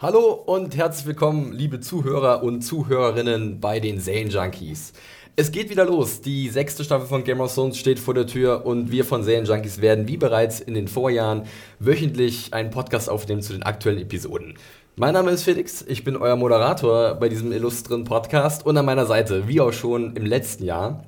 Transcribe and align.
Hallo 0.00 0.30
und 0.30 0.76
herzlich 0.76 1.06
willkommen, 1.06 1.50
liebe 1.50 1.80
Zuhörer 1.80 2.44
und 2.44 2.62
Zuhörerinnen 2.62 3.58
bei 3.58 3.80
den 3.80 3.98
Zane 3.98 4.28
Junkies. 4.28 4.92
Es 5.34 5.50
geht 5.50 5.70
wieder 5.70 5.84
los. 5.84 6.20
Die 6.20 6.48
sechste 6.50 6.84
Staffel 6.84 7.08
von 7.08 7.24
Game 7.24 7.40
of 7.40 7.52
Thrones 7.52 7.76
steht 7.76 7.98
vor 7.98 8.14
der 8.14 8.28
Tür 8.28 8.64
und 8.64 8.92
wir 8.92 9.04
von 9.04 9.24
Serien 9.24 9.44
Junkies 9.44 9.80
werden 9.80 10.06
wie 10.06 10.16
bereits 10.16 10.60
in 10.60 10.74
den 10.74 10.86
Vorjahren 10.86 11.46
wöchentlich 11.80 12.54
einen 12.54 12.70
Podcast 12.70 13.10
aufnehmen 13.10 13.42
zu 13.42 13.52
den 13.52 13.64
aktuellen 13.64 13.98
Episoden. 13.98 14.54
Mein 14.94 15.14
Name 15.14 15.32
ist 15.32 15.42
Felix, 15.42 15.82
ich 15.82 16.04
bin 16.04 16.16
euer 16.16 16.36
Moderator 16.36 17.16
bei 17.16 17.28
diesem 17.28 17.50
illustren 17.50 18.04
Podcast 18.04 18.64
und 18.64 18.76
an 18.76 18.86
meiner 18.86 19.06
Seite, 19.06 19.48
wie 19.48 19.60
auch 19.60 19.72
schon 19.72 20.14
im 20.14 20.26
letzten 20.26 20.62
Jahr, 20.62 21.02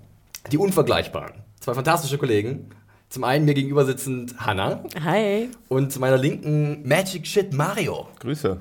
die 0.51 0.59
unvergleichbaren. 0.59 1.45
Zwei 1.61 1.75
fantastische 1.75 2.19
Kollegen, 2.19 2.71
zum 3.11 3.25
einen 3.25 3.45
mir 3.45 3.55
gegenüber 3.55 3.85
sitzend 3.85 4.37
Hanna. 4.39 4.85
Hi. 5.03 5.49
Und 5.67 5.93
zu 5.93 5.99
meiner 5.99 6.17
linken 6.17 6.87
Magic 6.89 7.27
Shit 7.27 7.53
Mario. 7.53 8.07
Grüße. 8.21 8.61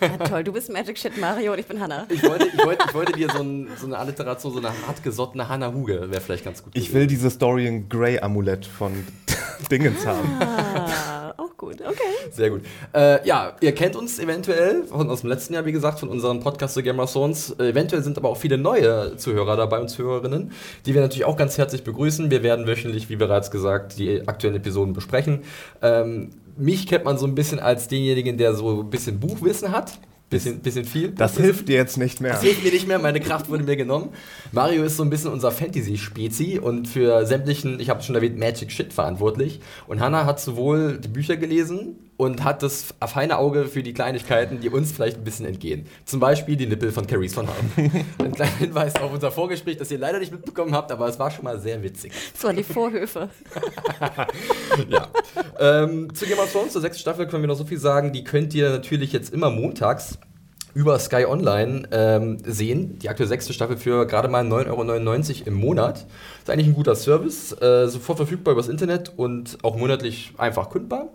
Ja, 0.00 0.16
toll, 0.16 0.44
du 0.44 0.52
bist 0.52 0.72
Magic 0.72 0.98
Shit 0.98 1.18
Mario 1.18 1.52
und 1.52 1.58
ich 1.58 1.66
bin 1.66 1.78
Hanna. 1.78 2.06
Ich 2.08 2.22
wollte, 2.22 2.46
ich 2.46 2.64
wollte, 2.64 2.84
ich 2.88 2.94
wollte 2.94 3.12
dir 3.12 3.28
so, 3.30 3.42
ein, 3.42 3.68
so, 3.78 3.84
eine 3.84 3.98
Alliteration, 3.98 4.54
so 4.54 4.58
eine 4.60 4.70
hartgesottene 4.86 5.46
Hanna 5.46 5.74
Huge, 5.74 6.10
wäre 6.10 6.22
vielleicht 6.22 6.44
ganz 6.44 6.62
gut. 6.62 6.74
Ich 6.74 6.94
will 6.94 7.06
dieses 7.06 7.36
Dorian 7.36 7.90
Gray 7.90 8.18
Amulett 8.18 8.64
von 8.64 8.92
Dingens 9.70 10.06
haben. 10.06 10.40
Ah, 10.40 11.11
gut, 11.62 11.80
okay. 11.80 12.30
Sehr 12.32 12.50
gut. 12.50 12.62
Äh, 12.92 13.26
ja, 13.26 13.56
ihr 13.60 13.72
kennt 13.72 13.94
uns 13.94 14.18
eventuell 14.18 14.84
von, 14.84 15.08
aus 15.08 15.20
dem 15.20 15.30
letzten 15.30 15.54
Jahr, 15.54 15.64
wie 15.64 15.72
gesagt, 15.72 16.00
von 16.00 16.08
unserem 16.08 16.40
Podcast 16.40 16.74
The 16.74 16.82
Gamer 16.82 17.06
Zones. 17.06 17.52
Äh, 17.58 17.68
eventuell 17.70 18.02
sind 18.02 18.18
aber 18.18 18.28
auch 18.28 18.36
viele 18.36 18.58
neue 18.58 19.16
Zuhörer 19.16 19.56
dabei 19.56 19.78
und 19.78 19.88
Zuhörerinnen, 19.88 20.52
die 20.84 20.94
wir 20.94 21.00
natürlich 21.00 21.24
auch 21.24 21.36
ganz 21.36 21.56
herzlich 21.58 21.84
begrüßen. 21.84 22.30
Wir 22.30 22.42
werden 22.42 22.66
wöchentlich, 22.66 23.08
wie 23.08 23.16
bereits 23.16 23.50
gesagt, 23.50 23.98
die 23.98 24.26
aktuellen 24.26 24.56
Episoden 24.56 24.92
besprechen. 24.92 25.42
Ähm, 25.80 26.30
mich 26.56 26.86
kennt 26.86 27.04
man 27.04 27.16
so 27.16 27.26
ein 27.26 27.34
bisschen 27.34 27.60
als 27.60 27.86
denjenigen, 27.88 28.36
der 28.36 28.54
so 28.54 28.82
ein 28.82 28.90
bisschen 28.90 29.20
Buchwissen 29.20 29.70
hat. 29.72 29.92
Bisschen, 30.32 30.60
bisschen 30.60 30.84
viel. 30.84 31.10
Das 31.10 31.36
hilft 31.36 31.68
dir 31.68 31.76
jetzt 31.76 31.98
nicht 31.98 32.20
mehr. 32.20 32.32
Das 32.32 32.42
hilft 32.42 32.64
mir 32.64 32.72
nicht 32.72 32.88
mehr, 32.88 32.98
meine 32.98 33.20
Kraft 33.20 33.50
wurde 33.50 33.64
mir 33.64 33.76
genommen. 33.76 34.10
Mario 34.50 34.82
ist 34.82 34.96
so 34.96 35.02
ein 35.02 35.10
bisschen 35.10 35.30
unser 35.30 35.52
Fantasy-Spezi 35.52 36.58
und 36.58 36.88
für 36.88 37.26
sämtlichen, 37.26 37.78
ich 37.80 37.90
habe 37.90 38.02
schon 38.02 38.14
erwähnt, 38.14 38.38
Magic 38.38 38.72
Shit 38.72 38.92
verantwortlich. 38.92 39.60
Und 39.86 40.00
Hannah 40.00 40.24
hat 40.24 40.40
sowohl 40.40 40.98
die 40.98 41.08
Bücher 41.08 41.36
gelesen 41.36 41.96
und 42.22 42.44
hat 42.44 42.62
das 42.62 42.94
feine 43.04 43.36
Auge 43.36 43.64
für 43.64 43.82
die 43.82 43.92
Kleinigkeiten, 43.92 44.60
die 44.60 44.68
uns 44.68 44.92
vielleicht 44.92 45.16
ein 45.16 45.24
bisschen 45.24 45.44
entgehen. 45.44 45.86
Zum 46.04 46.20
Beispiel 46.20 46.54
die 46.54 46.66
Nippel 46.66 46.92
von 46.92 47.04
Caries 47.04 47.34
von 47.34 47.48
Heim. 47.48 48.04
ein 48.18 48.32
kleiner 48.32 48.56
Hinweis 48.58 48.94
auf 48.94 49.12
unser 49.12 49.32
Vorgespräch, 49.32 49.76
das 49.76 49.90
ihr 49.90 49.98
leider 49.98 50.20
nicht 50.20 50.30
mitbekommen 50.30 50.72
habt, 50.72 50.92
aber 50.92 51.08
es 51.08 51.18
war 51.18 51.32
schon 51.32 51.44
mal 51.44 51.58
sehr 51.58 51.82
witzig. 51.82 52.12
Das 52.32 52.44
waren 52.44 52.54
die 52.54 52.62
Vorhöfe. 52.62 53.28
ja. 54.88 55.08
Ähm, 55.58 56.14
zu 56.14 56.26
Game 56.26 56.38
of 56.38 56.52
Thrones, 56.52 56.72
zur 56.72 56.80
sechsten 56.80 57.00
Staffel 57.00 57.26
können 57.26 57.42
wir 57.42 57.48
noch 57.48 57.56
so 57.56 57.64
viel 57.64 57.78
sagen. 57.78 58.12
Die 58.12 58.22
könnt 58.22 58.54
ihr 58.54 58.70
natürlich 58.70 59.12
jetzt 59.12 59.34
immer 59.34 59.50
montags 59.50 60.18
über 60.74 60.98
Sky 60.98 61.26
Online 61.26 61.88
ähm, 61.90 62.38
sehen. 62.44 62.98
Die 62.98 63.08
aktuelle 63.08 63.28
sechste 63.28 63.52
Staffel 63.52 63.76
für 63.76 64.06
gerade 64.06 64.28
mal 64.28 64.44
9,99 64.44 64.68
Euro 64.68 65.46
im 65.46 65.54
Monat. 65.54 66.06
Ist 66.38 66.50
eigentlich 66.50 66.68
ein 66.68 66.74
guter 66.74 66.94
Service. 66.94 67.52
Äh, 67.60 67.88
sofort 67.88 68.18
verfügbar 68.18 68.52
übers 68.52 68.68
Internet 68.68 69.12
und 69.16 69.58
auch 69.62 69.76
monatlich 69.76 70.32
einfach 70.38 70.70
kündbar. 70.70 71.08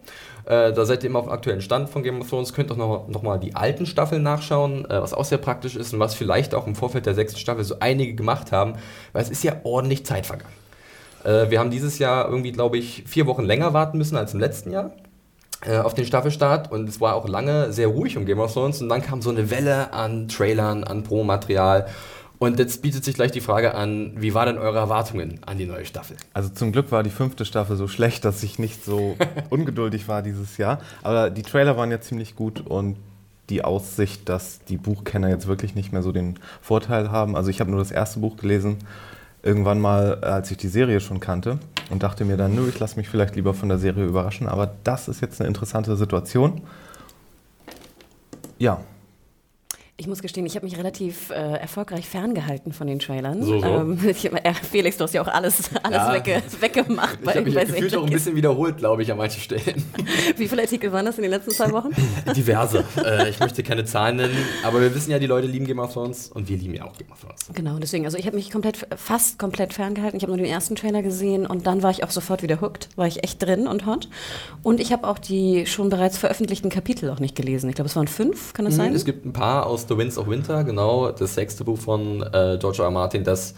Äh, 0.48 0.72
da 0.72 0.86
seid 0.86 1.04
ihr 1.04 1.10
immer 1.10 1.20
auf 1.20 1.26
dem 1.26 1.34
aktuellen 1.34 1.62
Stand 1.62 1.90
von 1.90 2.04
Game 2.04 2.22
of 2.22 2.30
Thrones. 2.30 2.54
Könnt 2.54 2.72
auch 2.72 2.78
noch, 2.78 3.08
noch 3.10 3.22
mal 3.22 3.38
die 3.38 3.56
alten 3.56 3.86
Staffeln 3.86 4.24
nachschauen, 4.24 4.86
äh, 4.86 5.02
was 5.02 5.14
auch 5.14 5.26
sehr 5.26 5.40
praktisch 5.40 5.76
ist 5.76 5.94
und 5.94 6.00
was 6.00 6.16
vielleicht 6.16 6.56
auch 6.56 6.68
im 6.68 6.76
Vorfeld 6.76 7.06
der 7.06 7.16
sechsten 7.16 7.40
Staffel 7.40 7.66
so 7.66 7.76
einige 7.82 8.14
gemacht 8.14 8.54
haben, 8.54 8.76
weil 9.12 9.22
es 9.24 9.30
ist 9.30 9.44
ja 9.44 9.58
ordentlich 9.64 10.06
Zeit 10.06 10.26
vergangen. 10.26 10.54
Äh, 11.26 11.50
wir 11.50 11.60
haben 11.60 11.70
dieses 11.70 12.00
Jahr 12.00 12.30
irgendwie, 12.30 12.54
glaube 12.54 12.78
ich, 12.78 13.04
vier 13.06 13.28
Wochen 13.28 13.44
länger 13.44 13.74
warten 13.74 13.98
müssen 13.98 14.16
als 14.16 14.34
im 14.34 14.40
letzten 14.40 14.72
Jahr 14.72 14.92
äh, 15.66 15.80
auf 15.80 15.94
den 15.94 16.06
Staffelstart 16.06 16.72
und 16.72 16.88
es 16.88 17.02
war 17.02 17.16
auch 17.16 17.28
lange 17.28 17.74
sehr 17.74 17.88
ruhig 17.88 18.16
um 18.16 18.26
Game 18.26 18.40
of 18.40 18.54
Thrones 18.54 18.82
und 18.82 18.88
dann 18.88 19.02
kam 19.02 19.22
so 19.22 19.32
eine 19.32 19.52
Welle 19.52 19.92
an 19.92 20.30
Trailern, 20.30 20.86
an 20.86 21.04
Promomaterial 21.04 21.88
und 22.40 22.60
jetzt 22.60 22.82
bietet 22.82 23.04
sich 23.04 23.16
gleich 23.16 23.32
die 23.32 23.42
Frage 23.42 23.74
an, 23.74 24.14
wie 24.16 24.34
waren 24.34 24.48
denn 24.48 24.58
eure 24.58 24.78
Erwartungen 24.78 25.40
an 25.46 25.58
die 25.58 25.66
neue 25.66 25.86
Staffel? 25.86 26.18
Also 26.34 26.50
zum 26.50 26.72
Glück 26.72 26.92
war 26.92 27.02
die 27.02 27.10
fünfte 27.10 27.46
Staffel 27.46 27.76
so 27.78 27.88
schlecht, 27.88 28.26
dass 28.26 28.44
ich 28.44 28.60
nicht 28.60 28.86
so 28.86 29.18
ungeduldig 29.50 30.08
war 30.08 30.22
dieses 30.22 30.58
Jahr. 30.58 30.80
Aber 31.02 31.32
die 31.32 31.42
Trailer 31.42 31.78
waren 31.78 31.90
ja 31.90 32.00
ziemlich 32.00 32.36
gut 32.36 32.62
und 32.62 32.98
die 33.50 33.64
Aussicht, 33.64 34.30
dass 34.30 34.60
die 34.66 34.78
Buchkenner 34.78 35.30
jetzt 35.30 35.48
wirklich 35.48 35.74
nicht 35.74 35.94
mehr 35.94 36.04
so 36.04 36.12
den 36.12 36.38
Vorteil 36.62 37.12
haben. 37.12 37.36
Also 37.36 37.50
ich 37.50 37.60
habe 37.60 37.72
nur 37.72 37.80
das 37.80 37.92
erste 37.92 38.20
Buch 38.20 38.38
gelesen, 38.38 38.78
irgendwann 39.42 39.80
mal, 39.80 40.16
als 40.24 40.52
ich 40.52 40.58
die 40.58 40.68
Serie 40.68 41.00
schon 41.00 41.20
kannte 41.20 41.58
und 41.90 42.04
dachte 42.04 42.26
mir 42.26 42.38
dann, 42.38 42.54
nö, 42.54 42.68
ich 42.68 42.78
lasse 42.80 42.98
mich 42.98 43.10
vielleicht 43.10 43.36
lieber 43.36 43.54
von 43.54 43.70
der 43.70 43.78
Serie 43.78 44.06
überraschen. 44.06 44.48
Aber 44.48 44.76
das 44.84 45.08
ist 45.08 45.22
jetzt 45.22 45.40
eine 45.40 45.48
interessante 45.48 45.96
Situation. 45.96 46.62
Ja, 48.60 48.82
ich 50.00 50.06
muss 50.06 50.22
gestehen, 50.22 50.46
ich 50.46 50.56
habe 50.56 50.64
mich 50.66 50.78
relativ 50.78 51.32
äh, 51.32 51.34
erfolgreich 51.34 52.08
ferngehalten 52.08 52.72
von 52.72 52.86
den 52.86 53.00
Trailern. 53.00 53.42
So, 53.42 53.60
so. 53.60 53.66
Ähm, 53.66 54.00
ich, 54.08 54.26
äh, 54.32 54.54
Felix, 54.54 54.98
du 54.98 55.04
hast 55.06 55.14
ja 55.16 55.24
auch 55.24 55.28
alles, 55.28 55.72
alles 55.82 55.98
Ja. 55.98 56.14
wegge 56.14 56.44
weggemacht. 56.60 57.18
Ich 57.24 57.28
habe 57.30 57.42
mich 57.42 57.56
gefühlt 57.56 57.96
auch 57.96 58.04
ein 58.06 58.12
bisschen 58.12 58.36
wiederholt, 58.36 58.78
glaube 58.78 59.02
ich, 59.02 59.12
an 59.12 59.18
manchen 59.18 59.42
Stellen. 59.42 59.84
Wie 60.38 60.48
viele 60.48 60.62
Artikel 60.62 60.92
waren 60.92 61.06
das 61.08 61.18
in 61.18 61.24
den 61.24 61.32
letzten 61.32 61.50
zwei 61.50 61.72
Wochen? 61.72 61.90
Diverse. 62.36 62.84
äh, 63.04 63.30
ich 63.30 63.40
möchte 63.40 63.64
keine 63.64 63.86
Zahlen 63.86 64.18
nennen, 64.18 64.38
aber 64.64 64.82
wir 64.82 64.94
wissen 64.94 65.10
ja, 65.10 65.18
die 65.18 65.26
Leute 65.26 65.48
lieben 65.48 65.66
Game 65.66 65.80
of 65.80 65.92
Thrones 65.94 66.30
und 66.30 66.48
wir 66.48 66.58
lieben 66.58 66.76
ja 66.76 66.84
auch 66.86 66.96
Game 66.96 67.12
of 67.12 67.20
Thrones. 67.20 67.40
Genau, 67.56 67.80
deswegen, 67.80 68.06
also 68.06 68.20
ich 68.20 68.28
habe 68.28 68.36
mich 68.36 68.52
komplett, 68.52 68.86
fast 68.96 69.40
komplett 69.40 69.74
ferngehalten. 69.74 70.18
Ich 70.18 70.22
habe 70.24 70.32
nur 70.32 70.38
den 70.38 70.46
ersten 70.46 70.76
Trailer 70.76 71.02
gesehen 71.02 71.48
und 71.48 71.66
dann 71.66 71.82
war 71.82 71.90
ich 71.90 72.04
auch 72.04 72.12
sofort 72.12 72.44
wieder 72.44 72.62
hooked, 72.62 72.90
war 72.98 73.08
ich 73.08 73.24
echt 73.24 73.42
drin 73.42 73.66
und 73.66 73.88
hot. 73.88 74.10
Und 74.62 74.80
ich 74.80 74.92
habe 74.94 75.08
auch 75.08 75.18
die 75.18 75.66
schon 75.66 75.90
bereits 75.90 76.20
veröffentlichten 76.20 76.70
Kapitel 76.70 77.10
auch 77.10 77.20
nicht 77.20 77.36
gelesen. 77.36 77.68
Ich 77.68 77.76
glaube, 77.76 77.90
es 77.90 77.96
waren 77.96 78.08
fünf, 78.08 78.54
kann 78.54 78.66
das 78.66 78.76
sein? 78.76 78.92
Mhm, 78.92 78.96
Es 78.96 79.04
gibt 79.04 79.26
ein 79.26 79.34
paar 79.34 79.66
aus 79.66 79.87
The 79.88 79.98
Winds 79.98 80.18
of 80.18 80.28
Winter, 80.28 80.64
genau, 80.64 81.12
das 81.12 81.36
sechste 81.36 81.64
Buch 81.64 81.78
von 81.80 82.22
äh, 82.22 82.58
George 82.60 82.80
R. 82.80 82.86
R. 82.86 82.92
Martin, 82.92 83.24
das 83.24 83.54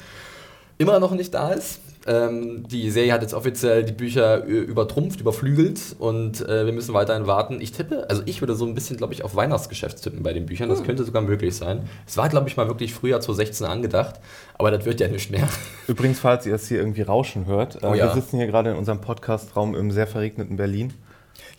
immer 0.78 1.00
noch 1.00 1.12
nicht 1.12 1.34
da 1.34 1.50
ist. 1.52 1.82
Ähm, 2.08 2.66
die 2.68 2.90
Serie 2.90 3.12
hat 3.12 3.22
jetzt 3.22 3.34
offiziell 3.34 3.84
die 3.84 3.92
Bücher 3.92 4.46
übertrumpft, 4.46 5.20
überflügelt 5.20 5.98
und 6.00 6.40
äh, 6.48 6.66
wir 6.66 6.72
müssen 6.72 6.94
weiterhin 6.94 7.28
warten. 7.28 7.60
Ich 7.60 7.74
tippe, 7.74 8.10
also 8.10 8.22
ich 8.26 8.42
würde 8.42 8.56
so 8.56 8.66
ein 8.66 8.74
bisschen, 8.74 8.96
glaube 8.96 9.14
ich, 9.14 9.24
auf 9.26 9.36
Weihnachtsgeschäft 9.36 10.02
tippen 10.02 10.24
bei 10.24 10.32
den 10.32 10.46
Büchern. 10.46 10.70
Das 10.70 10.84
könnte 10.84 11.04
sogar 11.04 11.22
möglich 11.22 11.56
sein. 11.58 11.82
Es 12.08 12.16
war, 12.16 12.30
glaube 12.30 12.48
ich, 12.48 12.56
mal 12.56 12.68
wirklich 12.70 12.94
Frühjahr 12.94 13.20
2016 13.20 13.68
angedacht, 13.68 14.16
aber 14.58 14.72
das 14.72 14.86
wird 14.86 15.02
ja 15.02 15.10
nicht 15.10 15.30
mehr. 15.30 15.48
Übrigens, 15.88 16.20
falls 16.20 16.46
ihr 16.46 16.56
es 16.56 16.70
hier 16.70 16.80
irgendwie 16.80 17.02
rauschen 17.02 17.46
hört, 17.46 17.84
äh, 17.84 17.86
Oh 17.86 17.94
ja. 17.94 18.06
wir 18.06 18.14
sitzen 18.14 18.38
hier 18.38 18.48
gerade 18.48 18.72
in 18.72 18.78
unserem 18.78 19.02
Podcastraum 19.02 19.76
im 19.76 19.92
sehr 19.92 20.08
verregneten 20.08 20.56
Berlin. 20.56 20.94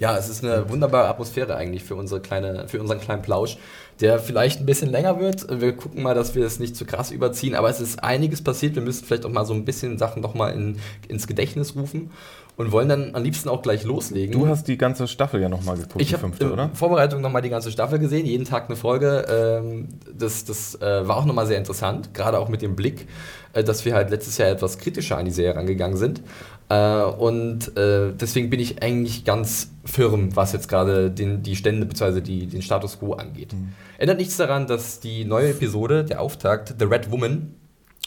Ja, 0.00 0.16
es 0.16 0.30
ist 0.30 0.42
eine 0.42 0.70
wunderbare 0.70 1.08
Atmosphäre 1.08 1.54
eigentlich 1.54 1.84
für, 1.84 1.94
unsere 1.94 2.20
kleine, 2.20 2.66
für 2.68 2.80
unseren 2.80 3.00
kleinen 3.00 3.20
Plausch, 3.20 3.58
der 4.00 4.18
vielleicht 4.18 4.58
ein 4.58 4.66
bisschen 4.66 4.90
länger 4.90 5.20
wird. 5.20 5.46
Wir 5.60 5.76
gucken 5.76 6.02
mal, 6.02 6.14
dass 6.14 6.34
wir 6.34 6.44
es 6.46 6.58
nicht 6.58 6.74
zu 6.74 6.86
krass 6.86 7.10
überziehen, 7.10 7.54
aber 7.54 7.68
es 7.68 7.80
ist 7.80 8.02
einiges 8.02 8.42
passiert. 8.42 8.74
Wir 8.74 8.82
müssen 8.82 9.04
vielleicht 9.04 9.26
auch 9.26 9.30
mal 9.30 9.44
so 9.44 9.52
ein 9.52 9.66
bisschen 9.66 9.98
Sachen 9.98 10.22
noch 10.22 10.34
mal 10.34 10.48
in, 10.54 10.78
ins 11.06 11.26
Gedächtnis 11.26 11.76
rufen 11.76 12.10
und 12.56 12.72
wollen 12.72 12.88
dann 12.88 13.14
am 13.14 13.22
liebsten 13.22 13.50
auch 13.50 13.60
gleich 13.60 13.84
loslegen. 13.84 14.32
Du 14.38 14.46
hast 14.46 14.68
die 14.68 14.78
ganze 14.78 15.06
Staffel 15.06 15.40
ja 15.40 15.50
nochmal 15.50 15.76
geguckt, 15.76 16.00
ich 16.00 16.08
die 16.08 16.14
habe 16.14 16.22
fünfte, 16.22 16.44
in 16.44 16.52
oder? 16.52 16.70
Vorbereitung 16.72 17.20
nochmal 17.20 17.42
die 17.42 17.50
ganze 17.50 17.70
Staffel 17.70 17.98
gesehen, 17.98 18.24
jeden 18.24 18.46
Tag 18.46 18.68
eine 18.68 18.76
Folge. 18.76 19.26
Ähm, 19.30 19.88
das 20.12 20.44
das 20.46 20.76
äh, 20.80 21.06
war 21.06 21.18
auch 21.18 21.26
nochmal 21.26 21.46
sehr 21.46 21.58
interessant, 21.58 22.14
gerade 22.14 22.38
auch 22.38 22.48
mit 22.48 22.62
dem 22.62 22.74
Blick, 22.74 23.06
äh, 23.52 23.62
dass 23.62 23.84
wir 23.84 23.94
halt 23.94 24.10
letztes 24.10 24.38
Jahr 24.38 24.48
etwas 24.48 24.78
kritischer 24.78 25.18
an 25.18 25.26
die 25.26 25.30
Serie 25.30 25.56
rangegangen 25.56 25.96
sind. 25.96 26.22
Äh, 26.70 27.02
und 27.02 27.76
äh, 27.76 28.12
deswegen 28.12 28.48
bin 28.48 28.60
ich 28.60 28.82
eigentlich 28.82 29.24
ganz 29.24 29.72
firm, 29.84 30.34
was 30.36 30.52
jetzt 30.52 30.68
gerade 30.68 31.10
die 31.10 31.56
Stände 31.56 31.84
bzw. 31.84 32.20
Den 32.20 32.62
Status 32.62 33.00
quo 33.00 33.14
angeht. 33.14 33.54
Ändert 33.98 34.18
nichts 34.18 34.36
daran, 34.36 34.66
dass 34.66 35.00
die 35.00 35.24
neue 35.24 35.50
Episode, 35.50 36.04
der 36.04 36.20
Auftakt, 36.20 36.76
The 36.78 36.84
Red 36.84 37.10
Woman, 37.10 37.54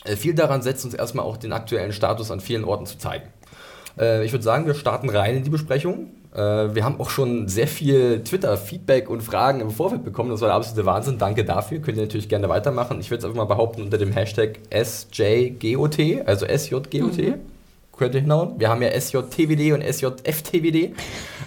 äh, 0.05 0.15
viel 0.15 0.33
daran 0.33 0.61
setzt, 0.61 0.85
uns 0.85 0.93
erstmal 0.93 1.25
auch 1.25 1.37
den 1.37 1.51
aktuellen 1.51 1.91
Status 1.91 2.31
an 2.31 2.39
vielen 2.39 2.63
Orten 2.63 2.85
zu 2.85 2.97
zeigen. 2.97 3.27
Äh, 3.99 4.25
ich 4.25 4.31
würde 4.31 4.43
sagen, 4.43 4.65
wir 4.65 4.75
starten 4.75 5.09
rein 5.09 5.35
in 5.35 5.43
die 5.43 5.49
Besprechung. 5.49 6.11
Äh, 6.33 6.73
wir 6.73 6.85
haben 6.85 7.01
auch 7.01 7.09
schon 7.09 7.49
sehr 7.49 7.67
viel 7.67 8.23
Twitter-Feedback 8.23 9.09
und 9.09 9.21
Fragen 9.21 9.59
im 9.59 9.71
Vorfeld 9.71 10.05
bekommen. 10.05 10.29
Das 10.29 10.39
war 10.39 10.47
der 10.47 10.55
absolute 10.55 10.85
Wahnsinn. 10.85 11.17
Danke 11.17 11.43
dafür. 11.43 11.79
Könnt 11.79 11.97
ihr 11.97 12.03
natürlich 12.03 12.29
gerne 12.29 12.47
weitermachen. 12.47 12.99
Ich 13.01 13.11
würde 13.11 13.19
es 13.19 13.25
einfach 13.25 13.37
mal 13.37 13.45
behaupten 13.45 13.81
unter 13.83 13.97
dem 13.97 14.13
Hashtag 14.13 14.59
SJGOT, 14.71 16.25
also 16.25 16.45
SJGOT. 16.45 16.91
Könnt 16.91 17.52
ihr 18.01 18.21
hinhauen. 18.21 18.59
Wir 18.59 18.69
haben 18.69 18.81
ja 18.81 18.89
SJTWD 18.89 19.73
und 19.73 19.81
SJFTWD. 19.81 20.95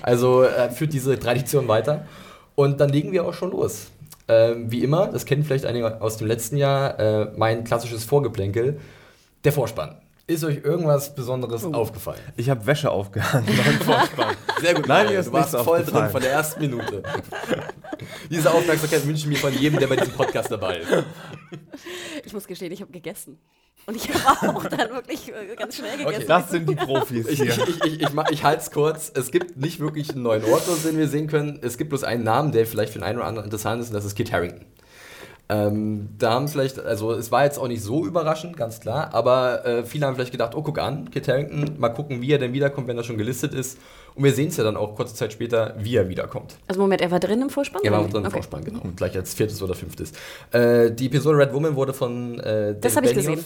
Also 0.03 0.43
äh, 0.45 0.71
führt 0.71 0.93
diese 0.93 1.19
Tradition 1.19 1.69
weiter. 1.69 2.07
Und 2.55 2.81
dann 2.81 2.89
legen 2.91 3.13
wir 3.13 3.27
auch 3.27 3.35
schon 3.35 3.51
los. 3.51 3.89
Ähm, 4.29 4.71
wie 4.71 4.83
immer, 4.83 5.07
das 5.07 5.25
kennen 5.25 5.45
vielleicht 5.45 5.67
einige 5.67 6.01
aus 6.01 6.17
dem 6.17 6.27
letzten 6.27 6.57
Jahr, 6.57 6.99
äh, 6.99 7.33
mein 7.37 7.65
klassisches 7.65 8.05
Vorgeplänkel, 8.05 8.81
der 9.45 9.53
Vorspann. 9.53 10.01
Ist 10.29 10.43
euch 10.43 10.65
irgendwas 10.65 11.15
Besonderes 11.15 11.65
aufgefallen? 11.65 12.19
Ich 12.37 12.51
habe 12.51 12.67
Wäsche 12.67 12.91
aufgehangen 12.91 13.47
beim 13.65 13.81
Vorspann. 13.81 14.35
Sehr 14.61 14.75
gut, 14.75 14.89
Nein, 14.89 15.05
Mario, 15.07 15.23
du 15.23 15.33
warst 15.33 15.57
voll 15.57 15.85
drin 15.85 16.09
von 16.11 16.21
der 16.21 16.33
ersten 16.33 16.61
Minute. 16.63 17.05
Diese 18.29 18.53
Aufmerksamkeit 18.53 19.07
wünsche 19.07 19.21
ich 19.21 19.27
mir 19.29 19.37
von 19.37 19.53
jedem, 19.53 19.79
der 19.79 19.87
bei 19.87 19.95
diesem 19.95 20.15
Podcast 20.15 20.51
dabei 20.51 20.79
ist. 20.79 20.91
Ich 22.25 22.33
muss 22.33 22.49
gestehen, 22.49 22.73
ich 22.73 22.81
habe 22.81 22.91
gegessen. 22.91 23.39
Und 23.87 23.95
ich 23.95 24.13
habe 24.13 24.57
auch 24.57 24.65
dann 24.65 24.91
wirklich 24.91 25.29
äh, 25.29 25.55
ganz 25.55 25.77
schnell 25.77 25.97
gegessen. 25.97 26.17
Okay, 26.17 26.25
das 26.27 26.51
sind 26.51 26.69
die 26.69 26.75
Profis 26.75 27.29
ich, 27.29 27.41
hier. 27.41 27.53
ich, 27.53 27.85
ich, 27.85 28.03
ich, 28.03 28.09
ich 28.31 28.45
halte 28.45 28.61
es 28.61 28.71
kurz. 28.73 29.13
Es 29.15 29.31
gibt 29.31 29.57
nicht 29.57 29.79
wirklich 29.79 30.11
einen 30.11 30.23
neuen 30.23 30.45
Ort, 30.45 30.65
den 30.85 30.99
wir 30.99 31.07
sehen 31.07 31.29
können. 31.29 31.61
Es 31.63 31.79
gibt 31.79 31.91
bloß 31.91 32.03
einen 32.03 32.25
Namen, 32.25 32.51
der 32.51 32.67
vielleicht 32.67 32.93
für 32.93 32.99
den 32.99 33.05
einen 33.05 33.19
oder 33.19 33.29
anderen 33.29 33.45
interessant 33.45 33.81
ist, 33.81 33.89
und 33.89 33.95
das 33.95 34.05
ist 34.05 34.17
Kit 34.17 34.33
Harington. 34.33 34.67
Ähm, 35.49 36.09
da 36.19 36.33
haben 36.33 36.49
vielleicht, 36.49 36.81
also 36.81 37.13
es 37.13 37.31
war 37.31 37.45
jetzt 37.45 37.59
auch 37.59 37.69
nicht 37.69 37.81
so 37.81 38.05
überraschend, 38.05 38.57
ganz 38.57 38.81
klar, 38.81 39.15
aber 39.15 39.65
äh, 39.65 39.85
viele 39.85 40.07
haben 40.07 40.17
vielleicht 40.17 40.33
gedacht, 40.33 40.57
oh, 40.57 40.63
guck 40.63 40.81
an, 40.81 41.09
Kit 41.13 41.29
Harington, 41.29 41.79
mal 41.79 41.91
gucken, 41.91 42.21
wie 42.21 42.33
er 42.33 42.39
denn 42.39 42.53
wiederkommt, 42.53 42.89
wenn 42.89 42.97
er 42.97 43.05
schon 43.05 43.17
gelistet 43.17 43.55
ist. 43.55 43.79
Und 44.17 44.25
wir 44.25 44.33
sehen 44.33 44.49
es 44.49 44.57
ja 44.57 44.65
dann 44.65 44.77
auch 44.77 44.97
kurze 44.97 45.15
Zeit 45.15 45.33
später, 45.33 45.77
wie 45.79 45.95
er 45.95 46.09
wiederkommt. 46.09 46.57
Also 46.67 46.81
Moment, 46.81 47.01
er 47.01 47.13
war 47.13 47.21
drin 47.21 47.43
im 47.43 47.51
Vorspann? 47.51 47.83
Er 47.85 47.93
war 47.93 48.03
drin 48.03 48.17
im 48.17 48.25
okay. 48.25 48.31
Vorspann, 48.33 48.65
genau. 48.65 48.81
Gleich 48.97 49.15
als 49.15 49.35
viertes 49.35 49.63
oder 49.63 49.75
fünftes. 49.75 50.13
Äh, 50.51 50.91
die 50.91 51.07
Episode 51.07 51.39
Red 51.39 51.53
Woman 51.53 51.77
wurde 51.77 51.93
von 51.95 52.41
äh, 52.41 52.75
Das 52.81 52.97
habe 52.97 53.07
ich 53.07 53.15
gesehen. 53.15 53.45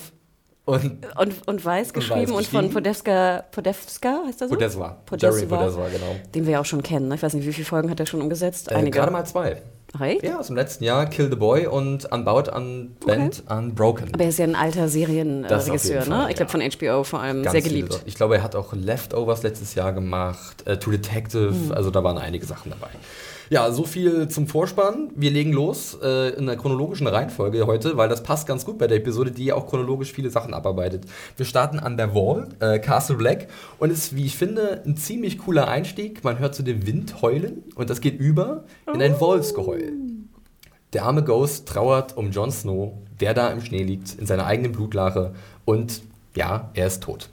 Und, 0.71 0.99
und, 1.17 1.49
und 1.49 1.65
Weiß 1.65 1.93
geschrieben 1.93 2.33
und, 2.33 2.47
von 2.47 2.71
Podevska, 2.71 3.45
Podevska 3.51 4.23
heißt 4.27 4.43
er 4.43 4.49
so? 4.49 4.55
Podeswa. 4.55 4.97
Jerry 5.19 5.47
Podeswa, 5.47 5.89
genau. 5.89 6.17
Den 6.33 6.47
wir 6.47 6.53
ja 6.53 6.61
auch 6.61 6.65
schon 6.65 6.83
kennen. 6.83 7.09
Ne? 7.09 7.17
Ich 7.17 7.23
weiß 7.23 7.35
nicht, 7.35 7.45
wie 7.45 7.53
viele 7.53 7.65
Folgen 7.65 7.91
hat 7.91 7.99
er 7.99 8.07
schon 8.07 8.23
umgesetzt? 8.23 8.71
Äh, 8.71 8.77
Einige. 8.77 8.99
Gerade 8.99 9.11
mal 9.11 9.25
zwei. 9.25 9.61
Right? 9.99 10.23
Ja, 10.23 10.39
aus 10.39 10.47
dem 10.47 10.55
letzten 10.55 10.85
Jahr, 10.85 11.07
Kill 11.07 11.29
the 11.29 11.35
Boy 11.35 11.67
und 11.67 12.05
Unbound, 12.13 12.49
Unbent, 12.49 13.43
okay. 13.45 13.59
Unbroken. 13.59 14.15
Aber 14.15 14.23
er 14.23 14.29
ist 14.29 14.39
ja 14.39 14.45
ein 14.45 14.55
alter 14.55 14.89
Serienregisseur, 14.89 16.07
ne? 16.07 16.29
Ich 16.29 16.37
glaube 16.37 16.53
von 16.53 16.61
HBO 16.61 17.03
vor 17.03 17.21
allem, 17.21 17.43
Ganz 17.43 17.51
sehr 17.51 17.63
geliebt. 17.63 17.95
Viele. 17.95 18.07
Ich 18.07 18.15
glaube, 18.15 18.37
er 18.37 18.45
hat 18.45 18.55
auch 18.55 18.73
Leftovers 18.73 19.43
letztes 19.43 19.75
Jahr 19.75 19.93
gemacht, 19.93 20.65
äh, 20.67 20.77
True 20.77 20.97
Detective, 20.97 21.51
mhm. 21.51 21.73
also 21.73 21.91
da 21.91 22.05
waren 22.05 22.19
einige 22.19 22.47
Sachen 22.47 22.71
dabei. 22.71 22.91
Ja, 23.53 23.73
so 23.73 23.83
viel 23.83 24.29
zum 24.29 24.47
Vorspann. 24.47 25.11
Wir 25.17 25.33
legen 25.33 25.53
los 25.53 25.99
äh, 26.01 26.29
in 26.37 26.47
der 26.47 26.57
chronologischen 26.57 27.09
Reihenfolge 27.09 27.67
heute, 27.67 27.97
weil 27.97 28.09
das 28.09 28.23
passt 28.23 28.47
ganz 28.47 28.65
gut 28.65 28.79
bei 28.79 28.87
der 28.87 28.99
Episode, 28.99 29.33
die 29.33 29.47
ja 29.47 29.57
auch 29.57 29.67
chronologisch 29.67 30.13
viele 30.13 30.31
Sachen 30.31 30.55
abarbeitet. 30.55 31.03
Wir 31.37 31.45
starten 31.45 31.81
an 31.81 31.97
der 31.97 32.15
Wall, 32.15 32.47
äh, 32.61 32.79
Castle 32.79 33.17
Black, 33.17 33.49
und 33.81 33.91
ist, 33.91 34.15
wie 34.15 34.25
ich 34.25 34.37
finde, 34.37 34.85
ein 34.87 34.97
ziemlich 34.97 35.39
cooler 35.39 35.67
Einstieg. 35.67 36.23
Man 36.23 36.39
hört 36.39 36.55
zu 36.55 36.63
dem 36.63 36.87
Wind 36.87 37.23
heulen 37.23 37.65
und 37.75 37.91
das 37.91 38.01
geht 38.01 38.21
über 38.21 38.63
in 38.95 39.03
ein 39.03 39.19
Wolfsgeheul. 39.19 39.95
Der 40.93 41.03
arme 41.03 41.25
Ghost 41.25 41.67
trauert 41.67 42.17
um 42.17 42.31
Jon 42.31 42.53
Snow, 42.53 42.93
der 43.19 43.35
da 43.35 43.49
im 43.49 43.63
Schnee 43.63 43.83
liegt, 43.83 44.15
in 44.17 44.27
seiner 44.27 44.47
eigenen 44.47 44.71
Blutlache 44.71 45.35
und 45.65 46.03
ja, 46.37 46.71
er 46.75 46.87
ist 46.87 47.03
tot. 47.03 47.29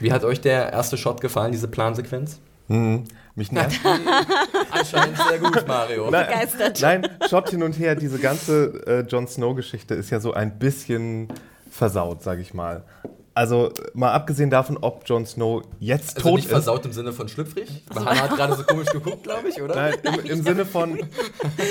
Wie 0.00 0.12
hat 0.12 0.24
euch 0.24 0.40
der 0.40 0.72
erste 0.72 0.96
Shot 0.96 1.20
gefallen, 1.20 1.52
diese 1.52 1.68
Plansequenz? 1.68 2.40
Mhm. 2.66 3.04
Mich 3.36 3.52
nervt 3.52 3.78
Anscheinend 4.70 5.18
sehr 5.18 5.38
gut, 5.38 5.68
Mario. 5.68 6.10
Nein, 6.10 6.26
Begeistert. 6.26 6.80
Nein, 6.80 7.06
Shot 7.28 7.50
hin 7.50 7.62
und 7.62 7.78
her, 7.78 7.94
diese 7.94 8.18
ganze 8.18 8.82
äh, 8.86 9.00
Jon 9.02 9.28
Snow-Geschichte 9.28 9.94
ist 9.94 10.08
ja 10.08 10.20
so 10.20 10.32
ein 10.32 10.58
bisschen 10.58 11.28
versaut, 11.70 12.22
sag 12.22 12.38
ich 12.38 12.54
mal. 12.54 12.84
Also 13.36 13.70
mal 13.92 14.12
abgesehen 14.12 14.48
davon, 14.48 14.78
ob 14.80 15.02
Jon 15.06 15.26
Snow 15.26 15.62
jetzt 15.78 16.16
also 16.16 16.30
tot 16.30 16.36
nicht 16.36 16.46
ist. 16.46 16.52
versaut 16.52 16.86
im 16.86 16.92
Sinne 16.92 17.12
von 17.12 17.28
schlüpfrig? 17.28 17.68
Also, 17.90 18.06
Hannah 18.06 18.22
hat 18.22 18.30
gerade 18.34 18.56
so 18.56 18.62
komisch 18.62 18.88
geguckt, 18.88 19.24
glaube 19.24 19.50
ich, 19.50 19.60
oder? 19.60 19.74
Nein, 19.74 19.94
im, 20.02 20.30
im 20.30 20.42
Sinne 20.42 20.64
von, 20.64 20.98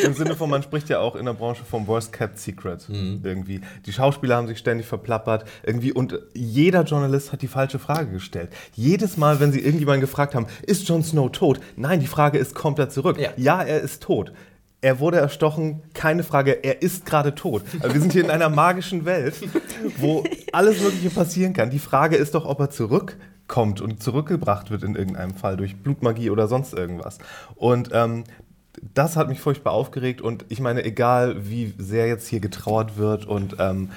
im 0.03 0.13
Sinne 0.13 0.35
von, 0.35 0.47
man 0.47 0.62
spricht 0.62 0.89
ja 0.89 1.00
auch 1.00 1.15
in 1.15 1.25
der 1.25 1.33
Branche 1.33 1.63
vom 1.65 1.88
Worst 1.88 2.13
Kept 2.13 2.38
Secret 2.38 2.88
mhm. 2.88 3.21
irgendwie. 3.23 3.62
Die 3.88 3.91
Schauspieler 3.91 4.35
haben 4.35 4.45
sich 4.45 4.59
ständig 4.59 4.85
verplappert 4.85 5.45
irgendwie 5.63 5.91
und 5.91 6.19
jeder 6.35 6.83
Journalist 6.83 7.31
hat 7.31 7.41
die 7.41 7.47
falsche 7.47 7.79
Frage 7.79 8.11
gestellt. 8.11 8.51
Jedes 8.75 9.18
Mal, 9.18 9.39
wenn 9.39 9.51
sie 9.51 9.59
irgendjemanden 9.59 10.01
gefragt 10.01 10.35
haben, 10.35 10.45
ist 10.68 10.88
Jon 10.88 11.01
Snow 11.01 11.31
tot? 11.31 11.59
Nein, 11.77 12.00
die 12.00 12.06
Frage 12.06 12.38
ist 12.38 12.53
komplett 12.53 12.91
zurück. 12.91 13.18
Ja, 13.19 13.31
ja 13.38 13.63
er 13.63 13.81
ist 13.81 14.03
tot 14.03 14.31
er 14.85 14.99
wurde 14.99 15.17
erstochen, 15.17 15.81
keine 15.95 16.21
Frage, 16.21 16.63
er 16.63 16.83
ist 16.83 17.07
gerade 17.07 17.33
tot. 17.33 17.63
wir 17.81 17.99
sind 17.99 18.13
hier 18.13 18.23
in 18.23 18.29
einer 18.29 18.49
magischen 18.49 19.03
Welt, 19.03 19.33
wo 19.97 20.23
alles 20.53 20.79
Mögliche 20.79 21.09
passieren 21.09 21.53
kann. 21.53 21.71
Die 21.71 21.79
Frage 21.79 22.17
ist 22.17 22.35
doch, 22.35 22.45
ob 22.45 22.59
er 22.59 22.69
zurückkommt 22.69 23.81
und 23.81 24.03
zurückgebracht 24.03 24.69
wird 24.69 24.83
in 24.83 24.95
irgendeinem 24.95 25.33
Fall 25.33 25.57
durch 25.57 25.77
Blutmagie 25.77 26.29
oder 26.29 26.47
sonst 26.47 26.71
irgendwas. 26.73 27.17
Und 27.55 27.89
ähm, 27.93 28.25
das 28.93 29.15
hat 29.15 29.27
mich 29.27 29.39
furchtbar 29.39 29.73
aufgeregt 29.73 30.21
und 30.21 30.45
ich 30.49 30.59
meine, 30.59 30.85
egal 30.85 31.49
wie 31.49 31.73
sehr 31.79 32.05
jetzt 32.05 32.27
hier 32.27 32.39
getrauert 32.39 32.95
wird 32.95 33.25
und 33.25 33.55
ähm, 33.57 33.89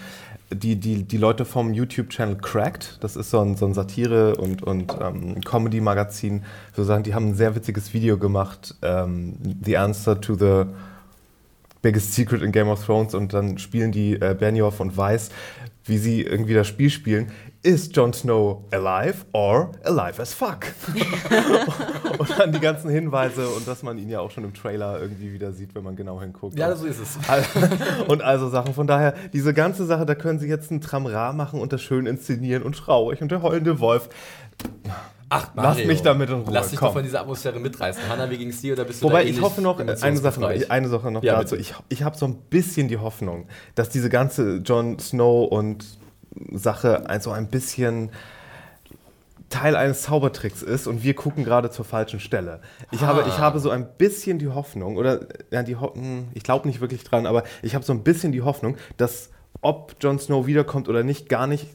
die, 0.52 0.76
die, 0.76 1.04
die 1.04 1.16
Leute 1.16 1.44
vom 1.44 1.74
YouTube-Channel 1.74 2.36
Cracked, 2.36 2.98
das 3.00 3.16
ist 3.16 3.30
so 3.30 3.40
ein, 3.40 3.56
so 3.56 3.66
ein 3.66 3.74
Satire- 3.74 4.36
und, 4.36 4.62
und 4.62 4.96
ähm, 5.00 5.40
Comedy-Magazin, 5.42 6.44
sozusagen, 6.74 7.02
die 7.02 7.14
haben 7.14 7.28
ein 7.28 7.34
sehr 7.34 7.54
witziges 7.54 7.92
Video 7.92 8.16
gemacht, 8.16 8.74
ähm, 8.82 9.36
The 9.62 9.76
Answer 9.76 10.20
to 10.20 10.34
the 10.34 10.64
Biggest 11.82 12.14
Secret 12.14 12.42
in 12.42 12.50
Game 12.50 12.68
of 12.68 12.84
Thrones 12.84 13.14
und 13.14 13.32
dann 13.34 13.58
spielen 13.58 13.92
die 13.92 14.14
äh, 14.14 14.34
Benioff 14.38 14.80
und 14.80 14.96
Weiss, 14.96 15.30
wie 15.88 15.98
sie 15.98 16.22
irgendwie 16.22 16.54
das 16.54 16.66
Spiel 16.66 16.90
spielen. 16.90 17.32
Ist 17.62 17.96
Jon 17.96 18.12
Snow 18.12 18.64
alive 18.70 19.26
or 19.32 19.72
alive 19.82 20.22
as 20.22 20.32
fuck? 20.32 20.66
und 22.18 22.38
dann 22.38 22.52
die 22.52 22.60
ganzen 22.60 22.88
Hinweise 22.88 23.48
und 23.48 23.66
dass 23.66 23.82
man 23.82 23.98
ihn 23.98 24.08
ja 24.08 24.20
auch 24.20 24.30
schon 24.30 24.44
im 24.44 24.54
Trailer 24.54 25.00
irgendwie 25.00 25.32
wieder 25.32 25.52
sieht, 25.52 25.74
wenn 25.74 25.82
man 25.82 25.96
genau 25.96 26.20
hinguckt. 26.20 26.56
Ja, 26.56 26.74
so 26.76 26.86
ist 26.86 27.00
es. 27.00 27.18
und 28.06 28.22
also 28.22 28.48
Sachen. 28.48 28.74
Von 28.74 28.86
daher, 28.86 29.14
diese 29.32 29.54
ganze 29.54 29.86
Sache, 29.86 30.06
da 30.06 30.14
können 30.14 30.38
sie 30.38 30.48
jetzt 30.48 30.70
ein 30.70 30.80
Tramra 30.80 31.32
machen 31.32 31.60
und 31.60 31.72
das 31.72 31.82
schön 31.82 32.06
inszenieren 32.06 32.62
und 32.62 32.76
traurig 32.76 33.20
und 33.22 33.32
der 33.32 33.42
heulende 33.42 33.80
Wolf. 33.80 34.08
Ach, 35.30 35.54
Mario, 35.54 35.70
Lass 35.70 35.86
mich 35.86 36.02
damit 36.02 36.30
in 36.30 36.36
Ruhe. 36.36 36.52
Lass 36.52 36.70
dich 36.70 36.78
doch 36.78 36.92
von 36.92 37.02
dieser 37.02 37.20
Atmosphäre 37.20 37.60
mitreißen. 37.60 38.08
Hanna, 38.08 38.30
wie 38.30 38.38
ging 38.38 38.48
es 38.48 38.60
dir 38.60 38.72
oder 38.72 38.84
bist 38.84 39.02
du 39.02 39.06
Wobei 39.06 39.24
ich 39.24 39.40
hoffe 39.40 39.60
noch, 39.60 39.78
eine 39.78 39.96
Sache, 39.96 40.40
noch, 40.40 40.70
eine 40.70 40.88
Sache 40.88 41.10
noch 41.10 41.22
ja, 41.22 41.36
dazu. 41.38 41.56
Bitte. 41.56 41.68
Ich, 41.68 41.74
ich 41.88 42.02
habe 42.02 42.16
so 42.16 42.26
ein 42.26 42.36
bisschen 42.50 42.88
die 42.88 42.98
Hoffnung, 42.98 43.46
dass 43.74 43.90
diese 43.90 44.08
ganze 44.08 44.56
Jon 44.58 44.98
Snow 44.98 45.50
und 45.50 45.84
Sache 46.52 47.08
also 47.08 47.30
ein 47.30 47.48
bisschen 47.48 48.10
Teil 49.50 49.76
eines 49.76 50.02
Zaubertricks 50.02 50.62
ist 50.62 50.86
und 50.86 51.02
wir 51.02 51.14
gucken 51.14 51.44
gerade 51.44 51.70
zur 51.70 51.84
falschen 51.84 52.20
Stelle. 52.20 52.60
Ich, 52.90 53.02
ah. 53.02 53.06
habe, 53.06 53.24
ich 53.26 53.38
habe 53.38 53.58
so 53.60 53.70
ein 53.70 53.88
bisschen 53.96 54.38
die 54.38 54.48
Hoffnung, 54.48 54.96
oder 54.96 55.26
ja, 55.50 55.62
die 55.62 55.76
Ho 55.76 55.94
hm, 55.94 56.28
ich 56.34 56.42
glaube 56.42 56.68
nicht 56.68 56.80
wirklich 56.80 57.04
dran, 57.04 57.26
aber 57.26 57.44
ich 57.62 57.74
habe 57.74 57.84
so 57.84 57.92
ein 57.92 58.02
bisschen 58.02 58.32
die 58.32 58.42
Hoffnung, 58.42 58.76
dass 58.98 59.30
ob 59.60 59.96
Jon 60.00 60.18
Snow 60.18 60.46
wiederkommt 60.46 60.88
oder 60.88 61.02
nicht, 61.02 61.28
gar 61.28 61.46
nicht 61.46 61.66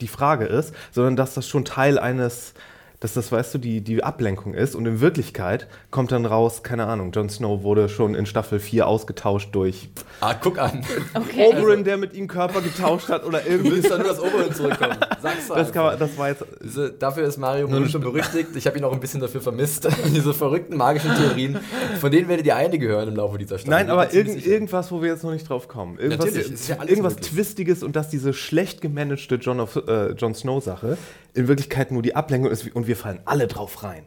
die 0.00 0.08
Frage 0.08 0.44
ist, 0.44 0.74
sondern 0.90 1.16
dass 1.16 1.34
das 1.34 1.48
schon 1.48 1.64
Teil 1.64 1.98
eines 1.98 2.54
dass 3.02 3.14
das, 3.14 3.32
weißt 3.32 3.54
du, 3.54 3.58
die, 3.58 3.80
die 3.80 4.04
Ablenkung 4.04 4.54
ist. 4.54 4.76
Und 4.76 4.86
in 4.86 5.00
Wirklichkeit 5.00 5.66
kommt 5.90 6.12
dann 6.12 6.24
raus, 6.24 6.62
keine 6.62 6.86
Ahnung, 6.86 7.10
Jon 7.10 7.28
Snow 7.28 7.64
wurde 7.64 7.88
schon 7.88 8.14
in 8.14 8.26
Staffel 8.26 8.60
4 8.60 8.86
ausgetauscht 8.86 9.48
durch 9.52 9.88
ah, 10.20 10.34
guck 10.34 10.58
an. 10.58 10.84
Okay. 11.12 11.48
Oberyn, 11.48 11.70
also, 11.70 11.82
der 11.82 11.96
mit 11.96 12.14
ihm 12.14 12.28
Körper 12.28 12.60
getauscht 12.60 13.08
hat 13.08 13.24
oder 13.24 13.44
irgendwie. 13.44 13.70
Du 13.70 13.76
willst 13.76 13.90
doch 13.90 13.98
nur, 13.98 14.06
dass 14.06 14.20
Oberyn 14.20 14.54
zurückkommt. 14.54 14.98
Sag's 15.20 15.48
doch. 15.48 15.56
Das, 15.56 15.74
man, 15.74 15.98
das 15.98 16.16
war 16.16 16.28
jetzt 16.28 16.44
Diese, 16.62 16.92
dafür 16.92 17.24
ist 17.24 17.38
Mario 17.38 17.66
nun 17.66 17.88
schon 17.88 18.02
berüchtigt. 18.02 18.50
Ich 18.54 18.66
habe 18.68 18.78
ihn 18.78 18.84
auch 18.84 18.92
ein 18.92 19.00
bisschen 19.00 19.20
dafür 19.20 19.40
vermisst. 19.40 19.88
Diese 20.14 20.32
verrückten 20.32 20.76
magischen 20.76 21.12
Theorien, 21.16 21.58
von 22.00 22.12
denen 22.12 22.28
werdet 22.28 22.46
ihr 22.46 22.54
einige 22.54 22.86
hören 22.86 23.08
im 23.08 23.16
Laufe 23.16 23.36
dieser 23.36 23.58
Staffel. 23.58 23.70
Nein, 23.70 23.90
aber 23.90 24.14
irgend, 24.14 24.46
irgendwas, 24.46 24.92
wo 24.92 25.02
wir 25.02 25.10
jetzt 25.10 25.24
noch 25.24 25.32
nicht 25.32 25.48
drauf 25.48 25.66
kommen. 25.66 25.98
Irgendwas, 25.98 26.68
ja 26.68 26.76
irgendwas 26.84 27.16
Twistiges 27.16 27.82
und 27.82 27.96
dass 27.96 28.10
diese 28.10 28.32
schlecht 28.32 28.80
gemanagte 28.80 29.34
Jon, 29.36 29.58
of, 29.58 29.76
äh, 29.88 30.12
Jon 30.12 30.34
Snow-Sache 30.34 30.96
in 31.34 31.48
Wirklichkeit 31.48 31.90
nur 31.90 32.02
die 32.02 32.14
Ablenkung 32.14 32.50
ist 32.50 32.74
und 32.74 32.86
wir 32.86 32.96
fallen 32.96 33.20
alle 33.24 33.46
drauf 33.46 33.82
rein. 33.82 34.04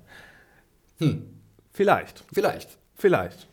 Hm. 1.00 1.24
Vielleicht. 1.72 2.24
Vielleicht. 2.32 2.77
Vielleicht. 2.96 3.48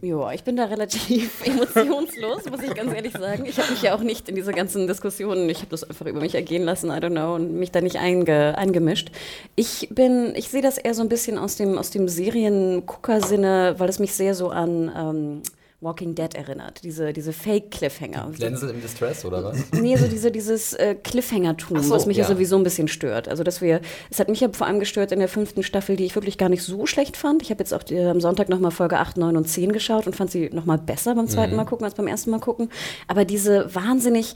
Ja, 0.00 0.32
ich 0.32 0.44
bin 0.44 0.56
da 0.56 0.66
relativ 0.66 1.46
emotionslos, 1.46 2.44
muss 2.50 2.62
ich 2.62 2.74
ganz 2.74 2.92
ehrlich 2.92 3.12
sagen. 3.12 3.46
Ich 3.46 3.58
habe 3.58 3.70
mich 3.70 3.82
ja 3.82 3.94
auch 3.94 4.02
nicht 4.02 4.28
in 4.28 4.34
diese 4.34 4.52
ganzen 4.52 4.86
Diskussionen, 4.86 5.48
ich 5.48 5.58
habe 5.58 5.70
das 5.70 5.82
einfach 5.82 6.06
über 6.06 6.20
mich 6.20 6.34
ergehen 6.34 6.62
lassen, 6.62 6.90
I 6.90 6.94
don't 6.94 7.10
know, 7.10 7.34
und 7.34 7.54
mich 7.54 7.72
da 7.72 7.80
nicht 7.80 7.96
einge, 7.96 8.56
eingemischt. 8.58 9.10
Ich 9.56 9.88
bin, 9.90 10.34
ich 10.36 10.50
sehe 10.50 10.60
das 10.62 10.76
eher 10.76 10.92
so 10.94 11.02
ein 11.02 11.08
bisschen 11.08 11.38
aus 11.38 11.56
dem, 11.56 11.78
aus 11.78 11.90
dem 11.90 12.08
Seriengucker-Sinne, 12.08 13.76
weil 13.78 13.88
es 13.88 13.98
mich 13.98 14.12
sehr 14.12 14.34
so 14.34 14.50
an 14.50 14.92
ähm, 14.94 15.42
Walking 15.84 16.14
Dead 16.14 16.34
erinnert, 16.34 16.82
diese, 16.82 17.12
diese 17.12 17.32
Fake-Cliffhanger. 17.32 18.30
Glänze 18.34 18.70
im 18.70 18.80
Distress 18.80 19.24
oder 19.24 19.44
was? 19.44 19.58
Nee, 19.72 19.96
so 19.96 20.08
diese, 20.08 20.30
dieses 20.30 20.72
äh, 20.72 20.94
Cliffhanger-Tum, 20.94 21.80
so, 21.82 21.94
was 21.94 22.06
mich 22.06 22.16
ja. 22.16 22.24
ja. 22.24 22.28
sowieso 22.28 22.56
ein 22.56 22.64
bisschen 22.64 22.88
stört. 22.88 23.28
Also, 23.28 23.44
dass 23.44 23.60
wir, 23.60 23.80
es 24.10 24.18
hat 24.18 24.28
mich 24.28 24.40
ja 24.40 24.48
vor 24.52 24.66
allem 24.66 24.80
gestört 24.80 25.12
in 25.12 25.18
der 25.18 25.28
fünften 25.28 25.62
Staffel, 25.62 25.96
die 25.96 26.04
ich 26.04 26.14
wirklich 26.14 26.38
gar 26.38 26.48
nicht 26.48 26.62
so 26.62 26.86
schlecht 26.86 27.16
fand. 27.16 27.42
Ich 27.42 27.50
habe 27.50 27.60
jetzt 27.60 27.74
auch 27.74 27.82
die, 27.82 27.98
am 27.98 28.20
Sonntag 28.20 28.48
nochmal 28.48 28.70
Folge 28.70 28.98
8, 28.98 29.16
9 29.16 29.36
und 29.36 29.48
10 29.48 29.72
geschaut 29.72 30.06
und 30.06 30.16
fand 30.16 30.30
sie 30.30 30.50
nochmal 30.50 30.78
besser 30.78 31.14
beim 31.14 31.28
zweiten 31.28 31.52
mhm. 31.52 31.58
Mal 31.58 31.64
gucken 31.64 31.84
als 31.84 31.94
beim 31.94 32.06
ersten 32.06 32.30
Mal 32.30 32.40
gucken. 32.40 32.70
Aber 33.06 33.24
diese 33.24 33.74
wahnsinnig 33.74 34.34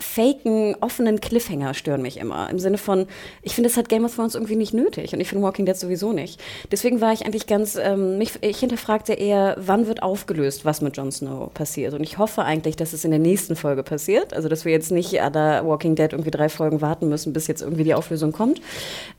faken, 0.00 0.76
offenen 0.80 1.20
Cliffhanger 1.20 1.74
stören 1.74 2.02
mich 2.02 2.18
immer. 2.18 2.48
Im 2.50 2.58
Sinne 2.58 2.78
von, 2.78 3.06
ich 3.42 3.54
finde, 3.54 3.68
es 3.68 3.76
hat 3.76 3.88
Game 3.88 4.04
of 4.04 4.14
Thrones 4.14 4.34
irgendwie 4.34 4.56
nicht 4.56 4.74
nötig 4.74 5.12
und 5.12 5.20
ich 5.20 5.28
finde 5.28 5.44
Walking 5.44 5.66
Dead 5.66 5.76
sowieso 5.76 6.12
nicht. 6.12 6.40
Deswegen 6.72 7.00
war 7.00 7.12
ich 7.12 7.24
eigentlich 7.24 7.46
ganz, 7.46 7.76
ähm, 7.76 8.18
mich, 8.18 8.32
ich 8.42 8.58
hinterfragte 8.58 9.12
eher, 9.12 9.56
wann 9.58 9.86
wird 9.86 10.02
aufgelöst, 10.02 10.64
was 10.64 10.80
mit 10.80 10.96
Jon 10.96 11.12
Snow 11.12 11.52
passiert. 11.52 11.94
Und 11.94 12.02
ich 12.02 12.18
hoffe 12.18 12.42
eigentlich, 12.42 12.76
dass 12.76 12.92
es 12.92 13.04
in 13.04 13.10
der 13.10 13.20
nächsten 13.20 13.56
Folge 13.56 13.82
passiert. 13.82 14.34
Also, 14.34 14.48
dass 14.48 14.64
wir 14.64 14.72
jetzt 14.72 14.90
nicht 14.90 15.20
an 15.20 15.32
der 15.32 15.66
Walking 15.66 15.94
Dead 15.94 16.12
irgendwie 16.12 16.30
drei 16.30 16.48
Folgen 16.48 16.80
warten 16.80 17.08
müssen, 17.08 17.32
bis 17.32 17.46
jetzt 17.46 17.62
irgendwie 17.62 17.84
die 17.84 17.94
Auflösung 17.94 18.32
kommt. 18.32 18.60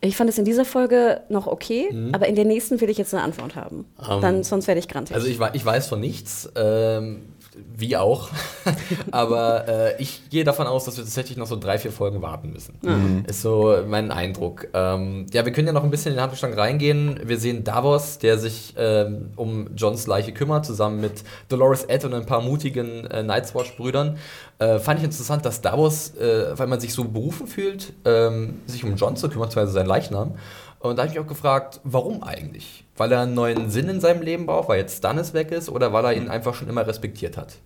Ich 0.01 0.17
fand 0.17 0.29
es 0.29 0.37
in 0.37 0.45
dieser 0.45 0.65
Folge 0.65 1.21
noch 1.29 1.47
okay, 1.47 1.89
mhm. 1.91 2.13
aber 2.13 2.27
in 2.27 2.35
der 2.35 2.45
nächsten 2.45 2.81
will 2.81 2.89
ich 2.89 2.97
jetzt 2.97 3.13
eine 3.13 3.23
Antwort 3.23 3.55
haben. 3.55 3.85
Um, 3.97 4.15
ähm, 4.15 4.21
Dann, 4.21 4.43
sonst 4.43 4.67
werde 4.67 4.79
ich 4.79 4.87
grantig. 4.87 5.15
Also, 5.15 5.27
ich, 5.27 5.39
ich 5.53 5.65
weiß 5.65 5.87
von 5.87 5.99
nichts. 5.99 6.49
Ähm 6.55 7.21
wie 7.55 7.97
auch. 7.97 8.29
Aber 9.11 9.67
äh, 9.67 10.01
ich 10.01 10.29
gehe 10.29 10.43
davon 10.43 10.67
aus, 10.67 10.85
dass 10.85 10.97
wir 10.97 11.03
tatsächlich 11.03 11.37
noch 11.37 11.47
so 11.47 11.57
drei, 11.57 11.77
vier 11.77 11.91
Folgen 11.91 12.21
warten 12.21 12.51
müssen. 12.51 12.77
Mhm. 12.81 13.25
Ist 13.27 13.41
so 13.41 13.77
mein 13.87 14.11
Eindruck. 14.11 14.67
Ähm, 14.73 15.25
ja, 15.33 15.45
wir 15.45 15.51
können 15.51 15.67
ja 15.67 15.73
noch 15.73 15.83
ein 15.83 15.91
bisschen 15.91 16.11
in 16.11 16.17
den 16.17 16.21
Handlungsstrang 16.21 16.53
reingehen. 16.53 17.19
Wir 17.23 17.37
sehen 17.37 17.63
Davos, 17.63 18.19
der 18.19 18.37
sich 18.37 18.73
ähm, 18.77 19.31
um 19.35 19.75
Johns 19.75 20.07
Leiche 20.07 20.31
kümmert, 20.31 20.65
zusammen 20.65 21.01
mit 21.01 21.23
Dolores 21.49 21.83
Ed 21.83 22.05
und 22.05 22.13
ein 22.13 22.25
paar 22.25 22.41
mutigen 22.41 23.05
äh, 23.05 23.23
Night's 23.23 23.53
Watch-Brüdern. 23.53 24.17
Äh, 24.59 24.79
fand 24.79 24.99
ich 24.99 25.05
interessant, 25.05 25.45
dass 25.45 25.61
Davos, 25.61 26.15
äh, 26.15 26.57
weil 26.57 26.67
man 26.67 26.79
sich 26.79 26.93
so 26.93 27.03
berufen 27.03 27.47
fühlt, 27.47 27.93
ähm, 28.05 28.61
sich 28.67 28.83
um 28.83 28.95
John 28.95 29.15
zu 29.15 29.27
kümmern, 29.27 29.49
beziehungsweise 29.49 29.73
seinen 29.73 29.87
Leichnam. 29.87 30.35
Und 30.81 30.97
da 30.97 31.03
habe 31.03 31.11
ich 31.11 31.17
mich 31.17 31.23
auch 31.23 31.29
gefragt, 31.29 31.79
warum 31.83 32.23
eigentlich? 32.23 32.83
Weil 32.97 33.11
er 33.11 33.21
einen 33.21 33.35
neuen 33.35 33.69
Sinn 33.69 33.87
in 33.87 34.01
seinem 34.01 34.21
Leben 34.21 34.47
braucht, 34.47 34.69
weil 34.69 34.79
jetzt 34.79 34.97
Stannis 34.97 35.33
weg 35.33 35.51
ist 35.51 35.69
oder 35.69 35.93
weil 35.93 36.05
er 36.05 36.13
ihn 36.13 36.27
einfach 36.27 36.55
schon 36.55 36.67
immer 36.67 36.85
respektiert 36.85 37.37
hat? 37.37 37.57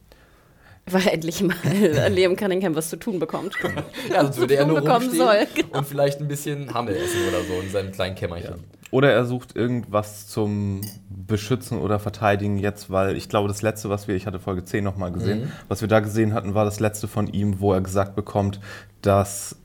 Weil 0.86 1.08
er 1.08 1.14
endlich 1.14 1.42
mal 1.42 1.56
Liam 2.10 2.36
Cunningham 2.36 2.76
was 2.76 2.90
zu 2.90 2.98
tun 2.98 3.18
bekommt. 3.18 3.54
ja, 4.10 4.22
sonst 4.22 4.38
würde 4.38 4.56
er 4.56 4.66
nur 4.68 4.80
rumstehen 4.80 5.16
soll, 5.16 5.48
genau. 5.56 5.80
und 5.80 5.88
vielleicht 5.88 6.20
ein 6.20 6.28
bisschen 6.28 6.74
Hammel 6.74 6.96
essen 6.96 7.28
oder 7.28 7.44
so 7.44 7.60
in 7.62 7.72
seinem 7.72 7.92
kleinen 7.92 8.16
Kämmerchen. 8.16 8.56
Ja. 8.56 8.64
Oder 8.92 9.12
er 9.12 9.26
sucht 9.26 9.56
irgendwas 9.56 10.28
zum 10.28 10.82
Beschützen 11.10 11.80
oder 11.80 12.00
Verteidigen 12.00 12.60
jetzt, 12.60 12.92
weil 12.92 13.18
ich 13.18 13.30
glaube, 13.30 13.48
das 13.48 13.62
letzte, 13.62 13.90
was 13.90 14.08
wir, 14.08 14.16
ich 14.16 14.28
hatte 14.28 14.40
Folge 14.40 14.64
10 14.64 14.84
nochmal 14.84 15.12
gesehen, 15.12 15.46
mhm. 15.46 15.52
was 15.68 15.82
wir 15.82 15.88
da 15.88 16.02
gesehen 16.02 16.34
hatten, 16.34 16.54
war 16.54 16.66
das 16.66 16.80
letzte 16.80 17.08
von 17.08 17.28
ihm, 17.28 17.60
wo 17.60 17.74
er 17.74 17.82
gesagt 17.82 18.16
bekommt, 18.16 18.60
dass 19.02 19.56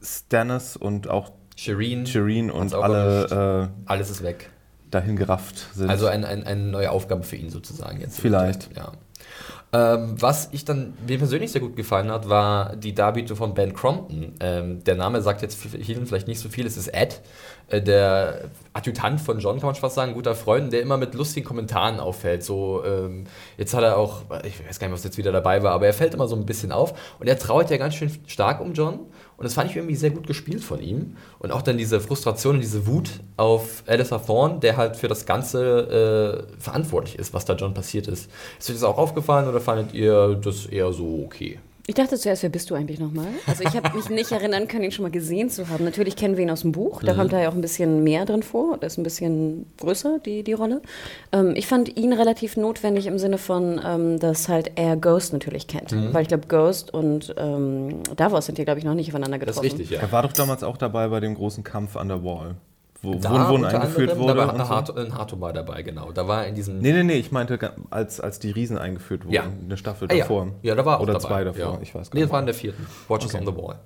Stannis 0.00 0.76
und 0.76 1.08
auch 1.08 1.32
Shireen, 1.56 2.06
Shireen 2.06 2.50
und 2.50 2.74
alle. 2.74 3.70
Äh, 3.86 3.88
Alles 3.90 4.10
ist 4.10 4.22
weg. 4.22 4.50
Dahin 4.90 5.16
gerafft 5.16 5.68
sind. 5.74 5.88
Also 5.88 6.06
ein, 6.06 6.24
ein, 6.24 6.44
eine 6.44 6.62
neue 6.62 6.90
Aufgabe 6.90 7.22
für 7.22 7.36
ihn 7.36 7.50
sozusagen 7.50 8.00
jetzt. 8.00 8.20
Vielleicht. 8.20 8.68
Ja. 8.76 8.92
Ähm, 9.74 10.20
was 10.20 10.50
ich 10.52 10.66
dann 10.66 10.92
mir 11.08 11.16
persönlich 11.16 11.50
sehr 11.50 11.62
gut 11.62 11.76
gefallen 11.76 12.10
hat, 12.10 12.28
war 12.28 12.76
die 12.76 12.94
Darbietung 12.94 13.38
von 13.38 13.54
Ben 13.54 13.72
Crompton. 13.72 14.34
Ähm, 14.40 14.84
der 14.84 14.96
Name 14.96 15.22
sagt 15.22 15.40
jetzt 15.40 15.56
vielen 15.56 16.06
vielleicht 16.06 16.28
nicht 16.28 16.40
so 16.40 16.50
viel, 16.50 16.66
es 16.66 16.76
ist 16.76 16.88
Ed, 16.88 17.22
der 17.80 18.50
Adjutant 18.74 19.20
von 19.20 19.38
John, 19.38 19.58
kann 19.58 19.66
man 19.66 19.74
fast 19.74 19.94
sagen, 19.94 20.14
guter 20.14 20.34
Freund, 20.34 20.72
der 20.72 20.82
immer 20.82 20.96
mit 20.96 21.14
lustigen 21.14 21.46
Kommentaren 21.46 22.00
auffällt. 22.00 22.42
So, 22.42 22.82
ähm, 22.84 23.24
jetzt 23.56 23.74
hat 23.74 23.82
er 23.82 23.96
auch, 23.96 24.22
ich 24.44 24.66
weiß 24.66 24.78
gar 24.78 24.88
nicht, 24.88 24.94
was 24.94 25.04
jetzt 25.04 25.18
wieder 25.18 25.32
dabei 25.32 25.62
war, 25.62 25.72
aber 25.72 25.86
er 25.86 25.94
fällt 25.94 26.14
immer 26.14 26.28
so 26.28 26.36
ein 26.36 26.46
bisschen 26.46 26.72
auf 26.72 26.94
und 27.20 27.26
er 27.26 27.38
trauert 27.38 27.70
ja 27.70 27.76
ganz 27.76 27.94
schön 27.94 28.10
stark 28.26 28.60
um 28.60 28.72
John 28.72 29.00
und 29.42 29.46
das 29.46 29.54
fand 29.54 29.70
ich 29.70 29.76
irgendwie 29.76 29.96
sehr 29.96 30.10
gut 30.10 30.28
gespielt 30.28 30.62
von 30.62 30.80
ihm. 30.80 31.16
Und 31.40 31.50
auch 31.50 31.62
dann 31.62 31.76
diese 31.76 32.00
Frustration 32.00 32.54
und 32.54 32.60
diese 32.60 32.86
Wut 32.86 33.10
auf 33.36 33.82
Alistair 33.88 34.24
Thorne, 34.24 34.60
der 34.60 34.76
halt 34.76 34.96
für 34.96 35.08
das 35.08 35.26
Ganze 35.26 36.46
äh, 36.56 36.60
verantwortlich 36.60 37.18
ist, 37.18 37.34
was 37.34 37.44
da 37.44 37.54
John 37.54 37.74
passiert 37.74 38.06
ist. 38.06 38.30
Ist 38.60 38.70
euch 38.70 38.76
das 38.76 38.84
auch 38.84 38.98
aufgefallen 38.98 39.48
oder 39.48 39.60
fandet 39.60 39.94
ihr 39.94 40.36
das 40.36 40.66
eher 40.66 40.92
so 40.92 41.24
okay? 41.24 41.58
Ich 41.86 41.96
dachte 41.96 42.16
zuerst, 42.16 42.44
wer 42.44 42.50
bist 42.50 42.70
du 42.70 42.76
eigentlich 42.76 43.00
nochmal? 43.00 43.26
Also 43.46 43.64
ich 43.64 43.74
habe 43.74 43.96
mich 43.96 44.08
nicht 44.08 44.30
erinnern 44.30 44.68
können, 44.68 44.84
ihn 44.84 44.92
schon 44.92 45.02
mal 45.02 45.10
gesehen 45.10 45.50
zu 45.50 45.68
haben. 45.68 45.84
Natürlich 45.84 46.14
kennen 46.14 46.36
wir 46.36 46.44
ihn 46.44 46.50
aus 46.50 46.60
dem 46.60 46.70
Buch, 46.70 47.02
da 47.02 47.12
mhm. 47.12 47.18
kommt 47.18 47.32
er 47.32 47.42
ja 47.42 47.48
auch 47.48 47.54
ein 47.54 47.60
bisschen 47.60 48.04
mehr 48.04 48.24
drin 48.24 48.44
vor, 48.44 48.78
da 48.78 48.86
ist 48.86 48.98
ein 48.98 49.02
bisschen 49.02 49.66
größer, 49.78 50.20
die, 50.20 50.44
die 50.44 50.52
Rolle. 50.52 50.80
Ähm, 51.32 51.54
ich 51.56 51.66
fand 51.66 51.96
ihn 51.96 52.12
relativ 52.12 52.56
notwendig 52.56 53.06
im 53.06 53.18
Sinne 53.18 53.36
von, 53.38 53.80
ähm, 53.84 54.20
dass 54.20 54.48
halt 54.48 54.72
er 54.76 54.96
Ghost 54.96 55.32
natürlich 55.32 55.66
kennt. 55.66 55.90
Mhm. 55.90 56.14
Weil 56.14 56.22
ich 56.22 56.28
glaube, 56.28 56.46
Ghost 56.46 56.94
und 56.94 57.34
ähm, 57.36 58.02
Davos 58.16 58.46
sind 58.46 58.56
hier, 58.56 58.64
glaube 58.64 58.78
ich, 58.78 58.84
noch 58.84 58.94
nicht 58.94 59.08
aufeinander 59.08 59.40
getroffen. 59.40 59.62
Das 59.62 59.72
ist 59.72 59.78
richtig, 59.80 59.90
ja. 59.90 60.00
Er 60.00 60.12
war 60.12 60.22
doch 60.22 60.32
damals 60.32 60.62
auch 60.62 60.76
dabei 60.76 61.08
bei 61.08 61.18
dem 61.18 61.34
großen 61.34 61.64
Kampf 61.64 61.96
an 61.96 62.08
der 62.08 62.22
Wall 62.22 62.54
wo 63.02 63.14
da 63.14 63.48
Wohnen 63.48 63.64
eingeführt 63.64 64.10
anderem, 64.10 64.18
wurde. 64.20 64.34
Da 64.34 64.58
war 64.58 64.68
Hart, 64.68 64.96
ein 64.96 65.16
Hartumar 65.16 65.52
dabei, 65.52 65.82
genau. 65.82 66.12
Da 66.12 66.28
war 66.28 66.46
in 66.46 66.54
diesem. 66.54 66.78
Nee, 66.78 66.92
nee, 66.92 67.02
nee, 67.02 67.16
ich 67.16 67.32
meinte, 67.32 67.58
als, 67.90 68.20
als 68.20 68.38
die 68.38 68.50
Riesen 68.50 68.78
eingeführt 68.78 69.24
wurden, 69.24 69.34
ja. 69.34 69.44
eine 69.44 69.76
Staffel 69.76 70.08
ah, 70.10 70.14
davor. 70.14 70.46
Ja. 70.62 70.70
ja, 70.70 70.74
da 70.76 70.84
war 70.84 70.98
auch 70.98 71.02
Oder 71.02 71.14
dabei. 71.14 71.26
zwei 71.26 71.44
davor, 71.44 71.74
ja. 71.74 71.78
ich 71.82 71.88
weiß 71.88 71.92
gar 71.92 72.00
nicht. 72.00 72.14
Nee, 72.14 72.20
das 72.22 72.30
war 72.30 72.40
in 72.40 72.46
der 72.46 72.54
vierten. 72.54 72.86
Watches 73.08 73.34
okay. 73.34 73.46
on 73.46 73.54
the 73.54 73.60
Wall. 73.60 73.76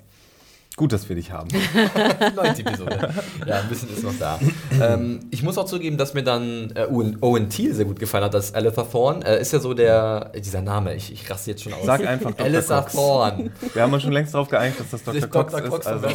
Gut, 0.76 0.92
dass 0.92 1.08
wir 1.08 1.16
dich 1.16 1.32
haben. 1.32 1.48
Neunte 2.36 2.60
Episode. 2.60 3.14
Ja, 3.46 3.60
ein 3.60 3.68
bisschen 3.70 3.88
ist 3.88 4.02
noch 4.02 4.12
da. 4.18 4.38
ähm, 4.78 5.20
ich 5.30 5.42
muss 5.42 5.56
auch 5.56 5.64
zugeben, 5.64 5.96
dass 5.96 6.12
mir 6.12 6.22
dann 6.22 6.70
äh, 6.74 6.84
Owen 6.84 7.48
Thiel 7.48 7.72
sehr 7.72 7.86
gut 7.86 7.98
gefallen 7.98 8.24
hat, 8.24 8.34
als 8.34 8.52
Aletha 8.52 8.82
Thorne. 8.82 9.24
Äh, 9.24 9.40
ist 9.40 9.54
ja 9.54 9.58
so 9.58 9.72
der, 9.72 10.32
dieser 10.36 10.60
Name, 10.60 10.94
ich, 10.94 11.10
ich 11.10 11.30
raste 11.30 11.52
jetzt 11.52 11.62
schon 11.62 11.72
aus. 11.72 11.86
Sag 11.86 12.06
einfach 12.06 12.32
Dr. 12.32 12.44
Aletha 12.44 12.82
Thorne. 12.82 13.52
Wir 13.72 13.82
haben 13.82 13.92
uns 13.94 14.02
schon 14.02 14.12
längst 14.12 14.34
darauf 14.34 14.50
geeinigt, 14.50 14.78
dass 14.78 14.90
das 14.90 15.02
Dr. 15.02 15.28
Cox, 15.28 15.52
Dr. 15.52 15.68
Cox 15.70 15.86
ist. 15.86 15.92
Also. 15.92 16.08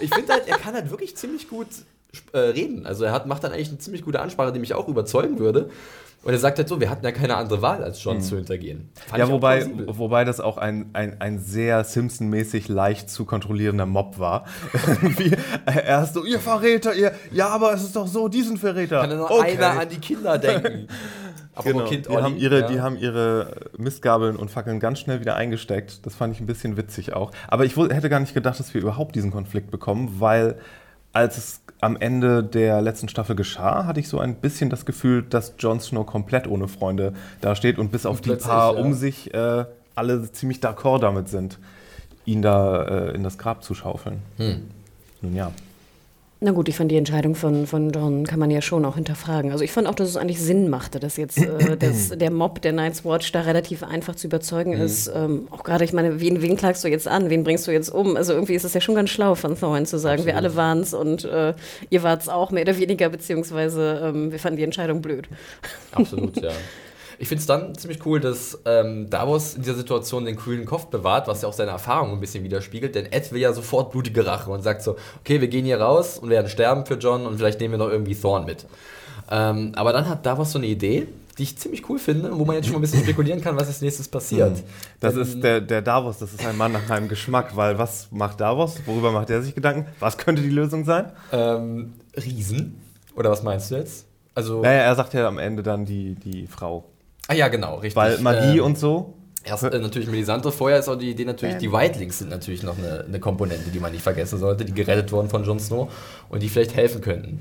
Ich 0.00 0.12
finde 0.12 0.32
halt, 0.32 0.48
er 0.48 0.58
kann 0.58 0.74
halt 0.74 0.90
wirklich 0.90 1.16
ziemlich 1.16 1.48
gut 1.48 1.68
äh, 2.32 2.38
reden. 2.38 2.86
Also 2.86 3.04
er 3.04 3.12
hat, 3.12 3.26
macht 3.26 3.44
dann 3.44 3.52
eigentlich 3.52 3.68
eine 3.68 3.78
ziemlich 3.78 4.02
gute 4.02 4.20
Ansprache, 4.20 4.52
die 4.52 4.58
mich 4.58 4.74
auch 4.74 4.88
überzeugen 4.88 5.38
würde. 5.38 5.70
Und 6.24 6.32
er 6.32 6.38
sagt 6.38 6.58
halt 6.58 6.68
so, 6.68 6.80
wir 6.80 6.88
hatten 6.88 7.04
ja 7.04 7.10
keine 7.10 7.36
andere 7.36 7.62
Wahl, 7.62 7.82
als 7.82 8.02
John 8.02 8.18
mhm. 8.18 8.22
zu 8.22 8.36
hintergehen. 8.36 8.90
Fand 9.08 9.18
ja, 9.18 9.28
wobei, 9.28 9.68
wobei 9.86 10.24
das 10.24 10.38
auch 10.40 10.56
ein, 10.56 10.90
ein, 10.92 11.20
ein 11.20 11.40
sehr 11.40 11.82
Simpson-mäßig 11.82 12.68
leicht 12.68 13.10
zu 13.10 13.24
kontrollierender 13.24 13.86
Mob 13.86 14.20
war. 14.20 14.44
Wie, 15.00 15.32
er 15.66 16.04
ist 16.04 16.14
so, 16.14 16.24
ihr 16.24 16.38
Verräter, 16.38 16.94
ihr, 16.94 17.12
ja, 17.32 17.48
aber 17.48 17.74
es 17.74 17.82
ist 17.82 17.96
doch 17.96 18.06
so, 18.06 18.28
diesen 18.28 18.56
Verräter. 18.56 19.00
Kann 19.00 19.16
nur 19.16 19.30
okay. 19.30 19.56
einer 19.56 19.80
an 19.80 19.88
die 19.88 19.98
Kinder 19.98 20.38
denken. 20.38 20.86
genau. 21.64 21.84
kind 21.86 22.08
die, 22.08 22.16
haben 22.16 22.36
ihre, 22.36 22.60
ja. 22.60 22.66
die 22.68 22.80
haben 22.80 22.96
ihre 22.96 23.70
Mistgabeln 23.76 24.36
und 24.36 24.48
Fackeln 24.48 24.78
ganz 24.78 25.00
schnell 25.00 25.20
wieder 25.20 25.34
eingesteckt. 25.34 26.06
Das 26.06 26.14
fand 26.14 26.34
ich 26.34 26.40
ein 26.40 26.46
bisschen 26.46 26.76
witzig 26.76 27.14
auch. 27.14 27.32
Aber 27.48 27.64
ich 27.64 27.76
hätte 27.76 28.08
gar 28.08 28.20
nicht 28.20 28.32
gedacht, 28.32 28.60
dass 28.60 28.72
wir 28.74 28.80
überhaupt 28.80 29.16
diesen 29.16 29.32
Konflikt 29.32 29.72
bekommen, 29.72 30.20
weil 30.20 30.56
als 31.12 31.36
es 31.36 31.61
am 31.82 31.96
Ende 31.96 32.44
der 32.44 32.80
letzten 32.80 33.08
Staffel 33.08 33.34
geschah, 33.34 33.86
hatte 33.86 33.98
ich 33.98 34.08
so 34.08 34.20
ein 34.20 34.36
bisschen 34.36 34.70
das 34.70 34.86
Gefühl, 34.86 35.22
dass 35.22 35.54
Jon 35.58 35.80
Snow 35.80 36.06
komplett 36.06 36.46
ohne 36.46 36.68
Freunde 36.68 37.12
dasteht 37.40 37.76
und 37.76 37.90
bis 37.90 38.06
auf 38.06 38.20
die 38.20 38.36
paar 38.36 38.74
ja. 38.74 38.80
um 38.80 38.94
sich 38.94 39.34
äh, 39.34 39.64
alle 39.96 40.30
ziemlich 40.30 40.58
d'accord 40.58 41.00
damit 41.00 41.28
sind, 41.28 41.58
ihn 42.24 42.40
da 42.40 42.84
äh, 42.84 43.14
in 43.16 43.24
das 43.24 43.36
Grab 43.36 43.64
zu 43.64 43.74
schaufeln. 43.74 44.22
Hm. 44.36 44.62
Nun 45.22 45.34
ja. 45.34 45.50
Na 46.44 46.50
gut, 46.50 46.68
ich 46.68 46.76
fand 46.76 46.90
die 46.90 46.96
Entscheidung 46.96 47.36
von, 47.36 47.68
von 47.68 47.90
John 47.92 48.26
kann 48.26 48.40
man 48.40 48.50
ja 48.50 48.60
schon 48.60 48.84
auch 48.84 48.96
hinterfragen. 48.96 49.52
Also 49.52 49.62
ich 49.62 49.70
fand 49.70 49.86
auch, 49.86 49.94
dass 49.94 50.08
es 50.08 50.16
eigentlich 50.16 50.40
Sinn 50.40 50.68
machte, 50.68 50.98
dass 50.98 51.16
jetzt 51.16 51.38
äh, 51.38 51.76
dass 51.78 52.08
der 52.08 52.32
Mob 52.32 52.60
der 52.62 52.72
Night's 52.72 53.04
Watch 53.04 53.30
da 53.30 53.42
relativ 53.42 53.84
einfach 53.84 54.16
zu 54.16 54.26
überzeugen 54.26 54.74
mhm. 54.74 54.82
ist. 54.82 55.06
Ähm, 55.14 55.46
auch 55.50 55.62
gerade, 55.62 55.84
ich 55.84 55.92
meine, 55.92 56.20
wen, 56.20 56.42
wen 56.42 56.56
klagst 56.56 56.82
du 56.82 56.88
jetzt 56.88 57.06
an? 57.06 57.30
Wen 57.30 57.44
bringst 57.44 57.68
du 57.68 57.70
jetzt 57.70 57.90
um? 57.90 58.16
Also 58.16 58.32
irgendwie 58.32 58.54
ist 58.54 58.64
es 58.64 58.74
ja 58.74 58.80
schon 58.80 58.96
ganz 58.96 59.10
schlau 59.10 59.36
von 59.36 59.56
Thorne 59.56 59.86
zu 59.86 60.00
sagen, 60.00 60.22
Absolut. 60.22 60.26
wir 60.26 60.36
alle 60.36 60.56
waren 60.56 60.80
es 60.80 60.94
und 60.94 61.24
äh, 61.24 61.54
ihr 61.90 62.02
wart 62.02 62.22
es 62.22 62.28
auch 62.28 62.50
mehr 62.50 62.62
oder 62.62 62.76
weniger, 62.76 63.08
beziehungsweise 63.08 64.02
ähm, 64.04 64.32
wir 64.32 64.40
fanden 64.40 64.56
die 64.56 64.64
Entscheidung 64.64 65.00
blöd. 65.00 65.28
Absolut, 65.92 66.42
ja. 66.42 66.50
Ich 67.22 67.28
finde 67.28 67.40
es 67.40 67.46
dann 67.46 67.76
ziemlich 67.76 68.04
cool, 68.04 68.18
dass 68.18 68.58
ähm, 68.64 69.08
Davos 69.08 69.54
in 69.54 69.62
dieser 69.62 69.76
Situation 69.76 70.24
den 70.24 70.34
kühlen 70.34 70.64
Kopf 70.64 70.86
bewahrt, 70.86 71.28
was 71.28 71.42
ja 71.42 71.48
auch 71.48 71.52
seine 71.52 71.70
Erfahrung 71.70 72.10
ein 72.10 72.18
bisschen 72.18 72.42
widerspiegelt. 72.42 72.96
Denn 72.96 73.06
Ed 73.12 73.30
will 73.30 73.40
ja 73.40 73.52
sofort 73.52 73.92
blutige 73.92 74.26
Rache 74.26 74.50
und 74.50 74.62
sagt 74.62 74.82
so: 74.82 74.96
Okay, 75.20 75.40
wir 75.40 75.46
gehen 75.46 75.64
hier 75.64 75.80
raus 75.80 76.18
und 76.18 76.30
werden 76.30 76.48
sterben 76.48 76.84
für 76.84 76.94
John 76.94 77.24
und 77.24 77.36
vielleicht 77.36 77.60
nehmen 77.60 77.74
wir 77.74 77.78
noch 77.78 77.90
irgendwie 77.90 78.16
Thorn 78.16 78.44
mit. 78.44 78.66
Ähm, 79.30 79.70
aber 79.76 79.92
dann 79.92 80.08
hat 80.08 80.26
Davos 80.26 80.50
so 80.50 80.58
eine 80.58 80.66
Idee, 80.66 81.06
die 81.38 81.44
ich 81.44 81.56
ziemlich 81.56 81.88
cool 81.88 82.00
finde, 82.00 82.36
wo 82.36 82.44
man 82.44 82.56
jetzt 82.56 82.64
schon 82.64 82.72
mal 82.72 82.80
ein 82.80 82.82
bisschen 82.82 83.02
spekulieren 83.04 83.40
kann, 83.40 83.56
was 83.56 83.68
als 83.68 83.80
nächstes 83.82 84.08
passiert. 84.08 84.56
Hm. 84.56 84.64
Das 84.98 85.14
ähm, 85.14 85.22
ist 85.22 85.40
der, 85.44 85.60
der 85.60 85.80
Davos, 85.80 86.18
das 86.18 86.32
ist 86.32 86.44
ein 86.44 86.56
Mann 86.56 86.72
nach 86.72 86.88
meinem 86.88 87.06
Geschmack, 87.06 87.54
weil 87.54 87.78
was 87.78 88.08
macht 88.10 88.40
Davos? 88.40 88.80
Worüber 88.84 89.12
macht 89.12 89.30
er 89.30 89.42
sich 89.42 89.54
Gedanken? 89.54 89.86
Was 90.00 90.18
könnte 90.18 90.42
die 90.42 90.50
Lösung 90.50 90.84
sein? 90.84 91.12
Ähm, 91.30 91.92
Riesen. 92.16 92.80
Oder 93.14 93.30
was 93.30 93.44
meinst 93.44 93.70
du 93.70 93.76
jetzt? 93.76 94.06
Also, 94.34 94.60
naja, 94.62 94.80
er 94.80 94.94
sagt 94.96 95.14
ja 95.14 95.28
am 95.28 95.38
Ende 95.38 95.62
dann 95.62 95.84
die, 95.84 96.16
die 96.16 96.48
Frau. 96.48 96.84
Ah 97.28 97.34
ja, 97.34 97.48
genau, 97.48 97.76
richtig. 97.76 97.96
Weil 97.96 98.18
Magie 98.18 98.58
ähm, 98.58 98.64
und 98.64 98.78
so. 98.78 99.14
Erst 99.44 99.64
äh, 99.64 99.78
natürlich 99.78 100.08
Melisandre, 100.08 100.52
vorher 100.52 100.78
ist 100.78 100.88
auch 100.88 100.96
die 100.96 101.10
Idee 101.10 101.24
natürlich, 101.24 101.56
ähm. 101.56 101.60
die 101.60 101.72
Whitelings 101.72 102.18
sind 102.18 102.30
natürlich 102.30 102.62
noch 102.62 102.78
eine, 102.78 103.04
eine, 103.06 103.18
Komponente, 103.18 103.70
die 103.70 103.80
man 103.80 103.90
nicht 103.90 104.02
vergessen 104.02 104.38
sollte, 104.38 104.64
die 104.64 104.72
gerettet 104.72 105.10
wurden 105.10 105.28
von 105.28 105.44
Jon 105.44 105.58
Snow 105.58 105.92
und 106.28 106.42
die 106.42 106.48
vielleicht 106.48 106.76
helfen 106.76 107.00
könnten. 107.00 107.38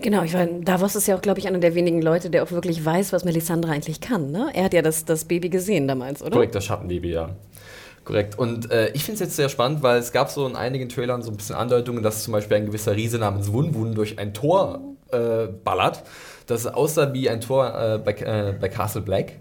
Genau, 0.00 0.22
ich 0.22 0.32
meine, 0.32 0.60
Davos 0.60 0.94
ist 0.94 1.08
ja 1.08 1.16
auch, 1.16 1.22
glaube 1.22 1.40
ich, 1.40 1.48
einer 1.48 1.58
der 1.58 1.74
wenigen 1.74 2.02
Leute, 2.02 2.30
der 2.30 2.44
auch 2.44 2.52
wirklich 2.52 2.84
weiß, 2.84 3.12
was 3.12 3.24
Melisandre 3.24 3.72
eigentlich 3.72 4.00
kann. 4.00 4.30
Ne? 4.30 4.50
Er 4.54 4.64
hat 4.64 4.74
ja 4.74 4.80
das, 4.82 5.04
das 5.04 5.24
Baby 5.24 5.48
gesehen 5.48 5.88
damals, 5.88 6.22
oder? 6.22 6.30
Korrekt, 6.30 6.54
das 6.54 6.64
Schattenbaby, 6.66 7.10
ja. 7.10 7.30
Korrekt. 8.04 8.38
Und 8.38 8.70
äh, 8.70 8.90
ich 8.90 9.04
finde 9.04 9.14
es 9.14 9.20
jetzt 9.20 9.36
sehr 9.36 9.48
spannend, 9.48 9.82
weil 9.82 9.98
es 9.98 10.12
gab 10.12 10.30
so 10.30 10.46
in 10.46 10.54
einigen 10.54 10.88
Trailern 10.88 11.22
so 11.22 11.30
ein 11.32 11.36
bisschen 11.36 11.56
Andeutungen, 11.56 12.02
dass 12.02 12.22
zum 12.22 12.32
Beispiel 12.32 12.58
ein 12.58 12.66
gewisser 12.66 12.94
Riese 12.94 13.18
namens 13.18 13.52
Wunwun 13.52 13.94
durch 13.94 14.18
ein 14.18 14.32
Tor 14.32 14.80
äh, 15.10 15.48
ballert 15.64 16.04
das 16.48 16.66
aussah 16.66 17.12
wie 17.12 17.30
ein 17.30 17.40
Tor 17.40 17.68
äh, 17.68 17.98
bei, 17.98 18.12
äh, 18.12 18.54
bei 18.58 18.68
Castle 18.68 19.02
Black. 19.02 19.34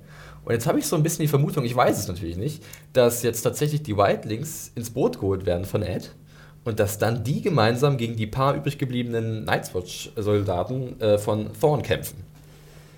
Und 0.46 0.54
jetzt 0.54 0.68
habe 0.68 0.80
ich 0.80 0.86
so 0.86 0.96
ein 0.96 1.04
bisschen 1.04 1.24
die 1.24 1.28
Vermutung, 1.28 1.66
ich 1.66 1.76
weiß 1.76 1.98
es 1.98 2.08
natürlich 2.08 2.38
nicht, 2.38 2.64
dass 2.94 3.24
jetzt 3.24 3.42
tatsächlich 3.42 3.84
die 3.84 3.98
Wildlings 3.98 4.72
ins 4.76 4.92
Boot 4.92 5.20
geholt 5.20 5.46
werden 5.46 5.66
von 5.66 5.82
Ed 5.82 6.14
und 6.64 6.80
dass 6.80 6.98
dann 6.98 7.24
die 7.24 7.42
gemeinsam 7.42 7.98
gegen 7.98 8.16
die 8.16 8.28
paar 8.28 8.56
übrig 8.56 8.78
gebliebenen 8.78 9.46
Night's 9.46 9.74
Watch-Soldaten 9.74 11.02
äh, 11.02 11.18
von 11.18 11.50
Thorn 11.60 11.82
kämpfen. 11.82 12.24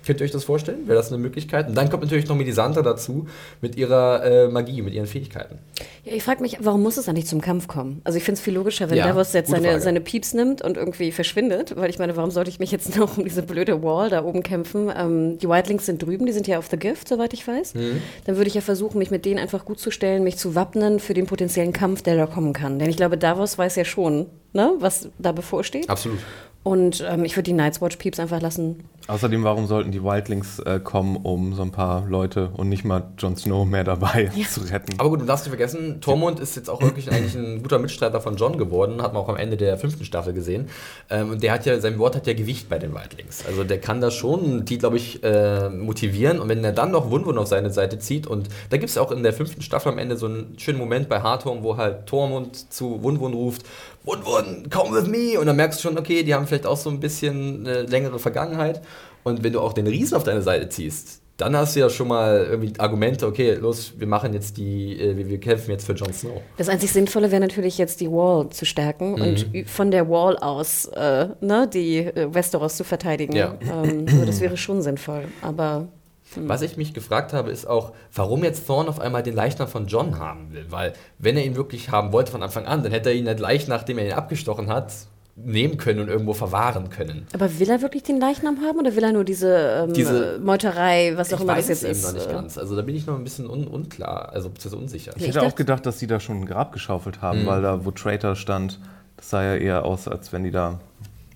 Könnt 0.06 0.20
ihr 0.20 0.24
euch 0.24 0.30
das 0.30 0.44
vorstellen? 0.44 0.86
Wäre 0.86 0.96
das 0.96 1.12
eine 1.12 1.18
Möglichkeit? 1.20 1.68
Und 1.68 1.74
dann 1.74 1.90
kommt 1.90 2.02
natürlich 2.02 2.26
noch 2.28 2.36
Melisandre 2.36 2.82
dazu 2.82 3.26
mit 3.60 3.76
ihrer 3.76 4.24
äh, 4.24 4.48
Magie, 4.48 4.80
mit 4.82 4.94
ihren 4.94 5.06
Fähigkeiten. 5.06 5.58
Ja, 6.04 6.14
ich 6.14 6.22
frage 6.22 6.40
mich, 6.40 6.56
warum 6.60 6.82
muss 6.82 6.96
es 6.96 7.08
eigentlich 7.08 7.26
zum 7.26 7.40
Kampf 7.40 7.68
kommen? 7.68 8.00
Also 8.04 8.16
ich 8.16 8.24
finde 8.24 8.38
es 8.38 8.40
viel 8.40 8.54
logischer, 8.54 8.88
wenn 8.88 8.96
Ja, 8.96 9.08
Davos 9.08 9.32
jetzt 9.34 9.50
seine, 9.50 9.68
Frage. 9.68 9.80
seine 9.82 10.00
Pieps 10.00 10.32
nimmt 10.32 10.62
und 10.62 10.76
irgendwie 10.78 11.12
verschwindet, 11.12 11.76
weil 11.76 11.90
ich 11.90 11.98
meine, 11.98 12.16
warum 12.16 12.30
sollte 12.30 12.48
ich 12.50 12.58
mich 12.58 12.70
jetzt 12.72 12.96
noch 12.98 13.18
um 13.18 13.24
diese 13.24 13.42
blöde 13.42 13.82
Wall 13.82 14.08
da 14.08 14.24
oben 14.24 14.42
kämpfen? 14.42 14.90
Ähm, 14.96 15.38
die 15.38 15.48
Wildlings 15.48 15.84
sind 15.86 16.02
drüben, 16.02 16.24
die 16.26 16.32
sind 16.32 16.46
ja 16.46 16.58
auf 16.58 16.68
The 16.70 16.78
Gift, 16.78 17.08
soweit 17.08 17.34
ich 17.34 17.46
weiß. 17.46 17.74
Mhm. 17.74 18.00
Dann 18.24 18.36
würde 18.36 18.48
ich 18.48 18.54
ja 18.54 18.62
versuchen, 18.62 18.98
mich 18.98 19.10
mit 19.10 19.24
denen 19.26 19.38
einfach 19.38 19.64
gut 19.64 19.78
zu 19.80 19.90
stellen, 19.90 20.24
mich 20.24 20.38
zu 20.38 20.54
wappnen 20.54 20.98
für 21.00 21.12
den 21.14 21.26
potenziellen 21.26 21.72
Kampf, 21.72 22.02
der 22.02 22.16
da 22.16 22.26
kommen 22.26 22.52
kann. 22.54 22.78
Denn 22.78 22.88
ich 22.88 22.96
glaube, 22.96 23.18
Davos 23.18 23.58
weiß 23.58 23.76
ja 23.76 23.84
schon, 23.84 24.26
ne, 24.54 24.72
was 24.78 25.08
da 25.18 25.32
bevorsteht. 25.32 25.88
Absolut. 25.90 26.18
Und 26.62 27.04
ähm, 27.08 27.24
ich 27.24 27.36
würde 27.36 27.44
die 27.44 27.52
Night's 27.54 27.80
Watch 27.80 27.96
Pieps 27.96 28.20
einfach 28.20 28.40
lassen. 28.40 28.84
Außerdem, 29.06 29.42
warum 29.42 29.66
sollten 29.66 29.90
die 29.90 30.04
Wildlings 30.04 30.60
äh, 30.60 30.78
kommen, 30.78 31.16
um 31.16 31.54
so 31.54 31.62
ein 31.62 31.72
paar 31.72 32.06
Leute 32.06 32.50
und 32.56 32.68
nicht 32.68 32.84
mal 32.84 33.08
Jon 33.18 33.36
Snow 33.36 33.66
mehr 33.66 33.82
dabei 33.82 34.30
zu 34.48 34.60
retten? 34.60 35.00
Aber 35.00 35.08
gut, 35.08 35.22
du 35.22 35.24
darfst 35.24 35.46
nicht 35.46 35.50
vergessen, 35.50 36.00
Tormund 36.00 36.38
ist 36.38 36.54
jetzt 36.54 36.68
auch 36.68 36.80
wirklich 36.80 37.10
eigentlich 37.10 37.34
ein 37.34 37.62
guter 37.62 37.78
Mitstreiter 37.78 38.20
von 38.20 38.36
John 38.36 38.56
geworden, 38.58 39.02
hat 39.02 39.14
man 39.14 39.22
auch 39.22 39.28
am 39.28 39.36
Ende 39.36 39.56
der 39.56 39.78
fünften 39.78 40.04
Staffel 40.04 40.32
gesehen. 40.32 40.68
Ähm, 41.08 41.30
und 41.30 41.42
der 41.42 41.52
hat 41.52 41.66
ja, 41.66 41.80
sein 41.80 41.98
Wort 41.98 42.14
hat 42.14 42.26
ja 42.26 42.34
Gewicht 42.34 42.68
bei 42.68 42.78
den 42.78 42.94
Wildlings. 42.94 43.44
Also 43.46 43.64
der 43.64 43.80
kann 43.80 44.00
da 44.00 44.10
schon 44.10 44.64
die, 44.64 44.78
glaube 44.78 44.98
ich, 44.98 45.24
äh, 45.24 45.70
motivieren. 45.70 46.38
Und 46.38 46.48
wenn 46.48 46.62
er 46.62 46.72
dann 46.72 46.92
noch 46.92 47.10
Wunwun 47.10 47.38
auf 47.38 47.48
seine 47.48 47.70
Seite 47.70 47.98
zieht, 47.98 48.26
und 48.26 48.48
da 48.68 48.76
gibt 48.76 48.90
es 48.90 48.98
auch 48.98 49.10
in 49.10 49.22
der 49.22 49.32
fünften 49.32 49.62
Staffel 49.62 49.90
am 49.90 49.98
Ende 49.98 50.16
so 50.16 50.26
einen 50.26 50.56
schönen 50.58 50.78
Moment 50.78 51.08
bei 51.08 51.20
Hardhome, 51.20 51.64
wo 51.64 51.76
halt 51.76 52.06
Tormund 52.06 52.72
zu 52.72 53.02
Wunwun 53.02 53.32
ruft, 53.32 53.64
Wunwun, 54.04 54.68
come 54.70 54.96
with 54.96 55.08
me! 55.08 55.38
Und 55.38 55.46
dann 55.46 55.56
merkst 55.56 55.78
du 55.78 55.88
schon, 55.88 55.98
okay, 55.98 56.22
die 56.22 56.34
haben 56.34 56.46
vielleicht 56.46 56.66
auch 56.66 56.76
so 56.76 56.90
ein 56.90 57.00
bisschen 57.00 57.66
eine 57.66 57.82
längere 57.82 58.18
Vergangenheit. 58.18 58.80
Und 59.24 59.44
wenn 59.44 59.52
du 59.52 59.60
auch 59.60 59.72
den 59.74 59.86
Riesen 59.86 60.16
auf 60.16 60.24
deine 60.24 60.40
Seite 60.42 60.68
ziehst, 60.70 61.20
dann 61.36 61.56
hast 61.56 61.74
du 61.74 61.80
ja 61.80 61.88
schon 61.88 62.08
mal 62.08 62.46
irgendwie 62.50 62.72
Argumente, 62.78 63.26
okay, 63.26 63.54
los, 63.54 63.94
wir 63.96 64.06
machen 64.06 64.34
jetzt 64.34 64.56
die, 64.58 64.98
äh, 65.00 65.16
wir, 65.16 65.28
wir 65.28 65.40
kämpfen 65.40 65.70
jetzt 65.70 65.86
für 65.86 65.92
Jon 65.94 66.12
Snow. 66.12 66.40
Das 66.58 66.68
einzig 66.68 66.92
Sinnvolle 66.92 67.30
wäre 67.30 67.40
natürlich 67.40 67.78
jetzt 67.78 68.00
die 68.00 68.10
Wall 68.10 68.48
zu 68.50 68.66
stärken 68.66 69.12
Mhm. 69.14 69.22
und 69.22 69.68
von 69.68 69.90
der 69.90 70.08
Wall 70.08 70.36
aus 70.38 70.86
äh, 70.94 71.28
ne, 71.40 71.68
die 71.72 71.98
äh, 71.98 72.32
Westeros 72.34 72.76
zu 72.76 72.84
verteidigen. 72.84 73.34
Ja. 73.34 73.56
Ähm, 73.70 74.06
so, 74.06 74.24
das 74.26 74.40
wäre 74.40 74.56
schon 74.58 74.82
sinnvoll. 74.82 75.24
Aber 75.40 75.88
Was 76.36 76.62
ich 76.62 76.76
mich 76.76 76.94
gefragt 76.94 77.32
habe, 77.32 77.50
ist 77.50 77.66
auch, 77.66 77.92
warum 78.14 78.44
jetzt 78.44 78.66
Thorne 78.66 78.88
auf 78.88 79.00
einmal 79.00 79.22
den 79.22 79.34
Leichnam 79.34 79.68
von 79.68 79.86
John 79.86 80.18
haben 80.18 80.52
will. 80.52 80.66
Weil, 80.70 80.92
wenn 81.18 81.36
er 81.36 81.44
ihn 81.44 81.56
wirklich 81.56 81.90
haben 81.90 82.12
wollte 82.12 82.30
von 82.32 82.42
Anfang 82.42 82.66
an, 82.66 82.82
dann 82.82 82.92
hätte 82.92 83.08
er 83.10 83.14
ihn 83.16 83.24
nicht 83.24 83.38
gleich, 83.38 83.66
nachdem 83.68 83.98
er 83.98 84.06
ihn 84.06 84.12
abgestochen 84.12 84.68
hat, 84.68 84.92
nehmen 85.36 85.78
können 85.78 86.00
und 86.00 86.08
irgendwo 86.08 86.34
verwahren 86.34 86.90
können. 86.90 87.26
Aber 87.32 87.58
will 87.58 87.70
er 87.70 87.80
wirklich 87.82 88.02
den 88.02 88.20
Leichnam 88.20 88.58
haben 88.60 88.78
oder 88.78 88.94
will 88.94 89.02
er 89.04 89.12
nur 89.12 89.24
diese, 89.24 89.84
ähm, 89.88 89.92
Diese- 89.94 90.38
Meuterei, 90.42 91.12
was 91.16 91.32
auch 91.32 91.38
ich 91.38 91.44
immer 91.44 91.54
weiß 91.54 91.68
das 91.68 91.78
es 91.78 91.82
jetzt 91.82 91.90
eben 91.90 91.98
ist? 91.98 92.06
noch 92.06 92.12
nicht 92.14 92.28
äh, 92.30 92.32
ganz. 92.34 92.58
Also 92.58 92.76
da 92.76 92.82
bin 92.82 92.94
ich 92.94 93.06
noch 93.06 93.14
ein 93.16 93.24
bisschen 93.24 93.48
un 93.48 93.66
unklar, 93.66 94.30
also 94.32 94.50
beziehungsweise 94.50 94.82
unsicher. 94.82 95.12
Ich 95.16 95.22
Ich 95.22 95.28
hätte 95.28 95.42
auch 95.42 95.54
gedacht, 95.54 95.86
dass 95.86 95.98
die 95.98 96.06
da 96.06 96.20
schon 96.20 96.40
ein 96.42 96.46
Grab 96.46 96.72
geschaufelt 96.72 97.22
haben, 97.22 97.42
Mhm. 97.42 97.46
weil 97.46 97.62
da, 97.62 97.84
wo 97.84 97.90
Traitor 97.90 98.36
stand, 98.36 98.78
das 99.16 99.30
sah 99.30 99.42
ja 99.42 99.54
eher 99.56 99.84
aus, 99.84 100.08
als 100.08 100.32
wenn 100.32 100.44
die 100.44 100.50
da 100.50 100.78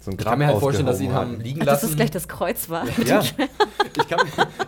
so 0.05 0.11
ein 0.11 0.17
Ich 0.19 0.25
kann 0.25 0.39
mir 0.39 0.47
halt 0.47 0.59
vorstellen, 0.59 0.87
dass 0.87 0.99
sie 0.99 1.05
ihn 1.05 1.13
haben 1.13 1.41
liegen 1.41 1.63
Ach, 1.63 1.67
dass 1.67 1.83
lassen. 1.83 1.87
das 1.89 1.97
gleich 1.97 2.11
das 2.11 2.29
Kreuz 2.29 2.69
war. 2.69 2.85
Ja, 3.07 3.21
ich, 3.97 4.09
kann, 4.09 4.21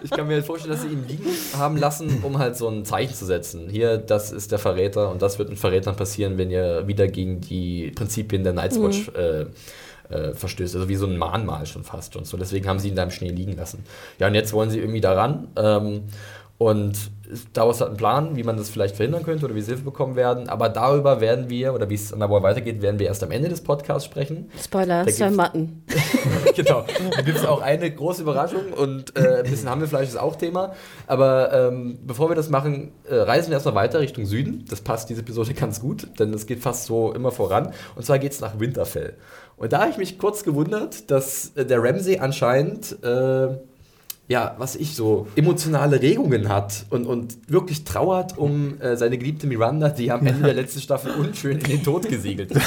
ich 0.02 0.10
kann 0.10 0.26
mir 0.26 0.34
halt 0.34 0.46
vorstellen, 0.46 0.72
dass 0.72 0.82
sie 0.82 0.88
ihn 0.88 1.06
liegen 1.06 1.26
haben 1.56 1.76
lassen, 1.76 2.22
um 2.22 2.38
halt 2.38 2.56
so 2.56 2.68
ein 2.68 2.84
Zeichen 2.84 3.14
zu 3.14 3.26
setzen. 3.26 3.68
Hier, 3.68 3.98
das 3.98 4.32
ist 4.32 4.52
der 4.52 4.58
Verräter 4.58 5.10
und 5.10 5.22
das 5.22 5.38
wird 5.38 5.50
mit 5.50 5.58
Verrätern 5.58 5.96
passieren, 5.96 6.38
wenn 6.38 6.50
ihr 6.50 6.86
wieder 6.86 7.06
gegen 7.08 7.40
die 7.40 7.92
Prinzipien 7.94 8.44
der 8.44 8.52
Night's 8.52 8.80
Watch 8.80 9.10
äh, 9.14 9.46
äh, 10.08 10.34
verstößt. 10.34 10.74
Also 10.74 10.88
wie 10.88 10.96
so 10.96 11.06
ein 11.06 11.16
Mahnmal 11.16 11.66
schon 11.66 11.84
fast 11.84 12.16
und 12.16 12.26
so. 12.26 12.36
Deswegen 12.36 12.68
haben 12.68 12.78
sie 12.78 12.88
ihn 12.88 12.96
da 12.96 13.02
im 13.02 13.10
Schnee 13.10 13.30
liegen 13.30 13.56
lassen. 13.56 13.84
Ja, 14.18 14.28
und 14.28 14.34
jetzt 14.34 14.52
wollen 14.52 14.70
sie 14.70 14.78
irgendwie 14.78 15.00
daran. 15.00 15.48
Ähm, 15.56 16.04
und 16.58 17.10
Davos 17.54 17.80
hat 17.80 17.88
einen 17.88 17.96
Plan, 17.96 18.36
wie 18.36 18.44
man 18.44 18.56
das 18.56 18.70
vielleicht 18.70 18.94
verhindern 18.94 19.24
könnte 19.24 19.44
oder 19.46 19.54
wie 19.56 19.60
sie 19.60 19.72
Hilfe 19.72 19.82
bekommen 19.82 20.14
werden. 20.14 20.48
Aber 20.48 20.68
darüber 20.68 21.20
werden 21.20 21.50
wir, 21.50 21.74
oder 21.74 21.90
wie 21.90 21.94
es 21.96 22.12
an 22.12 22.20
der 22.20 22.30
Wall 22.30 22.44
weitergeht, 22.44 22.82
werden 22.82 23.00
wir 23.00 23.08
erst 23.08 23.22
am 23.24 23.32
Ende 23.32 23.48
des 23.48 23.62
Podcasts 23.62 24.04
sprechen. 24.04 24.48
Spoiler, 24.62 25.04
Sir 25.10 25.26
gibt's- 25.26 25.36
Mutton. 25.36 25.82
genau. 26.54 26.84
Da 27.16 27.22
gibt 27.22 27.38
es 27.38 27.44
auch 27.44 27.60
eine 27.60 27.90
große 27.90 28.22
Überraschung 28.22 28.72
und 28.72 29.16
äh, 29.18 29.38
ein 29.38 29.50
bisschen 29.50 29.68
Hammelfleisch 29.68 30.06
ist 30.08 30.16
auch 30.16 30.36
Thema. 30.36 30.72
Aber 31.08 31.52
ähm, 31.52 31.98
bevor 32.06 32.30
wir 32.30 32.36
das 32.36 32.48
machen, 32.48 32.92
äh, 33.10 33.16
reisen 33.16 33.48
wir 33.48 33.54
erstmal 33.54 33.74
weiter 33.74 33.98
Richtung 33.98 34.24
Süden. 34.24 34.64
Das 34.70 34.80
passt 34.80 35.10
diese 35.10 35.22
Episode 35.22 35.52
ganz 35.54 35.80
gut, 35.80 36.06
denn 36.20 36.32
es 36.32 36.46
geht 36.46 36.60
fast 36.60 36.84
so 36.86 37.12
immer 37.12 37.32
voran. 37.32 37.72
Und 37.96 38.06
zwar 38.06 38.20
geht 38.20 38.32
es 38.32 38.40
nach 38.40 38.60
Winterfell. 38.60 39.14
Und 39.56 39.72
da 39.72 39.80
habe 39.80 39.90
ich 39.90 39.98
mich 39.98 40.18
kurz 40.18 40.44
gewundert, 40.44 41.10
dass 41.10 41.50
äh, 41.56 41.66
der 41.66 41.82
Ramsey 41.82 42.18
anscheinend. 42.20 42.96
Ja, 44.28 44.56
was 44.58 44.74
ich 44.74 44.96
so, 44.96 45.28
emotionale 45.36 46.02
Regungen 46.02 46.48
hat 46.48 46.86
und, 46.90 47.06
und 47.06 47.38
wirklich 47.48 47.84
trauert 47.84 48.36
um 48.36 48.80
äh, 48.80 48.96
seine 48.96 49.18
geliebte 49.18 49.46
Miranda, 49.46 49.88
die 49.88 50.10
am 50.10 50.26
Ende 50.26 50.42
der 50.42 50.54
letzten 50.54 50.80
Staffel 50.80 51.12
unschön 51.12 51.58
in 51.58 51.64
den 51.64 51.84
Tod 51.84 52.08
gesiegelt 52.08 52.50
ist. 52.50 52.66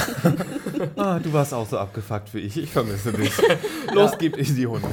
ah, 0.96 1.18
du 1.18 1.30
warst 1.34 1.52
auch 1.52 1.68
so 1.68 1.76
abgefuckt 1.76 2.32
wie 2.32 2.38
ich. 2.38 2.56
Ich 2.56 2.70
vermisse 2.70 3.12
dich. 3.12 3.32
Los, 3.92 4.12
gib 4.18 4.38
ich 4.38 4.54
die 4.54 4.66
Hunde. 4.66 4.88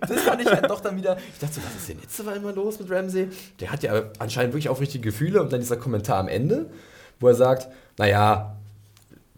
Das 0.00 0.22
fand 0.22 0.40
ich 0.40 0.48
halt 0.48 0.70
doch 0.70 0.80
dann 0.80 0.96
wieder. 0.96 1.18
Ich 1.34 1.38
dachte 1.38 1.54
so, 1.54 1.60
was 1.62 1.76
ist 1.76 1.88
denn 1.90 1.98
jetzt 2.00 2.24
mal 2.24 2.36
immer 2.36 2.52
los 2.52 2.80
mit 2.80 2.90
Ramsey? 2.90 3.28
Der 3.60 3.70
hat 3.70 3.82
ja 3.82 4.04
anscheinend 4.18 4.54
wirklich 4.54 4.70
aufrichtige 4.70 5.10
Gefühle 5.10 5.42
und 5.42 5.52
dann 5.52 5.60
dieser 5.60 5.76
Kommentar 5.76 6.18
am 6.18 6.28
Ende, 6.28 6.70
wo 7.20 7.28
er 7.28 7.34
sagt: 7.34 7.68
Naja, 7.98 8.56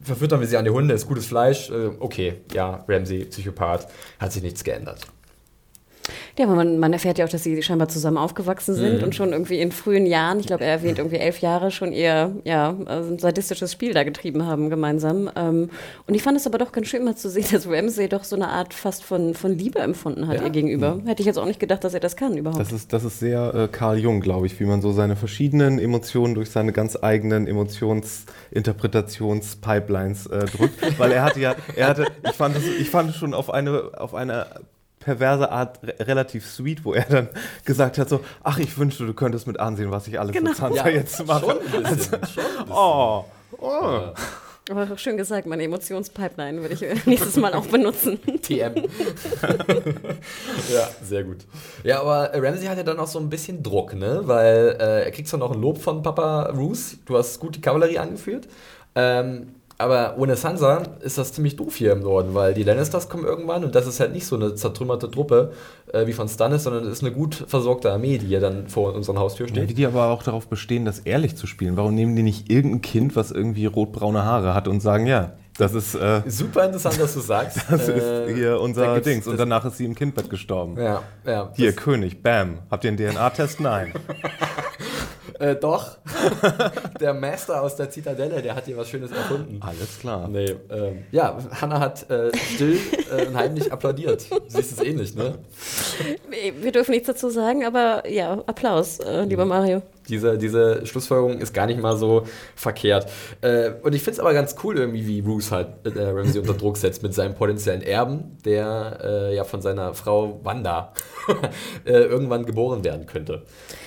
verfüttern 0.00 0.38
wir 0.38 0.46
sie 0.46 0.56
an 0.56 0.64
die 0.64 0.70
Hunde, 0.70 0.94
ist 0.94 1.08
gutes 1.08 1.26
Fleisch. 1.26 1.70
Äh, 1.70 1.90
okay, 1.98 2.42
ja, 2.52 2.84
Ramsey, 2.86 3.24
Psychopath, 3.24 3.88
hat 4.20 4.32
sich 4.32 4.42
nichts 4.42 4.62
geändert. 4.62 5.06
Ja, 6.38 6.44
aber 6.46 6.54
man, 6.54 6.78
man 6.78 6.92
erfährt 6.92 7.18
ja 7.18 7.24
auch, 7.24 7.28
dass 7.28 7.42
sie 7.42 7.60
scheinbar 7.62 7.88
zusammen 7.88 8.16
aufgewachsen 8.16 8.74
sind 8.76 8.98
Mhm. 8.98 9.02
und 9.04 9.14
schon 9.14 9.32
irgendwie 9.32 9.58
in 9.60 9.72
frühen 9.72 10.06
Jahren, 10.06 10.38
ich 10.38 10.46
glaube, 10.46 10.62
er 10.64 10.70
erwähnt 10.70 10.98
irgendwie 10.98 11.16
elf 11.16 11.40
Jahre, 11.40 11.72
schon 11.72 11.92
ihr 11.92 12.36
ja, 12.44 12.76
also 12.86 13.12
ein 13.12 13.18
sadistisches 13.18 13.72
Spiel 13.72 13.92
da 13.92 14.04
getrieben 14.04 14.46
haben 14.46 14.70
gemeinsam. 14.70 15.28
Ähm, 15.34 15.70
und 16.06 16.14
ich 16.14 16.22
fand 16.22 16.36
es 16.36 16.46
aber 16.46 16.58
doch 16.58 16.70
ganz 16.70 16.86
schön 16.86 17.04
mal 17.04 17.16
zu 17.16 17.28
sehen, 17.28 17.46
dass 17.52 17.68
Ramsey 17.68 18.08
doch 18.08 18.22
so 18.24 18.36
eine 18.36 18.48
Art 18.48 18.72
fast 18.72 19.02
von, 19.02 19.34
von 19.34 19.58
Liebe 19.58 19.80
empfunden 19.80 20.28
hat 20.28 20.36
Ja. 20.36 20.44
ihr 20.44 20.50
gegenüber. 20.50 21.00
Hätte 21.06 21.22
ich 21.22 21.26
jetzt 21.26 21.38
auch 21.38 21.46
nicht 21.46 21.58
gedacht, 21.58 21.82
dass 21.82 21.92
er 21.94 22.00
das 22.00 22.14
kann 22.16 22.36
überhaupt. 22.38 22.60
Das 22.60 22.70
ist, 22.72 22.92
das 22.92 23.02
ist 23.04 23.18
sehr 23.18 23.52
äh, 23.54 23.68
Carl 23.68 23.98
Jung, 23.98 24.20
glaube 24.20 24.46
ich, 24.46 24.58
wie 24.60 24.64
man 24.64 24.80
so 24.80 24.92
seine 24.92 25.16
verschiedenen 25.16 25.78
Emotionen 25.80 26.34
durch 26.36 26.50
seine 26.50 26.72
ganz 26.72 26.96
eigenen 27.02 27.48
Emotionsinterpretationspipelines 27.48 30.26
äh, 30.26 30.44
drückt. 30.46 30.78
Weil 30.98 31.12
er 31.12 31.22
hatte 31.24 31.40
ja, 31.40 31.54
er 31.76 31.88
hatte, 31.88 32.06
ich 32.24 32.32
fand 32.36 32.56
es, 32.56 32.64
ich 32.66 32.90
fand 32.90 33.10
es 33.10 33.16
schon 33.16 33.34
auf 33.34 33.50
eine, 33.52 33.90
auf 33.96 34.14
eine 34.14 34.46
perverse 35.00 35.50
Art 35.50 35.78
re 35.82 35.94
relativ 36.06 36.46
sweet, 36.46 36.84
wo 36.84 36.92
er 36.94 37.04
dann 37.04 37.28
gesagt 37.64 37.98
hat 37.98 38.08
so, 38.08 38.20
ach, 38.42 38.58
ich 38.58 38.76
wünschte, 38.78 39.06
du 39.06 39.14
könntest 39.14 39.46
mit 39.46 39.58
ansehen, 39.60 39.90
was 39.90 40.06
ich 40.08 40.18
alles 40.20 40.32
Genau. 40.32 40.50
mit 40.50 40.58
Sansa 40.58 40.88
jetzt 40.88 41.26
mache. 41.26 41.40
Schon 41.46 41.58
ein 41.58 41.82
bisschen. 41.94 42.10
Schon 42.10 42.14
ein 42.14 42.20
bisschen. 42.20 42.70
Oh, 42.70 43.24
oh. 43.58 43.70
Ja. 43.72 44.12
aber 44.70 44.98
schön 44.98 45.16
gesagt, 45.16 45.46
meine 45.46 45.62
Emotionspipeline 45.64 46.60
würde 46.60 46.74
ich 46.74 47.04
nächstes 47.06 47.36
Mal 47.36 47.54
auch 47.54 47.66
benutzen. 47.66 48.18
TM. 48.42 48.74
ja, 50.72 50.88
sehr 51.02 51.24
gut. 51.24 51.38
Ja, 51.84 52.00
aber 52.00 52.30
Ramsey 52.34 52.66
hat 52.66 52.76
ja 52.76 52.82
dann 52.82 52.98
auch 52.98 53.06
so 53.06 53.18
ein 53.18 53.28
bisschen 53.30 53.62
Druck, 53.62 53.94
ne? 53.94 54.20
Weil 54.24 54.76
äh, 54.78 55.04
er 55.04 55.10
kriegt 55.10 55.28
zwar 55.28 55.40
noch 55.40 55.52
ein 55.52 55.60
Lob 55.60 55.78
von 55.78 56.02
Papa 56.02 56.50
Roos, 56.54 56.96
du 57.06 57.16
hast 57.16 57.38
gut 57.40 57.56
die 57.56 57.60
Kavallerie 57.60 57.98
angeführt. 57.98 58.48
Ähm, 58.94 59.54
aber 59.78 60.14
ohne 60.18 60.34
Sansa 60.36 60.82
ist 61.00 61.18
das 61.18 61.32
ziemlich 61.32 61.54
doof 61.56 61.76
hier 61.76 61.92
im 61.92 62.00
Norden, 62.00 62.34
weil 62.34 62.52
die 62.52 62.64
Lannisters 62.64 63.08
kommen 63.08 63.24
irgendwann 63.24 63.62
und 63.64 63.74
das 63.74 63.86
ist 63.86 64.00
halt 64.00 64.12
nicht 64.12 64.26
so 64.26 64.34
eine 64.36 64.54
zertrümmerte 64.56 65.10
Truppe 65.10 65.52
äh, 65.92 66.06
wie 66.06 66.12
von 66.12 66.28
Stannis, 66.28 66.64
sondern 66.64 66.84
es 66.84 66.94
ist 66.94 67.02
eine 67.04 67.12
gut 67.12 67.44
versorgte 67.46 67.92
Armee, 67.92 68.18
die 68.18 68.26
hier 68.26 68.40
dann 68.40 68.66
vor 68.68 68.92
unserer 68.94 69.20
Haustür 69.20 69.46
Ja, 69.46 69.54
steht. 69.54 69.68
wie 69.68 69.74
die 69.74 69.86
aber 69.86 70.06
auch 70.08 70.22
darauf 70.24 70.48
bestehen, 70.48 70.84
das 70.84 70.98
ehrlich 71.00 71.36
zu 71.36 71.46
spielen. 71.46 71.76
Warum 71.76 71.94
nehmen 71.94 72.16
die 72.16 72.22
nicht 72.24 72.50
irgendein 72.50 72.82
Kind, 72.82 73.14
was 73.16 73.30
irgendwie 73.30 73.66
rotbraune 73.66 74.24
Haare 74.24 74.52
hat 74.54 74.66
und 74.68 74.80
sagen, 74.80 75.06
ja, 75.06 75.32
das 75.58 75.74
ist, 75.74 75.94
äh, 75.96 76.22
Super 76.26 76.64
interessant, 76.66 77.00
dass 77.00 77.14
du 77.14 77.20
sagst. 77.20 77.58
das 77.70 77.88
Äh, 77.88 78.30
ist 78.30 78.36
hier 78.36 78.60
unser 78.60 79.00
Dings. 79.00 79.26
Und 79.26 79.38
danach 79.40 79.64
ist 79.64 79.76
sie 79.76 79.84
im 79.86 79.94
Kindbett 79.96 80.30
gestorben. 80.30 80.76
Ja, 80.80 81.02
ja. 81.26 81.50
Hier, 81.56 81.72
König, 81.72 82.22
bam. 82.22 82.58
Habt 82.70 82.84
ihr 82.84 82.90
einen 82.90 82.96
DNA-Test? 82.98 83.58
Nein. 83.60 83.92
Äh, 85.38 85.56
doch. 85.56 85.98
der 87.00 87.14
Master 87.14 87.62
aus 87.62 87.76
der 87.76 87.90
Zitadelle, 87.90 88.42
der 88.42 88.56
hat 88.56 88.64
hier 88.64 88.76
was 88.76 88.88
Schönes 88.88 89.12
erfunden. 89.12 89.60
Alles 89.60 89.98
klar. 90.00 90.28
Nee, 90.28 90.56
ähm, 90.70 91.04
ja, 91.12 91.38
Hannah 91.60 91.80
hat 91.80 92.10
äh, 92.10 92.30
still 92.36 92.78
äh, 93.16 93.26
und 93.26 93.36
heimlich 93.36 93.72
applaudiert. 93.72 94.30
Du 94.30 94.38
siehst 94.48 94.72
es 94.72 94.80
ähnlich, 94.80 95.14
ne? 95.14 95.38
Wir 96.60 96.72
dürfen 96.72 96.90
nichts 96.90 97.06
dazu 97.06 97.30
sagen, 97.30 97.64
aber 97.64 98.08
ja, 98.08 98.32
Applaus, 98.46 98.98
äh, 99.00 99.24
lieber 99.24 99.44
Mario. 99.44 99.82
Diese, 100.08 100.38
diese 100.38 100.84
Schlussfolgerung 100.86 101.38
ist 101.40 101.52
gar 101.54 101.66
nicht 101.66 101.80
mal 101.80 101.96
so 101.96 102.24
verkehrt. 102.56 103.10
Äh, 103.40 103.70
und 103.82 103.94
ich 103.94 104.02
finde 104.02 104.12
es 104.14 104.20
aber 104.20 104.32
ganz 104.32 104.56
cool, 104.64 104.78
irgendwie, 104.78 105.06
wie 105.06 105.22
Bruce 105.22 105.50
halt 105.52 105.68
äh, 105.84 106.02
Ramsey 106.02 106.40
unter 106.40 106.54
Druck 106.54 106.76
setzt 106.76 107.02
mit 107.02 107.14
seinem 107.14 107.34
potenziellen 107.34 107.82
Erben, 107.82 108.36
der 108.44 108.98
äh, 109.02 109.34
ja 109.36 109.44
von 109.44 109.60
seiner 109.62 109.94
Frau 109.94 110.40
Wanda 110.42 110.92
äh, 111.84 111.92
irgendwann 111.92 112.44
geboren 112.46 112.84
werden 112.84 113.06
könnte. 113.06 113.42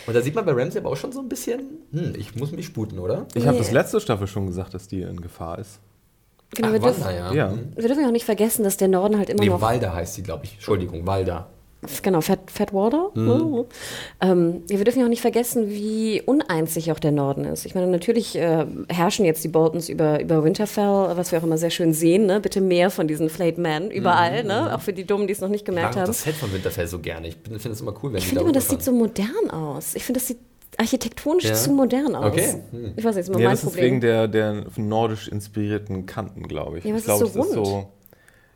Und 0.07 0.15
da 0.15 0.21
sieht 0.21 0.35
man 0.35 0.45
bei 0.45 0.51
Ramsey 0.53 0.79
aber 0.79 0.89
auch 0.91 0.97
schon 0.97 1.11
so 1.11 1.19
ein 1.19 1.29
bisschen, 1.29 1.61
hm, 1.91 2.13
ich 2.17 2.35
muss 2.35 2.51
mich 2.51 2.65
sputen, 2.67 2.99
oder? 2.99 3.25
Ich 3.33 3.43
habe 3.45 3.53
Nee. 3.57 3.63
das 3.63 3.71
letzte 3.71 3.99
Staffel 3.99 4.27
schon 4.27 4.47
gesagt, 4.47 4.73
dass 4.73 4.87
die 4.87 5.01
in 5.01 5.19
Gefahr 5.21 5.59
ist. 5.59 5.79
Genau, 6.53 6.67
Ach, 6.67 6.73
wir, 6.73 6.79
dürfen, 6.81 7.03
Wanda, 7.05 7.15
ja. 7.15 7.33
Ja. 7.33 7.51
Hm. 7.51 7.71
wir 7.75 7.87
dürfen 7.87 8.01
ja 8.01 8.07
auch 8.07 8.11
nicht 8.11 8.25
vergessen, 8.25 8.63
dass 8.63 8.75
der 8.77 8.89
Norden 8.89 9.17
halt 9.17 9.29
immer 9.29 9.39
Nee, 9.41 9.49
noch. 9.49 9.61
Walda 9.61 9.93
heißt 9.93 10.15
sie, 10.15 10.23
glaube 10.23 10.43
ich. 10.45 10.53
Entschuldigung, 10.55 11.07
Walda. 11.07 11.47
Genau, 12.03 12.21
Fat, 12.21 12.51
Fat 12.51 12.73
Water. 12.73 13.09
Mhm. 13.15 13.65
Ähm, 14.21 14.63
wir 14.67 14.83
dürfen 14.83 14.99
ja 14.99 15.05
auch 15.05 15.09
nicht 15.09 15.21
vergessen, 15.21 15.69
wie 15.69 16.21
uneins 16.23 16.77
auch 16.89 16.99
der 16.99 17.11
Norden 17.11 17.43
ist. 17.45 17.65
Ich 17.65 17.73
meine, 17.73 17.87
natürlich 17.87 18.35
äh, 18.35 18.65
herrschen 18.87 19.25
jetzt 19.25 19.43
die 19.43 19.47
Boltons 19.47 19.89
über, 19.89 20.21
über 20.21 20.43
Winterfell, 20.43 21.15
was 21.15 21.31
wir 21.31 21.39
auch 21.39 21.43
immer 21.43 21.57
sehr 21.57 21.71
schön 21.71 21.93
sehen. 21.93 22.27
Ne? 22.27 22.39
Bitte 22.39 22.61
mehr 22.61 22.91
von 22.91 23.07
diesen 23.07 23.29
Flayed 23.29 23.57
Men 23.57 23.89
überall, 23.89 24.43
mhm. 24.43 24.47
ne? 24.47 24.75
auch 24.75 24.81
für 24.81 24.93
die 24.93 25.05
Dummen, 25.05 25.25
die 25.25 25.33
es 25.33 25.41
noch 25.41 25.49
nicht 25.49 25.65
gemerkt 25.65 25.91
ich 25.91 25.95
mag 25.95 26.01
haben. 26.03 26.07
das 26.07 26.21
Set 26.21 26.35
von 26.35 26.53
Winterfell 26.53 26.87
so 26.87 26.99
gerne. 26.99 27.29
Ich 27.29 27.37
finde 27.43 27.69
es 27.69 27.81
immer 27.81 27.93
cool, 28.03 28.13
wenn 28.13 28.19
ich 28.19 28.27
finde 28.27 28.43
immer, 28.43 28.51
das 28.51 28.69
sieht 28.69 28.83
so 28.83 28.91
modern 28.91 29.49
aus. 29.49 29.95
Ich 29.95 30.05
finde, 30.05 30.19
das 30.19 30.27
sieht 30.27 30.37
architektonisch 30.77 31.45
ja. 31.45 31.53
zu 31.55 31.71
modern 31.71 32.15
aus. 32.15 32.31
Okay. 32.31 32.61
Hm. 32.71 32.93
Ich 32.95 33.03
weiß 33.03 33.15
nicht, 33.15 33.23
ist 33.23 33.31
mal 33.31 33.41
ja, 33.41 33.49
mein 33.49 33.55
das 33.55 33.63
Problem. 33.63 33.83
ist 33.83 33.91
wegen 33.91 34.01
der, 34.01 34.27
der 34.27 34.65
nordisch 34.77 35.27
inspirierten 35.27 36.05
Kanten, 36.05 36.47
glaube 36.47 36.77
ich. 36.77 36.85
Ja, 36.85 36.95
ich 36.95 37.03
glaube, 37.03 37.25
es 37.25 37.29
ist 37.29 37.35
so 37.35 37.41
rund. 37.41 37.49
Ist 37.49 37.55
so 37.55 37.87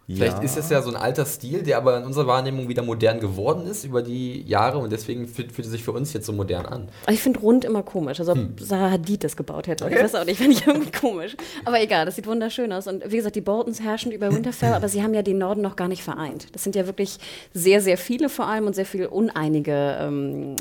Vielleicht 0.08 0.38
ja. 0.38 0.44
ist 0.44 0.56
es 0.56 0.70
ja 0.70 0.84
so 0.84 0.92
ein 0.92 0.96
alter 0.96 1.26
Stil, 1.26 1.64
der 1.64 1.78
aber 1.78 1.98
in 1.98 2.04
unserer 2.04 2.28
Wahrnehmung 2.28 2.70
wieder 2.70 2.84
modern 2.84 3.20
geworden 3.20 3.66
ist 3.66 3.86
über 3.86 4.04
die 4.04 4.44
Jahre 4.44 4.78
und 4.78 4.92
deswegen 4.92 5.28
fühlt, 5.28 5.52
fühlt 5.52 5.66
es 5.66 5.72
sich 5.72 5.84
für 5.84 5.94
uns 5.94 6.14
jetzt 6.14 6.28
so 6.28 6.34
modern 6.34 6.68
an. 6.68 6.90
Ich 7.10 7.22
finde 7.22 7.40
rund 7.40 7.66
immer 7.66 7.82
komisch, 7.82 8.20
also 8.20 8.34
ob 8.34 8.38
hm. 8.38 8.56
Sarah 8.60 8.92
Hadid 8.92 9.24
das 9.24 9.36
gebaut 9.36 9.66
hätte. 9.66 9.86
Okay. 9.86 9.96
Ich 9.96 10.04
weiß 10.04 10.16
auch 10.16 10.26
nicht, 10.26 10.38
finde 10.42 10.58
ich 10.58 10.68
irgendwie 10.68 10.92
komisch. 10.92 11.36
Aber 11.64 11.82
egal, 11.82 12.06
das 12.06 12.18
sieht 12.18 12.28
wunderschön 12.28 12.72
aus. 12.72 12.86
Und 12.86 13.12
wie 13.12 13.16
gesagt, 13.16 13.36
die 13.36 13.42
Boltons 13.42 13.82
herrschen 13.82 14.12
über 14.12 14.32
Winterfell, 14.32 14.74
aber 14.74 14.90
sie 14.90 15.02
haben 15.02 15.16
ja 15.16 15.24
den 15.24 15.40
Norden 15.40 15.62
noch 15.62 15.76
gar 15.76 15.88
nicht 15.88 16.04
vereint. 16.04 16.48
Das 16.54 16.64
sind 16.64 16.76
ja 16.76 16.86
wirklich 16.86 17.18
sehr, 17.54 17.82
sehr 17.82 17.98
viele 17.98 18.30
vor 18.30 18.46
allem 18.46 18.68
und 18.68 18.76
sehr 18.76 18.86
viele 18.86 19.10
uneinige 19.10 19.98
ähm, 20.00 20.56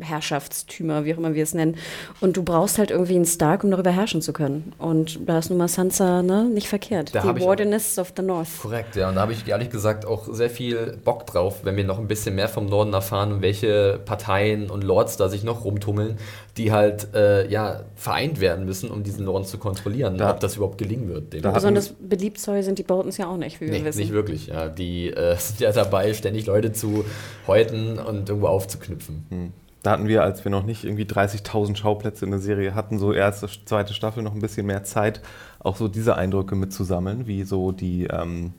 Herrschaftstümer, 0.00 1.04
wie 1.04 1.12
auch 1.12 1.18
immer 1.18 1.34
wir 1.34 1.42
es 1.42 1.52
nennen. 1.52 1.76
Und 2.22 2.38
du 2.38 2.42
brauchst 2.42 2.78
halt 2.78 2.90
irgendwie 2.90 3.16
einen 3.16 3.26
Stark, 3.26 3.62
um 3.62 3.70
darüber 3.70 3.90
herrschen 3.90 4.22
zu 4.22 4.32
können. 4.32 4.72
Und 4.78 5.20
da 5.26 5.38
ist 5.38 5.50
nun 5.50 5.58
mal 5.58 5.68
Sansa 5.68 6.22
ne, 6.22 6.44
nicht 6.44 6.68
verkehrt. 6.68 7.14
Da 7.14 7.30
die 7.30 7.42
Wardenists 7.42 7.98
of 7.98 8.14
the 8.16 8.22
North. 8.22 8.48
Korrekt 8.62 8.85
korrekt, 8.86 8.96
ja. 8.96 9.08
Und 9.08 9.16
da 9.16 9.22
habe 9.22 9.32
ich 9.32 9.46
ehrlich 9.46 9.70
gesagt 9.70 10.06
auch 10.06 10.32
sehr 10.32 10.50
viel 10.50 10.98
Bock 11.04 11.26
drauf, 11.26 11.60
wenn 11.64 11.76
wir 11.76 11.84
noch 11.84 11.98
ein 11.98 12.08
bisschen 12.08 12.34
mehr 12.34 12.48
vom 12.48 12.66
Norden 12.66 12.92
erfahren, 12.92 13.42
welche 13.42 14.00
Parteien 14.04 14.70
und 14.70 14.84
Lords 14.84 15.16
da 15.16 15.28
sich 15.28 15.44
noch 15.44 15.64
rumtummeln, 15.64 16.16
die 16.56 16.72
halt 16.72 17.14
äh, 17.14 17.48
ja, 17.48 17.82
vereint 17.94 18.40
werden 18.40 18.64
müssen, 18.64 18.90
um 18.90 19.02
diesen 19.02 19.24
Norden 19.24 19.44
zu 19.44 19.58
kontrollieren, 19.58 20.18
da, 20.18 20.30
ob 20.30 20.40
das 20.40 20.56
überhaupt 20.56 20.78
gelingen 20.78 21.08
wird. 21.08 21.44
Da 21.44 21.50
Besonders 21.50 21.94
beliebt 22.00 22.38
sind 22.38 22.78
die 22.78 22.82
Boltons 22.82 23.16
ja 23.16 23.28
auch 23.28 23.36
nicht, 23.36 23.60
wie 23.60 23.66
nee, 23.66 23.78
wir 23.78 23.84
wissen. 23.86 24.00
Nicht 24.00 24.12
wirklich, 24.12 24.48
ja. 24.48 24.68
Die 24.68 25.10
äh, 25.10 25.36
sind 25.38 25.60
ja 25.60 25.72
dabei, 25.72 26.14
ständig 26.14 26.46
Leute 26.46 26.72
zu 26.72 27.04
häuten 27.46 27.98
und 27.98 28.28
irgendwo 28.28 28.48
aufzuknüpfen. 28.48 29.26
Hm. 29.30 29.52
Da 29.82 29.92
hatten 29.92 30.08
wir, 30.08 30.24
als 30.24 30.44
wir 30.44 30.50
noch 30.50 30.64
nicht 30.64 30.82
irgendwie 30.82 31.04
30.000 31.04 31.76
Schauplätze 31.76 32.24
in 32.24 32.32
der 32.32 32.40
Serie 32.40 32.74
hatten, 32.74 32.98
so 32.98 33.12
erste, 33.12 33.46
zweite 33.66 33.94
Staffel 33.94 34.24
noch 34.24 34.34
ein 34.34 34.40
bisschen 34.40 34.66
mehr 34.66 34.82
Zeit, 34.82 35.20
auch 35.60 35.76
so 35.76 35.86
diese 35.86 36.16
Eindrücke 36.16 36.56
mitzusammeln, 36.56 37.28
wie 37.28 37.44
so 37.44 37.70
die 37.70 38.06
ähm, 38.06 38.52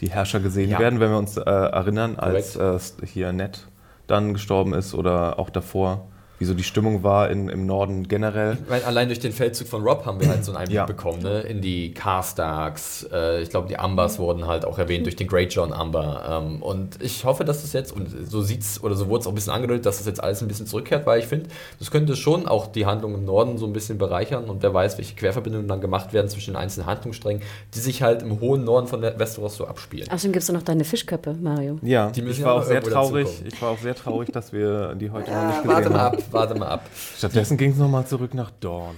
die 0.00 0.10
Herrscher 0.10 0.40
gesehen 0.40 0.70
ja. 0.70 0.78
werden, 0.78 1.00
wenn 1.00 1.10
wir 1.10 1.18
uns 1.18 1.36
äh, 1.36 1.42
erinnern, 1.42 2.16
als 2.16 2.56
äh, 2.56 2.78
hier 3.04 3.32
Ned 3.32 3.66
dann 4.06 4.32
gestorben 4.32 4.74
ist 4.74 4.94
oder 4.94 5.38
auch 5.38 5.50
davor 5.50 6.08
wie 6.40 6.46
so 6.46 6.54
die 6.54 6.64
Stimmung 6.64 7.02
war 7.02 7.30
in, 7.30 7.50
im 7.50 7.66
Norden 7.66 8.08
generell. 8.08 8.56
Weil 8.66 8.82
allein 8.84 9.08
durch 9.08 9.20
den 9.20 9.30
Feldzug 9.30 9.68
von 9.68 9.82
Rob 9.82 10.06
haben 10.06 10.20
wir 10.20 10.28
halt 10.28 10.42
so 10.42 10.52
einen 10.52 10.56
Einblick 10.62 10.74
ja. 10.74 10.86
bekommen, 10.86 11.22
ne? 11.22 11.40
In 11.40 11.60
die 11.60 11.92
Carstarks, 11.92 13.06
äh, 13.12 13.42
ich 13.42 13.50
glaube, 13.50 13.68
die 13.68 13.78
Ambers 13.78 14.18
wurden 14.18 14.46
halt 14.46 14.64
auch 14.64 14.78
erwähnt 14.78 15.04
durch 15.04 15.16
den 15.16 15.26
Great 15.26 15.52
John 15.52 15.70
Amber. 15.70 16.42
Ähm, 16.42 16.62
und 16.62 17.00
ich 17.02 17.26
hoffe, 17.26 17.44
dass 17.44 17.60
das 17.60 17.74
jetzt, 17.74 17.92
und 17.92 18.08
so 18.26 18.40
sieht's, 18.40 18.82
oder 18.82 18.94
so 18.94 19.08
wurde 19.08 19.20
es 19.20 19.26
auch 19.26 19.32
ein 19.32 19.34
bisschen 19.34 19.52
angedeutet, 19.52 19.84
dass 19.84 19.98
das 19.98 20.06
jetzt 20.06 20.22
alles 20.22 20.40
ein 20.40 20.48
bisschen 20.48 20.66
zurückkehrt, 20.66 21.04
weil 21.04 21.20
ich 21.20 21.26
finde, 21.26 21.50
das 21.78 21.90
könnte 21.90 22.16
schon 22.16 22.48
auch 22.48 22.68
die 22.68 22.86
Handlung 22.86 23.14
im 23.14 23.26
Norden 23.26 23.58
so 23.58 23.66
ein 23.66 23.74
bisschen 23.74 23.98
bereichern 23.98 24.44
und 24.44 24.62
wer 24.62 24.72
weiß, 24.72 24.96
welche 24.96 25.14
Querverbindungen 25.16 25.68
dann 25.68 25.82
gemacht 25.82 26.14
werden 26.14 26.30
zwischen 26.30 26.54
den 26.54 26.56
einzelnen 26.56 26.86
Handlungssträngen, 26.86 27.42
die 27.74 27.80
sich 27.80 28.02
halt 28.02 28.22
im 28.22 28.40
hohen 28.40 28.64
Norden 28.64 28.86
von 28.86 29.02
Westeros 29.02 29.56
so 29.56 29.66
abspielen. 29.66 30.08
Außerdem 30.10 30.32
gibt 30.32 30.42
es 30.42 30.50
noch 30.50 30.62
deine 30.62 30.84
Fischköppe, 30.84 31.36
Mario. 31.38 31.78
Ja, 31.82 32.10
die 32.10 32.22
ich 32.22 32.42
war 32.42 32.54
auch 32.54 32.64
sehr 32.64 32.82
traurig. 32.82 33.28
Ich 33.44 33.60
war 33.60 33.72
auch 33.72 33.78
sehr 33.78 33.94
traurig, 33.94 34.30
dass 34.32 34.54
wir 34.54 34.94
die 34.94 35.10
heute 35.10 35.30
ja, 35.30 35.42
noch 35.42 35.48
nicht 35.48 35.62
gesehen 35.64 35.74
warte 35.74 35.84
haben. 35.84 35.92
Warte 35.92 36.14
mal 36.14 36.18
ab, 36.18 36.29
warte 36.32 36.54
mal 36.54 36.68
ab. 36.68 36.84
Stattdessen 37.16 37.56
ging 37.56 37.72
es 37.72 37.76
nochmal 37.76 38.06
zurück 38.06 38.34
nach 38.34 38.50
Dorn. 38.60 38.96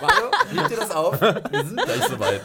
Mario, 0.00 0.30
leg 0.52 0.68
dir 0.68 0.76
das 0.76 0.90
auf. 0.90 1.20
Wir 1.20 1.64
sind 1.64 1.76
gleich 1.76 2.04
soweit. 2.08 2.40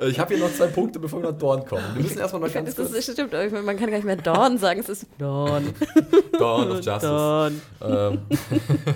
Äh, 0.00 0.08
ich 0.08 0.18
habe 0.18 0.34
hier 0.34 0.44
noch 0.44 0.52
zwei 0.52 0.66
Punkte, 0.66 0.98
bevor 0.98 1.22
wir 1.22 1.30
nach 1.30 1.38
Dorn 1.38 1.64
kommen. 1.64 1.84
Wir 1.94 2.02
müssen 2.02 2.18
erstmal 2.18 2.42
noch 2.42 2.52
ganz 2.52 2.74
kurz... 2.74 2.92
Das 2.92 3.04
stimmt, 3.04 3.32
man 3.32 3.76
kann 3.76 3.90
gar 3.90 3.96
nicht 3.96 4.04
mehr 4.04 4.16
Dorn 4.16 4.58
sagen, 4.58 4.80
es 4.80 4.88
ist 4.88 5.06
Dorn. 5.18 5.74
Dorn 6.38 6.70
of 6.70 6.76
Justice. 6.76 7.06
Dorn. 7.06 7.60
Ähm, 7.82 8.18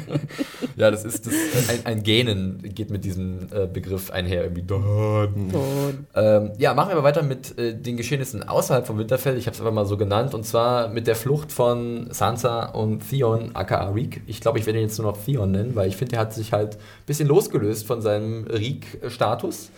ja, 0.77 0.91
das 0.91 1.05
ist 1.05 1.27
das, 1.27 1.35
ein, 1.69 1.87
ein 1.87 2.03
Gähnen 2.03 2.63
geht 2.75 2.91
mit 2.91 3.05
diesem 3.05 3.49
äh, 3.53 3.67
Begriff 3.67 4.11
einher, 4.11 4.43
irgendwie 4.43 4.63
Dorn. 4.63 5.51
Dorn. 5.51 6.07
Ähm, 6.15 6.53
ja, 6.59 6.75
machen 6.75 6.91
wir 6.91 6.97
aber 6.97 7.05
weiter 7.05 7.23
mit 7.23 7.59
äh, 7.59 7.75
den 7.75 7.97
Geschehnissen 7.97 8.47
außerhalb 8.49 8.87
von 8.87 8.99
Winterfell. 8.99 9.37
Ich 9.37 9.47
habe 9.47 9.55
es 9.55 9.61
einfach 9.61 9.73
mal 9.73 9.87
so 9.87 9.97
genannt. 9.97 10.35
Und 10.35 10.45
zwar 10.45 10.89
mit 10.89 11.07
der 11.07 11.17
Flucht 11.17 11.53
von 11.53 12.09
Sansa 12.11 12.67
und 12.67 13.09
Theon, 13.09 13.51
aka 13.55 13.89
Reek. 13.91 14.23
Ich 14.27 14.41
glaube, 14.41 14.59
ich 14.61 14.67
werde 14.67 14.79
ihn 14.79 14.87
jetzt 14.87 14.99
nur 14.99 15.11
noch 15.11 15.23
Theon 15.23 15.51
nennen, 15.51 15.75
weil 15.75 15.89
ich 15.89 15.97
finde, 15.97 16.17
er 16.17 16.23
hat 16.23 16.35
sich 16.35 16.53
halt 16.53 16.77
ein 16.77 17.07
bisschen 17.07 17.29
losgelöst 17.29 17.87
von 17.87 18.01
seinem 18.01 18.45
Reek-Status 18.45 19.71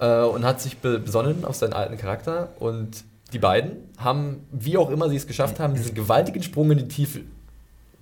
äh, 0.00 0.22
und 0.22 0.44
hat 0.44 0.60
sich 0.60 0.78
besonnen 0.78 1.44
auf 1.44 1.56
seinen 1.56 1.72
alten 1.72 1.96
Charakter. 1.96 2.50
Und 2.58 3.04
die 3.32 3.38
beiden 3.38 3.76
haben, 3.98 4.46
wie 4.50 4.76
auch 4.76 4.90
immer 4.90 5.08
sie 5.08 5.16
es 5.16 5.26
geschafft 5.26 5.60
haben, 5.60 5.74
diesen 5.74 5.94
gewaltigen 5.94 6.42
Sprung 6.42 6.70
in 6.70 6.78
die 6.78 6.88
Tiefe 6.88 7.20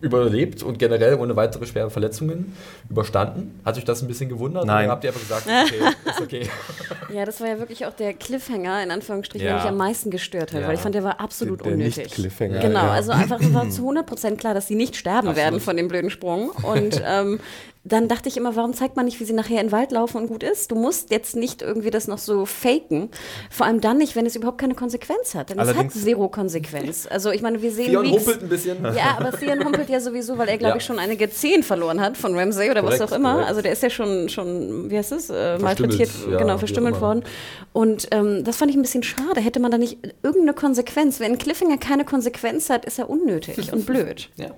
überlebt 0.00 0.62
und 0.62 0.78
generell 0.78 1.14
ohne 1.14 1.36
weitere 1.36 1.66
schwere 1.66 1.90
Verletzungen 1.90 2.56
überstanden. 2.88 3.60
Hat 3.64 3.76
euch 3.76 3.84
das 3.84 4.02
ein 4.02 4.08
bisschen 4.08 4.28
gewundert? 4.28 4.64
Nein. 4.64 4.84
Oder 4.84 4.92
habt 4.92 5.04
ihr 5.04 5.10
einfach 5.10 5.20
gesagt, 5.20 5.46
okay, 5.64 6.10
ist 6.10 6.20
okay? 6.20 6.48
ja, 7.14 7.24
das 7.24 7.40
war 7.40 7.48
ja 7.48 7.58
wirklich 7.58 7.84
auch 7.86 7.92
der 7.92 8.14
Cliffhanger, 8.14 8.82
in 8.82 8.90
Anführungsstrichen, 8.90 9.46
ja. 9.46 9.54
der 9.54 9.62
mich 9.62 9.70
am 9.70 9.76
meisten 9.76 10.10
gestört 10.10 10.52
hat, 10.52 10.62
ja. 10.62 10.68
weil 10.68 10.74
ich 10.74 10.80
fand, 10.80 10.94
der 10.94 11.04
war 11.04 11.20
absolut 11.20 11.60
der, 11.60 11.66
der 11.66 11.74
unnötig. 11.74 12.12
Cliffhanger. 12.12 12.60
Genau, 12.60 12.84
ja. 12.84 12.92
also 12.92 13.12
einfach 13.12 13.40
war 13.52 13.68
zu 13.68 13.90
100% 13.90 14.36
klar, 14.36 14.54
dass 14.54 14.66
sie 14.66 14.74
nicht 14.74 14.96
sterben 14.96 15.28
absolut. 15.28 15.36
werden 15.36 15.60
von 15.60 15.76
dem 15.76 15.88
blöden 15.88 16.10
Sprung. 16.10 16.50
Und 16.50 17.02
ähm, 17.06 17.40
dann 17.82 18.08
dachte 18.08 18.28
ich 18.28 18.36
immer, 18.36 18.56
warum 18.56 18.74
zeigt 18.74 18.96
man 18.96 19.06
nicht, 19.06 19.20
wie 19.20 19.24
sie 19.24 19.32
nachher 19.32 19.58
in 19.60 19.68
den 19.68 19.72
Wald 19.72 19.90
laufen 19.90 20.18
und 20.18 20.26
gut 20.26 20.42
ist? 20.42 20.70
Du 20.70 20.74
musst 20.74 21.10
jetzt 21.10 21.34
nicht 21.34 21.62
irgendwie 21.62 21.90
das 21.90 22.08
noch 22.08 22.18
so 22.18 22.44
faken. 22.44 23.08
Vor 23.50 23.64
allem 23.64 23.80
dann 23.80 23.96
nicht, 23.96 24.16
wenn 24.16 24.26
es 24.26 24.36
überhaupt 24.36 24.58
keine 24.58 24.74
Konsequenz 24.74 25.34
hat. 25.34 25.48
Denn 25.48 25.58
Allerdings 25.58 25.94
es 25.94 26.00
hat 26.00 26.04
zero 26.04 26.28
Konsequenz. 26.28 27.08
Also 27.10 27.30
ich 27.30 27.40
meine, 27.40 27.62
wir 27.62 27.72
sehen 27.72 27.86
Theon 27.86 28.10
humpelt 28.10 28.42
ein 28.42 28.48
bisschen. 28.50 28.84
Ja, 28.84 29.16
aber 29.18 29.32
Theon 29.32 29.64
humpelt 29.64 29.88
ja 29.88 29.98
sowieso, 29.98 30.36
weil 30.36 30.48
er, 30.48 30.58
glaube 30.58 30.72
ja. 30.72 30.76
ich, 30.76 30.84
schon 30.84 30.98
einige 30.98 31.30
Zehen 31.30 31.62
verloren 31.62 32.02
hat 32.02 32.18
von 32.18 32.38
Ramsay 32.38 32.70
oder 32.70 32.82
korrekt, 32.82 33.00
was 33.00 33.12
auch 33.12 33.16
immer. 33.16 33.32
Korrekt. 33.32 33.48
Also 33.48 33.62
der 33.62 33.72
ist 33.72 33.82
ja 33.82 33.88
schon, 33.88 34.28
schon 34.28 34.90
wie 34.90 34.98
heißt 34.98 35.12
es, 35.12 35.30
äh, 35.30 35.58
malträtiert, 35.58 36.10
ja, 36.30 36.36
genau, 36.36 36.58
verstümmelt 36.58 37.00
worden. 37.00 37.24
Und 37.72 38.08
ähm, 38.10 38.44
das 38.44 38.56
fand 38.56 38.70
ich 38.70 38.76
ein 38.76 38.82
bisschen 38.82 39.02
schade. 39.02 39.40
Hätte 39.40 39.58
man 39.58 39.70
da 39.70 39.78
nicht 39.78 39.96
irgendeine 40.22 40.52
Konsequenz? 40.52 41.18
Wenn 41.18 41.32
ein 41.32 41.38
Cliffhanger 41.38 41.78
keine 41.78 42.04
Konsequenz 42.04 42.68
hat, 42.68 42.84
ist 42.84 42.98
er 42.98 43.08
unnötig 43.08 43.72
und 43.72 43.86
blöd. 43.86 44.28
Ja. 44.36 44.50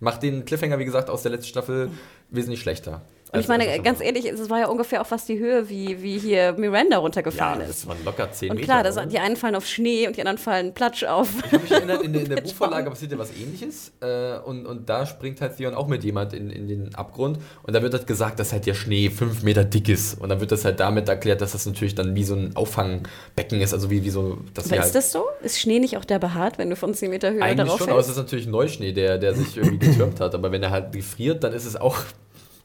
Macht 0.00 0.22
den 0.22 0.44
Cliffhanger, 0.44 0.78
wie 0.78 0.84
gesagt, 0.84 1.10
aus 1.10 1.22
der 1.22 1.30
letzten 1.30 1.48
Staffel 1.48 1.90
wesentlich 2.30 2.60
schlechter. 2.60 3.02
Und 3.32 3.40
ich 3.40 3.48
meine, 3.48 3.80
ganz 3.80 4.00
ehrlich, 4.00 4.26
es 4.26 4.50
war 4.50 4.58
ja 4.58 4.66
ungefähr 4.66 5.00
auch 5.00 5.06
fast 5.06 5.28
die 5.28 5.38
Höhe, 5.38 5.68
wie, 5.68 6.02
wie 6.02 6.18
hier 6.18 6.52
Miranda 6.54 6.98
runtergefallen 6.98 7.60
ja, 7.60 7.66
ist. 7.66 7.82
das 7.82 7.86
waren 7.86 8.04
locker 8.04 8.30
10 8.32 8.50
und 8.50 8.56
Meter. 8.56 8.62
Und 8.62 8.82
klar, 8.82 8.82
das, 8.82 9.08
die 9.08 9.18
einen 9.20 9.36
fallen 9.36 9.54
auf 9.54 9.66
Schnee 9.66 10.08
und 10.08 10.16
die 10.16 10.20
anderen 10.20 10.38
fallen 10.38 10.74
platsch 10.74 11.04
auf. 11.04 11.28
Ich 11.46 11.52
habe 11.52 11.62
mich 11.62 11.70
erinnert, 11.70 12.02
in 12.02 12.12
der, 12.12 12.22
in 12.22 12.28
der 12.28 12.40
Buchvorlage 12.42 12.90
passiert 12.90 13.12
ja 13.12 13.18
was 13.18 13.30
ähnliches. 13.36 13.92
Äh, 14.00 14.38
und, 14.38 14.66
und 14.66 14.88
da 14.88 15.06
springt 15.06 15.40
halt 15.40 15.56
Theon 15.56 15.74
auch 15.74 15.86
mit 15.86 16.02
jemand 16.02 16.32
in, 16.32 16.50
in 16.50 16.66
den 16.66 16.94
Abgrund. 16.96 17.38
Und 17.62 17.72
da 17.72 17.82
wird 17.82 17.94
halt 17.94 18.06
gesagt, 18.08 18.40
dass 18.40 18.52
halt 18.52 18.66
der 18.66 18.74
Schnee 18.74 19.10
5 19.10 19.44
Meter 19.44 19.64
dick 19.64 19.88
ist. 19.88 20.20
Und 20.20 20.28
dann 20.28 20.40
wird 20.40 20.50
das 20.50 20.64
halt 20.64 20.80
damit 20.80 21.08
erklärt, 21.08 21.40
dass 21.40 21.52
das 21.52 21.66
natürlich 21.66 21.94
dann 21.94 22.16
wie 22.16 22.24
so 22.24 22.34
ein 22.34 22.56
Auffangbecken 22.56 23.60
ist. 23.60 23.72
Also 23.72 23.90
wie, 23.90 24.02
wie 24.04 24.10
so. 24.10 24.38
Dass 24.54 24.66
ist 24.66 24.72
halt 24.72 24.94
das 24.94 25.12
so? 25.12 25.24
Ist 25.42 25.60
Schnee 25.60 25.78
nicht 25.78 25.96
auch 25.96 26.04
der 26.04 26.18
behaart, 26.18 26.58
wenn 26.58 26.68
du 26.68 26.74
von 26.74 26.94
10 26.94 27.10
Meter 27.10 27.30
Höhe 27.30 27.42
Eigentlich 27.42 27.66
darauf 27.66 27.78
schon, 27.78 27.90
aber 27.90 28.00
es 28.00 28.08
ist 28.08 28.16
natürlich 28.16 28.48
Neuschnee, 28.48 28.92
der, 28.92 29.18
der 29.18 29.34
sich 29.34 29.56
irgendwie 29.56 29.78
getürmt 29.86 30.18
hat. 30.18 30.34
Aber 30.34 30.50
wenn 30.50 30.64
er 30.64 30.70
halt 30.70 30.92
gefriert, 30.92 31.44
dann 31.44 31.52
ist 31.52 31.64
es 31.64 31.76
auch 31.76 31.96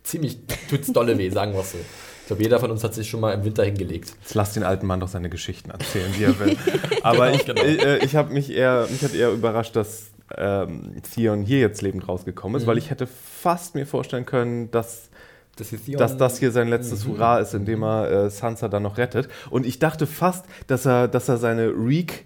ziemlich 0.06 0.40
tut's 0.70 0.94
dolle 0.94 1.18
weh, 1.18 1.30
sagen 1.30 1.54
wir 1.54 1.62
es 1.62 1.74
so. 1.74 1.78
Ich 2.22 2.28
glaube, 2.28 2.42
jeder 2.42 2.60
von 2.60 2.72
uns 2.72 2.84
hat 2.84 2.94
sich 2.96 3.08
schon 3.08 3.20
mal 3.20 3.34
im 3.34 3.44
Winter 3.44 3.64
hingelegt. 3.64 4.14
Jetzt 4.22 4.34
lass 4.34 4.54
den 4.54 4.64
alten 4.64 4.88
Mann 4.88 5.00
doch 5.00 5.08
seine 5.08 5.30
Geschichten 5.30 5.70
erzählen, 5.70 6.12
wie 6.18 6.24
er 6.24 6.40
will. 6.40 6.58
Aber 7.04 7.30
genau, 7.30 7.36
ich, 7.36 7.46
genau. 7.46 7.62
ich, 7.62 7.86
äh, 7.86 7.98
ich 8.04 8.16
habe 8.16 8.34
mich 8.34 8.50
eher, 8.50 8.88
mich 8.90 9.04
hat 9.04 9.14
eher 9.14 9.32
überrascht, 9.32 9.76
dass 9.76 10.06
ähm, 10.36 10.94
Theon 11.14 11.44
hier 11.44 11.60
jetzt 11.60 11.84
lebend 11.84 12.08
rausgekommen 12.08 12.58
ist, 12.58 12.64
mhm. 12.64 12.68
weil 12.68 12.78
ich 12.80 12.90
hätte 12.90 13.06
fast 13.06 13.76
mir 13.76 13.86
vorstellen 13.86 14.26
können, 14.26 14.72
dass 14.72 15.10
dass, 15.58 15.70
dass, 15.86 16.18
das 16.18 16.40
hier 16.40 16.52
sein 16.52 16.68
letztes 16.68 17.06
mhm. 17.06 17.12
Hurra 17.12 17.40
ist, 17.40 17.54
indem 17.54 17.84
er 17.84 18.12
äh, 18.12 18.30
Sansa 18.30 18.68
dann 18.68 18.84
noch 18.84 18.98
rettet. 18.98 19.30
Und 19.50 19.66
ich 19.66 19.80
dachte 19.80 20.06
fast, 20.06 20.46
dass 20.68 20.86
er, 20.86 21.08
dass 21.08 21.30
er 21.30 21.38
seine 21.38 21.68
Reek 21.70 22.26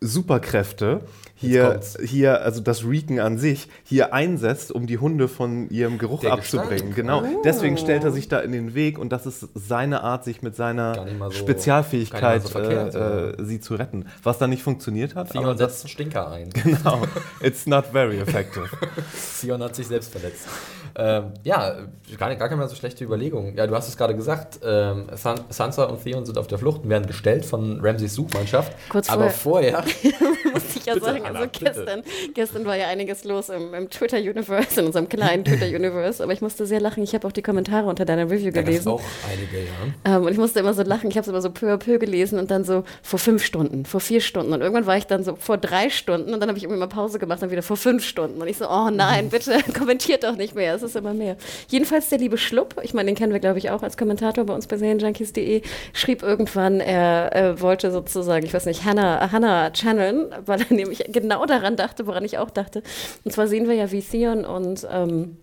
Superkräfte 0.00 1.02
hier, 1.38 1.80
hier, 2.02 2.40
also 2.42 2.62
das 2.62 2.84
Reeken 2.84 3.20
an 3.20 3.36
sich, 3.36 3.68
hier 3.84 4.14
einsetzt, 4.14 4.72
um 4.72 4.86
die 4.86 4.98
Hunde 4.98 5.28
von 5.28 5.68
ihrem 5.68 5.98
Geruch 5.98 6.20
Der 6.22 6.32
abzubringen. 6.32 6.94
Gestank. 6.94 6.96
Genau. 6.96 7.22
Oh. 7.22 7.42
Deswegen 7.44 7.76
stellt 7.76 8.04
er 8.04 8.10
sich 8.10 8.28
da 8.28 8.40
in 8.40 8.52
den 8.52 8.74
Weg 8.74 8.98
und 8.98 9.10
das 9.10 9.26
ist 9.26 9.48
seine 9.54 10.02
Art, 10.02 10.24
sich 10.24 10.40
mit 10.40 10.56
seiner 10.56 11.06
so, 11.18 11.30
Spezialfähigkeit 11.32 12.42
so 12.42 12.48
verkehrt, 12.48 12.94
äh, 12.94 13.30
äh, 13.30 13.44
sie 13.44 13.60
zu 13.60 13.74
retten. 13.74 14.06
Was 14.22 14.38
dann 14.38 14.50
nicht 14.50 14.62
funktioniert 14.62 15.14
hat. 15.14 15.30
Sion 15.30 15.58
setzt 15.58 15.84
einen 15.84 15.90
Stinker 15.90 16.30
ein. 16.30 16.50
Genau. 16.66 17.02
It's 17.40 17.66
not 17.66 17.86
very 17.92 18.18
effective. 18.18 18.68
Sion 19.14 19.62
hat 19.62 19.76
sich 19.76 19.86
selbst 19.86 20.10
verletzt. 20.10 20.48
Ähm, 20.98 21.34
ja, 21.44 21.76
gar, 22.16 22.30
nicht, 22.30 22.38
gar 22.38 22.48
keine 22.48 22.66
so 22.68 22.74
schlechte 22.74 23.04
Überlegung. 23.04 23.54
Ja, 23.54 23.66
du 23.66 23.74
hast 23.74 23.88
es 23.88 23.98
gerade 23.98 24.16
gesagt, 24.16 24.60
ähm, 24.64 25.06
San 25.14 25.40
Sansa 25.50 25.84
und 25.84 26.02
Theon 26.02 26.24
sind 26.24 26.38
auf 26.38 26.46
der 26.46 26.58
Flucht 26.58 26.84
und 26.84 26.88
werden 26.88 27.06
gestellt 27.06 27.44
von 27.44 27.80
Ramsays 27.82 28.14
Suchmannschaft. 28.14 28.72
Kurz 28.88 29.10
aber 29.10 29.28
vorher 29.28 29.84
muss 30.52 30.74
ich 30.74 30.86
ja 30.86 30.98
sagen. 30.98 31.25
Anna, 31.26 31.40
Also 31.40 31.50
bitte. 31.50 31.64
gestern, 31.64 32.02
gestern 32.34 32.64
war 32.64 32.76
ja 32.76 32.88
einiges 32.88 33.24
los 33.24 33.48
im, 33.48 33.74
im 33.74 33.90
Twitter-Universe, 33.90 34.80
in 34.80 34.86
unserem 34.86 35.08
kleinen 35.08 35.44
Twitter-Universe. 35.46 36.22
Aber 36.22 36.32
ich 36.32 36.40
musste 36.40 36.66
sehr 36.66 36.80
lachen. 36.80 37.02
Ich 37.02 37.14
habe 37.14 37.26
auch 37.26 37.32
die 37.32 37.42
Kommentare 37.42 37.86
unter 37.88 38.04
deiner 38.04 38.24
Review 38.30 38.50
Da 38.50 38.62
gab 38.62 38.68
es 38.68 38.84
gelesen. 38.84 38.88
auch 38.88 39.02
einige, 39.30 39.64
ja. 39.66 40.16
Ähm, 40.16 40.22
und 40.24 40.32
ich 40.32 40.38
musste 40.38 40.60
immer 40.60 40.74
so 40.74 40.82
lachen. 40.82 41.10
Ich 41.10 41.16
habe 41.16 41.22
es 41.22 41.28
immer 41.28 41.40
so 41.42 41.50
peu 41.50 41.72
à 41.72 41.76
peu 41.76 41.98
gelesen 41.98 42.38
und 42.38 42.50
dann 42.50 42.64
so 42.64 42.84
vor 43.02 43.18
fünf 43.18 43.44
Stunden, 43.44 43.84
vor 43.84 44.00
vier 44.00 44.20
Stunden. 44.20 44.52
Und 44.52 44.60
irgendwann 44.60 44.86
war 44.86 44.96
ich 44.96 45.06
dann 45.06 45.24
so 45.24 45.36
vor 45.36 45.58
drei 45.58 45.90
Stunden 45.90 46.32
und 46.34 46.40
dann 46.40 46.48
habe 46.48 46.58
ich 46.58 46.64
irgendwie 46.64 46.80
mal 46.80 46.86
Pause 46.88 47.18
gemacht 47.18 47.42
und 47.42 47.50
wieder 47.50 47.62
vor 47.62 47.76
fünf 47.76 48.04
Stunden. 48.04 48.40
Und 48.40 48.48
ich 48.48 48.58
so, 48.58 48.68
oh 48.68 48.90
nein, 48.90 49.28
bitte 49.30 49.58
kommentiert 49.78 50.24
doch 50.24 50.36
nicht 50.36 50.54
mehr. 50.54 50.74
Es 50.74 50.82
ist 50.82 50.96
immer 50.96 51.14
mehr. 51.14 51.36
Jedenfalls 51.68 52.08
der 52.08 52.18
liebe 52.18 52.38
Schlupp, 52.38 52.76
ich 52.82 52.94
meine, 52.94 53.06
den 53.10 53.16
kennen 53.16 53.32
wir, 53.32 53.40
glaube 53.40 53.58
ich, 53.58 53.70
auch 53.70 53.82
als 53.82 53.96
Kommentator 53.96 54.44
bei 54.44 54.54
uns 54.54 54.66
bei 54.66 54.76
Serienjunkies.de, 54.76 55.62
schrieb 55.92 56.22
irgendwann, 56.22 56.80
er 56.80 57.34
äh, 57.34 57.60
wollte 57.60 57.90
sozusagen, 57.90 58.44
ich 58.44 58.54
weiß 58.54 58.66
nicht, 58.66 58.84
Hannah, 58.84 59.30
Hannah 59.32 59.70
channeln, 59.72 60.26
weil 60.44 60.60
er 60.60 60.74
nämlich 60.74 61.04
genau 61.20 61.44
daran 61.46 61.76
dachte, 61.76 62.06
woran 62.06 62.24
ich 62.24 62.38
auch 62.38 62.50
dachte. 62.50 62.82
Und 63.24 63.32
zwar 63.32 63.48
sehen 63.48 63.68
wir 63.68 63.74
ja, 63.74 63.90
wie 63.90 64.02
Theon 64.02 64.44
und 64.44 64.86
ähm, 64.90 65.36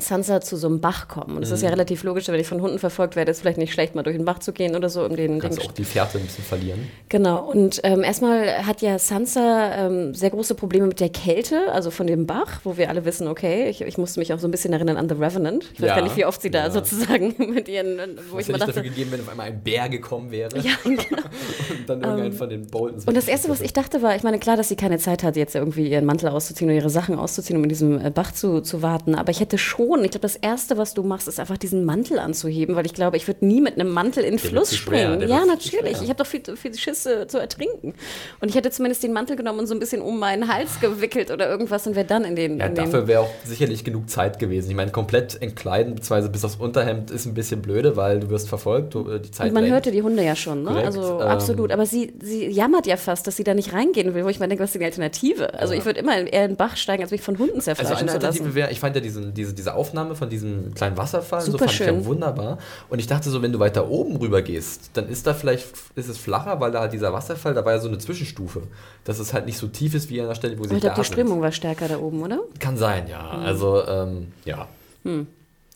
Sansa 0.00 0.40
zu 0.40 0.56
so 0.56 0.66
einem 0.66 0.80
Bach 0.80 1.08
kommen. 1.08 1.36
Und 1.36 1.42
es 1.42 1.50
Mhm. 1.50 1.54
ist 1.56 1.62
ja 1.62 1.68
relativ 1.70 2.02
logisch, 2.02 2.28
wenn 2.28 2.40
ich 2.40 2.46
von 2.46 2.60
Hunden 2.60 2.78
verfolgt 2.78 3.16
werde, 3.16 3.30
ist 3.30 3.40
vielleicht 3.40 3.58
nicht 3.58 3.72
schlecht, 3.72 3.94
mal 3.94 4.02
durch 4.02 4.16
den 4.16 4.24
Bach 4.24 4.38
zu 4.40 4.52
gehen 4.52 4.74
oder 4.76 4.88
so, 4.88 5.04
um 5.04 5.16
den, 5.16 5.32
den 5.32 5.40
Kannst 5.40 5.60
auch 5.60 5.72
die 5.72 5.84
Fährte 5.84 6.18
ein 6.18 6.24
bisschen 6.24 6.44
verlieren. 6.44 6.88
Genau, 7.08 7.50
und 7.50 7.80
ähm, 7.84 8.02
erstmal 8.02 8.66
hat 8.66 8.82
ja 8.82 8.98
Sansa 8.98 9.86
ähm, 9.86 10.14
sehr 10.14 10.30
große 10.30 10.54
Probleme 10.54 10.86
mit 10.86 11.00
der 11.00 11.08
Kälte, 11.10 11.72
also 11.72 11.90
von 11.90 12.06
dem 12.06 12.26
Bach, 12.26 12.60
wo 12.64 12.76
wir 12.76 12.88
alle 12.88 13.04
wissen, 13.04 13.28
okay, 13.28 13.68
ich, 13.68 13.80
ich 13.82 13.98
musste 13.98 14.20
mich 14.20 14.32
auch 14.32 14.38
so 14.38 14.48
ein 14.48 14.50
bisschen 14.50 14.72
erinnern 14.72 14.96
an 14.96 15.08
The 15.08 15.14
Revenant. 15.16 15.64
Ich 15.74 15.80
weiß 15.80 15.88
Ja, 15.88 15.94
gar 15.96 16.02
nicht, 16.02 16.16
wie 16.16 16.24
oft 16.24 16.40
sie 16.42 16.50
da 16.50 16.64
ja. 16.64 16.70
sozusagen 16.70 17.34
mit 17.54 17.68
ihren, 17.68 17.98
wo 18.30 18.36
Was 18.36 18.42
ich 18.42 18.48
hätte 18.48 18.52
mal 18.52 18.56
ich 18.56 18.60
dafür 18.60 18.72
dachte. 18.74 18.82
gegeben, 18.82 19.12
wenn 19.12 19.20
auf 19.20 19.28
einmal 19.28 19.46
ein 19.46 19.62
Bär 19.62 19.88
gekommen 19.88 20.30
wäre 20.30 20.56
Ja, 20.58 20.72
genau. 20.84 20.98
und 21.00 21.88
dann 21.88 22.02
irgendein 22.02 22.32
von 22.32 22.48
den 22.48 22.66
Boltons. 22.66 23.04
Und 23.06 23.16
das 23.16 23.28
Erste, 23.28 23.48
was 23.48 23.60
ich 23.60 23.72
dachte, 23.72 24.02
war, 24.02 24.14
ich 24.16 24.22
meine, 24.22 24.38
klar, 24.38 24.56
dass 24.56 24.68
sie 24.68 24.76
keine 24.76 24.98
Zeit 24.98 25.22
hat, 25.22 25.36
jetzt 25.36 25.54
irgendwie 25.54 25.88
ihren 25.90 26.04
Mantel 26.04 26.28
auszuziehen 26.28 26.68
oder 26.70 26.76
ihre 26.76 26.90
Sachen 26.90 27.18
auszuziehen, 27.18 27.56
um 27.56 27.62
in 27.64 27.68
diesem 27.68 28.00
äh, 28.04 28.10
Bach 28.10 28.32
zu, 28.32 28.60
zu 28.60 28.82
warten. 28.82 29.14
Aber 29.14 29.30
ich 29.30 29.40
hätte 29.40 29.58
schon, 29.58 29.89
ich 29.98 30.10
glaube, 30.10 30.22
das 30.22 30.36
Erste, 30.36 30.78
was 30.78 30.94
du 30.94 31.02
machst, 31.02 31.28
ist 31.28 31.40
einfach 31.40 31.58
diesen 31.58 31.84
Mantel 31.84 32.18
anzuheben, 32.18 32.76
weil 32.76 32.86
ich 32.86 32.94
glaube, 32.94 33.16
ich 33.16 33.26
würde 33.26 33.44
nie 33.44 33.60
mit 33.60 33.74
einem 33.74 33.90
Mantel 33.90 34.24
in 34.24 34.36
den 34.36 34.38
Fluss 34.38 34.74
springen. 34.74 35.28
Ja, 35.28 35.44
natürlich. 35.44 36.00
Ich 36.02 36.08
habe 36.08 36.16
doch 36.16 36.26
viel, 36.26 36.42
viel 36.56 36.74
Schiss 36.74 37.06
äh, 37.06 37.26
zu 37.26 37.38
ertrinken. 37.38 37.94
Und 38.40 38.48
ich 38.48 38.54
hätte 38.54 38.70
zumindest 38.70 39.02
den 39.02 39.12
Mantel 39.12 39.36
genommen 39.36 39.60
und 39.60 39.66
so 39.66 39.74
ein 39.74 39.80
bisschen 39.80 40.02
um 40.02 40.18
meinen 40.18 40.52
Hals 40.52 40.80
gewickelt 40.80 41.30
oder 41.30 41.48
irgendwas 41.48 41.86
und 41.86 41.96
wäre 41.96 42.06
dann 42.06 42.24
in 42.24 42.36
den. 42.36 42.58
Ja, 42.58 42.66
in 42.66 42.74
dafür 42.74 43.06
wäre 43.06 43.20
auch 43.20 43.30
sicherlich 43.44 43.84
genug 43.84 44.08
Zeit 44.08 44.38
gewesen. 44.38 44.70
Ich 44.70 44.76
meine, 44.76 44.90
komplett 44.90 45.40
entkleiden, 45.40 45.94
beziehungsweise 45.94 46.28
bis 46.28 46.44
aufs 46.44 46.56
Unterhemd 46.56 47.10
ist 47.10 47.26
ein 47.26 47.34
bisschen 47.34 47.62
blöde, 47.62 47.96
weil 47.96 48.20
du 48.20 48.30
wirst 48.30 48.48
verfolgt, 48.48 48.94
du, 48.94 49.08
äh, 49.10 49.20
die 49.20 49.30
Zeit 49.30 49.48
und 49.48 49.54
man 49.54 49.64
rennt. 49.64 49.74
hörte 49.74 49.90
die 49.90 50.02
Hunde 50.02 50.22
ja 50.22 50.36
schon, 50.36 50.62
ne? 50.62 50.70
Korrekt, 50.70 50.86
also 50.86 51.20
ähm, 51.20 51.26
absolut. 51.26 51.72
Aber 51.72 51.86
sie, 51.86 52.12
sie 52.22 52.46
jammert 52.46 52.86
ja 52.86 52.96
fast, 52.96 53.26
dass 53.26 53.36
sie 53.36 53.44
da 53.44 53.54
nicht 53.54 53.72
reingehen 53.72 54.14
will, 54.14 54.24
wo 54.24 54.28
ich 54.28 54.40
mir 54.40 54.48
denke, 54.48 54.62
was 54.62 54.74
ist 54.74 54.80
die 54.80 54.84
Alternative? 54.84 55.54
Also 55.54 55.74
ich 55.74 55.84
würde 55.84 56.00
immer 56.00 56.16
eher 56.16 56.44
in 56.44 56.52
den 56.52 56.56
Bach 56.56 56.76
steigen, 56.76 57.02
als 57.02 57.10
mich 57.10 57.22
von 57.22 57.38
Hunden 57.38 57.56
Also 57.56 57.64
zerfleischen 57.64 58.08
eine 58.08 58.08
zu 58.08 58.14
lassen. 58.14 58.26
Alternative 58.26 58.54
wäre, 58.54 58.70
ich 58.70 58.80
fand 58.80 58.94
ja 58.94 59.00
diesen, 59.00 59.34
diese, 59.34 59.54
diese 59.54 59.74
Aufnahme 59.80 60.14
von 60.14 60.28
diesem 60.28 60.74
kleinen 60.74 60.96
Wasserfall, 60.96 61.40
so 61.40 61.52
Super 61.52 61.64
fand 61.64 61.70
ich 61.72 61.76
schön. 61.78 62.00
ja 62.00 62.04
wunderbar. 62.04 62.58
Und 62.90 62.98
ich 62.98 63.06
dachte 63.06 63.30
so, 63.30 63.40
wenn 63.42 63.52
du 63.52 63.58
weiter 63.58 63.88
oben 63.88 64.16
rüber 64.16 64.42
gehst, 64.42 64.90
dann 64.94 65.08
ist 65.08 65.26
da 65.26 65.32
vielleicht, 65.34 65.66
ist 65.94 66.08
es 66.08 66.18
flacher, 66.18 66.60
weil 66.60 66.70
da 66.70 66.80
halt 66.80 66.92
dieser 66.92 67.12
Wasserfall, 67.12 67.54
da 67.54 67.64
war 67.64 67.72
ja 67.72 67.78
so 67.78 67.88
eine 67.88 67.98
Zwischenstufe, 67.98 68.62
dass 69.04 69.18
es 69.18 69.32
halt 69.32 69.46
nicht 69.46 69.56
so 69.58 69.66
tief 69.68 69.94
ist 69.94 70.10
wie 70.10 70.20
an 70.20 70.28
der 70.28 70.34
Stelle, 70.34 70.58
wo 70.58 70.64
sie 70.64 70.70
Aber 70.70 70.76
ich 70.76 70.82
da 70.82 70.88
glaube, 70.88 71.00
die 71.00 71.06
sind. 71.06 71.14
Strömung 71.14 71.40
war 71.40 71.52
stärker 71.52 71.88
da 71.88 71.98
oben, 71.98 72.22
oder? 72.22 72.40
Kann 72.58 72.76
sein, 72.76 73.08
ja. 73.08 73.28
Also, 73.30 73.82
ähm, 73.86 74.28
ja. 74.44 74.68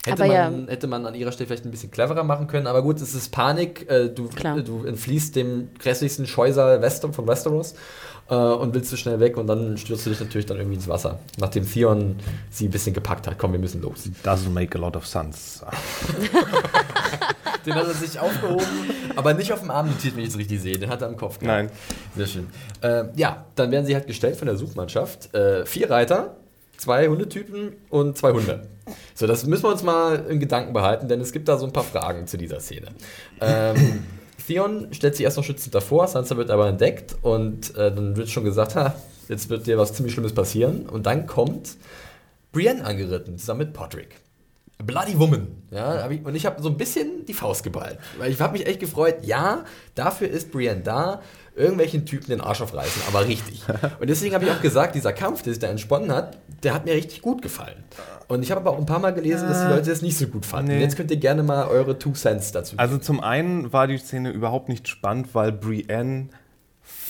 Hätte, 0.06 0.22
Aber 0.24 0.32
ja. 0.32 0.50
man, 0.50 0.68
hätte 0.68 0.86
man 0.86 1.06
an 1.06 1.14
ihrer 1.14 1.32
Stelle 1.32 1.46
vielleicht 1.46 1.64
ein 1.64 1.70
bisschen 1.70 1.90
cleverer 1.90 2.24
machen 2.24 2.46
können, 2.46 2.66
aber 2.66 2.82
gut, 2.82 3.00
es 3.00 3.14
ist 3.14 3.30
Panik. 3.32 3.88
Äh, 3.90 4.08
du, 4.10 4.28
Klar. 4.28 4.60
du 4.60 4.84
entfliehst 4.84 5.34
dem 5.34 5.70
grässlichsten 5.78 6.26
Scheusal 6.26 6.82
Wester 6.82 7.10
von 7.12 7.26
Westeros 7.26 7.74
äh, 8.28 8.34
und 8.34 8.74
willst 8.74 8.90
so 8.90 8.96
schnell 8.96 9.18
weg 9.20 9.38
und 9.38 9.46
dann 9.46 9.78
stürzt 9.78 10.04
du 10.04 10.10
dich 10.10 10.20
natürlich 10.20 10.44
dann 10.44 10.58
irgendwie 10.58 10.76
ins 10.76 10.88
Wasser. 10.88 11.20
Nachdem 11.38 11.66
Theon 11.70 12.16
sie 12.50 12.66
ein 12.66 12.70
bisschen 12.70 12.92
gepackt 12.92 13.26
hat. 13.26 13.38
Komm, 13.38 13.52
wir 13.52 13.58
müssen 13.58 13.80
los. 13.80 14.10
Doesn't 14.22 14.50
make 14.50 14.76
a 14.76 14.80
lot 14.80 14.94
of 14.94 15.06
sense. 15.06 15.64
Den 17.64 17.74
hat 17.74 17.86
er 17.86 17.94
sich 17.94 18.18
aufgehoben, 18.18 18.66
aber 19.16 19.32
nicht 19.32 19.50
auf 19.50 19.60
dem 19.60 19.70
Arm 19.70 19.86
notiert, 19.86 20.16
wenn 20.16 20.24
ich 20.24 20.28
es 20.28 20.36
richtig 20.38 20.60
sehe. 20.60 20.78
Den 20.78 20.90
hat 20.90 21.00
er 21.00 21.08
am 21.08 21.16
Kopf. 21.16 21.38
gehabt. 21.38 21.46
Nein. 21.46 21.70
Sehr 22.14 22.26
schön. 22.26 22.46
Äh, 22.82 23.04
ja, 23.16 23.46
dann 23.54 23.70
werden 23.70 23.86
sie 23.86 23.94
halt 23.94 24.06
gestellt 24.06 24.36
von 24.36 24.46
der 24.46 24.56
Suchmannschaft. 24.58 25.34
Äh, 25.34 25.64
vier 25.64 25.88
Reiter, 25.90 26.36
zwei 26.76 27.08
Hundetypen 27.08 27.72
und 27.88 28.18
zwei 28.18 28.32
Hunde. 28.32 28.66
So, 29.14 29.26
das 29.26 29.46
müssen 29.46 29.64
wir 29.64 29.70
uns 29.70 29.82
mal 29.82 30.26
in 30.28 30.40
Gedanken 30.40 30.72
behalten, 30.72 31.08
denn 31.08 31.20
es 31.20 31.32
gibt 31.32 31.48
da 31.48 31.58
so 31.58 31.66
ein 31.66 31.72
paar 31.72 31.84
Fragen 31.84 32.26
zu 32.26 32.36
dieser 32.36 32.60
Szene. 32.60 32.88
Ähm, 33.40 34.04
Theon 34.46 34.88
stellt 34.92 35.16
sich 35.16 35.24
erst 35.24 35.36
noch 35.36 35.44
schützend 35.44 35.74
davor, 35.74 36.06
Sansa 36.06 36.36
wird 36.36 36.50
aber 36.50 36.68
entdeckt 36.68 37.16
und 37.22 37.74
äh, 37.76 37.94
dann 37.94 38.16
wird 38.16 38.28
schon 38.28 38.44
gesagt, 38.44 38.76
ha, 38.76 38.94
jetzt 39.28 39.48
wird 39.48 39.66
dir 39.66 39.78
was 39.78 39.94
ziemlich 39.94 40.12
Schlimmes 40.12 40.34
passieren. 40.34 40.86
Und 40.86 41.06
dann 41.06 41.26
kommt 41.26 41.76
Brienne 42.52 42.84
angeritten, 42.84 43.38
zusammen 43.38 43.60
mit 43.60 43.72
Podrick. 43.72 44.20
Bloody 44.78 45.18
Woman. 45.18 45.48
Ja, 45.70 46.02
hab 46.02 46.10
ich, 46.10 46.24
und 46.24 46.34
ich 46.34 46.44
habe 46.46 46.60
so 46.60 46.68
ein 46.68 46.76
bisschen 46.76 47.24
die 47.26 47.32
Faust 47.32 47.62
geballt. 47.62 47.98
Weil 48.18 48.32
ich 48.32 48.40
habe 48.40 48.58
mich 48.58 48.66
echt 48.66 48.80
gefreut, 48.80 49.18
ja, 49.22 49.64
dafür 49.94 50.28
ist 50.28 50.50
Brienne 50.50 50.82
da, 50.82 51.22
irgendwelchen 51.54 52.04
Typen 52.04 52.30
den 52.30 52.40
Arsch 52.40 52.60
aufreißen, 52.60 53.02
aber 53.08 53.26
richtig. 53.26 53.62
Und 54.00 54.10
deswegen 54.10 54.34
habe 54.34 54.44
ich 54.44 54.50
auch 54.50 54.60
gesagt, 54.60 54.94
dieser 54.94 55.12
Kampf, 55.12 55.42
der 55.42 55.52
sich 55.52 55.60
da 55.60 55.68
entsponnen 55.68 56.12
hat, 56.12 56.38
der 56.64 56.74
hat 56.74 56.84
mir 56.84 56.94
richtig 56.94 57.22
gut 57.22 57.40
gefallen. 57.40 57.84
Und 58.28 58.42
ich 58.42 58.50
habe 58.50 58.60
aber 58.60 58.70
auch 58.70 58.78
ein 58.78 58.86
paar 58.86 58.98
Mal 58.98 59.12
gelesen, 59.12 59.48
dass 59.48 59.62
die 59.62 59.68
Leute 59.68 59.90
das 59.90 60.02
nicht 60.02 60.16
so 60.16 60.26
gut 60.26 60.46
fanden. 60.46 60.72
Nee. 60.72 60.80
Jetzt 60.80 60.96
könnt 60.96 61.10
ihr 61.10 61.16
gerne 61.18 61.42
mal 61.42 61.66
eure 61.66 61.98
Two 61.98 62.12
Cents 62.12 62.52
dazu 62.52 62.76
Also 62.78 62.98
zum 62.98 63.20
einen 63.20 63.72
war 63.72 63.86
die 63.86 63.98
Szene 63.98 64.30
überhaupt 64.30 64.68
nicht 64.68 64.88
spannend, 64.88 65.34
weil 65.34 65.52
Brienne 65.52 66.28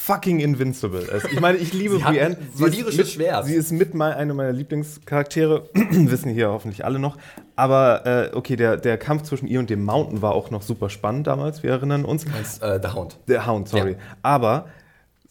fucking 0.04 0.40
invincible 0.40 1.00
ist. 1.00 1.26
Ich 1.32 1.40
meine, 1.40 1.56
ich 1.56 1.72
liebe 1.72 1.96
Sie 1.96 2.02
Brienne. 2.02 2.36
ein 2.36 2.72
ist 2.72 2.96
mit, 2.96 3.08
Schwert. 3.08 3.46
Sie 3.46 3.54
ist 3.54 3.72
mit 3.72 3.94
mein, 3.94 4.12
einer 4.12 4.34
meiner 4.34 4.52
Lieblingscharaktere, 4.52 5.68
wissen 5.74 6.30
hier 6.30 6.50
hoffentlich 6.50 6.84
alle 6.84 6.98
noch. 6.98 7.16
Aber 7.56 8.04
äh, 8.04 8.36
okay, 8.36 8.56
der, 8.56 8.76
der 8.76 8.98
Kampf 8.98 9.22
zwischen 9.22 9.46
ihr 9.46 9.60
und 9.60 9.70
dem 9.70 9.82
Mountain 9.84 10.20
war 10.20 10.32
auch 10.34 10.50
noch 10.50 10.62
super 10.62 10.90
spannend 10.90 11.26
damals, 11.26 11.62
wir 11.62 11.70
erinnern 11.70 12.04
uns. 12.04 12.26
meinst. 12.26 12.62
Äh, 12.62 12.80
The 12.82 12.88
Hound. 12.94 13.18
Der 13.28 13.46
Hound, 13.46 13.68
sorry. 13.68 13.92
Ja. 13.92 13.98
Aber 14.22 14.66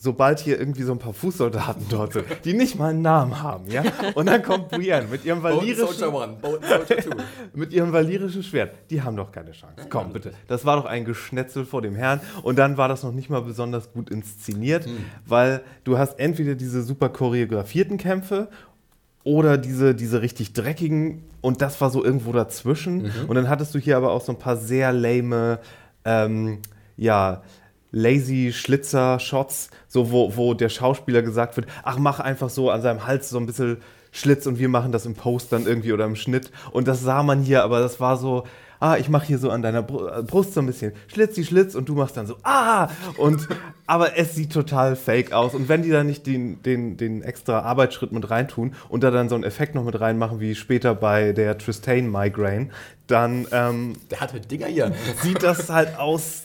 sobald 0.04 0.42
hier 0.42 0.60
irgendwie 0.60 0.84
so 0.84 0.92
ein 0.92 1.00
paar 1.00 1.14
Fußsoldaten 1.14 1.86
dort 1.90 2.12
sind, 2.12 2.26
die 2.44 2.54
nicht 2.54 2.78
mal 2.78 2.90
einen 2.90 3.02
Namen 3.02 3.42
haben, 3.42 3.72
ja, 3.72 3.84
und 4.16 4.26
dann 4.26 4.44
kommt 4.44 4.68
Brienne 4.68 5.08
mit 5.10 5.24
ihrem 5.24 5.42
valyrischen 5.42 5.88
Soldier 5.88 6.14
One, 6.14 6.38
mit 7.54 7.72
ihrem 7.72 7.94
valyrischen 7.94 8.44
Schwert. 8.44 8.76
Die 8.90 9.02
haben 9.02 9.16
doch 9.16 9.32
keine 9.32 9.52
Chance. 9.52 9.88
Komm, 9.90 10.12
bitte. 10.12 10.34
Das 10.50 10.66
war 10.66 10.76
doch 10.76 10.86
ein 10.86 11.06
Geschnetzel 11.06 11.64
vor 11.66 11.82
dem 11.82 11.96
Herrn. 11.96 12.20
Und 12.42 12.60
dann 12.60 12.76
war 12.76 12.90
das 12.90 13.04
noch 13.04 13.14
nicht 13.14 13.30
mal 13.30 13.42
besonders 13.42 13.94
gut 13.94 14.10
inszeniert, 14.10 14.90
weil 15.26 15.62
du 15.86 15.98
hast 15.98 16.20
entweder 16.20 16.56
diese 16.56 16.84
super 16.84 17.08
choreografierten 17.08 17.98
Kämpfe 17.98 18.50
oder 19.24 19.58
diese, 19.58 19.96
diese 19.96 20.22
richtig 20.22 20.52
dreckigen 20.52 21.24
und 21.40 21.62
das 21.62 21.80
war 21.80 21.90
so 21.90 22.04
irgendwo 22.04 22.34
dazwischen. 22.34 23.10
Und 23.28 23.36
dann 23.36 23.48
hattest 23.48 23.74
du 23.74 23.80
hier 23.80 23.96
aber 23.96 24.12
auch 24.12 24.22
so 24.22 24.34
ein 24.34 24.40
paar 24.40 24.58
sehr 24.58 24.92
lame, 24.92 25.60
ähm, 26.04 26.60
ja, 26.98 27.42
lazy 27.94 28.52
Schlitzer-Shots, 28.52 29.70
so 29.88 30.12
wo, 30.12 30.36
wo 30.36 30.54
der 30.54 30.70
Schauspieler 30.70 31.22
gesagt 31.22 31.56
wird, 31.56 31.68
ach, 31.84 31.98
mach 31.98 32.20
einfach 32.20 32.50
so 32.50 32.70
an 32.70 32.82
seinem 32.82 33.08
Hals 33.08 33.30
so 33.30 33.38
ein 33.38 33.46
bisschen 33.46 33.78
Schlitz 34.12 34.46
und 34.46 34.60
wir 34.60 34.68
machen 34.68 34.92
das 34.92 35.06
im 35.06 35.16
Post 35.16 35.54
dann 35.54 35.66
irgendwie 35.66 35.94
oder 35.94 36.06
im 36.06 36.16
Schnitt. 36.16 36.52
Und 36.72 36.88
das 36.88 37.02
sah 37.02 37.24
man 37.24 37.42
hier, 37.42 37.64
aber 37.64 37.80
das 37.80 38.00
war 38.00 38.18
so, 38.18 38.44
ah, 38.80 38.98
ich 38.98 39.10
mache 39.10 39.28
hier 39.28 39.38
so 39.38 39.50
an 39.50 39.62
deiner 39.62 39.80
äh, 39.80 40.24
Brust 40.24 40.54
so 40.54 40.60
ein 40.60 40.66
bisschen 40.66 40.92
Schlitzi 41.08 41.46
Schlitz 41.46 41.74
und 41.74 41.88
du 41.88 41.96
machst 41.96 42.18
dann 42.18 42.28
so, 42.28 42.36
ah! 42.44 42.90
Und 43.18 43.48
aber 43.88 44.18
es 44.18 44.36
sieht 44.36 44.52
total 44.52 44.96
fake 44.96 45.32
aus. 45.32 45.54
Und 45.54 45.70
wenn 45.70 45.84
die 45.84 45.90
da 45.90 46.04
nicht 46.04 46.28
den, 46.28 46.62
den, 46.64 46.98
den 46.98 47.22
extra 47.22 47.60
Arbeitsschritt 47.62 48.12
mit 48.12 48.30
reintun 48.30 48.74
und 48.90 49.04
da 49.04 49.10
dann 49.12 49.30
so 49.30 49.36
einen 49.36 49.44
Effekt 49.44 49.74
noch 49.76 49.84
mit 49.84 50.00
reinmachen, 50.00 50.40
wie 50.40 50.56
später 50.56 50.96
bei 50.96 51.32
der 51.32 51.58
Tristane 51.58 52.04
Migraine, 52.04 52.70
dann 53.08 53.48
ähm, 53.52 53.94
Der 54.12 54.20
hat 54.20 54.34
halt 54.34 54.50
Dinger 54.52 54.68
hier. 54.68 54.92
sieht 55.22 55.44
das 55.44 55.70
halt 55.70 55.98
aus 55.98 56.44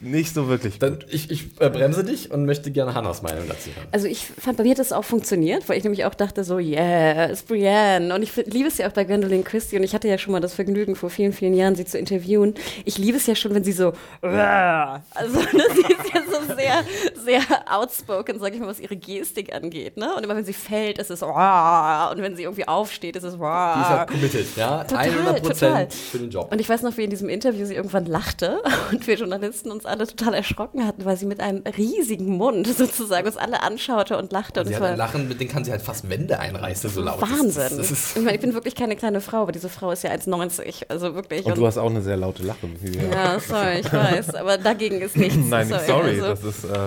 nicht 0.00 0.34
so 0.34 0.48
wirklich 0.48 0.78
Dann, 0.78 0.98
ich 1.10 1.30
ich 1.30 1.60
äh, 1.60 1.70
bremse 1.70 2.04
dich 2.04 2.30
und 2.30 2.44
möchte 2.44 2.70
gerne 2.70 2.94
Hannas 2.94 3.22
Meinung 3.22 3.44
dazu 3.48 3.70
hören. 3.74 3.88
Also 3.92 4.06
ich 4.06 4.26
fand, 4.26 4.58
bei 4.58 4.64
mir 4.64 4.70
hat 4.72 4.78
das 4.78 4.92
auch 4.92 5.04
funktioniert, 5.04 5.68
weil 5.68 5.78
ich 5.78 5.84
nämlich 5.84 6.04
auch 6.04 6.14
dachte 6.14 6.44
so, 6.44 6.58
yeah, 6.58 7.24
ist 7.26 7.48
Brienne. 7.48 8.14
Und 8.14 8.22
ich 8.22 8.34
liebe 8.46 8.68
es 8.68 8.78
ja 8.78 8.88
auch 8.88 8.92
bei 8.92 9.04
Gwendolyn 9.04 9.44
Christie 9.44 9.76
und 9.76 9.84
ich 9.84 9.94
hatte 9.94 10.08
ja 10.08 10.18
schon 10.18 10.32
mal 10.32 10.40
das 10.40 10.54
Vergnügen, 10.54 10.96
vor 10.96 11.10
vielen, 11.10 11.32
vielen 11.32 11.54
Jahren 11.54 11.74
sie 11.76 11.84
zu 11.84 11.98
interviewen. 11.98 12.54
Ich 12.84 12.98
liebe 12.98 13.16
es 13.16 13.26
ja 13.26 13.34
schon, 13.34 13.54
wenn 13.54 13.64
sie 13.64 13.72
so, 13.72 13.92
"Rah." 14.22 15.02
also 15.14 15.38
ne, 15.40 15.46
sie 15.74 15.80
ist 15.92 16.14
ja 16.14 16.20
so 16.30 16.54
sehr, 16.54 16.84
sehr 17.24 17.40
outspoken, 17.70 18.38
sag 18.38 18.54
ich 18.54 18.60
mal, 18.60 18.68
was 18.68 18.80
ihre 18.80 18.96
Gestik 18.96 19.54
angeht. 19.54 19.96
Ne? 19.96 20.14
Und 20.14 20.24
immer 20.24 20.36
wenn 20.36 20.44
sie 20.44 20.52
fällt, 20.52 20.98
ist 20.98 21.10
es 21.10 21.22
"Rah." 21.22 22.10
und 22.10 22.20
wenn 22.20 22.36
sie 22.36 22.42
irgendwie 22.42 22.68
aufsteht, 22.68 23.16
ist 23.16 23.24
es 23.24 23.32
Die 23.32 23.38
ist 23.38 23.42
"Rah." 23.42 23.98
halt 23.98 24.10
committed, 24.10 24.46
ja? 24.56 24.84
Total, 24.84 25.08
100 25.10 25.42
total. 25.42 25.88
für 25.90 26.18
den 26.18 26.30
Job. 26.30 26.52
Und 26.52 26.60
ich 26.60 26.68
weiß 26.68 26.82
noch, 26.82 26.96
wie 26.96 27.04
in 27.04 27.10
diesem 27.10 27.28
Interview 27.28 27.64
sie 27.64 27.74
irgendwann 27.74 28.06
lachte 28.06 28.60
und 28.92 29.06
wir 29.06 29.14
Journalisten 29.16 29.70
uns 29.70 29.85
alle 29.86 30.06
total 30.06 30.34
erschrocken 30.34 30.86
hatten, 30.86 31.04
weil 31.04 31.16
sie 31.16 31.26
mit 31.26 31.40
einem 31.40 31.62
riesigen 31.76 32.36
Mund 32.36 32.66
sozusagen 32.66 33.26
uns 33.26 33.36
alle 33.36 33.62
anschaute 33.62 34.16
und 34.16 34.32
lachte. 34.32 34.60
Und 34.60 34.66
sie 34.66 34.72
es 34.72 34.80
hat 34.80 34.82
war 34.82 34.90
ein 34.92 34.98
Lachen, 34.98 35.28
mit 35.28 35.40
dem 35.40 35.48
kann 35.48 35.64
sie 35.64 35.70
halt 35.70 35.82
fast 35.82 36.08
Wände 36.08 36.38
einreißen, 36.38 36.90
so 36.90 37.00
laut. 37.02 37.20
Wahnsinn. 37.20 37.62
Das, 37.62 37.76
das 37.76 37.90
ist, 37.90 38.16
ich 38.16 38.22
meine, 38.22 38.34
ich 38.36 38.40
bin 38.40 38.54
wirklich 38.54 38.74
keine 38.74 38.96
kleine 38.96 39.20
Frau, 39.20 39.42
aber 39.42 39.52
diese 39.52 39.68
Frau 39.68 39.90
ist 39.90 40.02
ja 40.02 40.10
1,90. 40.10 40.84
Also 40.88 41.14
wirklich. 41.14 41.44
Und 41.44 41.56
du 41.56 41.66
hast 41.66 41.78
auch 41.78 41.90
eine 41.90 42.02
sehr 42.02 42.16
laute 42.16 42.42
Lache. 42.42 42.68
ja, 43.10 43.38
sorry, 43.40 43.80
ich 43.80 43.92
weiß. 43.92 44.34
Aber 44.34 44.58
dagegen 44.58 45.00
ist 45.00 45.16
nichts. 45.16 45.36
Nein, 45.48 45.68
nicht 45.68 45.86
sorry. 45.86 46.20
also, 46.20 46.28
das 46.28 46.44
ist. 46.44 46.64
Äh, 46.64 46.78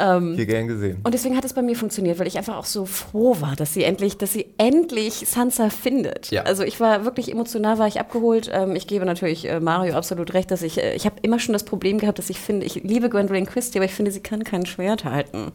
Ähm, 0.00 0.34
Hier 0.36 0.46
gern 0.46 0.68
gesehen. 0.68 0.98
und 1.02 1.12
deswegen 1.12 1.36
hat 1.36 1.44
es 1.44 1.52
bei 1.52 1.62
mir 1.62 1.76
funktioniert, 1.76 2.18
weil 2.18 2.26
ich 2.26 2.38
einfach 2.38 2.56
auch 2.56 2.64
so 2.64 2.84
froh 2.84 3.36
war, 3.40 3.56
dass 3.56 3.74
sie 3.74 3.82
endlich, 3.84 4.16
dass 4.18 4.32
sie 4.32 4.46
endlich 4.58 5.24
Sansa 5.26 5.70
findet. 5.70 6.30
Ja. 6.30 6.42
Also 6.42 6.62
ich 6.62 6.80
war 6.80 7.04
wirklich 7.04 7.30
emotional, 7.32 7.78
war 7.78 7.88
ich 7.88 7.98
abgeholt. 8.00 8.50
Ähm, 8.52 8.76
ich 8.76 8.86
gebe 8.86 9.04
natürlich 9.04 9.48
äh, 9.48 9.60
Mario 9.60 9.94
absolut 9.94 10.34
recht, 10.34 10.50
dass 10.50 10.62
ich, 10.62 10.78
äh, 10.82 10.94
ich 10.94 11.04
habe 11.04 11.16
immer 11.22 11.38
schon 11.38 11.52
das 11.52 11.64
Problem 11.64 11.98
gehabt, 11.98 12.18
dass 12.18 12.30
ich 12.30 12.38
finde, 12.38 12.66
ich 12.66 12.76
liebe 12.76 13.08
Gwendolyn 13.08 13.46
Christie, 13.46 13.78
aber 13.78 13.86
ich 13.86 13.94
finde, 13.94 14.10
sie 14.10 14.20
kann 14.20 14.44
kein 14.44 14.66
Schwert 14.66 15.04
halten. 15.04 15.52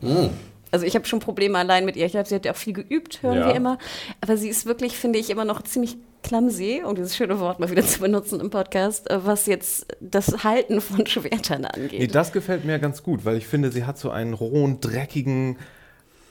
Also 0.73 0.85
ich 0.85 0.95
habe 0.95 1.05
schon 1.05 1.19
Probleme 1.19 1.57
allein 1.57 1.85
mit 1.85 1.95
ihr. 1.95 2.05
Ich 2.07 2.13
glaube, 2.13 2.27
sie 2.27 2.33
hat 2.35 2.45
ja 2.45 2.51
auch 2.51 2.57
viel 2.57 2.73
geübt, 2.73 3.21
hören 3.21 3.37
Ja. 3.37 3.47
wir 3.47 3.55
immer. 3.55 3.77
Aber 4.21 4.37
sie 4.37 4.49
ist 4.49 4.65
wirklich, 4.65 4.97
finde 4.97 5.19
ich, 5.19 5.29
immer 5.29 5.45
noch 5.45 5.61
ziemlich 5.61 5.97
clumsy, 6.23 6.81
um 6.83 6.95
dieses 6.95 7.15
schöne 7.15 7.39
Wort 7.39 7.59
mal 7.59 7.69
wieder 7.69 7.83
zu 7.85 7.99
benutzen 7.99 8.39
im 8.39 8.49
Podcast, 8.49 9.09
äh, 9.11 9.19
was 9.25 9.45
jetzt 9.45 9.85
das 10.01 10.43
Halten 10.43 10.81
von 10.81 11.05
Schwertern 11.13 11.65
angeht. 11.65 11.99
Nee, 11.99 12.07
das 12.07 12.31
gefällt 12.31 12.65
mir 12.65 12.79
ganz 12.79 13.03
gut, 13.03 13.23
weil 13.23 13.37
ich 13.37 13.45
finde, 13.45 13.71
sie 13.71 13.85
hat 13.85 13.97
so 13.99 14.09
einen 14.09 14.33
rohen, 14.33 14.79
dreckigen 14.81 15.57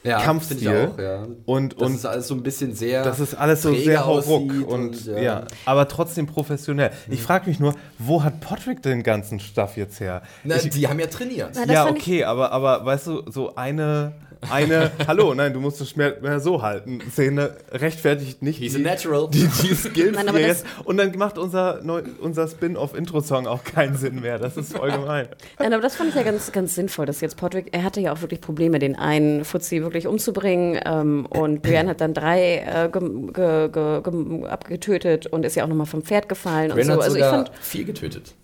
Ja, 0.02 0.18
Kampfstil. 0.20 0.90
auch, 0.92 0.98
ja. 0.98 1.26
Und, 1.44 1.74
Das 1.80 1.82
und 1.88 1.94
ist 1.94 2.06
alles 2.06 2.26
so 2.26 2.34
ein 2.34 2.42
bisschen 2.42 2.74
sehr. 2.74 3.04
das 3.04 3.20
ist 3.20 3.34
alles 3.34 3.62
so 3.62 3.72
sehr 3.72 4.04
hauruck 4.04 4.50
und, 4.50 4.64
und, 4.64 5.06
ja. 5.06 5.18
ja. 5.22 5.44
aber 5.66 5.86
trotzdem 5.86 6.26
professionell. 6.26 6.90
Ich 7.08 7.22
frage 7.22 7.48
mich 7.48 7.60
nur, 7.60 7.74
wo 7.98 8.24
hat 8.24 8.40
Patrick 8.40 8.82
den 8.82 9.04
ganzen 9.04 9.38
Stuff 9.38 9.76
jetzt 9.76 10.00
her? 10.00 10.22
Na, 10.42 10.56
ich, 10.56 10.70
die 10.70 10.88
haben 10.88 10.98
ja 10.98 11.06
trainiert. 11.06 11.50
Na, 11.54 11.72
ja, 11.72 11.86
okay, 11.86 12.24
aber, 12.24 12.50
aber 12.50 12.84
weißt 12.84 13.06
du, 13.06 13.30
so 13.30 13.54
eine, 13.54 14.14
eine, 14.50 14.90
hallo, 15.06 15.34
nein, 15.34 15.52
du 15.52 15.60
musst 15.60 15.80
das 15.80 15.90
Schwert 15.90 16.22
mehr 16.22 16.40
so 16.40 16.62
halten. 16.62 17.00
Szene 17.12 17.56
rechtfertigt 17.70 18.42
nicht 18.42 18.58
He's 18.58 18.74
a 18.74 18.78
die, 18.78 18.84
natural. 18.84 19.28
die, 19.30 19.46
die 19.62 19.74
Skills, 19.74 20.14
Nein, 20.16 20.24
die 20.26 20.28
aber 20.30 20.40
das- 20.40 20.64
und 20.84 20.96
dann 20.96 21.12
macht 21.16 21.38
unser, 21.38 21.80
neu, 21.82 22.02
unser 22.20 22.48
Spin-off-Intro-Song 22.48 23.46
auch 23.46 23.64
keinen 23.64 23.96
Sinn 23.96 24.20
mehr. 24.20 24.38
Das 24.38 24.56
ist 24.56 24.76
voll 24.76 24.90
gemein. 24.90 25.28
Nein, 25.58 25.72
aber 25.72 25.82
das 25.82 25.96
fand 25.96 26.10
ich 26.10 26.14
ja 26.16 26.22
ganz, 26.22 26.50
ganz 26.52 26.74
sinnvoll, 26.74 27.06
dass 27.06 27.20
jetzt 27.20 27.36
Podrick, 27.36 27.68
er 27.72 27.84
hatte 27.84 28.00
ja 28.00 28.12
auch 28.12 28.20
wirklich 28.20 28.40
Probleme, 28.40 28.78
den 28.78 28.96
einen 28.96 29.44
Fuzzi 29.44 29.82
wirklich 29.82 30.06
umzubringen 30.06 30.80
ähm, 30.84 31.26
und 31.26 31.62
Brienne 31.62 31.90
hat 31.90 32.00
dann 32.00 32.14
drei 32.14 32.58
äh, 32.58 32.88
ge, 32.90 33.68
ge, 33.70 34.44
abgetötet 34.48 35.26
und 35.26 35.44
ist 35.44 35.54
ja 35.56 35.64
auch 35.64 35.68
nochmal 35.68 35.86
vom 35.86 36.02
Pferd 36.02 36.28
gefallen 36.28 36.70
und 36.70 36.76
Brienne 36.76 36.94
so. 36.94 36.98
hat 36.98 37.04
Also 37.04 37.16
ich 37.16 37.22
sogar 37.24 37.44
fand, 37.46 37.52
vier 37.60 37.84
getötet. 37.84 38.34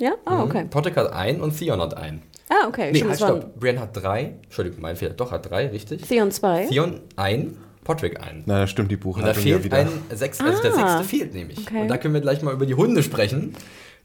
ja, 0.00 0.12
ah, 0.24 0.42
okay. 0.42 0.66
Potter 0.70 0.94
hat 0.94 1.12
einen 1.12 1.40
und 1.40 1.56
Theon 1.58 1.80
hat 1.80 1.96
einen. 1.96 2.22
Ah, 2.48 2.66
okay. 2.68 2.90
Nee, 2.92 3.02
halt, 3.04 3.16
stopp. 3.16 3.58
Brienne 3.58 3.80
hat 3.80 3.90
drei. 3.96 4.34
Entschuldigung, 4.44 4.80
mein 4.80 4.96
Fehler. 4.96 5.14
Doch, 5.14 5.32
hat 5.32 5.50
drei, 5.50 5.66
richtig. 5.68 6.02
Theon 6.02 6.30
zwei. 6.30 6.66
Theon 6.66 7.00
ein, 7.16 7.56
Potrick 7.84 8.20
ein. 8.20 8.42
Na, 8.46 8.60
da 8.60 8.66
stimmt 8.66 8.90
die 8.90 8.96
Und 8.96 9.00
da 9.02 9.04
Buchhaltung 9.10 9.42
fehlt 9.42 9.58
ja 9.58 9.64
wieder. 9.64 9.76
ein 9.78 9.88
sechs, 10.14 10.40
also 10.40 10.62
der 10.62 10.72
Ah, 10.74 10.98
sechste 10.98 11.16
fehlt 11.16 11.34
nämlich. 11.34 11.58
okay. 11.58 11.82
Und 11.82 11.88
da 11.88 11.96
können 11.98 12.14
wir 12.14 12.20
gleich 12.20 12.42
mal 12.42 12.52
über 12.54 12.66
die 12.66 12.74
Hunde 12.74 13.02
sprechen, 13.02 13.54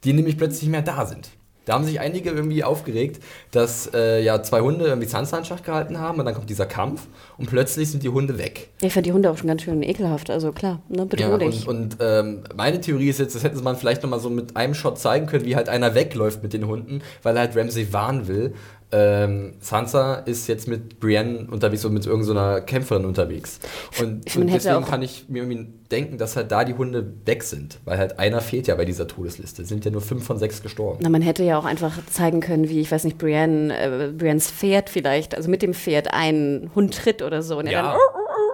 die 0.03 0.13
nämlich 0.13 0.37
plötzlich 0.37 0.63
nicht 0.63 0.71
mehr 0.71 0.81
da 0.81 1.05
sind. 1.05 1.29
Da 1.71 1.75
haben 1.75 1.85
sich 1.85 2.01
einige 2.01 2.31
irgendwie 2.31 2.65
aufgeregt, 2.65 3.23
dass 3.51 3.89
äh, 3.93 4.21
ja 4.21 4.43
zwei 4.43 4.59
Hunde 4.59 4.87
irgendwie 4.87 5.07
Sansa 5.07 5.37
in 5.37 5.45
Schach 5.45 5.63
gehalten 5.63 5.99
haben 5.99 6.19
und 6.19 6.25
dann 6.25 6.33
kommt 6.35 6.49
dieser 6.49 6.65
Kampf 6.65 7.07
und 7.37 7.49
plötzlich 7.49 7.89
sind 7.89 8.03
die 8.03 8.09
Hunde 8.09 8.37
weg. 8.37 8.67
Ich 8.81 8.91
fand 8.91 9.05
die 9.05 9.13
Hunde 9.13 9.31
auch 9.31 9.37
schon 9.37 9.47
ganz 9.47 9.61
schön 9.61 9.81
ekelhaft, 9.81 10.29
also 10.29 10.51
klar, 10.51 10.81
ne, 10.89 11.07
Ja, 11.17 11.29
bedrohlich. 11.29 11.65
und 11.69 11.81
und 11.93 11.97
ähm, 12.01 12.43
meine 12.57 12.81
Theorie 12.81 13.07
ist 13.07 13.19
jetzt, 13.19 13.35
das 13.35 13.45
hätten 13.45 13.55
sie 13.55 13.63
man 13.63 13.77
vielleicht 13.77 14.03
nochmal 14.03 14.19
so 14.19 14.29
mit 14.29 14.57
einem 14.57 14.73
Shot 14.73 14.99
zeigen 14.99 15.27
können, 15.27 15.45
wie 15.45 15.55
halt 15.55 15.69
einer 15.69 15.95
wegläuft 15.95 16.43
mit 16.43 16.51
den 16.51 16.67
Hunden, 16.67 17.01
weil 17.23 17.37
er 17.37 17.43
halt 17.43 17.55
Ramsay 17.55 17.93
warnen 17.93 18.27
will. 18.27 18.53
Ähm, 18.91 19.53
Sansa 19.61 20.15
ist 20.15 20.47
jetzt 20.47 20.67
mit 20.67 20.99
Brienne 20.99 21.47
unterwegs 21.49 21.85
und 21.85 21.93
mit 21.93 22.05
irgendeiner 22.05 22.59
Kämpferin 22.59 23.05
unterwegs. 23.05 23.59
Und, 24.01 24.23
Ich- 24.27 24.37
und 24.37 24.47
deswegen 24.47 24.83
kann 24.83 25.01
ich 25.01 25.29
mir 25.29 25.43
irgendwie 25.43 25.67
denken, 25.91 26.17
dass 26.17 26.35
halt 26.35 26.51
da 26.51 26.63
die 26.63 26.73
Hunde 26.73 27.05
weg 27.25 27.43
sind, 27.43 27.79
weil 27.85 27.97
halt 27.97 28.19
einer 28.19 28.41
fehlt 28.41 28.67
ja 28.67 28.75
bei 28.75 28.85
dieser 28.85 29.07
Todesliste. 29.07 29.63
Es 29.63 29.69
sind 29.69 29.83
ja 29.85 29.91
nur 29.91 30.01
fünf 30.01 30.25
von 30.25 30.37
sechs 30.37 30.61
gestorben. 30.61 30.99
Na, 31.01 31.09
man 31.09 31.21
hätte 31.21 31.43
ja 31.43 31.57
auch 31.57 31.65
einfach 31.65 31.93
zeigen 32.09 32.39
können, 32.39 32.69
wie, 32.69 32.79
ich 32.81 32.91
weiß 32.91 33.03
nicht, 33.03 33.17
Brienne, 33.17 33.77
äh, 33.77 34.11
Briennes 34.11 34.49
Pferd 34.51 34.89
vielleicht, 34.89 35.35
also 35.35 35.49
mit 35.49 35.61
dem 35.61 35.73
Pferd 35.73 36.13
einen 36.13 36.71
Hund 36.75 36.95
tritt 36.95 37.21
oder 37.21 37.41
so 37.41 37.57
und 37.59 37.67
er 37.67 37.71
Ja. 37.73 37.81
dann 37.93 37.99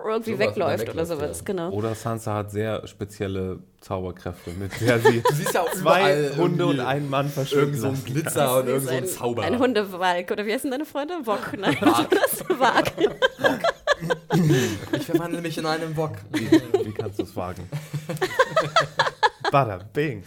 irgendwie 0.08 0.34
wenn 0.34 0.40
er 0.42 0.48
wegläuft 0.52 0.84
oder 0.84 0.88
wegläuft, 0.90 1.08
sowas, 1.10 1.38
ja. 1.40 1.44
genau. 1.46 1.70
Oder 1.72 1.94
Sansa 1.94 2.34
hat 2.34 2.52
sehr 2.52 2.88
spezielle 2.88 3.60
Zauberkräfte, 3.82 4.52
mit 4.58 4.72
der 4.80 5.00
sie 5.00 5.22
Du 5.30 5.36
siehst 5.36 5.54
ja 5.54 5.62
auch 5.62 5.72
zwei 5.72 5.82
überall 6.28 6.38
Hunde 6.38 6.66
und 6.66 6.80
einen 6.80 7.10
Mann 7.10 7.28
verschwinden 7.30 7.74
Irgend 7.76 7.82
so 7.82 7.88
ein. 7.90 8.04
Glitzer 8.06 8.60
und 8.60 8.68
irgend 8.68 8.88
so 8.88 8.96
ein 8.96 9.06
Zauber. 9.06 9.44
ein 9.44 9.60
Hundewalk, 9.60 10.32
oder 10.32 10.46
wie 10.46 10.54
heißen 10.54 10.72
deine 10.72 10.86
Freunde? 10.86 11.14
Wok, 11.26 11.58
nein, 11.58 11.76
das 11.82 12.44
Wag. 12.60 12.94
Ich 14.94 15.06
verwandle 15.06 15.42
mich 15.42 15.58
in 15.58 15.66
einen 15.66 15.94
Bock. 15.94 16.14
Wie 16.32 16.92
kannst 16.92 17.20
du 17.20 17.24
es 17.24 17.36
wagen? 17.36 17.68
Bada, 19.52 19.80
bing. 19.94 20.24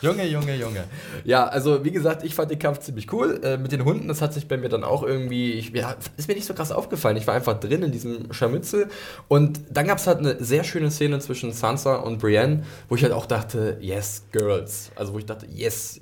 Junge, 0.00 0.26
Junge, 0.26 0.54
Junge. 0.54 0.84
Ja, 1.24 1.46
also 1.46 1.84
wie 1.84 1.90
gesagt, 1.90 2.22
ich 2.22 2.34
fand 2.34 2.50
den 2.50 2.58
Kampf 2.58 2.80
ziemlich 2.80 3.12
cool. 3.12 3.40
Äh, 3.42 3.58
mit 3.58 3.72
den 3.72 3.84
Hunden, 3.84 4.06
das 4.06 4.22
hat 4.22 4.32
sich 4.32 4.46
bei 4.46 4.56
mir 4.56 4.68
dann 4.68 4.84
auch 4.84 5.02
irgendwie, 5.02 5.54
ich, 5.54 5.70
ja, 5.70 5.96
ist 6.16 6.28
mir 6.28 6.34
nicht 6.34 6.46
so 6.46 6.54
krass 6.54 6.70
aufgefallen. 6.70 7.16
Ich 7.16 7.26
war 7.26 7.34
einfach 7.34 7.58
drin 7.58 7.82
in 7.82 7.90
diesem 7.90 8.32
Scharmützel. 8.32 8.88
Und 9.26 9.60
dann 9.70 9.86
gab 9.86 9.98
es 9.98 10.06
halt 10.06 10.18
eine 10.18 10.42
sehr 10.42 10.62
schöne 10.62 10.90
Szene 10.90 11.18
zwischen 11.18 11.52
Sansa 11.52 11.96
und 11.96 12.18
Brienne, 12.18 12.64
wo 12.88 12.94
ich 12.94 13.02
halt 13.02 13.12
auch 13.12 13.26
dachte, 13.26 13.78
yes, 13.80 14.22
Girls. 14.30 14.92
Also 14.94 15.14
wo 15.14 15.18
ich 15.18 15.26
dachte, 15.26 15.46
yes, 15.50 16.00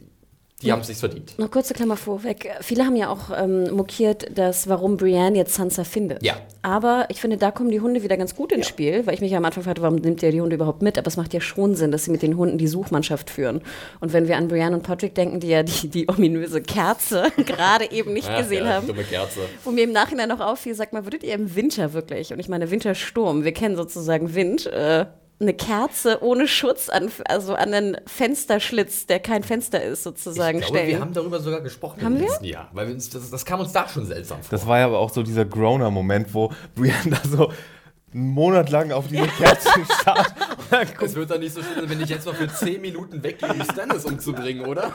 die 0.63 0.73
haben 0.73 0.81
es 0.81 0.87
sich 0.87 0.97
verdient. 0.97 1.39
Noch 1.39 1.51
kurze 1.51 1.75
Klammer 1.75 1.99
vorweg. 1.99 2.51
Viele 2.63 2.87
haben 2.87 2.97
ja 2.97 3.11
auch 3.11 3.31
ähm, 3.37 3.75
mokiert, 3.75 4.39
dass 4.39 4.67
warum 4.71 4.97
Brienne 4.97 5.37
jetzt 5.37 5.55
Sansa 5.55 5.85
findet. 5.85 6.23
Ja. 6.23 6.37
Aber 6.63 7.05
ich 7.11 7.21
finde, 7.21 7.37
da 7.37 7.51
kommen 7.51 7.71
die 7.71 7.81
Hunde 7.81 8.03
wieder 8.03 8.17
ganz 8.17 8.35
gut 8.35 8.53
ins 8.53 8.67
Spiel, 8.67 9.07
weil 9.07 9.13
ich 9.13 9.21
mich 9.21 9.33
ja 9.33 9.37
am 9.37 9.45
Anfang 9.45 9.65
fragte, 9.65 9.83
warum 9.83 9.97
nimmt 9.97 10.23
ihr 10.23 10.33
die 10.33 10.41
Hunde 10.41 10.57
überhaupt 10.57 10.81
mit? 10.81 10.97
Aber 10.97 11.09
es 11.09 11.19
macht 11.19 11.35
ja 11.35 11.43
schon 11.43 11.75
Sinn, 11.75 11.91
dass 11.91 12.05
sie 12.05 12.11
mit 12.11 12.23
den 12.23 12.39
Hunden 12.39 12.57
die 12.57 12.69
Suchmannschaft 12.69 13.29
führen. 13.29 13.61
Und 14.01 14.15
wenn 14.15 14.29
wir 14.29 14.39
an 14.39 14.49
Brienne 14.49 14.75
und 14.75 14.83
Patrick 14.83 15.15
denken, 15.15 15.41
die 15.41 15.49
ja 15.49 15.63
die, 15.63 15.89
die 15.89 16.09
ominöse 16.09 16.63
Kerze 16.63 17.31
gerade 17.37 17.91
eben 17.93 18.15
nicht 18.15 18.29
Ach, 18.31 18.39
gesehen 18.39 18.65
ja, 18.65 18.73
haben, 18.77 18.87
Dumme 18.87 19.05
Kerze. 19.05 19.41
wo 19.63 19.73
mir 19.73 19.85
im 19.85 19.93
Nachhinein 19.93 20.31
noch 20.31 20.41
auffiel, 20.41 20.75
sag 20.75 20.95
mal, 20.95 21.05
würdet 21.05 21.23
ihr 21.23 21.35
im 21.35 21.55
Winter 21.55 21.93
wirklich, 21.93 22.33
und 22.33 22.39
ich 22.39 22.49
meine 22.49 22.71
Wintersturm, 22.71 23.45
wir 23.45 23.53
kennen 23.53 23.77
sozusagen 23.77 24.35
Wind, 24.35 24.65
äh, 24.65 25.05
eine 25.39 25.53
Kerze 25.53 26.23
ohne 26.23 26.49
Schutz 26.49 26.89
an, 26.89 27.11
also 27.27 27.55
an 27.55 27.75
einen 27.75 27.97
Fensterschlitz, 28.07 29.07
der 29.07 29.21
kein 29.21 29.43
Fenster 29.43 29.83
ist, 29.83 30.03
sozusagen 30.03 30.59
Ich 30.61 30.65
glaube, 30.65 30.79
stellen? 30.79 30.91
wir 30.97 31.01
haben 31.01 31.13
darüber 31.13 31.41
sogar 31.41 31.61
gesprochen 31.61 32.03
Haben 32.03 32.15
im 32.17 32.21
wir? 32.23 32.29
letzten 32.29 32.45
Jahr. 32.47 32.71
Weil 32.73 32.87
wir 32.89 32.95
uns, 32.95 33.11
das, 33.11 33.31
das 33.31 33.45
kam 33.45 33.61
uns 33.61 33.73
da 33.73 33.87
schon 33.89 34.07
seltsam 34.07 34.39
vor. 34.41 34.49
Das 34.51 34.67
war 34.67 34.79
ja 34.79 34.87
aber 34.87 34.99
auch 34.99 35.11
so 35.11 35.23
dieser 35.23 35.45
Groner-Moment, 35.45 36.33
wo 36.33 36.53
Brienne 36.75 36.97
da 37.11 37.29
so 37.29 37.53
einen 38.17 38.31
Monat 38.31 38.71
lang 38.71 38.93
auf 38.93 39.09
diese 39.09 39.27
Kerzen 39.27 39.85
starrt. 40.01 40.35
Dann 40.71 40.87
es 41.03 41.15
wird 41.15 41.31
doch 41.31 41.39
nicht 41.39 41.55
so 41.55 41.61
schlimm, 41.63 41.89
wenn 41.89 42.01
ich 42.01 42.09
jetzt 42.09 42.27
noch 42.27 42.35
für 42.35 42.49
10 42.49 42.81
Minuten 42.81 43.23
weggehe, 43.23 43.49
um 43.53 43.63
Stannis 43.63 44.05
umzubringen, 44.05 44.65
oder? 44.67 44.91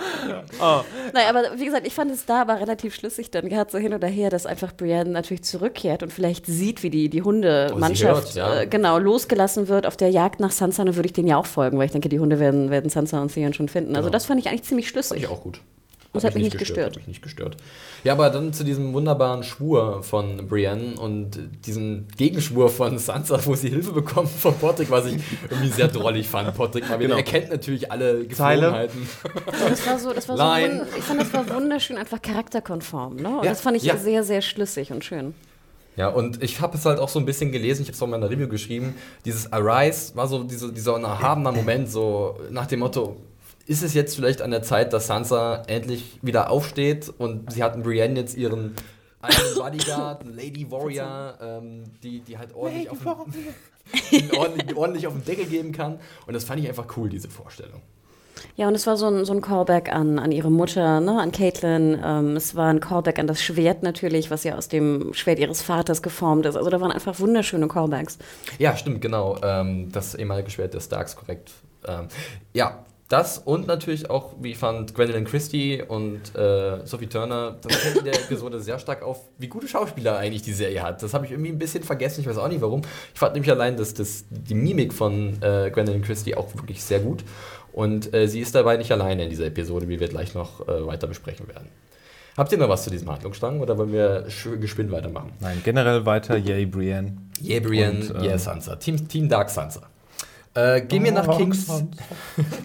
Nein, 1.14 1.26
aber 1.30 1.58
wie 1.60 1.66
gesagt, 1.66 1.86
ich 1.88 1.94
fand 1.94 2.12
es 2.12 2.26
da 2.26 2.42
aber 2.42 2.60
relativ 2.60 2.96
schlüssig 2.96 3.32
dann 3.32 3.48
gehabt, 3.50 3.72
so 3.72 3.78
hin 3.78 3.94
oder 3.94 4.08
her, 4.08 4.30
dass 4.30 4.46
einfach 4.46 4.74
Brienne 4.76 5.10
natürlich 5.12 5.44
zurückkehrt 5.44 6.04
und 6.04 6.12
vielleicht 6.12 6.46
sieht, 6.46 6.84
wie 6.84 6.90
die, 6.90 7.10
die 7.10 7.22
Hundemannschaft 7.22 8.24
Oh, 8.28 8.32
sie 8.32 8.40
hört, 8.42 8.56
ja. 8.56 8.62
äh, 8.62 8.68
genau 8.68 8.98
losgelassen 8.98 9.68
wird 9.68 9.86
auf 9.86 9.98
der 9.98 10.10
Jagd 10.10 10.40
nach 10.40 10.52
Sansa, 10.52 10.84
dann 10.84 10.96
würde 10.96 11.08
ich 11.08 11.14
denen 11.14 11.28
ja 11.28 11.38
auch 11.38 11.46
folgen, 11.46 11.78
weil 11.78 11.86
ich 11.86 11.92
denke, 11.92 12.10
die 12.10 12.20
Hunde 12.20 12.40
werden, 12.40 12.70
werden 12.72 12.90
Sansa 12.90 13.22
und 13.22 13.34
Theon 13.34 13.54
schon 13.54 13.70
finden. 13.70 13.96
Also 13.96 14.08
Genau. 14.08 14.14
das 14.14 14.26
fand 14.26 14.40
ich 14.40 14.48
eigentlich 14.50 14.64
ziemlich 14.64 14.88
Fand 14.88 15.06
schlüssig. 15.06 15.24
ich 15.24 15.28
auch 15.30 15.42
gut. 15.42 15.62
Das 16.14 16.24
Hat 16.26 16.32
hat 16.32 16.36
mich 16.36 16.44
nicht 16.46 16.58
gestört. 16.58 16.88
Hat 16.90 16.96
mich 16.98 17.08
nicht 17.08 17.22
gestört. 17.22 17.56
Ja, 18.04 18.12
aber 18.14 18.30
dann 18.30 18.52
zu 18.52 18.66
diesem 18.66 18.92
wunderbaren 18.94 19.44
Schwur 19.44 20.04
von 20.04 20.46
Brienne 20.48 21.00
und 21.00 21.40
diesen 21.66 22.08
Gegenschwur 22.18 22.70
von 22.70 22.98
Sansa, 22.98 23.40
wo 23.46 23.56
sie 23.56 23.70
Hilfe 23.70 23.94
bekommt 23.94 24.30
von 24.30 24.54
Potrick, 24.56 24.92
was 24.92 25.06
ich 25.06 25.22
irgendwie 25.50 25.70
sehr 25.70 25.88
drollig 25.88 26.28
fand. 26.28 26.54
Potrick 26.54 26.90
mal. 26.90 26.98
Genau. 26.98 27.16
Er 27.16 27.24
kennt 27.24 27.50
natürlich 27.50 27.92
alle. 27.94 28.26
Geflogenheiten. 28.26 29.08
Das 29.70 29.88
war 29.88 30.00
so, 30.00 30.12
das 30.12 30.28
war 30.28 30.36
so 30.38 30.44
Nein. 30.44 30.82
wund- 30.82 30.86
ich 30.98 31.04
fand, 31.04 31.22
das 31.22 31.34
war 31.34 31.50
wunderschön, 31.56 31.98
einfach 31.98 32.22
charakterkonform. 32.22 33.16
Ne? 33.16 33.30
Und 33.38 33.44
Ja, 33.46 33.52
das 33.52 33.62
fand 33.62 33.78
ich 33.78 33.84
ja. 33.84 33.96
sehr, 33.96 34.24
sehr 34.26 34.42
schlüssig 34.42 34.92
und 34.92 35.06
schön. 35.06 35.34
Ja, 35.96 36.08
und 36.10 36.42
ich 36.44 36.60
habe 36.62 36.78
es 36.78 36.86
halt 36.86 37.00
auch 37.00 37.10
so 37.10 37.20
ein 37.20 37.26
bisschen 37.26 37.52
gelesen, 37.52 37.82
ich 37.84 37.88
habe 37.90 37.96
es 37.96 38.02
auch 38.02 38.06
in 38.06 38.12
meiner 38.12 38.30
Review 38.30 38.48
geschrieben, 38.48 38.96
dieses 39.26 39.52
Arise 39.52 40.16
war 40.16 40.28
so 40.28 40.44
diese, 40.44 40.72
dieser 40.72 40.98
erhabener 41.00 41.52
Moment, 41.52 41.90
so 41.92 42.38
nach 42.50 42.66
dem 42.66 42.80
Motto, 42.80 43.18
ist 43.72 43.84
es 43.84 43.94
jetzt 43.94 44.18
vielleicht 44.18 44.42
an 44.42 44.52
der 44.52 44.64
Zeit, 44.64 44.92
dass 44.92 45.08
Sansa 45.08 45.64
endlich 45.68 46.20
wieder 46.22 46.50
aufsteht 46.50 47.12
und 47.18 47.54
sie 47.54 47.64
hat 47.64 47.74
in 47.74 47.84
Brienne 47.84 48.20
jetzt 48.20 48.36
ihren 48.36 48.76
eigenen 49.22 49.56
Bodyguard, 49.58 50.24
einen 50.24 50.36
Lady 50.36 50.70
Warrior, 50.70 51.36
ähm, 51.42 51.84
die, 52.04 52.20
die 52.20 52.38
halt 52.38 52.54
ordentlich 52.54 52.90
auf, 52.90 52.98
den, 53.00 54.32
ordentlich, 54.38 54.76
ordentlich 54.76 55.08
auf 55.08 55.14
den 55.14 55.24
Deckel 55.24 55.46
geben 55.46 55.72
kann. 55.72 56.02
Und 56.28 56.34
das 56.34 56.44
fand 56.44 56.62
ich 56.62 56.68
einfach 56.68 56.86
cool, 56.98 57.08
diese 57.08 57.30
Vorstellung. 57.30 57.82
Ja, 58.58 58.68
und 58.68 58.76
es 58.76 58.86
war 58.88 58.98
so 58.98 59.08
ein, 59.08 59.24
so 59.24 59.32
ein 59.32 59.40
Callback 59.40 59.90
an, 59.94 60.20
an 60.20 60.34
ihre 60.34 60.52
Mutter, 60.52 61.00
ne, 61.00 61.22
an 61.22 61.32
Caitlin. 61.32 61.98
Ähm, 62.04 62.36
es 62.36 62.56
war 62.56 62.68
ein 62.68 62.82
Callback 62.82 63.20
an 63.20 63.28
das 63.28 63.42
Schwert 63.42 63.84
natürlich, 63.84 64.32
was 64.32 64.44
ja 64.44 64.58
aus 64.58 64.68
dem 64.68 65.14
Schwert 65.14 65.40
ihres 65.40 65.62
Vaters 65.62 66.02
geformt 66.02 66.46
ist. 66.46 66.58
Also 66.58 66.70
da 66.70 66.82
waren 66.82 66.92
einfach 66.92 67.22
wunderschöne 67.22 67.70
Callbacks. 67.70 68.18
Ja, 68.60 68.76
stimmt, 68.76 69.00
genau. 69.00 69.38
Ähm, 69.42 69.94
das 69.94 70.14
ehemalige 70.16 70.50
Schwert 70.50 70.74
des 70.74 70.86
Starks, 70.86 71.16
korrekt. 71.16 71.52
Ähm, 71.88 72.10
ja, 72.54 72.84
das 73.12 73.38
und 73.38 73.68
natürlich 73.68 74.10
auch, 74.10 74.34
wie 74.42 74.52
ich 74.52 74.58
fand, 74.58 74.94
Gwendolyn 74.96 75.26
Christie 75.26 75.82
und 75.86 76.36
äh, 76.36 76.86
Sophie 76.86 77.08
Turner, 77.08 77.58
das 77.62 77.76
fällt 77.76 77.98
in 77.98 78.06
der 78.06 78.16
Episode 78.16 78.60
sehr 78.62 78.80
stark 78.80 79.04
auf, 79.04 79.20
wie 79.38 79.48
gute 79.48 79.68
Schauspieler 79.68 80.18
eigentlich 80.18 80.44
die 80.44 80.54
Serie 80.54 80.82
hat. 80.82 81.04
Das 81.04 81.14
habe 81.14 81.26
ich 81.26 81.32
irgendwie 81.32 81.52
ein 81.52 81.60
bisschen 81.60 81.84
vergessen, 81.84 82.22
ich 82.22 82.28
weiß 82.28 82.38
auch 82.38 82.48
nicht 82.48 82.62
warum. 82.62 82.82
Ich 83.14 83.20
fand 83.20 83.34
nämlich 83.34 83.52
allein 83.52 83.76
dass 83.76 83.94
das, 83.94 84.26
die 84.30 84.56
Mimik 84.56 84.94
von 84.94 85.42
äh, 85.42 85.70
Gwendolyn 85.72 86.02
Christie 86.02 86.36
auch 86.36 86.54
wirklich 86.56 86.84
sehr 86.84 87.00
gut. 87.00 87.24
Und 87.74 88.14
äh, 88.14 88.28
sie 88.28 88.42
ist 88.42 88.56
dabei 88.56 88.78
nicht 88.78 88.92
alleine 88.92 89.24
in 89.24 89.30
dieser 89.30 89.46
Episode, 89.46 89.88
wie 89.88 90.00
wir 90.00 90.08
gleich 90.08 90.34
noch 90.34 90.68
äh, 90.68 90.86
weiter 90.86 91.08
besprechen 91.08 91.48
werden. 91.48 91.70
Habt 92.38 92.52
ihr 92.52 92.58
noch 92.58 92.70
was 92.70 92.84
zu 92.84 92.90
diesem 92.90 93.10
Handlungsstrang 93.10 93.60
oder 93.60 93.78
wollen 93.78 93.92
wir 93.92 94.26
geschwind 94.60 94.92
weitermachen? 94.92 95.32
Nein, 95.42 95.62
generell 95.64 96.06
weiter, 96.06 96.38
yay, 96.38 96.66
Brienne. 96.66 97.18
Yay, 97.42 97.60
Brienne, 97.60 98.00
Und, 98.00 98.24
yeah, 98.24 98.34
ähm, 98.34 98.40
Sansa. 98.40 98.76
Team, 98.78 99.08
Team 99.08 99.28
Dark 99.28 99.50
Sansa. 99.50 99.91
Äh, 100.54 100.82
gehen 100.82 101.06
wir 101.06 101.14
nach 101.14 101.38
Kings. 101.38 101.68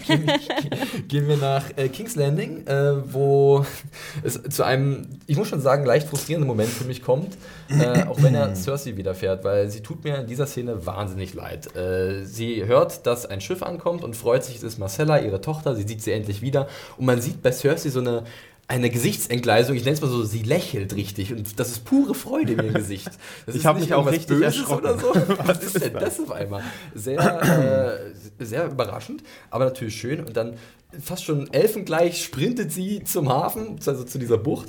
Gehen, 0.07 0.26
gehen 1.09 1.28
wir 1.28 1.37
nach 1.37 1.70
äh, 1.76 1.89
Kings 1.89 2.16
Landing, 2.16 2.66
äh, 2.66 3.12
wo 3.12 3.64
es 4.24 4.43
zu 4.43 4.64
einem, 4.64 5.20
ich 5.28 5.37
muss 5.37 5.47
schon 5.49 5.61
sagen, 5.61 5.84
leicht 5.84 6.09
frustrierenden 6.09 6.49
Moment 6.49 6.68
für 6.68 6.84
mich 6.84 7.03
kommt, 7.03 7.37
äh, 7.68 8.05
auch 8.05 8.20
wenn 8.20 8.34
er 8.34 8.55
Cersei 8.57 8.97
widerfährt, 8.97 9.45
weil 9.45 9.70
sie 9.70 9.82
tut 9.82 10.03
mir 10.03 10.16
in 10.16 10.26
dieser 10.26 10.49
Szene 10.49 10.84
wahnsinnig 10.84 11.34
leid. 11.34 11.76
Äh, 11.76 12.24
sie 12.24 12.64
hört, 12.64 13.07
dass 13.07 13.24
ein 13.24 13.41
Schiff 13.41 13.62
ankommt 13.62 14.03
und 14.03 14.16
freut 14.16 14.43
sich, 14.43 14.57
es 14.57 14.64
ist 14.64 14.78
Marcella, 14.78 15.20
ihre 15.20 15.41
Tochter, 15.41 15.76
sie 15.76 15.87
sieht 15.87 16.03
sie 16.03 16.11
endlich 16.11 16.43
wieder 16.43 16.66
und 16.97 17.07
man 17.07 17.20
sieht 17.20 17.41
bei 17.41 17.53
Cersei 17.53 17.91
so 17.91 18.01
eine 18.01 18.24
eine 18.69 18.91
Gesichtsentgleisung, 18.91 19.77
ich 19.77 19.85
nenne 19.85 19.95
es 19.95 20.01
mal 20.01 20.11
so, 20.11 20.25
sie 20.25 20.43
lächelt 20.43 20.97
richtig 20.97 21.33
und 21.33 21.61
das 21.61 21.71
ist 21.71 21.85
pure 21.85 22.14
Freude 22.14 22.53
in 22.53 22.59
ihrem 22.59 22.75
Gesicht. 22.75 23.11
Das 23.47 23.55
Ich 23.55 23.61
ist 23.61 23.64
hab 23.64 23.77
nicht 23.77 23.87
mich 23.87 23.95
auch 23.95 24.07
richtig 24.07 24.27
Böses 24.27 24.43
erschrocken. 24.59 24.85
Oder 24.87 24.99
so. 24.99 25.14
Was 25.45 25.62
ist 25.62 25.81
denn 25.81 25.93
das 25.93 26.19
auf 26.19 26.33
einmal? 26.33 26.62
Sehr, 26.95 28.11
äh, 28.39 28.45
sehr 28.45 28.67
überraschend, 28.67 29.23
aber 29.51 29.67
natürlich 29.67 29.97
schön. 29.97 30.21
Und 30.21 30.37
dann 30.37 30.55
fast 31.01 31.25
schon 31.25 31.53
elfengleich 31.53 32.25
sprintet 32.25 32.73
sie 32.73 33.05
zum 33.05 33.29
Hafen, 33.29 33.79
also 33.87 34.03
zu 34.03 34.19
dieser 34.19 34.39
Bucht. 34.39 34.69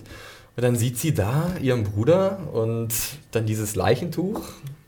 Und 0.56 0.64
dann 0.64 0.76
sieht 0.76 0.98
sie 0.98 1.14
da 1.14 1.52
ihren 1.62 1.84
Bruder 1.84 2.40
und 2.52 2.94
dann 3.32 3.46
dieses 3.46 3.76
Leichentuch. 3.76 4.42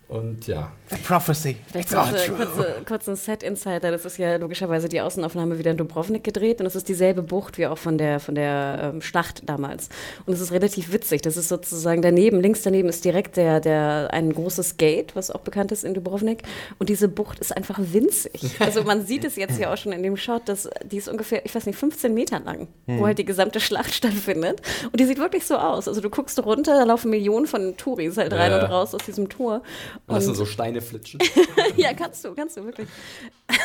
Und 0.10 0.47
ja, 0.47 0.72
The 0.89 0.95
Prophecy. 0.97 1.55
Vielleicht 1.72 1.93
kurze, 1.93 2.32
kurze, 2.32 2.76
kurzen 2.88 3.16
Set-Insider. 3.16 3.91
Das 3.91 4.05
ist 4.05 4.18
ja 4.18 4.38
logischerweise 4.38 4.89
die 4.89 5.01
Außenaufnahme 5.01 5.60
wieder 5.60 5.70
in 5.70 5.78
Dubrovnik 5.78 6.24
gedreht 6.24 6.60
und 6.60 6.66
es 6.66 6.76
ist 6.76 6.89
dieselbe 6.89 7.22
Bucht 7.22 7.60
wie 7.60 7.68
auch 7.68 7.78
von 7.78 7.99
der, 7.99 8.20
von 8.20 8.34
der 8.34 8.91
ähm, 8.95 9.01
Schlacht 9.03 9.47
damals. 9.47 9.89
Und 10.26 10.34
es 10.34 10.41
ist 10.41 10.51
relativ 10.51 10.91
witzig. 10.91 11.22
Das 11.22 11.38
ist 11.38 11.47
sozusagen 11.47 12.01
daneben, 12.01 12.41
links 12.41 12.64
daneben 12.64 12.89
ist 12.89 13.05
direkt 13.05 13.38
der, 13.38 13.60
der, 13.60 14.10
ein 14.12 14.34
großes 14.34 14.78
Gate, 14.78 15.16
was 15.16 15.30
auch 15.30 15.41
bekannt 15.41 15.72
ist 15.72 15.84
in 15.84 15.93
Dubrovnik. 15.93 16.41
Und 16.80 16.89
diese 16.89 17.07
Bucht 17.07 17.38
ist 17.38 17.55
einfach 17.55 17.78
winzig. 17.80 18.57
Also 18.60 18.84
man 18.84 19.05
sieht 19.05 19.24
es 19.24 19.36
jetzt 19.36 19.57
hier 19.57 19.72
auch 19.72 19.78
schon 19.78 19.91
in 19.91 20.03
dem 20.03 20.18
Shot, 20.18 20.47
dass 20.49 20.70
die 20.84 20.97
ist 20.97 21.07
ungefähr, 21.07 21.45
ich 21.45 21.53
weiß 21.55 21.66
nicht, 21.66 21.78
15 21.78 22.14
Meter 22.14 22.39
lang, 22.39 22.68
wo 22.88 23.05
halt 23.05 23.18
die 23.20 23.26
gesamte 23.26 23.60
Schlacht 23.60 23.93
stattfindet. 23.93 24.62
Und 24.91 24.99
die 24.99 25.05
sieht 25.05 25.18
wirklich 25.20 25.45
so 25.45 25.55
aus. 25.57 25.88
Also 25.88 26.01
du 26.01 26.10
guckst 26.10 26.43
runter, 26.43 26.76
da 26.76 26.84
laufen 26.84 27.10
Millionen 27.10 27.45
von 27.47 27.78
Touris 27.78 28.18
halt 28.18 28.34
rein 28.34 28.51
Ja. 28.51 28.64
und 28.64 28.72
raus 28.72 28.93
aus 28.93 29.03
diesem 29.05 29.30
Tor. 29.30 29.62
Und 30.10 30.16
hast 30.16 30.28
du 30.28 30.34
so 30.34 30.45
Steine 30.45 30.82
flitschen. 30.82 31.20
ja, 31.78 31.93
kannst 31.93 32.26
du, 32.26 32.34
kannst 32.34 32.57
du 32.57 32.66
wirklich. 32.66 32.88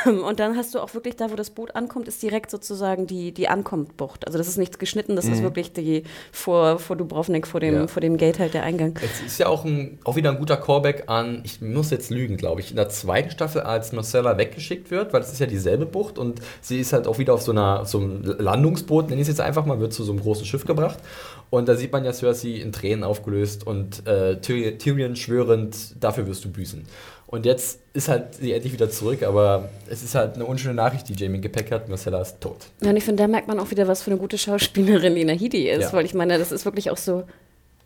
Und 0.07 0.41
dann 0.41 0.57
hast 0.57 0.75
du 0.75 0.81
auch 0.81 0.95
wirklich 0.95 1.17
da, 1.17 1.31
wo 1.31 1.37
das 1.37 1.51
Boot 1.51 1.75
ankommt, 1.75 2.09
ist 2.09 2.23
direkt 2.23 2.51
sozusagen 2.51 3.07
die, 3.07 3.33
die 3.33 3.49
Ankommentbucht. 3.49 4.27
Also 4.27 4.39
das 4.39 4.49
ist 4.49 4.57
nichts 4.57 4.79
geschnitten, 4.79 5.17
das 5.17 5.27
ist 5.27 5.43
wirklich 5.43 5.73
die 5.73 6.05
vor, 6.33 6.79
vor 6.79 6.97
Dubrovnik, 6.97 7.47
vor 7.47 7.61
dem, 7.61 7.75
Ja. 7.75 7.87
vor 7.87 8.01
dem 8.01 8.17
Gate 8.17 8.39
halt 8.39 8.55
der 8.55 8.63
Eingang. 8.63 8.99
Es 9.03 9.21
ist 9.27 9.39
ja 9.39 9.47
auch, 9.47 9.65
ein, 9.65 9.99
auch 10.05 10.17
wieder 10.17 10.31
ein 10.31 10.39
guter 10.39 10.57
Callback 10.57 11.05
an, 11.09 11.41
ich 11.45 11.61
muss 11.61 11.91
jetzt 11.91 12.11
lügen, 12.11 12.37
glaube 12.37 12.61
ich, 12.61 12.71
in 12.71 12.77
der 12.77 12.89
zweiten 12.89 13.31
Staffel, 13.31 13.63
als 13.63 13.93
Marcella 13.93 14.39
weggeschickt 14.39 14.91
wird, 14.91 15.13
weil 15.13 15.21
es 15.21 15.33
ist 15.33 15.39
ja 15.41 15.47
dieselbe 15.47 15.87
Bucht 15.87 16.19
und 16.19 16.41
sie 16.61 16.81
ist 16.81 16.93
halt 16.93 17.07
auch 17.07 17.19
wieder 17.19 17.35
auf 17.35 17.43
so, 17.43 17.53
einer, 17.53 17.81
auf 17.81 17.89
so 17.89 17.99
einem 17.99 18.23
Landungsboot, 18.39 19.09
nenne 19.09 19.21
ich 19.21 19.29
es 19.29 19.37
jetzt 19.37 19.41
einfach 19.41 19.67
mal, 19.67 19.81
wird 19.81 19.93
zu 19.93 20.05
so 20.05 20.13
einem 20.13 20.21
großen 20.21 20.45
Schiff 20.47 20.65
gebracht. 20.65 20.99
Und 21.51 21.69
da 21.69 21.77
sieht 21.77 21.93
man 21.93 22.05
ja 22.05 22.13
Cersei 22.13 22.61
in 22.61 22.73
Tränen 22.73 23.05
aufgelöst 23.05 23.67
und 23.67 24.07
äh, 24.07 24.41
Tyrion, 24.41 25.15
schwörend, 25.17 25.77
dafür 26.03 26.27
wirst 26.27 26.45
du 26.45 26.51
büßen. 26.51 26.85
Und 27.27 27.47
jetzt 27.47 27.81
ist 27.95 28.09
halt 28.09 28.35
sie 28.35 28.53
endlich 28.53 28.73
wieder 28.73 28.91
zurück, 28.91 29.23
aber 29.23 29.69
es 29.89 30.03
ist 30.03 30.15
halt 30.15 30.35
eine 30.37 30.45
unschöne 30.45 30.75
Nachricht, 30.75 31.09
die 31.09 31.15
Jamie 31.15 31.41
Gepäck 31.41 31.73
hat. 31.73 31.89
Marcella 31.89 32.21
ist 32.21 32.41
tot. 32.41 32.57
Ja, 32.83 32.91
und 32.91 32.97
ich 32.97 33.05
finde, 33.05 33.23
da 33.23 33.29
merkt 33.29 33.49
man 33.49 33.59
auch 33.59 33.71
wieder, 33.71 33.89
was 33.89 34.03
für 34.03 34.11
eine 34.11 34.21
gute 34.21 34.39
Schauspielerin 34.39 35.15
Lina 35.15 35.33
Headey 35.33 35.69
ist, 35.71 35.83
Ja. 35.83 35.93
weil 35.93 36.05
ich 36.05 36.15
meine, 36.15 36.39
das 36.39 36.53
ist 36.53 36.65
wirklich 36.65 36.91
auch 36.91 36.97
so. 36.97 37.25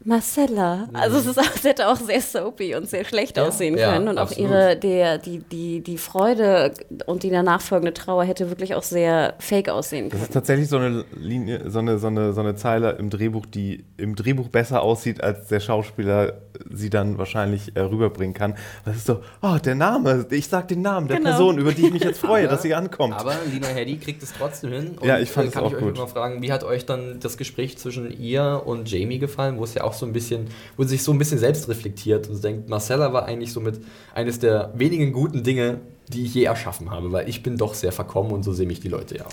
Marcella. 0.05 0.89
Also 0.93 1.19
es 1.19 1.27
ist 1.27 1.39
auch, 1.39 1.65
hätte 1.65 1.89
auch 1.89 1.97
sehr 1.97 2.21
soapy 2.21 2.75
und 2.75 2.89
sehr 2.89 3.05
schlecht 3.05 3.37
Ja, 3.37 3.47
aussehen 3.47 3.77
ja, 3.77 3.93
können. 3.93 4.09
Und 4.09 4.19
auch 4.19 4.23
absolut. 4.23 4.51
ihre, 4.51 4.77
der, 4.77 5.19
die, 5.19 5.39
die, 5.39 5.81
die 5.81 5.99
Freude 5.99 6.73
und 7.07 7.23
die 7.25 7.31
danach 7.31 7.61
folgende 7.61 7.93
Trauer 7.93 8.25
hätte 8.25 8.49
wirklich 8.49 8.75
auch 8.75 8.83
sehr 8.83 9.35
fake 9.39 9.69
aussehen 9.69 10.05
Das 10.09 10.13
können. 10.13 10.23
ist 10.25 10.33
tatsächlich 10.33 10.69
so 10.69 10.79
eine 10.79 11.05
Linie, 11.17 11.71
so 11.71 11.81
eine, 11.81 11.99
so 11.99 12.07
eine, 12.07 12.33
so 12.33 12.41
eine 12.41 12.55
Zeile 12.57 12.93
im 12.93 13.11
Drehbuch, 13.11 13.47
die 13.47 13.85
im 13.97 14.15
Drehbuch 14.15 14.49
besser 14.49 14.83
aussieht, 14.83 15.23
als 15.23 15.49
der 15.49 15.61
Schauspieler 15.61 16.35
sie 16.73 16.91
dann 16.91 17.19
wahrscheinlich 17.19 17.77
äh, 17.77 17.81
rüberbringen 17.81 18.35
kann. 18.35 18.55
Das 18.85 18.97
ist 18.97 19.07
so, 19.07 19.21
oh, 19.43 19.57
der 19.65 19.75
Name, 19.75 20.27
ich 20.31 20.49
sag 20.49 20.69
den 20.69 20.83
Namen 20.83 21.09
der 21.09 21.19
Genau. 21.19 21.31
Person, 21.31 21.59
über 21.59 21.73
die 21.73 21.87
ich 21.87 21.93
mich 21.93 22.05
jetzt 22.05 22.21
freue, 22.21 22.43
Aber- 22.47 22.53
dass 22.55 22.63
sie 22.63 22.75
ankommt. 22.75 23.15
Aber 23.15 23.35
Lina 23.53 23.67
Headey 23.69 23.97
kriegt 23.99 24.23
es 24.23 24.33
trotzdem 24.33 24.73
hin. 24.73 24.97
Ja, 25.03 25.19
ich 25.19 25.31
fand 25.31 25.47
äh, 25.47 25.49
es 25.49 25.55
kann 25.55 25.65
auch 25.65 25.71
ich 25.71 25.77
euch 25.77 25.83
gut. 25.83 25.97
mal 25.99 26.07
fragen, 26.07 26.41
wie 26.43 26.53
hat 26.53 26.65
euch 26.65 26.87
dann 26.87 27.19
das 27.21 27.37
Gespräch 27.37 27.79
zwischen 27.79 28.11
ihr 28.19 28.63
und 28.65 28.91
Jamie 28.91 29.19
gefallen, 29.19 29.59
wo 29.59 29.65
es 29.65 29.75
ja 29.75 29.85
auch 29.85 29.88
so 29.95 30.07
ein 30.07 30.13
bisschen, 30.13 30.49
wo 30.77 30.83
sie 30.83 30.91
sich 30.91 31.03
so 31.03 31.13
ein 31.13 31.19
bisschen 31.19 31.39
selbst 31.39 31.69
reflektiert 31.69 32.29
und 32.29 32.43
denkt, 32.43 32.69
Marcella 32.69 33.13
war 33.13 33.27
eigentlich 33.27 33.53
somit 33.53 33.81
eines 34.15 34.39
der 34.39 34.73
wenigen 34.75 35.13
guten 35.13 35.43
Dinge, 35.43 35.81
die 36.09 36.25
ich 36.25 36.35
je 36.35 36.45
erschaffen 36.45 36.91
habe, 36.91 37.13
weil 37.13 37.29
ich 37.29 37.43
bin 37.43 37.57
doch 37.57 37.75
sehr 37.75 37.93
verkommen 37.93 38.33
und 38.33 38.43
so 38.43 38.53
sehen 38.53 38.69
mich 38.69 38.81
die 38.81 38.89
Leute 38.89 39.19
ja 39.19 39.27
auch. 39.27 39.33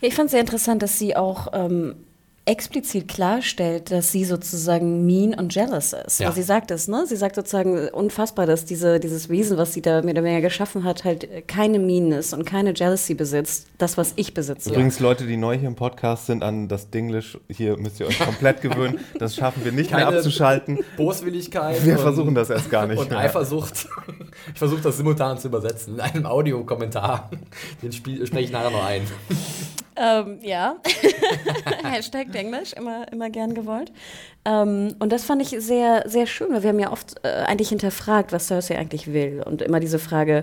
Ja, 0.00 0.08
ich 0.08 0.14
fand 0.14 0.26
es 0.26 0.32
sehr 0.32 0.40
interessant, 0.40 0.82
dass 0.82 0.98
sie 0.98 1.16
auch 1.16 1.48
ähm, 1.52 1.94
explizit 2.48 3.08
klarstellt, 3.08 3.90
dass 3.90 4.10
sie 4.10 4.24
sozusagen 4.24 5.04
mean 5.04 5.34
und 5.34 5.54
jealous 5.54 5.92
ist. 5.92 6.18
Ja. 6.20 6.28
Weil 6.28 6.34
sie 6.34 6.42
sagt 6.42 6.70
es, 6.70 6.88
ne? 6.88 7.04
Sie 7.06 7.16
sagt 7.16 7.34
sozusagen 7.34 7.88
unfassbar, 7.90 8.46
dass 8.46 8.64
diese, 8.64 8.98
dieses 8.98 9.28
Wesen, 9.28 9.58
was 9.58 9.74
sie 9.74 9.82
da 9.82 10.00
mehr 10.00 10.14
oder 10.14 10.24
weniger 10.24 10.40
geschaffen 10.40 10.84
hat, 10.84 11.04
halt 11.04 11.46
keine 11.46 11.78
Meanness 11.78 12.32
und 12.32 12.46
keine 12.46 12.72
Jealousy 12.74 13.14
besitzt. 13.14 13.66
Das, 13.76 13.98
was 13.98 14.14
ich 14.16 14.32
besitze. 14.32 14.70
Übrigens, 14.70 14.98
Leute, 14.98 15.26
die 15.26 15.36
neu 15.36 15.58
hier 15.58 15.68
im 15.68 15.74
Podcast 15.76 16.26
sind, 16.26 16.42
an 16.42 16.68
das 16.68 16.88
Dinglish, 16.90 17.38
hier 17.48 17.76
müsst 17.76 18.00
ihr 18.00 18.06
euch 18.06 18.18
komplett 18.18 18.60
gewöhnen. 18.62 18.98
Das 19.18 19.36
schaffen 19.36 19.64
wir 19.64 19.72
nicht 19.72 19.90
mehr 19.90 20.04
Keine- 20.06 20.16
abzuschalten. 20.16 20.78
Boswilligkeit. 20.96 21.84
Wir 21.84 21.98
versuchen 21.98 22.34
das 22.34 22.48
erst 22.48 22.70
gar 22.70 22.86
nicht 22.86 22.98
Und 22.98 23.10
mehr. 23.10 23.18
Eifersucht. 23.18 23.88
Ich 24.52 24.58
versuche 24.58 24.80
das 24.80 24.96
simultan 24.96 25.36
zu 25.38 25.48
übersetzen 25.48 25.94
in 25.94 26.00
einem 26.00 26.26
Audiokommentar. 26.26 27.28
Den 27.82 27.92
spiel, 27.92 28.24
spreche 28.26 28.44
ich 28.46 28.52
nachher 28.52 28.70
noch 28.70 28.84
ein. 28.84 29.02
Ähm, 29.98 30.38
ja. 30.42 30.76
Hashtag 31.82 32.34
Englisch, 32.34 32.72
immer, 32.72 33.10
immer 33.12 33.30
gern 33.30 33.54
gewollt. 33.54 33.92
Ähm, 34.48 34.94
und 34.98 35.12
das 35.12 35.24
fand 35.24 35.42
ich 35.42 35.50
sehr, 35.60 36.04
sehr 36.06 36.26
schön, 36.26 36.48
weil 36.52 36.62
wir 36.62 36.70
haben 36.70 36.78
ja 36.78 36.90
oft 36.90 37.16
äh, 37.22 37.28
eigentlich 37.28 37.68
hinterfragt, 37.68 38.32
was 38.32 38.46
Cersei 38.46 38.78
eigentlich 38.78 39.12
will. 39.12 39.42
Und 39.44 39.60
immer 39.60 39.78
diese 39.78 39.98
Frage, 39.98 40.42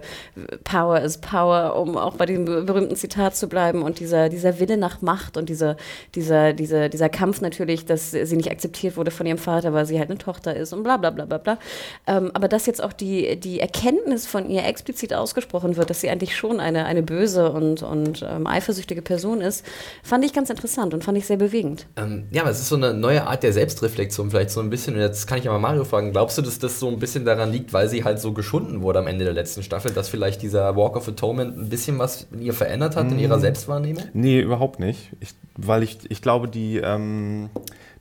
Power 0.63 1.01
is 1.01 1.17
Power, 1.17 1.75
um 1.75 1.97
auch 1.97 2.15
bei 2.15 2.27
dem 2.27 2.45
berühmten 2.45 2.95
Zitat 2.95 3.35
zu 3.35 3.49
bleiben. 3.49 3.81
Und 3.81 3.99
dieser, 3.99 4.29
dieser 4.29 4.59
Wille 4.59 4.77
nach 4.77 5.01
Macht 5.01 5.37
und 5.37 5.49
dieser, 5.49 5.75
dieser, 6.13 6.53
dieser, 6.53 6.89
dieser 6.89 7.09
Kampf 7.09 7.41
natürlich, 7.41 7.85
dass 7.85 8.11
sie 8.11 8.35
nicht 8.35 8.51
akzeptiert 8.51 8.95
wurde 8.95 9.09
von 9.09 9.25
ihrem 9.25 9.39
Vater, 9.39 9.73
weil 9.73 9.87
sie 9.87 9.97
halt 9.97 10.09
eine 10.09 10.19
Tochter 10.19 10.55
ist 10.55 10.71
und 10.71 10.83
bla 10.83 10.97
bla 10.97 11.09
bla 11.09 11.25
bla 11.25 11.39
bla. 11.39 11.57
Ähm, 12.05 12.29
aber 12.33 12.47
dass 12.47 12.67
jetzt 12.67 12.83
auch 12.83 12.93
die, 12.93 13.39
die 13.39 13.59
Erkenntnis 13.59 14.27
von 14.27 14.49
ihr 14.49 14.65
explizit 14.65 15.13
ausgesprochen 15.13 15.77
wird, 15.77 15.89
dass 15.89 16.01
sie 16.01 16.09
eigentlich 16.09 16.35
schon 16.35 16.59
eine, 16.59 16.85
eine 16.85 17.01
böse 17.01 17.51
und, 17.51 17.81
und 17.81 18.23
ähm, 18.27 18.45
eifersüchtige 18.45 19.01
Person 19.01 19.41
ist, 19.41 19.65
fand 20.03 20.23
ich 20.23 20.33
ganz 20.33 20.51
interessant 20.51 20.93
und 20.93 21.03
fand 21.03 21.17
ich 21.17 21.25
sehr 21.25 21.37
bewegend. 21.37 21.87
Ähm, 21.95 22.27
ja, 22.29 22.43
aber 22.43 22.51
es 22.51 22.59
ist 22.59 22.69
so 22.69 22.75
eine 22.75 22.93
neue 22.93 23.25
Art 23.25 23.41
der 23.41 23.53
Selbstreflexion 23.53 23.94
vielleicht 23.95 24.51
so 24.51 24.59
ein 24.61 24.69
bisschen. 24.69 24.95
Und 24.95 25.01
jetzt 25.01 25.25
kann 25.27 25.37
ich 25.37 25.45
ja 25.45 25.51
mal 25.51 25.59
Mario 25.59 25.83
fragen, 25.83 26.11
glaubst 26.11 26.37
du, 26.37 26.41
dass 26.41 26.59
das 26.59 26.79
so 26.79 26.87
ein 26.89 26.99
bisschen 26.99 27.25
daran 27.25 27.51
liegt, 27.51 27.73
weil 27.73 27.89
sie 27.89 28.03
halt 28.03 28.19
so 28.19 28.33
geschunden 28.33 28.81
wurde 28.81 28.99
am 28.99 29.07
Ende 29.07 29.25
der 29.25 29.33
letzten 29.33 29.63
Staffel, 29.63 29.91
dass 29.91 30.09
vielleicht 30.09 30.41
dieser 30.41 30.75
Walk 30.75 30.95
of 30.95 31.07
Atonement 31.07 31.57
ein 31.57 31.69
bisschen 31.69 31.97
was 31.99 32.27
in 32.31 32.41
ihr 32.41 32.53
verändert 32.53 32.95
hat, 32.95 33.11
in 33.11 33.19
ihrer 33.19 33.39
Selbstwahrnehmung? 33.39 34.03
Nee, 34.13 34.41
überhaupt 34.41 34.79
nicht. 34.79 35.11
Ich, 35.19 35.29
weil 35.55 35.83
ich, 35.83 35.99
ich 36.09 36.21
glaube, 36.21 36.47
die, 36.47 36.77
ähm, 36.77 37.49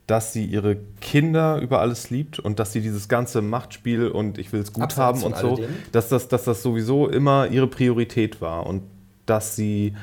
dass 0.06 0.32
sie 0.32 0.44
ihre 0.44 0.76
Kinder 1.00 1.58
über 1.60 1.80
alles 1.80 2.10
liebt 2.10 2.38
und 2.38 2.58
dass 2.58 2.72
sie 2.72 2.80
dieses 2.80 3.08
ganze 3.08 3.40
Machtspiel 3.40 4.08
und 4.08 4.38
ich 4.38 4.52
will 4.52 4.60
es 4.60 4.72
gut 4.72 4.84
Abseits 4.84 4.98
haben 4.98 5.22
und 5.22 5.36
so, 5.36 5.54
alledem. 5.54 5.70
dass 5.92 6.08
das, 6.08 6.28
dass 6.28 6.44
das 6.44 6.62
sowieso 6.62 7.08
immer 7.08 7.48
ihre 7.48 7.68
Priorität 7.68 8.40
war 8.40 8.66
und 8.66 8.82
dass 9.26 9.56
sie 9.56 9.94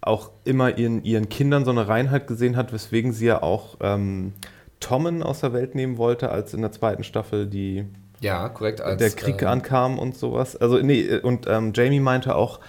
auch 0.00 0.30
immer 0.44 0.78
ihren, 0.78 1.04
ihren 1.04 1.28
Kindern 1.28 1.64
so 1.64 1.70
eine 1.70 1.88
Reinheit 1.88 2.26
gesehen 2.26 2.56
hat, 2.56 2.72
weswegen 2.72 3.12
sie 3.12 3.26
ja 3.26 3.42
auch 3.42 3.76
ähm, 3.80 4.32
Tommen 4.80 5.22
aus 5.22 5.40
der 5.40 5.52
Welt 5.52 5.74
nehmen 5.74 5.98
wollte, 5.98 6.30
als 6.30 6.54
in 6.54 6.62
der 6.62 6.72
zweiten 6.72 7.04
Staffel 7.04 7.46
die 7.46 7.84
Ja, 8.20 8.48
korrekt. 8.48 8.80
Als, 8.80 8.98
der 8.98 9.10
Krieg 9.10 9.42
äh, 9.42 9.46
ankam 9.46 9.98
und 9.98 10.16
sowas. 10.16 10.56
Also, 10.56 10.78
nee, 10.78 11.16
und 11.18 11.46
ähm, 11.48 11.72
Jamie 11.74 12.00
meinte 12.00 12.34
auch, 12.34 12.60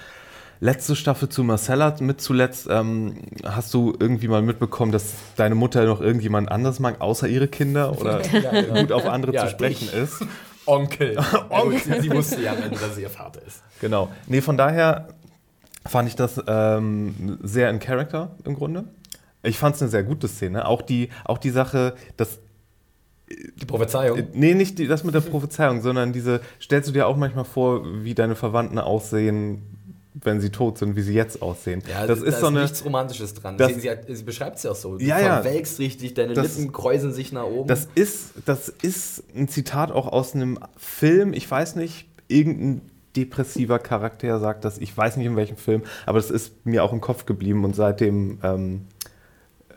letzte 0.59 0.95
Staffel 0.95 1.27
zu 1.29 1.43
Marcella 1.43 1.95
mit 2.01 2.21
zuletzt, 2.21 2.67
ähm, 2.69 3.15
hast 3.43 3.73
du 3.73 3.93
irgendwie 3.99 4.27
mal 4.27 4.41
mitbekommen, 4.43 4.91
dass 4.91 5.13
deine 5.35 5.55
Mutter 5.55 5.85
noch 5.85 6.01
irgendjemand 6.01 6.51
anders 6.51 6.79
mag, 6.79 7.01
außer 7.01 7.27
ihre 7.27 7.47
Kinder 7.47 7.99
oder 7.99 8.21
Ja, 8.31 8.51
genau. 8.61 8.81
gut 8.81 8.91
auf 8.91 9.05
andere 9.07 9.33
Ja, 9.33 9.45
zu 9.45 9.49
sprechen 9.51 9.87
dich. 9.87 9.93
ist? 9.95 10.23
Onkel. 10.67 11.17
Onkel. 11.49 12.01
Sie 12.01 12.11
wusste 12.11 12.41
ja 12.41 12.51
am 12.51 12.61
Ende, 12.61 12.77
dass 12.77 12.95
sie 12.95 13.01
ihr 13.01 13.09
Vater 13.09 13.41
ist. 13.45 13.63
Genau. 13.81 14.09
Nee, 14.27 14.41
von 14.41 14.57
daher 14.57 15.07
fand 15.87 16.07
ich 16.07 16.15
das 16.15 16.39
ähm, 16.45 17.39
sehr 17.41 17.71
in 17.71 17.79
Character 17.79 18.35
im 18.45 18.53
Grunde. 18.53 18.83
Ich 19.43 19.57
fand 19.57 19.75
es 19.75 19.81
eine 19.81 19.89
sehr 19.91 20.03
gute 20.03 20.27
Szene. 20.27 20.67
Auch 20.67 20.81
die, 20.81 21.09
auch 21.25 21.37
die 21.37 21.49
Sache, 21.49 21.95
dass 22.17 22.39
Die 23.59 23.65
Prophezeiung. 23.65 24.17
Äh, 24.19 24.27
Nee, 24.33 24.53
nicht 24.53 24.77
die, 24.77 24.87
das 24.87 25.03
mit 25.03 25.15
der 25.15 25.21
Prophezeiung, 25.21 25.81
sondern 25.81 26.13
diese, 26.13 26.41
stellst 26.61 26.89
du 26.89 26.93
dir 26.93 27.07
auch 27.07 27.17
manchmal 27.17 27.45
vor, 27.45 27.81
wie 28.03 28.13
deine 28.13 28.35
Verwandten 28.35 28.77
aussehen, 28.77 29.63
wenn 30.13 30.41
sie 30.41 30.49
tot 30.49 30.77
sind, 30.77 30.97
wie 30.97 31.01
sie 31.01 31.13
jetzt 31.13 31.41
aussehen. 31.41 31.81
Ja, 31.89 32.05
das 32.05 32.19
da 32.19 32.25
ist 32.25 32.39
so 32.41 32.47
eine. 32.47 32.61
nichts 32.63 32.83
Romantisches 32.83 33.33
dran. 33.33 33.57
das- 33.57 33.73
sie 33.73 33.89
sie 34.09 34.23
beschreibt 34.23 34.57
es 34.57 34.63
ja 34.63 34.71
auch 34.71 34.75
so. 34.75 34.97
Du 34.97 35.03
Ja, 35.05 35.19
ja. 35.19 35.41
verwelkst 35.41 35.79
richtig, 35.79 36.13
deine 36.13 36.33
Das- 36.33 36.57
Lippen 36.57 36.73
kräuseln 36.73 37.13
sich 37.13 37.31
nach 37.31 37.45
oben. 37.45 37.67
Das 37.69 37.87
ist, 37.95 38.33
das 38.45 38.67
ist 38.67 39.23
ein 39.35 39.47
Zitat 39.47 39.91
auch 39.91 40.07
aus 40.07 40.35
einem 40.35 40.59
Film, 40.75 41.31
ich 41.33 41.49
weiß 41.49 41.77
nicht, 41.77 42.07
irgendein 42.27 42.81
depressiver 43.15 43.79
Charakter 43.79 44.39
sagt 44.39 44.65
das, 44.65 44.77
ich 44.77 44.95
weiß 44.95 45.15
nicht 45.17 45.25
in 45.27 45.35
welchem 45.37 45.57
Film, 45.57 45.83
aber 46.05 46.17
das 46.19 46.29
ist 46.29 46.65
mir 46.65 46.83
auch 46.83 46.91
im 46.93 46.99
Kopf 47.01 47.25
geblieben 47.25 47.63
und 47.63 47.75
seitdem 47.75 48.39
ähm, 48.43 48.87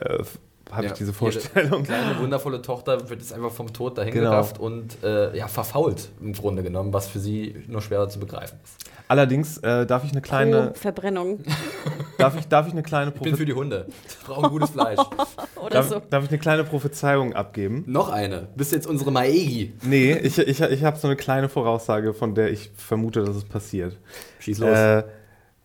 äh, 0.05 0.23
habe 0.71 0.87
Ja, 0.87 0.93
ich 0.93 0.99
diese 0.99 1.11
ihre 1.11 1.15
Vorstellung. 1.19 1.83
kleine, 1.85 2.19
wundervolle 2.19 2.61
Tochter 2.63 3.09
wird 3.09 3.21
jetzt 3.21 3.33
einfach 3.33 3.51
vom 3.53 3.73
Tod 3.73 3.99
dahin 3.99 4.13
Genau. 4.15 4.45
und 4.59 5.03
äh, 5.05 5.37
ja, 5.37 5.47
verfault 5.47 6.09
im 6.21 6.33
Grunde 6.33 6.63
genommen, 6.63 6.93
was 6.93 7.07
für 7.07 7.21
sie 7.21 7.55
nur 7.69 7.81
schwerer 7.83 8.09
zu 8.09 8.19
begreifen 8.19 8.59
ist. 8.65 8.77
Allerdings 9.07 9.59
äh, 9.59 9.85
darf 9.87 10.03
ich 10.05 10.13
eine 10.13 10.23
kleine, 10.23 10.69
Pro 10.69 10.75
Verbrennung 10.81 11.41
darf 12.19 12.37
ich, 12.39 12.49
darf 12.49 12.67
ich 12.67 12.73
eine 12.73 12.83
kleine 12.83 13.13
Ich 13.15 13.21
bin 13.21 13.37
für 13.37 13.45
die 13.45 13.53
Hunde. 13.53 13.87
Die 13.89 14.27
brauchen 14.27 14.49
gutes 14.49 14.71
Fleisch. 14.71 14.99
oder 15.57 15.69
darf, 15.71 15.89
so. 15.91 16.01
darf 16.09 16.25
ich 16.25 16.31
eine 16.31 16.39
kleine 16.39 16.65
Prophezeiung 16.65 17.35
abgeben? 17.35 17.85
Noch 17.87 18.09
eine. 18.09 18.49
Bist 18.57 18.73
jetzt 18.73 18.87
unsere 18.87 19.13
Maegi. 19.13 19.75
Nee, 19.83 20.15
ich, 20.15 20.39
ich, 20.39 20.61
ich 20.63 20.85
habe 20.85 20.97
so 20.99 21.07
eine 21.07 21.17
kleine 21.17 21.51
Voraussage, 21.51 22.15
von 22.15 22.35
der 22.35 22.51
ich 22.51 22.71
vermute, 22.75 23.23
dass 23.23 23.37
es 23.37 23.45
passiert. 23.45 23.99
Schieß 24.39 24.59
los. 24.59 24.71
Äh, 24.71 25.05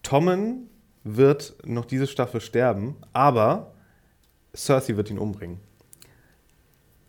Tommen 0.03 0.69
wird 1.05 1.53
noch 1.65 1.85
diese 1.85 2.07
Staffel 2.07 2.41
sterben, 2.41 2.97
aber 3.13 3.71
Cersei 4.55 4.97
wird 4.97 5.09
ihn 5.09 5.19
umbringen. 5.19 5.59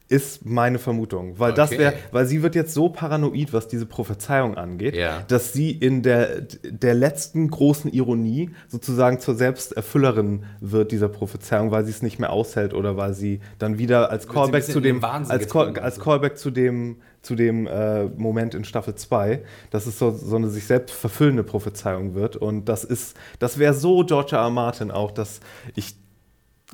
Ist 0.09 0.45
meine 0.45 0.81
Vermutung. 0.81 1.39
Weil, 1.39 1.55
das 1.55 1.71
Okay. 1.71 1.79
wär, 1.79 1.93
weil 2.11 2.27
sie 2.27 2.43
wird 2.43 2.57
jetzt 2.57 2.75
so 2.75 2.89
paranoid, 2.89 3.53
was 3.53 3.69
diese 3.69 3.87
Prophezeiung 3.87 4.57
angeht, 4.57 4.97
Ja. 4.97 5.23
dass 5.29 5.53
sie 5.53 5.71
in 5.71 6.03
der, 6.03 6.41
der 6.65 6.95
letzten 6.95 7.49
großen 7.49 7.93
Ironie 7.93 8.51
sozusagen 8.67 9.21
zur 9.21 9.37
Selbsterfüllerin 9.37 10.43
wird 10.59 10.91
dieser 10.91 11.09
Prophezeiung, 11.09 11.71
weil 11.71 11.85
sie 11.85 11.93
es 11.93 12.03
nicht 12.03 12.19
mehr 12.19 12.33
aushält 12.33 12.75
oder 12.75 12.97
weil 12.97 13.15
sie 13.15 13.39
dann 13.61 13.79
wieder 13.79 14.11
als 14.11 14.27
Callback 14.27 14.65
zu 14.65 14.81
dem, 14.81 15.05
als, 15.05 15.49
Call, 15.49 15.69
als 15.79 15.79
also. 15.79 16.01
Callback 16.01 16.37
zu 16.39 16.51
dem, 16.51 16.97
zu 17.23 17.37
dem 17.37 17.69
äh, 17.69 18.07
Moment 18.07 18.57
in 18.57 18.65
Staffel 18.65 18.97
2, 18.97 19.45
dass 19.71 19.87
es 19.87 19.97
so, 19.97 20.11
so 20.11 20.35
eine 20.35 20.49
sich 20.49 20.67
selbst 20.67 20.93
verfüllende 20.93 21.45
Prophezeiung 21.45 22.17
wird. 22.17 22.35
Und 22.35 22.65
das 22.65 22.83
ist, 22.83 23.17
das 23.39 23.59
wäre 23.61 23.75
so 23.75 24.05
George 24.05 24.35
R. 24.35 24.43
R. 24.43 24.51
Martin 24.51 24.91
auch, 24.91 25.13
dass 25.13 25.39
ich, 25.77 25.95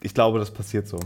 ich 0.07 0.15
glaube, 0.15 0.39
das 0.39 0.51
passiert 0.53 0.87
so. 0.87 0.99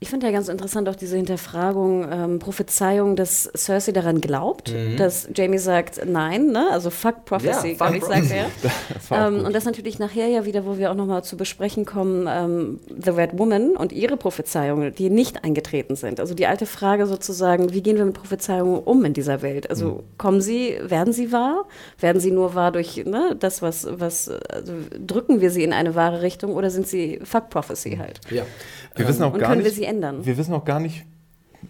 Ich 0.00 0.10
finde 0.10 0.26
ja 0.26 0.32
ganz 0.32 0.46
interessant 0.48 0.88
auch 0.88 0.94
diese 0.94 1.16
Hinterfragung, 1.16 2.06
ähm, 2.08 2.38
Prophezeiung, 2.38 3.16
dass 3.16 3.50
Cersei 3.56 3.90
daran 3.90 4.20
glaubt, 4.20 4.72
dass 4.96 5.28
Jamie 5.34 5.58
sagt, 5.58 6.00
nein, 6.06 6.46
ne? 6.52 6.68
also 6.70 6.90
fuck 6.90 7.24
Prophecy, 7.24 7.70
Ja, 7.70 7.74
glaube 7.74 7.96
ich, 7.96 8.04
sagt 8.04 8.30
er. 8.30 8.44
Auch 8.46 8.48
Ähm, 9.28 9.44
und 9.44 9.54
das 9.54 9.64
natürlich 9.64 9.98
nachher 9.98 10.28
ja 10.28 10.44
wieder, 10.44 10.66
wo 10.66 10.76
wir 10.78 10.90
auch 10.90 10.94
nochmal 10.94 11.24
zu 11.24 11.36
besprechen 11.36 11.84
kommen, 11.86 12.28
ähm, 12.30 12.78
The 13.02 13.10
Red 13.10 13.38
Woman 13.38 13.70
und 13.76 13.90
ihre 13.90 14.16
Prophezeiungen, 14.18 14.94
die 14.94 15.08
nicht 15.10 15.42
eingetreten 15.44 15.96
sind. 15.96 16.20
Also 16.20 16.34
die 16.34 16.46
alte 16.46 16.66
Frage 16.66 17.06
sozusagen, 17.06 17.72
wie 17.72 17.82
gehen 17.82 17.96
wir 17.96 18.04
mit 18.04 18.14
Prophezeiungen 18.14 18.78
um 18.78 19.04
in 19.06 19.14
dieser 19.14 19.40
Welt? 19.42 19.68
Also 19.70 19.86
Mhm. 19.86 20.00
kommen 20.18 20.40
sie, 20.42 20.78
werden 20.82 21.12
sie 21.14 21.32
wahr? 21.32 21.64
Werden 21.98 22.20
sie 22.20 22.30
nur 22.30 22.54
wahr 22.54 22.70
durch 22.70 23.02
ne, 23.04 23.34
das, 23.40 23.62
was, 23.62 23.88
was 23.90 24.28
also 24.50 24.74
drücken 25.04 25.40
wir 25.40 25.50
sie 25.50 25.64
in 25.64 25.72
eine 25.72 25.94
wahre 25.94 26.20
Richtung 26.22 26.54
oder 26.54 26.70
sind 26.70 26.86
sie 26.86 27.18
Fuck 27.24 27.48
Prophecy 27.50 27.96
halt? 27.96 28.20
ja. 28.30 28.42
wir 28.94 29.08
wissen 29.08 29.22
auch 29.22 29.32
Und 29.32 29.40
gar 29.40 29.56
nicht, 29.56 29.74
sie 29.74 29.87
ändern? 29.88 30.24
wir 30.24 30.36
wissen 30.38 30.54
auch 30.54 30.64
gar 30.64 30.80
nicht, 30.80 31.04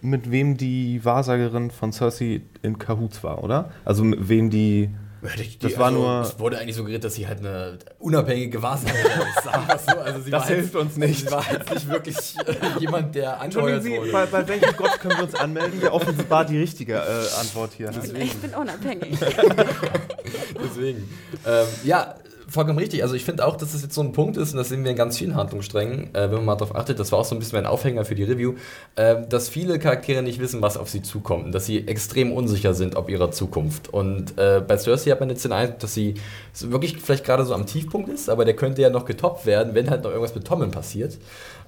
mit 0.01 0.29
wem 0.29 0.55
die 0.57 1.03
Wahrsagerin 1.03 1.71
von 1.71 1.91
Cersei 1.91 2.41
in 2.61 2.77
Cahoots 2.77 3.23
war, 3.23 3.43
oder? 3.43 3.71
Also 3.85 4.03
mit 4.03 4.29
wem 4.29 4.49
die. 4.49 4.89
Die, 5.37 5.59
Das 5.59 5.77
war 5.77 5.91
nur- 5.91 6.21
Es 6.21 6.39
wurde 6.39 6.59
eigentlich 6.59 6.77
suggeriert, 6.77 7.03
dass 7.03 7.15
sie 7.15 7.27
halt 7.27 7.39
eine 7.39 7.77
unabhängige 7.97 8.61
Wahrsagerin 8.61 9.03
ist. 9.05 9.45
Wir 9.67 9.79
so. 9.95 9.99
Also 9.99 10.21
sie 10.21 10.31
Das 10.31 10.43
war 10.43 10.47
hilft 10.47 10.73
jetzt, 10.73 10.81
uns 10.81 10.95
nicht. 10.95 11.25
Sie 11.25 11.31
war 11.31 11.43
jetzt 11.51 11.73
nicht 11.73 11.89
wirklich 11.89 12.15
äh, 12.47 12.79
jemand, 12.79 13.15
der 13.15 13.41
angeheuert 13.41 13.83
wurde. 13.83 14.11
bei, 14.13 14.25
bei 14.27 14.47
welchem 14.47 14.77
Gott 14.77 14.97
können 15.01 15.17
wir 15.17 15.23
uns 15.25 15.35
anmelden, 15.35 15.81
der 15.81 15.93
offenbar 15.93 16.45
die 16.45 16.57
richtige 16.59 16.93
äh, 16.93 17.39
Antwort 17.41 17.73
hier 17.75 17.87
hat? 17.87 17.97
Ich 18.05 18.35
bin 18.37 18.53
unabhängig. 18.53 19.17
Deswegen. 20.63 21.09
Ähm, 21.45 21.65
ja, 21.83 22.15
vollkommen 22.49 22.79
richtig. 22.79 23.03
Also 23.03 23.15
ich 23.15 23.25
finde 23.25 23.45
auch, 23.45 23.55
dass 23.55 23.73
es 23.73 23.81
jetzt 23.81 23.93
so 23.93 24.01
ein 24.01 24.11
Punkt 24.11 24.37
ist, 24.37 24.51
und 24.51 24.57
das 24.57 24.69
sehen 24.69 24.83
wir 24.83 24.91
in 24.91 24.97
ganz 24.97 25.17
vielen 25.17 25.35
Handlungssträngen, 25.35 26.13
äh, 26.13 26.29
wenn 26.29 26.37
man 26.37 26.45
mal 26.45 26.55
darauf 26.55 26.75
achtet, 26.75 26.99
das 26.99 27.11
war 27.11 27.19
auch 27.19 27.25
so 27.25 27.35
ein 27.35 27.39
bisschen 27.39 27.57
mein 27.57 27.65
Aufhänger 27.65 28.05
für 28.05 28.15
die 28.15 28.23
Review, 28.23 28.55
äh, 28.95 29.15
dass 29.27 29.49
viele 29.49 29.79
Charaktere 29.79 30.21
nicht 30.21 30.39
wissen, 30.39 30.61
was 30.61 30.77
auf 30.77 30.89
sie 30.89 31.01
zukommt, 31.01 31.45
und 31.45 31.51
dass 31.51 31.65
sie 31.65 31.87
extrem 31.87 32.31
unsicher 32.31 32.73
sind 32.73 32.95
ob 32.95 33.09
ihrer 33.09 33.31
Zukunft. 33.31 33.89
Und 33.93 34.37
äh, 34.37 34.61
bei 34.65 34.77
Cersei 34.77 35.11
hat 35.11 35.19
man 35.19 35.29
jetzt 35.29 35.45
den 35.45 35.51
Eindruck, 35.51 35.79
dass 35.79 35.93
sie 35.93 36.15
wirklich 36.59 36.97
vielleicht 36.97 37.25
gerade 37.25 37.45
so 37.45 37.53
am 37.53 37.65
Tiefpunkt 37.65 38.09
ist, 38.09 38.29
aber 38.29 38.45
der 38.45 38.55
könnte 38.55 38.81
ja 38.81 38.89
noch 38.89 39.05
getoppt 39.05 39.45
werden, 39.45 39.75
wenn 39.75 39.89
halt 39.89 40.03
noch 40.03 40.11
irgendwas 40.11 40.35
mit 40.35 40.45
Tommen 40.45 40.71
passiert. 40.71 41.17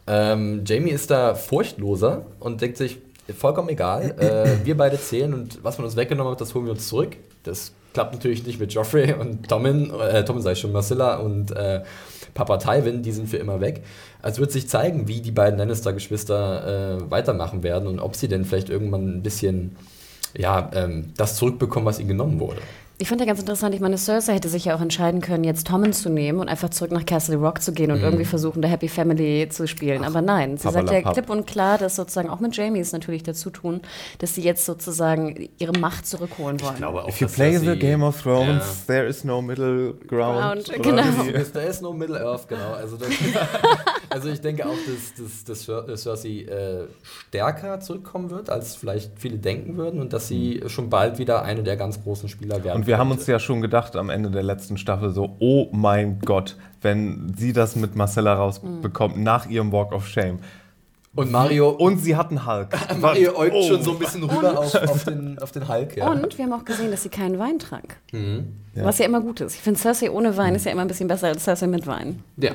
Ähm, 0.07 0.63
Jamie 0.65 0.91
ist 0.91 1.11
da 1.11 1.35
furchtloser 1.35 2.25
und 2.39 2.61
denkt 2.61 2.77
sich, 2.77 2.97
vollkommen 3.37 3.69
egal, 3.69 4.15
äh, 4.17 4.65
wir 4.65 4.75
beide 4.75 4.99
zählen 4.99 5.33
und 5.33 5.63
was 5.63 5.77
man 5.77 5.85
uns 5.85 5.95
weggenommen 5.95 6.31
hat, 6.33 6.41
das 6.41 6.53
holen 6.55 6.65
wir 6.65 6.71
uns 6.71 6.87
zurück. 6.87 7.15
Das 7.43 7.71
klappt 7.93 8.13
natürlich 8.13 8.45
nicht 8.45 8.59
mit 8.59 8.73
Joffrey 8.73 9.13
und 9.19 9.47
Tommen, 9.47 9.91
äh, 9.99 10.23
Tommen 10.25 10.41
sei 10.41 10.55
schon, 10.55 10.71
Marcilla 10.71 11.17
und 11.17 11.51
äh, 11.51 11.81
Papa 12.33 12.57
Tywin, 12.57 13.03
die 13.03 13.11
sind 13.11 13.27
für 13.27 13.37
immer 13.37 13.59
weg. 13.59 13.83
Also 14.21 14.39
wird 14.39 14.51
sich 14.51 14.69
zeigen, 14.69 15.07
wie 15.07 15.21
die 15.21 15.31
beiden 15.31 15.59
Lannister-Geschwister 15.59 16.99
äh, 16.99 17.11
weitermachen 17.11 17.63
werden 17.63 17.87
und 17.87 17.99
ob 17.99 18.15
sie 18.15 18.27
denn 18.27 18.45
vielleicht 18.45 18.69
irgendwann 18.69 19.17
ein 19.17 19.23
bisschen 19.23 19.75
ja, 20.37 20.69
ähm, 20.73 21.13
das 21.17 21.35
zurückbekommen, 21.35 21.85
was 21.85 21.99
ihnen 21.99 22.09
genommen 22.09 22.39
wurde. 22.39 22.61
Ich 23.01 23.09
fand 23.09 23.19
ja 23.19 23.25
ganz 23.25 23.39
interessant, 23.39 23.73
ich 23.73 23.81
meine, 23.81 23.97
Cersei 23.97 24.35
hätte 24.35 24.47
sich 24.47 24.65
ja 24.65 24.75
auch 24.75 24.79
entscheiden 24.81 25.21
können, 25.21 25.43
jetzt 25.43 25.65
Tommen 25.65 25.91
zu 25.91 26.07
nehmen 26.09 26.39
und 26.39 26.47
einfach 26.49 26.69
zurück 26.69 26.91
nach 26.91 27.03
Castle 27.03 27.35
Rock 27.37 27.59
zu 27.59 27.71
gehen 27.73 27.89
und 27.89 27.99
irgendwie 27.99 28.25
versuchen, 28.25 28.61
der 28.61 28.69
Happy 28.69 28.87
Family 28.87 29.49
zu 29.49 29.67
spielen. 29.67 30.03
Aber 30.03 30.21
nein, 30.21 30.57
sie 30.57 30.69
sagt 30.69 30.91
ja 30.91 31.01
klipp 31.01 31.31
und 31.31 31.47
klar, 31.47 31.79
dass 31.79 31.95
sozusagen 31.95 32.29
auch 32.29 32.39
mit 32.39 32.55
Jamie 32.55 32.79
es 32.79 32.91
natürlich 32.91 33.23
dazu 33.23 33.49
tun, 33.49 33.81
dass 34.19 34.35
sie 34.35 34.43
jetzt 34.43 34.65
sozusagen 34.65 35.49
ihre 35.57 35.71
Macht 35.79 36.05
zurückholen 36.05 36.61
wollen. 36.61 36.75
glaube 36.75 37.03
auch, 37.03 37.09
If 37.09 37.19
you 37.21 37.27
play 37.27 37.57
the 37.57 37.75
Game 37.75 38.03
of 38.03 38.21
Thrones, 38.21 38.85
Ja. 38.87 38.93
there 38.93 39.07
is 39.07 39.23
no 39.23 39.41
middle 39.41 39.95
ground. 40.07 40.65
Ground, 40.67 40.83
genau. 40.83 41.01
There 41.53 41.65
is 41.65 41.81
no 41.81 41.93
Middle 41.93 42.23
Earth, 42.23 42.47
genau. 42.47 42.73
Also, 42.73 42.97
das, 42.97 43.09
also 44.11 44.29
ich 44.29 44.41
denke 44.41 44.63
auch, 44.67 44.69
dass, 44.85 45.13
dass, 45.25 45.43
dass 45.43 45.67
Cer- 45.67 45.97
Cersei 45.97 46.41
äh, 46.43 46.85
stärker 47.29 47.79
zurückkommen 47.79 48.29
wird, 48.29 48.51
als 48.51 48.75
vielleicht 48.75 49.13
viele 49.17 49.39
denken 49.39 49.75
würden 49.75 49.99
und 49.99 50.13
dass 50.13 50.27
sie 50.27 50.61
schon 50.67 50.91
bald 50.91 51.17
wieder 51.17 51.41
eine 51.41 51.63
der 51.63 51.77
ganz 51.77 52.03
großen 52.03 52.29
Spieler 52.29 52.63
werden 52.63 52.81
Und 52.81 52.90
wir 52.91 52.97
haben 52.97 53.11
uns 53.11 53.25
ja 53.27 53.39
schon 53.39 53.61
gedacht 53.61 53.95
am 53.95 54.09
Ende 54.09 54.29
der 54.29 54.43
letzten 54.43 54.77
Staffel 54.77 55.11
so, 55.11 55.35
oh 55.39 55.67
mein 55.71 56.19
Gott, 56.19 56.57
wenn 56.81 57.33
sie 57.37 57.53
das 57.53 57.75
mit 57.75 57.95
Marcella 57.95 58.33
rausbekommt 58.33 59.17
nach 59.17 59.47
ihrem 59.47 59.71
Walk 59.71 59.91
of 59.93 60.07
Shame. 60.07 60.39
Und 61.13 61.29
Mario, 61.31 61.69
Und 61.71 61.97
sie 61.99 62.15
hat 62.15 62.29
einen 62.29 62.45
Hulk. 62.45 62.69
Mario 63.01 63.35
äugt 63.35 63.53
Oh. 63.53 63.67
schon 63.67 63.81
so 63.83 63.91
ein 63.91 63.99
bisschen 63.99 64.23
rüber 64.23 64.57
auf, 64.59 64.73
auf, 64.75 65.03
den, 65.03 65.37
auf 65.39 65.51
den 65.51 65.67
Hulk. 65.67 65.97
Ja. 65.97 66.09
Und 66.11 66.37
wir 66.37 66.45
haben 66.45 66.53
auch 66.53 66.63
gesehen, 66.63 66.89
dass 66.91 67.03
sie 67.03 67.09
keinen 67.09 67.37
Wein 67.37 67.59
trank. 67.59 67.97
Ja. 68.13 68.85
Was 68.85 68.97
ja 68.99 69.05
immer 69.05 69.19
gut 69.19 69.41
ist. 69.41 69.55
Ich 69.55 69.61
finde, 69.61 69.77
Cersei 69.79 70.09
ohne 70.09 70.37
Wein 70.37 70.55
ist 70.55 70.65
ja 70.65 70.71
immer 70.71 70.81
ein 70.83 70.87
bisschen 70.87 71.07
besser 71.09 71.27
als 71.27 71.43
Cersei 71.43 71.67
mit 71.67 71.85
Wein. 71.87 72.23
ja. 72.37 72.51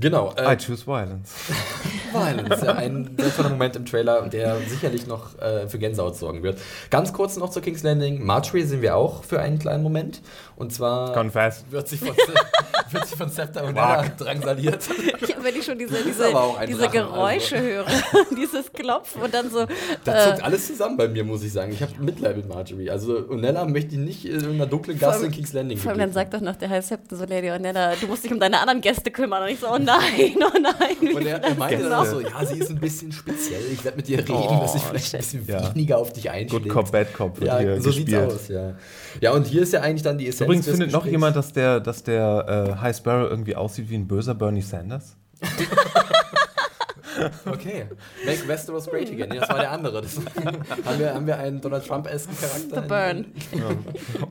Genau. 0.00 0.32
I 0.38 0.52
Äh, 0.52 0.56
choose 0.56 0.86
violence. 0.86 1.32
Violence, 2.12 2.62
ja, 2.62 2.74
ein 2.74 3.16
wertvoller 3.16 3.50
Moment 3.50 3.76
im 3.76 3.84
Trailer, 3.86 4.28
der 4.28 4.58
sicherlich 4.66 5.06
noch 5.06 5.38
äh, 5.38 5.68
für 5.68 5.78
Gänsehaut 5.78 6.16
sorgen 6.16 6.42
wird. 6.42 6.58
Ganz 6.90 7.12
kurz 7.12 7.36
noch 7.36 7.50
zu 7.50 7.60
King's 7.60 7.82
Landing. 7.82 8.24
Marjorie 8.24 8.62
sehen 8.62 8.82
wir 8.82 8.96
auch 8.96 9.22
für 9.22 9.40
einen 9.40 9.58
kleinen 9.58 9.82
Moment. 9.82 10.20
Und 10.60 10.74
zwar 10.74 11.14
Confess. 11.14 11.64
wird 11.70 11.88
sie 11.88 11.96
von, 11.96 12.08
wird 12.90 13.06
sie 13.08 13.16
von 13.16 13.30
Scepter 13.30 13.64
und 13.64 13.72
Nella 13.74 14.04
drangsaliert. 14.18 14.86
Ja, 15.20 15.36
wenn 15.44 15.56
ich 15.56 15.64
schon 15.64 15.78
diese, 15.78 15.94
diese, 16.04 16.24
diese 16.66 16.78
Drachen, 16.82 16.92
Geräusche 16.92 17.56
also. 17.56 17.66
höre, 17.68 17.86
dieses 18.36 18.70
Klopfen 18.72 19.22
und 19.22 19.32
dann 19.32 19.50
so. 19.50 19.64
Da 20.04 20.24
zuckt 20.26 20.38
äh, 20.40 20.42
alles 20.42 20.66
zusammen 20.66 20.96
bei 20.98 21.08
mir, 21.08 21.24
muss 21.24 21.42
ich 21.42 21.52
sagen. 21.52 21.72
Ich 21.72 21.80
habe 21.82 21.92
Mitleid 21.98 22.36
mit 22.36 22.48
Marjorie. 22.48 22.90
Also 22.90 23.16
Unella 23.18 23.64
möchte 23.64 23.92
ich 23.94 24.00
nicht 24.00 24.24
in 24.26 24.34
irgendeiner 24.34 24.66
dunklen 24.66 24.98
Gasse 24.98 25.26
in 25.26 25.32
King's 25.32 25.52
Landing 25.54 25.78
Vor 25.78 25.90
allem 25.92 26.00
dann 26.00 26.12
sagt 26.12 26.34
doch 26.34 26.40
noch 26.40 26.56
der 26.56 26.68
High 26.68 26.84
Septon 26.84 27.16
so, 27.18 27.24
Lady 27.24 27.50
Ornella, 27.50 27.94
du 27.98 28.06
musst 28.06 28.24
dich 28.24 28.32
um 28.32 28.40
deine 28.40 28.58
anderen 28.60 28.80
Gäste 28.82 29.10
kümmern. 29.10 29.42
Und 29.44 29.48
ich 29.50 29.60
so, 29.60 29.68
oh 29.68 29.78
nein, 29.78 30.34
oh 30.36 30.58
nein. 30.60 31.14
Und 31.14 31.26
er, 31.26 31.42
er 31.42 31.54
meinte 31.54 31.84
dann 31.84 31.92
auch 31.94 32.04
so, 32.06 32.20
ja, 32.20 32.44
sie 32.44 32.58
ist 32.58 32.70
ein 32.70 32.80
bisschen 32.80 33.10
speziell. 33.12 33.62
Ich 33.72 33.82
werde 33.84 33.96
mit 33.96 34.08
ihr 34.10 34.18
reden, 34.18 34.32
Oh, 34.34 34.58
dass 34.60 34.74
sie 34.74 34.78
vielleicht 34.80 35.14
ein 35.14 35.18
bisschen 35.20 35.46
Ja. 35.46 35.74
weniger 35.74 35.96
auf 35.98 36.12
dich 36.12 36.28
einschlägt. 36.30 36.64
Good 36.64 36.68
Cop, 36.72 36.92
Bad 36.92 37.14
Cop 37.14 37.40
wird 37.40 37.48
Ja, 37.48 37.58
hier 37.60 37.76
so 37.80 37.88
gespielt. 37.88 38.08
sieht's 38.30 38.42
aus, 38.42 38.48
ja. 38.48 38.74
Ja, 39.20 39.32
und 39.32 39.46
hier 39.46 39.62
ist 39.62 39.72
ja 39.72 39.80
eigentlich 39.80 40.02
dann 40.02 40.18
die 40.18 40.28
Essenz 40.28 40.46
Übrigens 40.46 40.66
des 40.66 40.74
findet 40.74 40.92
noch 40.92 41.00
Gesprächs. 41.00 41.12
jemand, 41.12 41.36
dass 41.36 41.52
der, 41.52 41.80
dass 41.80 42.02
der 42.02 42.74
äh, 42.76 42.80
High 42.80 42.96
Sparrow 42.96 43.28
irgendwie 43.30 43.56
aussieht 43.56 43.88
wie 43.90 43.96
ein 43.96 44.06
böser 44.06 44.34
Bernie 44.34 44.62
Sanders? 44.62 45.16
Okay. 47.44 47.86
Make 48.24 48.46
Westeros 48.48 48.86
great 48.86 49.10
again. 49.10 49.28
Nee, 49.30 49.40
das 49.40 49.48
war 49.48 49.58
der 49.58 49.70
andere. 49.72 50.00
Das, 50.00 50.16
haben, 50.16 50.98
wir, 50.98 51.12
haben 51.12 51.26
wir 51.26 51.38
einen 51.38 51.60
Donald 51.60 51.86
Trump-esken 51.86 52.34
Charakter? 52.38 52.82
The 52.82 52.88
Burn. 52.88 53.26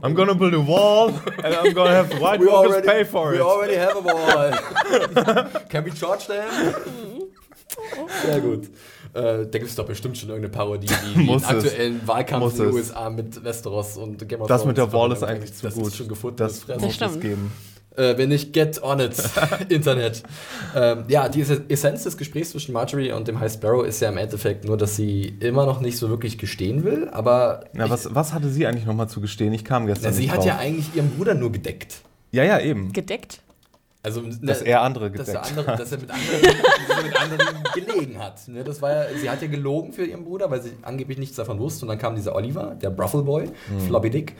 I'm 0.02 0.16
gonna 0.16 0.34
build 0.34 0.56
a 0.56 0.66
wall 0.66 1.10
and 1.44 1.56
I'm 1.56 1.74
gonna 1.74 1.92
have 1.94 2.10
White 2.20 2.40
We 2.42 2.48
Walkers 2.48 2.72
already, 2.72 2.88
pay 2.88 3.06
for 3.06 3.32
we 3.32 3.36
it. 3.36 3.42
already 3.42 3.76
have 3.76 3.96
a 3.96 4.02
wall. 4.02 5.50
Can 5.70 5.86
we 5.86 5.92
charge 5.92 6.26
them? 6.28 6.50
Sehr 8.26 8.40
gut. 8.42 8.70
Äh, 9.14 9.22
da 9.22 9.44
gibt 9.46 9.66
es 9.66 9.76
doch 9.76 9.86
bestimmt 9.86 10.18
schon 10.18 10.30
irgendeine 10.30 10.54
Parodie, 10.56 10.88
die 11.16 11.32
es. 11.36 11.44
aktuellen 11.46 12.06
Wahlkampf 12.08 12.44
Muss 12.44 12.60
in 12.60 12.66
den. 12.66 12.74
USA 12.74 13.10
mit 13.10 13.44
Westeros 13.44 13.98
und 13.98 14.28
Game 14.28 14.42
of 14.42 14.48
Das 14.48 14.66
mit 14.66 14.78
der 14.78 14.90
Thrones 14.90 14.94
Wall 14.94 15.12
ist 15.18 15.24
eigentlich 15.24 15.54
zu 15.54 15.64
das 15.64 15.74
gut. 15.76 15.88
Ist 15.88 15.98
schon 15.98 16.08
gefunden. 16.08 16.38
Das 16.38 16.60
Fresse. 16.60 16.86
muss 16.86 17.02
es 17.02 17.20
geben. 17.20 17.52
Äh, 17.96 18.18
wenn 18.18 18.30
nicht, 18.30 18.54
get 18.54 18.82
on 18.84 19.00
it, 19.00 19.16
Internet. 19.70 20.24
Ähm, 20.76 21.06
ja, 21.08 21.28
die 21.28 21.42
Essenz 21.42 22.04
des 22.04 22.16
Gesprächs 22.18 22.52
zwischen 22.52 22.72
Marjorie 22.72 23.12
und 23.12 23.28
dem 23.28 23.40
High 23.40 23.52
Sparrow 23.52 23.84
ist 23.86 24.00
ja 24.00 24.10
im 24.10 24.18
Endeffekt 24.18 24.64
nur, 24.64 24.78
dass 24.78 24.96
sie 24.96 25.36
immer 25.40 25.66
noch 25.66 25.82
nicht 25.82 25.98
so 25.98 26.08
wirklich 26.10 26.38
gestehen 26.38 26.84
will, 26.86 27.10
aber. 27.10 27.66
Na, 27.74 27.86
ich, 27.86 27.92
was, 27.92 28.14
was 28.14 28.32
hatte 28.34 28.48
sie 28.50 28.68
eigentlich 28.68 28.86
nochmal 28.86 29.10
zu 29.10 29.20
gestehen? 29.22 29.52
Ich 29.54 29.66
kam 29.66 29.86
gestern 29.88 30.12
na, 30.12 30.14
sie 30.16 30.22
nicht 30.22 30.32
hat 30.32 30.38
drauf. 30.38 30.46
ja 30.46 30.58
eigentlich 30.60 30.96
ihren 30.96 31.10
Bruder 31.10 31.34
nur 31.34 31.52
gedeckt. 31.52 32.02
Ja, 32.32 32.44
ja, 32.44 32.60
eben. 32.60 32.94
Gedeckt? 32.94 33.42
Also, 34.02 34.22
ne, 34.22 34.34
Dass 34.42 34.62
er 34.62 34.82
andere 34.82 35.12
dass 35.12 35.28
gedeckt 35.28 35.46
er, 35.52 35.58
andere, 35.60 35.78
dass 35.78 35.92
er 35.92 35.98
mit 36.00 36.10
anderen, 36.10 36.42
dass 36.88 36.98
er 36.98 37.04
mit 37.04 37.22
anderen 37.22 37.64
gelegen 37.76 38.18
hat. 38.18 38.48
Ne, 38.48 38.64
das 38.64 38.82
war 38.82 38.92
ja, 38.94 39.04
sie 39.14 39.30
hat 39.30 39.42
ja 39.42 39.50
gelogen 39.50 39.92
für 39.92 40.06
ihren 40.06 40.24
Bruder, 40.24 40.50
weil 40.50 40.62
sie 40.62 40.72
angeblich 40.84 41.18
nichts 41.18 41.36
davon 41.36 41.60
wusste. 41.60 41.84
Und 41.84 41.90
dann 41.90 41.98
kam 41.98 42.16
dieser 42.16 42.34
Oliver, 42.34 42.78
der 42.82 42.92
Bruffle 42.92 43.24
Boy, 43.24 43.48
Mhm. 43.70 43.80
Floppy 43.88 44.10
Dick. 44.10 44.36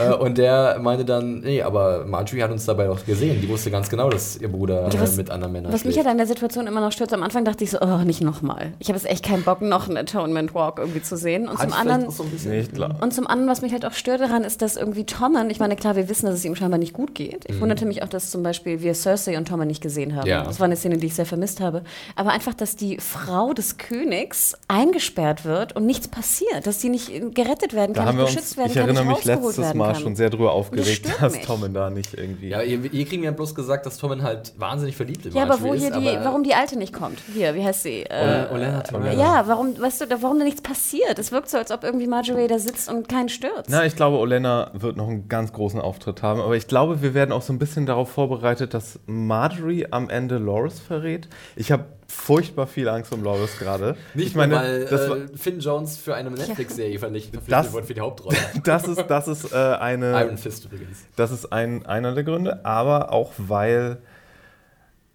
Äh, 0.00 0.14
und 0.14 0.38
der 0.38 0.78
meinte 0.80 1.04
dann, 1.04 1.40
nee, 1.40 1.60
aber 1.60 2.06
Marjorie 2.06 2.42
hat 2.42 2.50
uns 2.52 2.64
dabei 2.64 2.86
doch 2.86 3.04
gesehen. 3.04 3.42
Die 3.42 3.48
wusste 3.50 3.70
ganz 3.70 3.90
genau, 3.90 4.08
dass 4.08 4.38
ihr 4.38 4.48
Bruder 4.50 4.88
Ja, 4.90 5.00
was- 5.00 5.12
äh, 5.14 5.16
mit 5.18 5.28
anderen 5.30 5.52
Männern 5.52 5.72
Was 5.74 5.84
mich 5.84 5.92
schläft. 5.94 6.06
halt 6.06 6.12
an 6.12 6.16
der 6.16 6.26
Situation 6.26 6.66
immer 6.66 6.80
noch 6.80 6.92
stört, 6.92 7.12
am 7.12 7.22
Anfang 7.22 7.44
dachte 7.44 7.64
ich 7.64 7.70
so, 7.70 7.80
oh, 7.82 7.98
nicht 8.04 8.22
nochmal. 8.22 8.72
Ich 8.78 8.88
habe 8.88 8.96
jetzt 8.98 9.06
echt 9.10 9.26
keinen 9.26 9.42
Bock, 9.42 9.60
noch 9.60 9.88
einen 9.88 9.98
Atonement 9.98 10.54
Walk 10.54 10.78
irgendwie 10.78 11.02
zu 11.02 11.18
sehen. 11.18 11.48
Und 11.48 11.58
Hat 11.58 11.68
zum 11.68 11.78
anderen, 11.78 12.06
auch 12.06 12.12
so 12.12 12.22
ein 12.22 12.30
bisschen- 12.30 12.50
Nee, 12.52 12.66
und 13.02 13.12
zum 13.12 13.26
anderen, 13.26 13.50
was 13.50 13.60
mich 13.60 13.72
halt 13.72 13.84
auch 13.84 13.92
stört 13.92 14.22
daran, 14.22 14.42
ist, 14.42 14.62
dass 14.62 14.76
irgendwie 14.76 15.04
Tommen, 15.04 15.50
ich 15.50 15.60
meine, 15.60 15.76
klar, 15.76 15.96
wir 15.96 16.08
wissen, 16.08 16.24
dass 16.24 16.36
es 16.36 16.44
ihm 16.46 16.54
scheinbar 16.54 16.78
nicht 16.78 16.94
gut 16.94 17.14
geht. 17.14 17.44
Ich 17.50 17.60
wunderte 17.60 17.84
mich 17.84 18.02
auch, 18.02 18.08
dass 18.08 18.30
zum 18.30 18.42
Beispiel 18.42 18.80
wir 18.80 18.94
Cersei 19.02 19.36
und 19.36 19.48
Tommen 19.48 19.66
nicht 19.68 19.82
gesehen 19.82 20.14
haben. 20.16 20.26
Ja. 20.26 20.44
Das 20.44 20.60
war 20.60 20.64
eine 20.66 20.76
Szene, 20.76 20.96
die 20.98 21.06
ich 21.06 21.14
sehr 21.14 21.26
vermisst 21.26 21.60
habe. 21.60 21.82
Aber 22.16 22.30
einfach, 22.30 22.54
dass 22.54 22.76
die 22.76 22.98
Frau 22.98 23.52
des 23.52 23.76
Königs 23.78 24.54
eingesperrt 24.68 25.44
wird 25.44 25.74
und 25.76 25.86
nichts 25.86 26.08
passiert, 26.08 26.66
dass 26.66 26.80
sie 26.80 26.88
nicht 26.88 27.10
äh, 27.10 27.20
gerettet 27.30 27.74
werden 27.74 27.94
Da 27.94 28.04
kann, 28.04 28.16
nicht 28.16 28.24
uns, 28.24 28.34
beschützt 28.34 28.56
werden 28.56 28.68
ich 28.68 28.74
kann, 28.74 28.84
erinnere 28.84 29.04
nicht 29.06 29.24
mich 29.26 29.28
rausgeholt 29.34 29.44
letztes 29.56 29.64
werden 29.64 29.78
Mal 29.78 29.92
kann. 29.92 30.02
schon 30.02 30.16
sehr 30.16 30.30
drüber 30.30 30.52
aufgeregt, 30.52 31.06
stört 31.06 31.22
dass 31.22 31.32
mich. 31.34 31.44
Tommen 31.46 31.74
da 31.74 31.90
nicht 31.90 32.14
irgendwie. 32.14 32.48
Ja, 32.48 32.60
hier, 32.60 32.80
hier 32.90 33.04
kriegen 33.06 33.22
wir 33.22 33.32
bloß 33.32 33.54
gesagt, 33.54 33.86
dass 33.86 33.98
Tommen 33.98 34.22
halt 34.22 34.52
wahnsinnig 34.58 34.96
verliebt 34.96 35.26
in 35.26 35.32
Ja, 35.34 35.42
aber 35.44 35.60
wo 35.60 35.74
hier 35.74 35.88
ist, 35.88 35.96
die, 35.98 36.08
aber 36.08 36.24
warum 36.24 36.42
die 36.42 36.54
Alte 36.54 36.76
nicht 36.78 36.92
kommt? 36.92 37.18
Hier, 37.34 37.54
wie 37.54 37.64
heißt 37.64 37.82
sie? 37.82 38.02
Äh, 38.02 38.46
Olenna 38.52 38.80
Tyrell. 38.82 39.18
ja, 39.18 39.44
warum, 39.46 39.78
weißt 39.80 40.02
du, 40.02 40.06
da- 40.06 40.22
warum 40.22 40.38
da 40.38 40.44
nichts 40.44 40.60
passiert? 40.62 41.18
Es 41.18 41.32
wirkt 41.32 41.48
so, 41.50 41.58
als 41.58 41.70
ob 41.70 41.84
irgendwie 41.84 42.06
Marjorie 42.06 42.46
da 42.46 42.58
sitzt 42.58 42.88
und 42.90 43.08
keinen 43.08 43.28
stürzt. 43.28 43.68
Na, 43.68 43.84
ich 43.84 43.96
glaube, 43.96 44.18
Olenna 44.18 44.70
wird 44.74 44.96
noch 44.96 45.08
einen 45.08 45.28
ganz 45.28 45.52
großen 45.52 45.80
Auftritt 45.80 46.22
haben, 46.22 46.40
aber 46.40 46.56
ich 46.56 46.66
glaube, 46.68 47.02
wir 47.02 47.14
werden 47.14 47.32
auch 47.32 47.42
so 47.42 47.52
ein 47.52 47.58
bisschen 47.58 47.86
darauf 47.86 48.10
vorbereitet, 48.10 48.74
dass 48.74 48.91
Marjorie 49.06 49.86
am 49.90 50.10
Ende 50.10 50.38
Loris 50.38 50.80
verrät. 50.80 51.28
Ich 51.56 51.72
habe 51.72 51.84
furchtbar 52.06 52.66
viel 52.66 52.88
Angst 52.88 53.12
um 53.12 53.22
Loris 53.22 53.58
gerade. 53.58 53.96
Nicht 54.14 54.28
ich 54.28 54.34
meine, 54.34 54.54
weil 54.54 54.82
äh, 54.82 55.36
Finn 55.36 55.60
Jones 55.60 55.96
für 55.96 56.14
eine 56.14 56.30
Netflix-Serie 56.30 56.98
verpflichtet 56.98 57.72
wurde 57.72 57.86
für 57.86 57.94
die 57.94 58.00
Hauptrolle. 58.00 58.36
das 58.64 58.86
ist, 58.86 59.04
das 59.06 59.28
ist 59.28 59.52
äh, 59.52 59.56
eine. 59.56 60.22
Iron 60.22 60.38
Fist 60.38 60.66
übrigens. 60.66 61.06
Das 61.16 61.30
ist 61.30 61.52
ein, 61.52 61.86
einer 61.86 62.14
der 62.14 62.24
Gründe, 62.24 62.64
aber 62.64 63.12
auch 63.12 63.32
weil. 63.36 63.98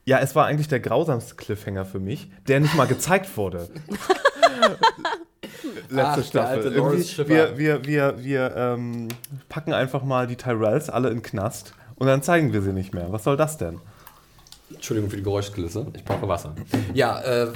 Ja, 0.06 0.20
es 0.20 0.36
war 0.36 0.46
eigentlich 0.46 0.70
der 0.70 0.80
grausamste 0.80 1.36
Cliffhanger 1.36 1.84
für 1.84 2.00
mich, 2.00 2.32
der 2.48 2.62
nicht 2.62 2.76
mal 2.76 2.88
gezeigt 2.88 3.36
wurde. 3.36 3.68
Letzte 5.90 6.22
Ach, 6.22 6.24
Staffel. 6.24 6.76
wir 7.28 7.58
wir, 7.58 7.86
wir, 7.86 8.24
wir 8.24 8.56
ähm, 8.56 9.10
packen 9.50 9.74
einfach 9.74 10.04
mal 10.04 10.28
die 10.28 10.36
Tyrells 10.36 10.90
alle 10.90 11.10
in 11.10 11.22
Knast 11.22 11.74
und 11.98 12.08
dann 12.08 12.22
zeigen 12.22 12.54
wir 12.54 12.62
sie 12.62 12.74
nicht 12.74 12.94
mehr. 12.94 13.12
Was 13.12 13.24
soll 13.24 13.38
das 13.38 13.58
denn? 13.58 13.80
Entschuldigung 14.74 15.10
für 15.10 15.18
die 15.18 15.24
Geräuschkulisse. 15.24 15.88
Ich 15.96 16.04
brauche 16.04 16.28
Wasser. 16.28 16.54
Ja, 16.94 17.22
äh, 17.22 17.48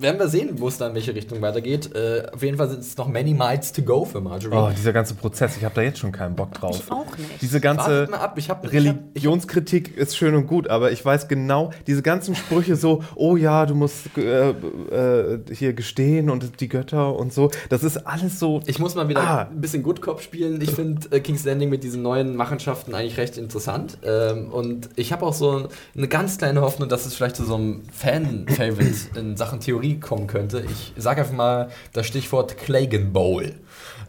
werden 0.00 0.18
wir 0.18 0.28
sehen, 0.28 0.50
wo 0.60 0.68
es 0.68 0.78
da 0.78 0.88
in 0.88 0.94
welche 0.94 1.14
Richtung 1.14 1.40
weitergeht. 1.42 1.94
Äh, 1.94 2.26
auf 2.32 2.42
jeden 2.42 2.56
Fall 2.56 2.68
sind 2.70 2.80
es 2.80 2.96
noch 2.96 3.08
many 3.08 3.34
miles 3.34 3.72
to 3.72 3.82
go 3.82 4.04
für 4.04 4.20
Marjorie. 4.20 4.56
Oh, 4.56 4.70
dieser 4.76 4.92
ganze 4.92 5.14
Prozess, 5.14 5.56
ich 5.56 5.64
habe 5.64 5.74
da 5.74 5.82
jetzt 5.82 5.98
schon 5.98 6.12
keinen 6.12 6.36
Bock 6.36 6.52
drauf. 6.54 6.80
Ich 6.84 6.90
auch 6.92 7.16
nicht. 7.18 7.40
Diese 7.42 7.60
ganze 7.60 8.08
ab, 8.12 8.34
ich 8.36 8.48
hab- 8.50 8.64
ich 8.64 8.70
hab- 8.70 8.72
Religionskritik 8.74 9.96
ist 9.96 10.16
schön 10.16 10.34
und 10.34 10.46
gut, 10.46 10.68
aber 10.68 10.92
ich 10.92 11.04
weiß 11.04 11.28
genau, 11.28 11.70
diese 11.86 12.02
ganzen 12.02 12.34
Sprüche 12.34 12.76
so, 12.76 13.02
oh 13.16 13.36
ja, 13.36 13.66
du 13.66 13.74
musst 13.74 14.16
äh, 14.16 14.50
äh, 14.50 15.38
hier 15.52 15.72
gestehen 15.72 16.30
und 16.30 16.60
die 16.60 16.68
Götter 16.68 17.14
und 17.16 17.32
so, 17.32 17.50
das 17.68 17.82
ist 17.84 17.98
alles 18.06 18.38
so. 18.38 18.60
Ich 18.66 18.78
muss 18.78 18.94
mal 18.94 19.08
wieder 19.08 19.20
Ah. 19.22 19.48
ein 19.50 19.60
bisschen 19.60 19.82
Good 19.82 20.00
Cop 20.00 20.20
spielen. 20.20 20.60
Ich 20.60 20.70
finde 20.70 21.08
äh, 21.10 21.20
King's 21.20 21.44
Landing 21.44 21.68
mit 21.70 21.82
diesen 21.84 22.02
neuen 22.02 22.36
Machenschaften 22.36 22.94
eigentlich 22.94 23.16
recht 23.18 23.36
interessant. 23.36 23.98
Ähm, 24.04 24.50
und 24.52 24.88
ich 24.96 25.12
habe 25.12 25.26
auch 25.26 25.34
so 25.34 25.68
eine 25.96 26.08
ganz 26.08 26.38
kleine 26.38 26.60
Hoffnung, 26.60 26.88
dass 26.88 27.04
es 27.06 27.14
vielleicht 27.14 27.36
zu 27.36 27.44
so 27.44 27.54
einem 27.56 27.82
Fan-Favorite 27.92 29.18
in 29.18 29.36
Sachen 29.36 29.60
Theorie 29.60 29.87
kommen 29.96 30.26
könnte. 30.26 30.64
Ich 30.70 30.92
sage 30.96 31.20
einfach 31.20 31.34
mal 31.34 31.68
das 31.92 32.06
Stichwort 32.06 32.56
Clagan 32.58 33.12
Bowl. 33.12 33.54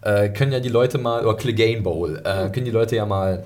Äh, 0.01 0.29
können 0.29 0.51
ja 0.51 0.59
die 0.59 0.69
Leute 0.69 0.97
mal, 0.97 1.25
oder 1.25 1.37
Clegane 1.37 1.81
Bowl, 1.81 2.21
äh, 2.23 2.49
können 2.49 2.65
die 2.65 2.71
Leute 2.71 2.95
ja 2.95 3.05
mal 3.05 3.43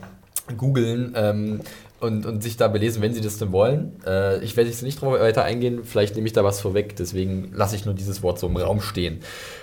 googeln. 0.58 1.14
Ähm, 1.16 1.62
und, 2.00 2.26
und 2.26 2.44
sich 2.44 2.58
da 2.58 2.68
belesen, 2.68 3.02
wenn 3.02 3.14
sie 3.14 3.22
das 3.22 3.38
denn 3.38 3.54
wollen. 3.54 3.94
Äh, 4.06 4.44
ich 4.44 4.58
werde 4.58 4.70
jetzt 4.70 4.84
nicht 4.84 5.02
drauf 5.02 5.18
weiter 5.20 5.46
eingehen, 5.46 5.86
vielleicht 5.86 6.16
nehme 6.16 6.28
ich 6.28 6.34
da 6.34 6.44
was 6.44 6.60
vorweg, 6.60 6.98
deswegen 6.98 7.52
lasse 7.54 7.78
ich 7.78 7.86
nur 7.86 7.94
dieses 7.94 8.22
Wort 8.22 8.40
so 8.40 8.48
im 8.48 8.58
Raum 8.58 8.82
stehen. 8.82 9.22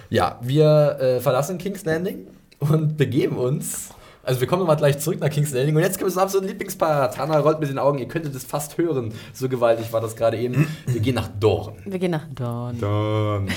Ja, 0.09 0.39
wir 0.41 0.99
äh, 1.01 1.21
verlassen 1.21 1.59
King's 1.59 1.85
Landing 1.85 2.27
und 2.59 2.97
begeben 2.97 3.37
uns. 3.37 3.91
Also 4.23 4.41
wir 4.41 4.47
kommen 4.47 4.61
nochmal 4.61 4.77
gleich 4.77 4.99
zurück 4.99 5.19
nach 5.21 5.31
King's 5.31 5.51
Landing 5.53 5.75
und 5.77 5.83
jetzt 5.83 5.99
kommt 5.99 6.11
es 6.11 6.19
absolut 6.19 6.47
Lieblingspart. 6.47 7.17
Hannah 7.17 7.39
rollt 7.39 7.59
mit 7.59 7.71
den 7.71 7.79
Augen, 7.79 7.99
ihr 7.99 8.07
könntet 8.07 8.35
es 8.35 8.45
fast 8.45 8.77
hören. 8.77 9.15
So 9.33 9.49
gewaltig 9.49 9.91
war 9.95 10.03
das 10.03 10.15
gerade 10.15 10.37
eben. 10.39 10.69
Wir 10.87 11.01
gehen 11.01 11.15
nach 11.15 11.29
Dorn. 11.41 11.77
Wir 11.87 11.99
gehen 11.99 12.11
nach 12.11 12.27
Dawn. 12.35 12.79
Dawn. 12.79 13.49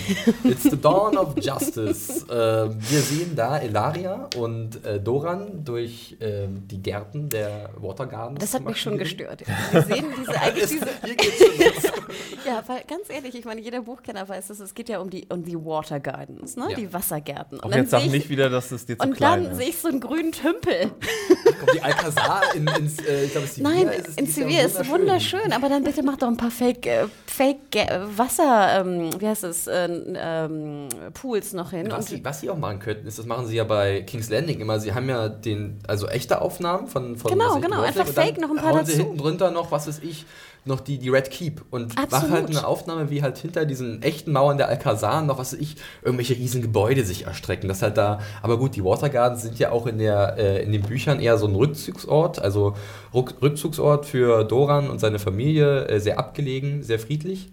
It's 0.45 0.63
the 0.63 0.79
dawn 0.79 1.17
of 1.17 1.35
justice. 1.37 2.23
äh, 2.29 2.33
wir 2.69 3.01
sehen 3.01 3.35
da 3.35 3.57
Elaria 3.59 4.29
und 4.37 4.83
äh, 4.85 5.01
Doran 5.01 5.65
durch 5.65 6.15
ähm, 6.21 6.65
die 6.67 6.81
Gärten 6.81 7.27
der 7.29 7.69
Water 7.81 8.05
Gardens. 8.07 8.39
Das 8.39 8.53
hat 8.53 8.63
mich 8.63 8.79
schon 8.79 8.97
gestört. 8.97 9.43
Wir 9.71 9.81
sehen 9.81 10.05
diese, 10.17 10.31
eigentlich 10.41 10.69
diese, 10.69 10.87
Hier 11.03 11.15
geht's 11.15 11.37
schon 11.39 11.57
los. 11.57 11.93
ja, 12.47 12.63
weil 12.67 12.83
ganz 12.87 13.09
ehrlich, 13.09 13.35
ich 13.35 13.43
meine, 13.43 13.59
jeder 13.59 13.81
Buchkenner 13.81 14.27
weiß, 14.29 14.47
dass 14.47 14.61
es 14.61 14.73
geht 14.73 14.87
ja 14.87 14.99
um 14.99 15.09
die, 15.09 15.25
um 15.27 15.43
die 15.43 15.57
Water 15.57 15.99
Gardens, 15.99 16.55
ne? 16.55 16.67
Ja. 16.69 16.75
die 16.77 16.93
Wassergärten. 16.93 17.59
Auch 17.59 17.69
dann 17.69 17.81
jetzt 17.81 17.91
sag 17.91 18.05
ich- 18.05 18.11
nicht 18.11 18.29
wieder, 18.29 18.49
dass 18.49 18.71
es 18.71 18.85
dir 18.85 18.97
zu 18.97 19.05
Und 19.05 19.15
klein 19.17 19.43
dann 19.43 19.55
sehe 19.55 19.67
ist. 19.67 19.75
ich 19.75 19.81
so 19.81 19.89
einen 19.89 19.99
grünen 19.99 20.31
Tümpel. 20.31 20.52
Kommt 20.61 21.73
die 21.73 21.81
Alcazar 21.81 22.41
in, 22.55 22.67
ins, 22.67 22.99
äh, 22.99 23.25
ich 23.25 23.31
glaube, 23.31 23.47
Sevilla 23.47 23.69
Nein, 23.69 23.87
ist 23.87 24.19
in 24.19 24.27
Sevilla 24.27 24.63
ist 24.63 24.87
wunderschön, 24.89 25.51
aber 25.51 25.69
dann 25.69 25.83
bitte 25.83 26.03
mach 26.03 26.17
doch 26.17 26.27
ein 26.27 26.37
paar 26.37 26.51
Fake, 26.51 26.85
äh, 26.85 27.05
Fake 27.27 27.75
äh, 27.75 27.99
Wasser, 28.17 28.81
ähm, 28.81 29.09
wie 29.19 29.27
heißt 29.27 29.43
es, 29.43 29.67
äh, 29.67 29.87
ähm, 30.15 30.89
Pools 31.13 31.53
noch 31.53 31.71
hin. 31.71 31.87
Was 31.89 32.07
sie, 32.07 32.23
was 32.23 32.41
sie 32.41 32.49
auch 32.49 32.57
machen 32.57 32.79
könnten, 32.79 33.07
ist, 33.07 33.19
das 33.19 33.25
machen 33.25 33.47
sie 33.47 33.55
ja 33.55 33.63
bei 33.63 34.01
King's 34.01 34.29
Landing 34.29 34.59
immer. 34.59 34.79
Sie 34.79 34.93
haben 34.93 35.09
ja 35.09 35.29
den, 35.29 35.79
also 35.87 36.07
echte 36.07 36.41
Aufnahmen 36.41 36.87
von, 36.87 37.17
von 37.17 37.31
Genau, 37.31 37.59
genau, 37.59 37.81
einfach 37.81 38.07
fake 38.07 38.39
noch 38.39 38.49
ein 38.49 38.57
paar 38.57 38.73
hauen 38.73 38.85
sie 38.85 38.93
dazu. 38.93 39.03
hinten 39.03 39.17
drunter 39.17 39.51
noch, 39.51 39.71
was 39.71 39.87
weiß 39.87 39.99
ich, 40.03 40.25
noch 40.65 40.79
die, 40.79 40.97
die 40.97 41.09
Red 41.09 41.29
Keep 41.29 41.63
und 41.71 41.95
machen 41.95 42.05
Absolut. 42.13 42.31
halt 42.31 42.47
eine 42.49 42.65
Aufnahme, 42.65 43.09
wie 43.09 43.21
halt 43.21 43.37
hinter 43.37 43.65
diesen 43.65 44.01
echten 44.01 44.31
Mauern 44.31 44.57
der 44.57 44.69
Alcazar 44.69 45.21
noch, 45.21 45.37
was 45.37 45.53
weiß 45.53 45.59
ich, 45.59 45.75
irgendwelche 46.01 46.35
riesen 46.35 46.61
Gebäude 46.61 47.03
sich 47.03 47.25
erstrecken. 47.25 47.67
Das 47.67 47.81
halt 47.81 47.97
da, 47.97 48.19
aber 48.41 48.57
gut, 48.57 48.75
die 48.75 48.83
Water 48.83 49.09
Gardens 49.09 49.41
sind 49.41 49.59
ja 49.59 49.71
auch 49.71 49.87
in, 49.87 49.97
der, 49.97 50.37
äh, 50.37 50.63
in 50.63 50.71
den 50.71 50.81
Büchern 50.83 51.19
eher 51.19 51.37
so 51.37 51.47
ein 51.47 51.55
Rückzugsort, 51.55 52.39
also 52.39 52.75
Ruck, 53.13 53.35
Rückzugsort 53.41 54.05
für 54.05 54.43
Doran 54.45 54.89
und 54.89 54.99
seine 54.99 55.19
Familie, 55.19 55.87
äh, 55.87 55.99
sehr 55.99 56.17
abgelegen, 56.17 56.81
sehr 56.83 56.99
friedlich. 56.99 57.51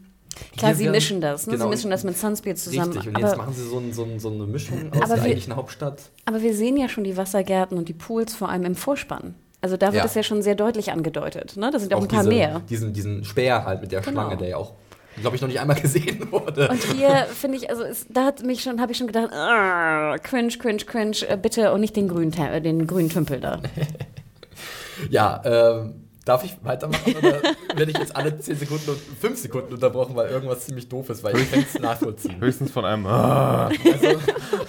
klar, 0.56 0.74
sie 0.74 0.88
mischen 0.88 1.20
das, 1.20 1.46
ne? 1.46 1.54
genau. 1.54 1.64
sie 1.64 1.70
mischen 1.70 1.90
das 1.90 2.04
mit 2.04 2.16
Sunspear 2.16 2.54
zusammen. 2.54 2.92
Richtig, 2.92 3.08
und 3.08 3.18
jetzt 3.18 3.32
aber, 3.32 3.42
machen 3.42 3.54
sie 3.54 3.68
so, 3.68 3.78
ein, 3.78 3.92
so, 3.92 4.04
ein, 4.04 4.20
so 4.20 4.30
eine 4.30 4.44
Mischung 4.46 4.92
aus 4.92 5.08
der 5.08 5.16
wir- 5.16 5.22
eigentlichen 5.24 5.56
Hauptstadt. 5.56 6.00
aber 6.26 6.40
wir 6.42 6.54
sehen 6.54 6.76
ja 6.76 6.88
schon 6.88 7.04
die 7.04 7.16
Wassergärten 7.16 7.76
und 7.76 7.88
die 7.88 7.92
Pools 7.94 8.34
vor 8.34 8.48
allem 8.48 8.64
im 8.64 8.74
Vorspann. 8.76 9.34
Also 9.62 9.76
da 9.76 9.92
wird 9.92 10.04
es 10.04 10.14
ja 10.14 10.22
schon 10.22 10.42
sehr 10.42 10.54
deutlich 10.54 10.90
angedeutet. 10.92 11.56
Ne? 11.56 11.70
Da 11.70 11.78
sind 11.78 11.90
ja 11.92 11.98
auch 11.98 12.02
ein 12.02 12.08
paar 12.08 12.20
diese, 12.20 12.34
mehr. 12.34 12.62
Diesen, 12.70 12.92
diesen 12.92 13.24
Speer 13.24 13.64
halt 13.64 13.82
mit 13.82 13.92
der 13.92 14.00
Genau. 14.00 14.22
Schlange, 14.22 14.36
der 14.38 14.48
ja 14.48 14.56
auch, 14.56 14.72
glaube 15.20 15.36
ich, 15.36 15.42
noch 15.42 15.48
nicht 15.48 15.60
einmal 15.60 15.76
gesehen 15.80 16.32
wurde. 16.32 16.68
Und 16.68 16.82
hier 16.94 17.26
finde 17.26 17.58
ich, 17.58 17.68
also 17.68 17.82
es, 17.84 18.06
da 18.08 18.24
hat 18.24 18.42
mich 18.42 18.62
schon, 18.62 18.80
habe 18.80 18.92
ich 18.92 18.98
schon 18.98 19.06
gedacht, 19.06 19.30
cringe, 20.22 20.52
cringe, 20.58 20.84
cringe, 20.86 21.28
äh, 21.28 21.36
bitte 21.36 21.72
und 21.72 21.80
nicht 21.80 21.94
den 21.96 22.08
grünen, 22.08 22.32
äh, 22.32 22.60
den 22.62 22.86
grünen 22.86 23.10
Tümpel 23.10 23.40
da. 23.40 23.60
ja, 25.10 25.42
ähm, 25.44 26.04
darf 26.24 26.44
ich 26.44 26.56
weitermachen 26.62 27.14
oder 27.16 27.42
werde 27.76 27.90
ich 27.90 27.98
jetzt 27.98 28.14
alle 28.14 28.38
10 28.38 28.56
Sekunden 28.56 28.90
und 28.90 28.98
5 28.98 29.38
Sekunden 29.38 29.74
unterbrochen, 29.74 30.14
weil 30.16 30.30
irgendwas 30.30 30.66
ziemlich 30.66 30.88
doof 30.88 31.10
ist, 31.10 31.24
weil 31.24 31.36
ich 31.36 31.50
kann 31.50 31.64
es 31.66 31.80
nachvollziehen. 31.80 32.40
Höchstens 32.40 32.70
von 32.70 32.84
einem. 32.84 33.06
Ah. 33.06 33.70
Also, 33.92 34.20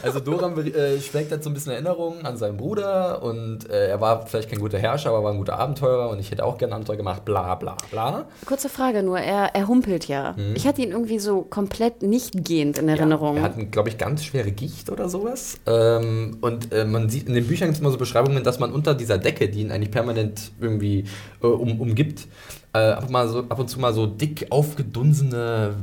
also 0.02 0.20
Doran 0.20 0.58
äh, 0.66 1.00
schwelgt 1.00 1.32
halt 1.32 1.44
so 1.44 1.50
ein 1.50 1.54
bisschen 1.54 1.74
Erinnerungen 1.74 2.26
an 2.26 2.38
seinen 2.38 2.58
Bruder 2.58 3.22
und 3.22 3.70
äh, 3.70 3.90
er 3.90 4.02
war 4.02 4.26
vielleicht 4.26 4.50
kein 4.50 4.60
guter 4.60 4.78
Herrscher, 4.78 5.10
aber 5.10 5.24
war 5.24 5.32
ein 5.32 5.38
guter 5.38 5.60
Abenteurer 5.60 6.10
und 6.10 6.20
ich 6.20 6.32
hätte 6.32 6.46
auch 6.46 6.58
gerne 6.58 6.76
Abenteuer 6.76 6.98
gemacht, 6.98 7.26
bla 7.26 7.56
bla 7.56 7.78
bla. 7.90 8.26
Kurze 8.46 8.70
Frage 8.70 9.04
nur, 9.04 9.20
er, 9.20 9.56
er 9.56 9.68
humpelt 9.68 10.08
ja. 10.08 10.36
Ich 10.54 10.68
hatte 10.68 10.82
ihn 10.82 10.92
irgendwie 10.92 11.20
so 11.20 11.42
komplett 11.42 12.02
nicht 12.02 12.46
gehend 12.46 12.78
in 12.78 12.88
Erinnerung. 12.88 13.38
Er 13.38 13.44
hat, 13.44 13.72
glaube 13.72 13.90
ich, 13.90 13.98
ganz 13.98 14.24
schwere 14.24 14.52
Gicht 14.52 14.90
oder 14.90 15.10
sowas. 15.10 15.60
Ähm, 15.66 16.38
und 16.42 16.72
äh, 16.74 16.86
man 16.86 17.10
sieht 17.10 17.28
in 17.28 17.34
den 17.34 17.48
Büchern 17.48 17.68
gibt 17.68 17.78
es 17.78 17.82
immer 17.82 17.92
so 17.92 17.98
Beschreibungen, 17.98 18.44
dass 18.44 18.60
man 18.60 18.72
unter 18.72 18.94
dieser 18.94 19.18
Decke, 19.18 19.50
die 19.50 19.62
ihn 19.62 19.72
eigentlich 19.72 19.92
permanent 19.92 20.52
irgendwie 20.60 21.06
äh, 21.42 21.48
um, 21.48 21.80
umgibt, 21.80 22.28
äh, 22.74 22.80
ab, 22.80 23.10
mal 23.10 23.28
so, 23.28 23.40
ab 23.40 23.60
und 23.60 23.70
zu 23.70 23.80
mal 23.80 23.94
so 23.94 24.06
dick 24.06 24.48
aufgedunsene 24.50 25.76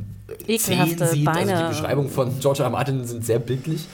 Ekelhafte 0.47 0.97
Zehen 0.97 1.09
sieht. 1.09 1.29
Also 1.29 1.45
Beine. 1.45 1.57
die 1.57 1.69
Beschreibungen 1.69 2.11
von 2.11 2.39
George 2.41 2.63
R. 2.63 2.71
Martin 2.71 3.05
sind 3.05 3.25
sehr 3.25 3.39
bildlich. 3.39 3.87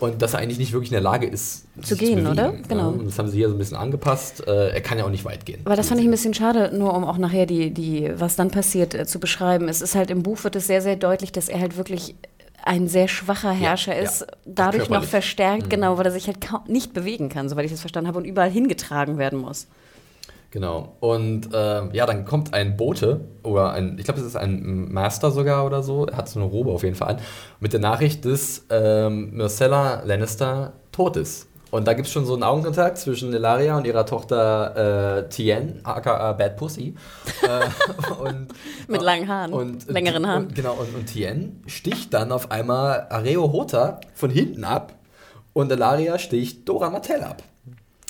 und 0.00 0.22
dass 0.22 0.34
er 0.34 0.40
eigentlich 0.40 0.58
nicht 0.58 0.72
wirklich 0.72 0.90
in 0.90 0.94
der 0.94 1.02
Lage 1.02 1.26
ist 1.26 1.64
zu 1.82 1.96
gehen, 1.96 2.26
oder? 2.26 2.54
Genau. 2.68 2.92
Das 2.92 3.18
haben 3.18 3.28
sie 3.28 3.38
hier 3.38 3.48
so 3.48 3.54
ein 3.54 3.58
bisschen 3.58 3.76
angepasst. 3.76 4.46
Äh, 4.46 4.70
er 4.70 4.80
kann 4.80 4.98
ja 4.98 5.04
auch 5.04 5.10
nicht 5.10 5.24
weit 5.24 5.44
gehen. 5.44 5.60
Aber 5.64 5.76
das 5.76 5.88
fand 5.88 6.00
ich 6.00 6.06
ein 6.06 6.10
bisschen 6.10 6.34
schade, 6.34 6.70
nur 6.72 6.94
um 6.94 7.04
auch 7.04 7.18
nachher 7.18 7.46
die, 7.46 7.72
die 7.72 8.10
was 8.14 8.36
dann 8.36 8.50
passiert, 8.50 8.94
äh, 8.94 9.06
zu 9.06 9.18
beschreiben. 9.18 9.68
Es 9.68 9.82
ist 9.82 9.94
halt 9.94 10.10
im 10.10 10.22
Buch 10.22 10.44
wird 10.44 10.56
es 10.56 10.66
sehr, 10.66 10.82
sehr 10.82 10.96
deutlich, 10.96 11.32
dass 11.32 11.48
er 11.48 11.60
halt 11.60 11.76
wirklich 11.76 12.14
ein 12.64 12.88
sehr 12.88 13.08
schwacher 13.08 13.50
Herrscher 13.50 13.96
ja, 13.96 14.02
ist, 14.02 14.20
ja. 14.20 14.26
dadurch 14.44 14.88
noch 14.90 15.04
verstärkt, 15.04 15.64
mhm. 15.64 15.68
genau, 15.70 15.98
weil 15.98 16.06
er 16.06 16.12
sich 16.12 16.26
halt 16.26 16.38
nicht 16.68 16.92
bewegen 16.92 17.28
kann, 17.28 17.48
soweit 17.48 17.64
ich 17.64 17.70
das 17.70 17.80
verstanden 17.80 18.08
habe, 18.08 18.18
und 18.18 18.24
überall 18.24 18.50
hingetragen 18.50 19.18
werden 19.18 19.38
muss. 19.40 19.66
Genau. 20.50 20.96
Und 21.00 21.52
äh, 21.52 21.94
ja, 21.94 22.06
dann 22.06 22.24
kommt 22.24 22.54
ein 22.54 22.76
Bote 22.76 23.20
oder 23.42 23.72
ein, 23.72 23.98
ich 23.98 24.04
glaube, 24.04 24.20
es 24.20 24.26
ist 24.26 24.36
ein 24.36 24.90
Master 24.90 25.30
sogar 25.30 25.66
oder 25.66 25.82
so, 25.82 26.06
er 26.06 26.16
hat 26.16 26.28
so 26.28 26.40
eine 26.40 26.48
Robe 26.48 26.70
auf 26.70 26.82
jeden 26.84 26.94
Fall 26.94 27.16
an, 27.16 27.20
mit 27.60 27.74
der 27.74 27.80
Nachricht, 27.80 28.24
dass 28.24 28.64
ähm, 28.70 29.30
Myrcella 29.32 30.02
Lannister 30.04 30.72
tot 30.90 31.16
ist. 31.16 31.48
Und 31.70 31.86
da 31.86 31.92
gibt 31.92 32.06
es 32.06 32.12
schon 32.12 32.24
so 32.24 32.32
einen 32.32 32.44
Augenkontakt 32.44 32.96
zwischen 32.96 33.32
Elaria 33.34 33.76
und 33.76 33.86
ihrer 33.86 34.06
Tochter 34.06 35.18
äh, 35.18 35.28
Tien, 35.28 35.80
aka 35.84 36.32
Bad 36.32 36.56
Pussy. 36.56 36.94
äh, 37.42 38.22
und, 38.22 38.48
Mit 38.88 39.02
langen 39.02 39.28
Haaren, 39.28 39.52
und, 39.52 39.86
längeren 39.90 40.26
Haaren. 40.26 40.46
Und, 40.46 40.54
genau, 40.54 40.72
und, 40.72 40.94
und 40.94 41.06
Tien 41.06 41.62
sticht 41.66 42.14
dann 42.14 42.32
auf 42.32 42.50
einmal 42.50 43.06
Areo 43.10 43.52
Hota 43.52 44.00
von 44.14 44.30
hinten 44.30 44.64
ab 44.64 44.94
und 45.52 45.70
Elaria 45.70 46.18
sticht 46.18 46.66
Dora 46.66 46.88
Martell 46.88 47.22
ab. 47.22 47.42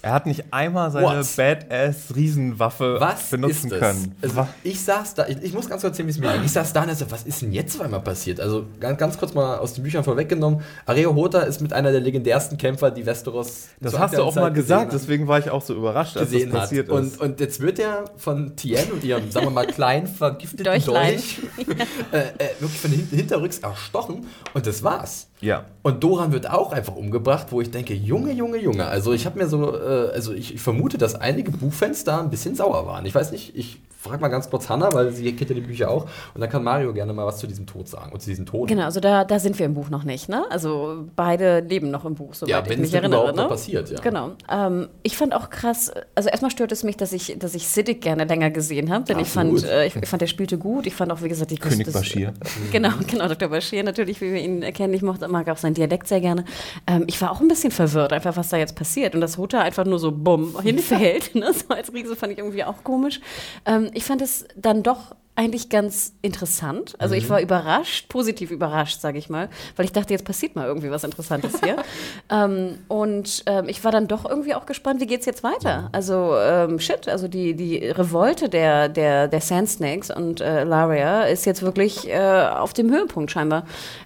Er 0.09 0.15
hat 0.15 0.25
nicht 0.25 0.55
einmal 0.55 0.91
seine 0.91 1.23
Badass-Riesenwaffe 1.23 2.99
benutzen 3.31 3.69
können. 3.69 4.15
Also 4.23 4.49
ich 4.65 4.81
saß 4.81 5.13
da, 5.13 5.29
ich, 5.29 5.37
ich, 5.43 5.53
muss 5.53 5.69
ganz 5.69 5.83
kurz 5.83 5.93
erzählen, 5.93 6.07
wie 6.07 6.13
es 6.13 6.19
mir 6.19 6.33
ging. 6.33 6.45
Ich 6.47 6.53
saß 6.53 6.73
da 6.73 6.81
und 6.81 6.89
dachte, 6.89 7.11
was 7.11 7.25
ist 7.25 7.43
denn 7.43 7.53
jetzt 7.53 7.77
auf 7.77 7.83
einmal 7.83 8.01
passiert? 8.01 8.41
Also 8.41 8.65
ganz, 8.81 8.99
ganz 8.99 9.19
kurz 9.19 9.35
mal 9.35 9.59
aus 9.59 9.75
den 9.75 9.85
Büchern 9.85 10.05
vorweggenommen. 10.05 10.63
Areo 10.87 11.15
Hota 11.15 11.41
ist 11.41 11.61
mit 11.61 11.75
einer 11.75 11.93
der 11.93 12.01
legendärsten 12.01 12.57
Kämpfer, 12.57 12.91
die 12.91 13.05
Westeros. 13.05 13.69
Das 13.81 13.99
hast 13.99 14.17
du 14.17 14.23
auch 14.23 14.33
Zeit 14.33 14.45
mal 14.45 14.51
gesagt, 14.51 14.95
deswegen 14.95 15.29
war 15.29 15.41
ich 15.41 15.51
auch 15.51 15.61
so 15.61 15.75
überrascht, 15.75 16.17
als 16.17 16.31
das 16.31 16.49
passiert 16.49 16.91
hat. 16.91 17.05
ist. 17.05 17.21
Und, 17.21 17.33
und 17.33 17.41
jetzt 17.41 17.61
wird 17.61 17.79
er 17.79 18.07
von 18.17 18.57
Tien 18.57 18.91
und 18.91 19.05
ihrem, 19.05 19.31
sagen 19.31 19.45
wir 19.45 19.51
mal, 19.51 19.67
kleinen, 19.67 20.07
vergifteten 20.07 20.83
Dolch 20.87 21.39
äh, 22.13 22.19
äh, 22.19 22.49
wirklich 22.61 22.81
von 22.81 22.93
hinten 22.93 23.15
hinterrücks 23.15 23.59
erstochen 23.59 24.27
und 24.55 24.67
das 24.67 24.83
war's. 24.83 25.29
Ja. 25.41 25.67
Und 25.83 26.03
Doran 26.03 26.33
wird 26.33 26.51
auch 26.51 26.73
einfach 26.73 26.97
umgebracht, 26.97 27.49
wo 27.51 27.61
ich 27.61 27.71
denke, 27.71 27.95
Junge, 27.95 28.33
Junge, 28.33 28.59
Junge. 28.59 28.87
Also 28.87 29.13
ich 29.13 29.27
habe 29.27 29.39
mir 29.39 29.49
so, 29.49 29.75
äh, 29.77 30.11
also 30.13 30.33
ich, 30.33 30.55
ich, 30.55 30.61
vermute, 30.61 30.99
dass 30.99 31.15
einige 31.15 31.51
Buchfans 31.51 32.05
da 32.05 32.21
ein 32.21 32.31
bisschen 32.31 32.55
sauer 32.55 32.87
waren. 32.87 33.07
Ich 33.07 33.15
weiß 33.15 33.31
nicht, 33.31 33.57
ich 33.57 33.81
frag 34.01 34.21
mal 34.21 34.29
ganz 34.29 34.49
kurz 34.49 34.69
Hannah, 34.69 34.93
weil 34.93 35.11
sie 35.11 35.35
kennt 35.35 35.51
ja 35.51 35.57
die 35.57 35.61
Bücher 35.61 35.91
auch. 35.91 36.07
Und 36.35 36.41
dann 36.41 36.49
kann 36.49 36.63
Mario 36.63 36.93
gerne 36.93 37.13
mal 37.13 37.27
was 37.27 37.39
zu 37.39 37.47
diesem 37.49 37.67
Tod 37.67 37.89
sagen 37.89 38.13
und 38.13 38.23
zu 38.23 38.31
diesem 38.31 38.47
Tod. 38.47 38.69
Genau, 38.69 38.85
also 38.85 39.01
da, 39.01 39.25
da 39.25 39.41
sind 39.41 39.59
wir 39.59 39.67
im 39.67 39.75
Buch 39.75 39.91
noch 39.91 40.05
nicht, 40.05 40.29
ne? 40.29 40.45
Also 40.51 41.07
beide 41.17 41.61
leben 41.61 41.91
noch 41.91 42.05
im 42.05 42.15
Buch, 42.15 42.35
soweit 42.35 42.51
ja, 42.51 42.63
ich 42.71 42.79
mich 42.79 42.95
erinnere. 42.95 43.21
Überhaupt 43.21 43.37
ne? 43.37 43.43
noch 43.43 43.51
passiert, 43.51 43.91
ja. 43.91 44.01
Genau. 44.01 44.33
Ähm, 44.49 44.89
ich 45.03 45.17
fand 45.17 45.35
auch 45.35 45.51
krass, 45.51 45.91
also 46.15 46.29
erstmal 46.29 46.53
stört 46.53 46.71
es 46.71 46.85
mich, 46.85 46.97
dass 46.97 47.13
ich, 47.13 47.37
dass 47.39 47.55
ich 47.55 47.67
Siddiq 47.67 48.01
gerne 48.01 48.25
länger 48.25 48.51
gesehen 48.51 48.93
habe, 48.93 49.05
denn 49.05 49.19
ich 49.19 49.29
fand, 49.29 49.65
äh, 49.65 49.87
ich, 49.87 49.97
ich, 49.97 50.09
fand, 50.09 50.23
der 50.23 50.29
spielte 50.29 50.59
gut. 50.59 50.87
Ich 50.87 50.95
fand 50.95 51.11
auch, 51.11 51.23
wie 51.23 51.29
gesagt, 51.29 51.51
die 51.51 51.59
König 51.59 51.85
das, 51.85 51.95
Bashir. 51.95 52.35
genau, 52.73 52.91
genau, 53.07 53.27
Dr. 53.27 53.49
Bashir 53.49 53.83
natürlich, 53.83 54.21
wie 54.21 54.33
wir 54.33 54.41
ihn 54.41 54.63
erkennen. 54.63 54.95
Ich 54.95 55.03
mochte, 55.03 55.27
mag 55.27 55.49
auch 55.49 55.57
seinen 55.57 55.75
Dialekt 55.75 56.07
sehr 56.07 56.21
gerne. 56.21 56.45
Ähm, 56.87 57.05
ich 57.09 57.21
war 57.21 57.33
auch 57.33 57.41
ein 57.41 57.49
bisschen 57.49 57.73
verwirrt, 57.73 58.13
einfach 58.13 58.37
was 58.37 58.49
da 58.49 58.59
jetzt 58.59 58.77
passiert. 58.77 59.17
Und 59.17 59.21
dass 59.21 59.39
Hutter 59.39 59.61
einfach 59.61 59.85
nur 59.85 59.99
so 59.99 60.13
bumm 60.13 60.61
hinfällt, 60.63 61.35
ne? 61.35 61.53
so 61.53 61.75
als 61.75 61.93
Riese 61.93 62.15
fand 62.15 62.33
ich 62.33 62.39
irgendwie 62.39 62.63
auch 62.63 62.85
komisch. 62.85 63.21
Ähm, 63.67 63.88
ich 63.95 64.05
fand 64.05 64.23
es 64.23 64.47
da 64.55 64.69
dann 64.69 64.83
doch 64.83 65.15
eigentlich 65.39 65.69
ganz 65.69 66.15
interessant. 66.21 66.97
Also 66.99 67.15
mhm. 67.15 67.21
ich 67.21 67.31
war 67.31 67.41
überrascht, 67.41 68.09
positiv 68.09 68.51
überrascht, 68.51 69.01
sage 69.01 69.19
ich 69.19 69.31
mal, 69.31 69.49
weil 69.77 69.85
ich 69.85 69.93
dachte, 69.93 70.13
jetzt 70.13 70.25
passiert 70.25 70.57
mal 70.57 70.67
irgendwie 70.67 70.91
was 70.91 71.05
Interessantes 71.05 71.61
hier. 71.63 71.77
ähm, 72.29 72.81
und 72.89 73.45
ähm, 73.47 73.69
ich 73.69 73.85
war 73.85 73.93
dann 73.93 74.09
doch 74.09 74.29
irgendwie 74.29 74.57
auch 74.57 74.67
gespannt, 74.67 75.01
wie 75.01 75.07
geht 75.07 75.21
es 75.21 75.27
jetzt 75.27 75.45
weiter? 75.45 75.91
Also 75.93 76.35
ähm, 76.37 76.81
shit, 76.81 77.09
also 77.09 77.29
die, 77.29 77.55
die 77.55 77.77
Revolte 77.87 78.49
der, 78.49 78.89
der, 78.89 79.29
der 79.29 79.41
Sand 79.41 79.71
Snakes 79.71 80.11
und 80.11 80.41
äh, 80.41 80.65
Laria 80.65 81.23
ist 81.23 81.47
jetzt 81.47 81.63
wirklich 81.63 82.09
äh, 82.09 82.19
auf 82.19 82.73
dem 82.73 82.91
Höhepunkt 82.91 83.31
scheinbar. 83.31 83.65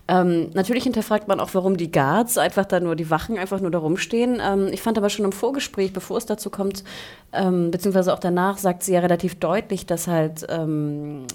Ähm, 0.09 0.51
natürlich 0.53 0.85
hinterfragt 0.85 1.29
man 1.29 1.41
auch, 1.41 1.55
warum 1.55 1.79
die 1.79 1.91
Guards 1.91 2.37
einfach 2.37 2.67
da 2.67 2.79
nur, 2.79 2.95
die 2.95 3.09
Wachen 3.09 3.39
einfach 3.39 3.61
nur 3.61 3.71
da 3.71 3.79
rumstehen. 3.79 4.39
Ähm, 4.47 4.69
ich 4.71 4.83
fand 4.83 4.99
aber 4.99 5.09
schon 5.09 5.25
im 5.25 5.33
Vorgespräch, 5.33 5.95
bevor 5.95 6.19
es 6.19 6.27
dazu 6.27 6.51
kommt, 6.51 6.85
ähm, 7.33 7.71
beziehungsweise 7.71 8.13
auch 8.13 8.19
danach, 8.19 8.59
sagt 8.59 8.83
sie 8.83 8.93
ja 8.93 9.01
relativ 9.01 9.37
deutlich, 9.37 9.87
dass 9.87 10.07
halt 10.07 10.47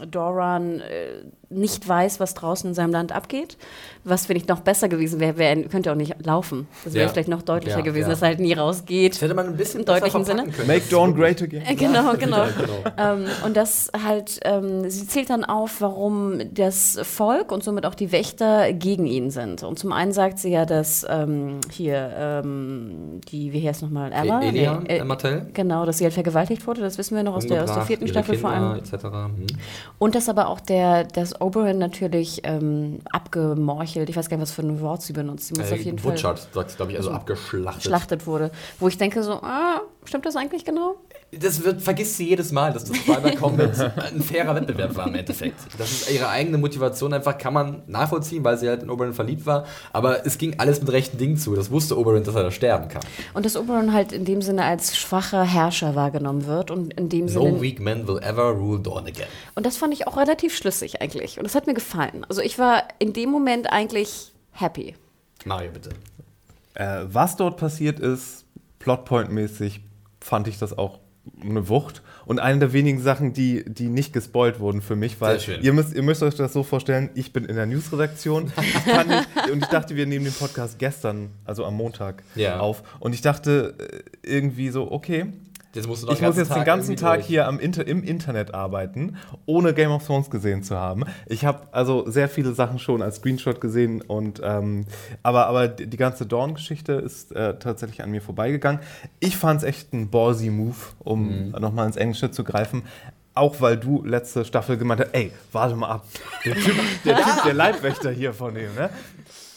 Doran 0.09 0.81
äh, 0.81 1.23
nicht 1.49 1.87
weiß, 1.87 2.19
was 2.19 2.33
draußen 2.33 2.69
in 2.69 2.73
seinem 2.73 2.91
Land 2.91 3.11
abgeht. 3.11 3.57
Was 4.03 4.25
vielleicht 4.25 4.49
noch 4.49 4.59
besser 4.59 4.89
gewesen 4.89 5.19
wäre, 5.19 5.37
wär, 5.37 5.63
könnte 5.63 5.91
auch 5.91 5.95
nicht 5.95 6.25
laufen. 6.25 6.67
Das 6.83 6.93
wäre 6.93 7.05
ja. 7.05 7.11
vielleicht 7.11 7.29
noch 7.29 7.41
deutlicher 7.41 7.77
ja, 7.77 7.83
gewesen, 7.83 8.07
ja. 8.07 8.13
dass 8.13 8.21
er 8.21 8.29
halt 8.29 8.39
nie 8.39 8.53
rausgeht. 8.53 9.13
Das 9.13 9.21
hätte 9.21 9.33
man 9.33 9.47
ein 9.47 9.57
bisschen 9.57 9.81
im 9.81 9.85
deutlichen 9.85 10.25
Sinne. 10.25 10.43
Können. 10.43 10.67
Make 10.67 10.89
Dawn 10.89 11.15
great 11.15 11.41
again. 11.41 11.63
Äh, 11.65 11.75
genau, 11.75 12.13
genau. 12.13 12.45
genau. 12.57 12.83
ähm, 12.97 13.25
und 13.45 13.55
das 13.55 13.89
halt, 14.05 14.39
ähm, 14.43 14.89
sie 14.89 15.07
zählt 15.07 15.29
dann 15.29 15.45
auf, 15.45 15.79
warum 15.79 16.53
das 16.53 16.99
Volk 17.03 17.51
und 17.51 17.63
somit 17.63 17.85
auch 17.85 17.95
die 17.95 18.11
Wächter 18.11 18.73
gegen 18.73 19.05
ihn 19.05 19.29
sind. 19.29 19.63
Und 19.63 19.79
zum 19.79 19.93
einen 19.93 20.11
sagt 20.11 20.39
sie 20.39 20.51
ja, 20.51 20.65
dass 20.65 21.05
ähm, 21.09 21.59
hier 21.71 22.11
ähm, 22.17 23.21
die, 23.31 23.53
wie 23.53 23.67
heißt 23.67 23.81
nochmal, 23.83 24.11
Ella? 24.11 24.41
E 24.41 24.47
Elia, 24.49 24.81
nee, 24.85 24.97
äh. 24.97 25.41
Genau, 25.53 25.85
dass 25.85 25.97
sie 25.97 26.03
halt 26.03 26.13
vergewaltigt 26.13 26.67
wurde. 26.67 26.81
Das 26.81 26.97
wissen 26.97 27.15
wir 27.15 27.23
noch 27.23 27.35
aus 27.35 27.47
der, 27.47 27.63
aus 27.63 27.73
der 27.73 27.83
vierten 27.83 28.07
Staffel 28.07 28.35
Kinder, 28.35 28.49
vor 28.49 28.57
allem. 28.57 28.77
Etc. 28.79 29.03
Hm. 29.03 29.47
Und 29.99 30.15
dass 30.15 30.29
aber 30.29 30.47
auch 30.47 30.59
der, 30.59 31.03
das 31.03 31.39
Oberon 31.39 31.77
natürlich 31.77 32.41
ähm, 32.43 32.99
abgemorchelt, 33.11 34.09
ich 34.09 34.15
weiß 34.15 34.29
gar 34.29 34.37
nicht, 34.37 34.43
was 34.43 34.51
für 34.51 34.61
ein 34.61 34.81
Wort 34.81 35.01
sie 35.01 35.13
benutzt. 35.13 35.47
Sie 35.47 35.59
muss 35.59 35.71
äh, 35.71 35.75
auf 35.75 35.81
jeden 35.81 35.97
Butchert, 35.97 36.39
Fall. 36.39 36.53
sagt 36.53 36.77
glaube 36.77 36.91
ich, 36.91 36.97
also 36.97 37.11
abgeschlachtet. 37.11 37.83
Schlachtet 37.83 38.27
wurde. 38.27 38.51
Wo 38.79 38.87
ich 38.87 38.97
denke 38.97 39.23
so, 39.23 39.33
ah, 39.33 39.81
stimmt 40.07 40.25
das 40.25 40.35
eigentlich 40.35 40.65
genau? 40.65 40.95
Das 41.31 41.63
wird, 41.63 41.81
vergisst 41.81 42.17
sie 42.17 42.29
jedes 42.29 42.51
Mal, 42.51 42.73
dass 42.73 42.85
das 42.85 42.97
Twilight 42.99 43.35
Combat 43.39 43.93
ein 43.97 44.21
fairer 44.21 44.55
Wettbewerb 44.55 44.95
war 44.95 45.07
im 45.07 45.15
Endeffekt. 45.15 45.59
Das 45.77 45.91
ist 45.91 46.11
ihre 46.11 46.29
eigene 46.29 46.57
Motivation 46.57 47.13
einfach, 47.13 47.37
kann 47.37 47.53
man 47.53 47.83
nachvollziehen, 47.87 48.43
weil 48.43 48.57
sie 48.57 48.69
halt 48.69 48.83
in 48.83 48.89
Oberyn 48.89 49.13
verliebt 49.13 49.45
war. 49.45 49.65
Aber 49.91 50.25
es 50.25 50.37
ging 50.37 50.59
alles 50.59 50.79
mit 50.79 50.91
rechten 50.91 51.17
Dingen 51.17 51.37
zu. 51.37 51.55
Das 51.55 51.69
wusste 51.69 51.97
Oberyn, 51.99 52.23
dass 52.23 52.35
er 52.35 52.43
da 52.43 52.51
sterben 52.51 52.87
kann. 52.87 53.01
Und 53.33 53.45
dass 53.45 53.57
Oberyn 53.57 53.93
halt 53.93 54.11
in 54.11 54.25
dem 54.25 54.41
Sinne 54.41 54.63
als 54.63 54.97
schwacher 54.97 55.43
Herrscher 55.43 55.95
wahrgenommen 55.95 56.45
wird. 56.45 56.71
Und 56.71 56.93
in 56.93 57.09
dem 57.09 57.27
Sinne. 57.27 57.51
No 57.51 57.61
weak 57.61 57.79
man 57.79 58.07
will 58.07 58.19
ever 58.19 58.51
rule 58.51 58.79
Dawn 58.79 59.05
again. 59.05 59.27
Und 59.55 59.65
das 59.65 59.77
fand 59.77 59.93
ich 59.93 60.07
auch 60.07 60.17
relativ 60.17 60.55
schlüssig 60.55 61.01
eigentlich. 61.01 61.37
Und 61.37 61.43
das 61.43 61.55
hat 61.55 61.67
mir 61.67 61.73
gefallen. 61.73 62.25
Also 62.29 62.41
ich 62.41 62.57
war 62.57 62.83
in 62.99 63.13
dem 63.13 63.29
Moment 63.29 63.71
eigentlich 63.71 64.31
happy. 64.51 64.95
Mario, 65.45 65.71
bitte. 65.71 65.89
Äh, 66.73 67.05
was 67.11 67.35
dort 67.35 67.57
passiert 67.57 67.99
ist, 67.99 68.45
Plotpoint-mäßig, 68.79 69.81
fand 70.27 70.47
ich 70.47 70.59
das 70.59 70.77
auch 70.77 70.99
eine 71.41 71.69
Wucht. 71.69 72.01
Und 72.25 72.39
eine 72.39 72.59
der 72.59 72.73
wenigen 72.73 73.01
Sachen, 73.01 73.31
die, 73.31 73.63
die 73.65 73.87
nicht 73.87 74.11
gespoilt 74.11 74.59
wurden 74.59 74.81
für 74.81 74.97
mich, 74.97 75.21
weil 75.21 75.39
ihr 75.61 75.71
müsst, 75.71 75.93
ihr 75.93 76.03
müsst 76.03 76.21
euch 76.23 76.35
das 76.35 76.51
so 76.51 76.63
vorstellen, 76.63 77.09
ich 77.15 77.31
bin 77.31 77.45
in 77.45 77.55
der 77.55 77.65
Newsredaktion. 77.65 78.51
Und 79.51 79.63
ich 79.63 79.69
dachte, 79.69 79.95
wir 79.95 80.05
nehmen 80.05 80.25
den 80.25 80.33
Podcast 80.33 80.77
gestern, 80.79 81.29
also 81.45 81.63
am 81.63 81.75
Montag, 81.75 82.23
ja. 82.35 82.59
auf. 82.59 82.83
Und 82.99 83.13
ich 83.13 83.21
dachte 83.21 83.75
äh, 83.79 84.29
irgendwie 84.29 84.69
so, 84.69 84.91
okay, 84.91 85.27
Jetzt 85.77 85.87
musst 85.87 86.03
du 86.03 86.11
ich 86.11 86.21
muss 86.21 86.37
jetzt 86.37 86.49
Tag 86.49 86.57
den 86.57 86.65
ganzen 86.65 86.95
Tag 86.95 87.19
durch. 87.19 87.27
hier 87.27 87.47
am 87.47 87.59
Inter 87.59 87.85
im 87.85 88.03
Internet 88.03 88.53
arbeiten, 88.53 89.15
ohne 89.45 89.73
Game 89.73 89.91
of 89.91 90.05
Thrones 90.05 90.29
gesehen 90.29 90.63
zu 90.63 90.75
haben. 90.75 91.03
Ich 91.27 91.45
habe 91.45 91.67
also 91.71 92.09
sehr 92.09 92.29
viele 92.29 92.53
Sachen 92.53 92.79
schon 92.79 93.01
als 93.03 93.17
Screenshot 93.17 93.61
gesehen 93.61 94.01
und 94.01 94.41
ähm, 94.43 94.85
aber, 95.21 95.45
aber 95.45 95.67
die 95.67 95.97
ganze 95.97 96.25
Dawn-Geschichte 96.25 96.93
ist 96.93 97.31
äh, 97.31 97.59
tatsächlich 97.59 98.01
an 98.03 98.09
mir 98.09 98.21
vorbeigegangen. 98.21 98.81
Ich 99.19 99.37
fand 99.37 99.61
es 99.61 99.67
echt 99.67 99.93
ein 99.93 100.09
ballsy 100.09 100.49
Move, 100.49 100.75
um 100.99 101.49
mhm. 101.49 101.51
nochmal 101.51 101.85
ins 101.85 101.95
Englische 101.95 102.31
zu 102.31 102.43
greifen 102.43 102.83
auch 103.37 103.61
weil 103.61 103.77
du 103.77 104.03
letzte 104.03 104.43
Staffel 104.45 104.77
gemeint 104.77 104.99
hast, 104.99 105.13
ey, 105.13 105.31
warte 105.51 105.75
mal 105.75 105.89
ab. 105.89 106.05
Der 106.43 106.55
Typ, 106.55 106.75
der, 107.05 107.17
typ, 107.23 107.43
der 107.45 107.53
Leibwächter 107.53 108.09
hier 108.09 108.33
von 108.33 108.55
dem, 108.55 108.73
ne? 108.73 108.89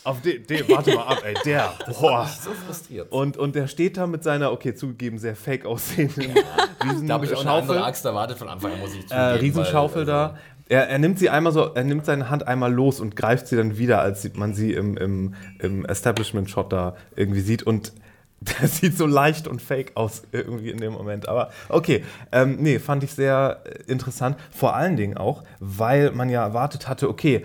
Auf 0.03 0.23
den, 0.23 0.47
den, 0.47 0.69
warte 0.69 0.95
mal 0.95 1.03
ab, 1.03 1.23
ey, 1.25 1.35
der. 1.45 1.75
Boah. 2.01 2.27
so 2.27 2.51
frustriert. 2.53 3.13
Und, 3.13 3.37
und 3.37 3.55
der 3.55 3.69
steht 3.69 3.97
da 3.97 4.07
mit 4.07 4.25
seiner, 4.25 4.51
okay, 4.53 4.75
zugegeben, 4.75 5.19
sehr 5.19 5.37
fake 5.37 5.67
aussehenden 5.67 6.33
Riesen 6.85 7.07
Da 7.07 7.15
habe 7.15 7.27
ich 7.27 7.35
auch 7.35 7.43
eine 7.43 7.51
andere 7.51 7.85
Axt 7.85 8.05
erwartet 8.05 8.39
von 8.39 8.49
Anfang 8.49 8.73
an, 8.73 8.81
muss 8.81 8.95
ich 8.95 9.03
zugeben. 9.03 9.21
Äh, 9.21 9.33
Riesenschaufel 9.33 9.99
weil, 10.01 10.07
da. 10.07 10.27
Also 10.29 10.41
er, 10.71 10.89
er, 10.89 10.99
nimmt 10.99 11.19
sie 11.19 11.29
einmal 11.29 11.53
so, 11.53 11.75
er 11.75 11.85
nimmt 11.85 12.07
seine 12.07 12.31
Hand 12.31 12.47
einmal 12.47 12.73
los 12.73 13.01
und 13.01 13.17
greift 13.17 13.49
sie 13.49 13.57
dann 13.57 13.77
wieder, 13.77 14.01
als 14.01 14.31
man 14.35 14.55
sie 14.55 14.73
im, 14.73 14.97
im, 14.97 15.35
im 15.59 15.85
Establishment-Shot 15.85 16.73
da 16.73 16.97
irgendwie 17.17 17.41
sieht. 17.41 17.65
Und 17.65 17.93
der 18.41 18.69
sieht 18.69 18.97
so 18.97 19.07
leicht 19.07 19.49
und 19.49 19.61
fake 19.61 19.93
aus 19.97 20.23
irgendwie 20.33 20.71
in 20.71 20.79
dem 20.79 20.93
Moment. 20.93 21.29
Aber 21.29 21.51
okay, 21.69 22.05
ähm, 22.33 22.57
nee, 22.61 22.79
fand 22.79 23.05
ich 23.05 23.13
sehr 23.13 23.63
äh, 23.65 23.91
interessant. 23.91 24.37
Vor 24.51 24.75
allen 24.75 24.97
Dingen 24.97 25.17
auch, 25.17 25.43
weil 25.59 26.13
man 26.13 26.31
ja 26.31 26.43
erwartet 26.43 26.89
hatte, 26.89 27.09
okay, 27.09 27.45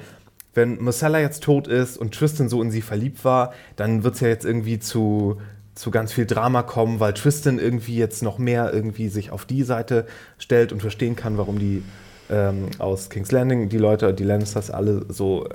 wenn 0.56 0.84
Marcella 0.84 1.20
jetzt 1.20 1.44
tot 1.44 1.68
ist 1.68 1.98
und 1.98 2.14
Tristan 2.16 2.50
so 2.50 2.62
in 2.62 2.72
sie 2.72 2.82
verliebt 2.82 3.24
war, 3.24 3.54
dann 3.76 4.04
wird 4.04 4.16
es 4.16 4.22
ja 4.22 4.30
jetzt 4.30 4.46
irgendwie 4.46 4.80
zu, 4.80 5.38
zu 5.76 5.92
ganz 5.92 6.14
viel 6.14 6.26
Drama 6.26 6.64
kommen, 6.64 7.00
weil 7.00 7.14
Tristan 7.14 7.60
irgendwie 7.60 7.98
jetzt 7.98 8.24
noch 8.24 8.40
mehr 8.40 8.74
irgendwie 8.74 9.10
sich 9.10 9.32
auf 9.32 9.46
die 9.46 9.64
Seite 9.64 10.08
stellt 10.40 10.72
und 10.72 10.80
verstehen 10.80 11.16
kann, 11.16 11.38
warum 11.38 11.60
die 11.60 11.84
ähm, 12.30 12.70
aus 12.80 13.10
King's 13.10 13.32
Landing, 13.32 13.70
die 13.70 13.78
Leute, 13.78 14.14
die 14.14 14.24
Lannisters 14.24 14.72
alle 14.72 15.06
so 15.10 15.48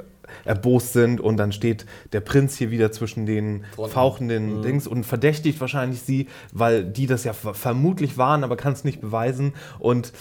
erbost 0.44 0.92
sind 0.92 1.20
und 1.20 1.38
dann 1.38 1.50
steht 1.50 1.86
der 2.12 2.20
Prinz 2.20 2.56
hier 2.56 2.70
wieder 2.70 2.92
zwischen 2.92 3.26
den 3.26 3.64
Fronten. 3.74 3.92
fauchenden 3.92 4.58
Mhm. 4.58 4.62
Dings 4.62 4.86
und 4.86 5.04
verdächtigt 5.04 5.60
wahrscheinlich 5.60 6.02
sie, 6.02 6.28
weil 6.52 6.84
die 6.84 7.08
das 7.08 7.24
ja 7.24 7.32
ver- 7.32 7.54
vermutlich 7.54 8.16
waren, 8.16 8.44
aber 8.44 8.56
kann 8.56 8.72
es 8.72 8.84
nicht 8.84 9.00
beweisen 9.00 9.54
und 9.80 10.12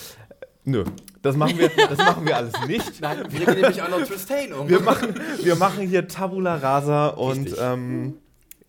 äh, 0.41 0.45
nö, 0.65 0.83
das 1.21 1.35
machen 1.35 1.57
wir, 1.57 1.69
das 1.69 1.97
machen 1.97 2.25
wir 2.25 2.37
alles 2.37 2.53
nicht. 2.67 3.01
Nein, 3.01 3.23
wir 3.29 3.45
gehen 3.45 3.61
nämlich 3.61 3.81
auch 3.81 3.89
noch 3.89 4.05
Tristain 4.05 4.53
um. 4.53 4.69
Wir 4.69 4.79
machen, 4.79 5.13
wir 5.41 5.55
machen 5.55 5.87
hier 5.87 6.07
Tabula 6.07 6.55
Rasa 6.55 7.07
und 7.07 7.55
ähm, 7.59 8.17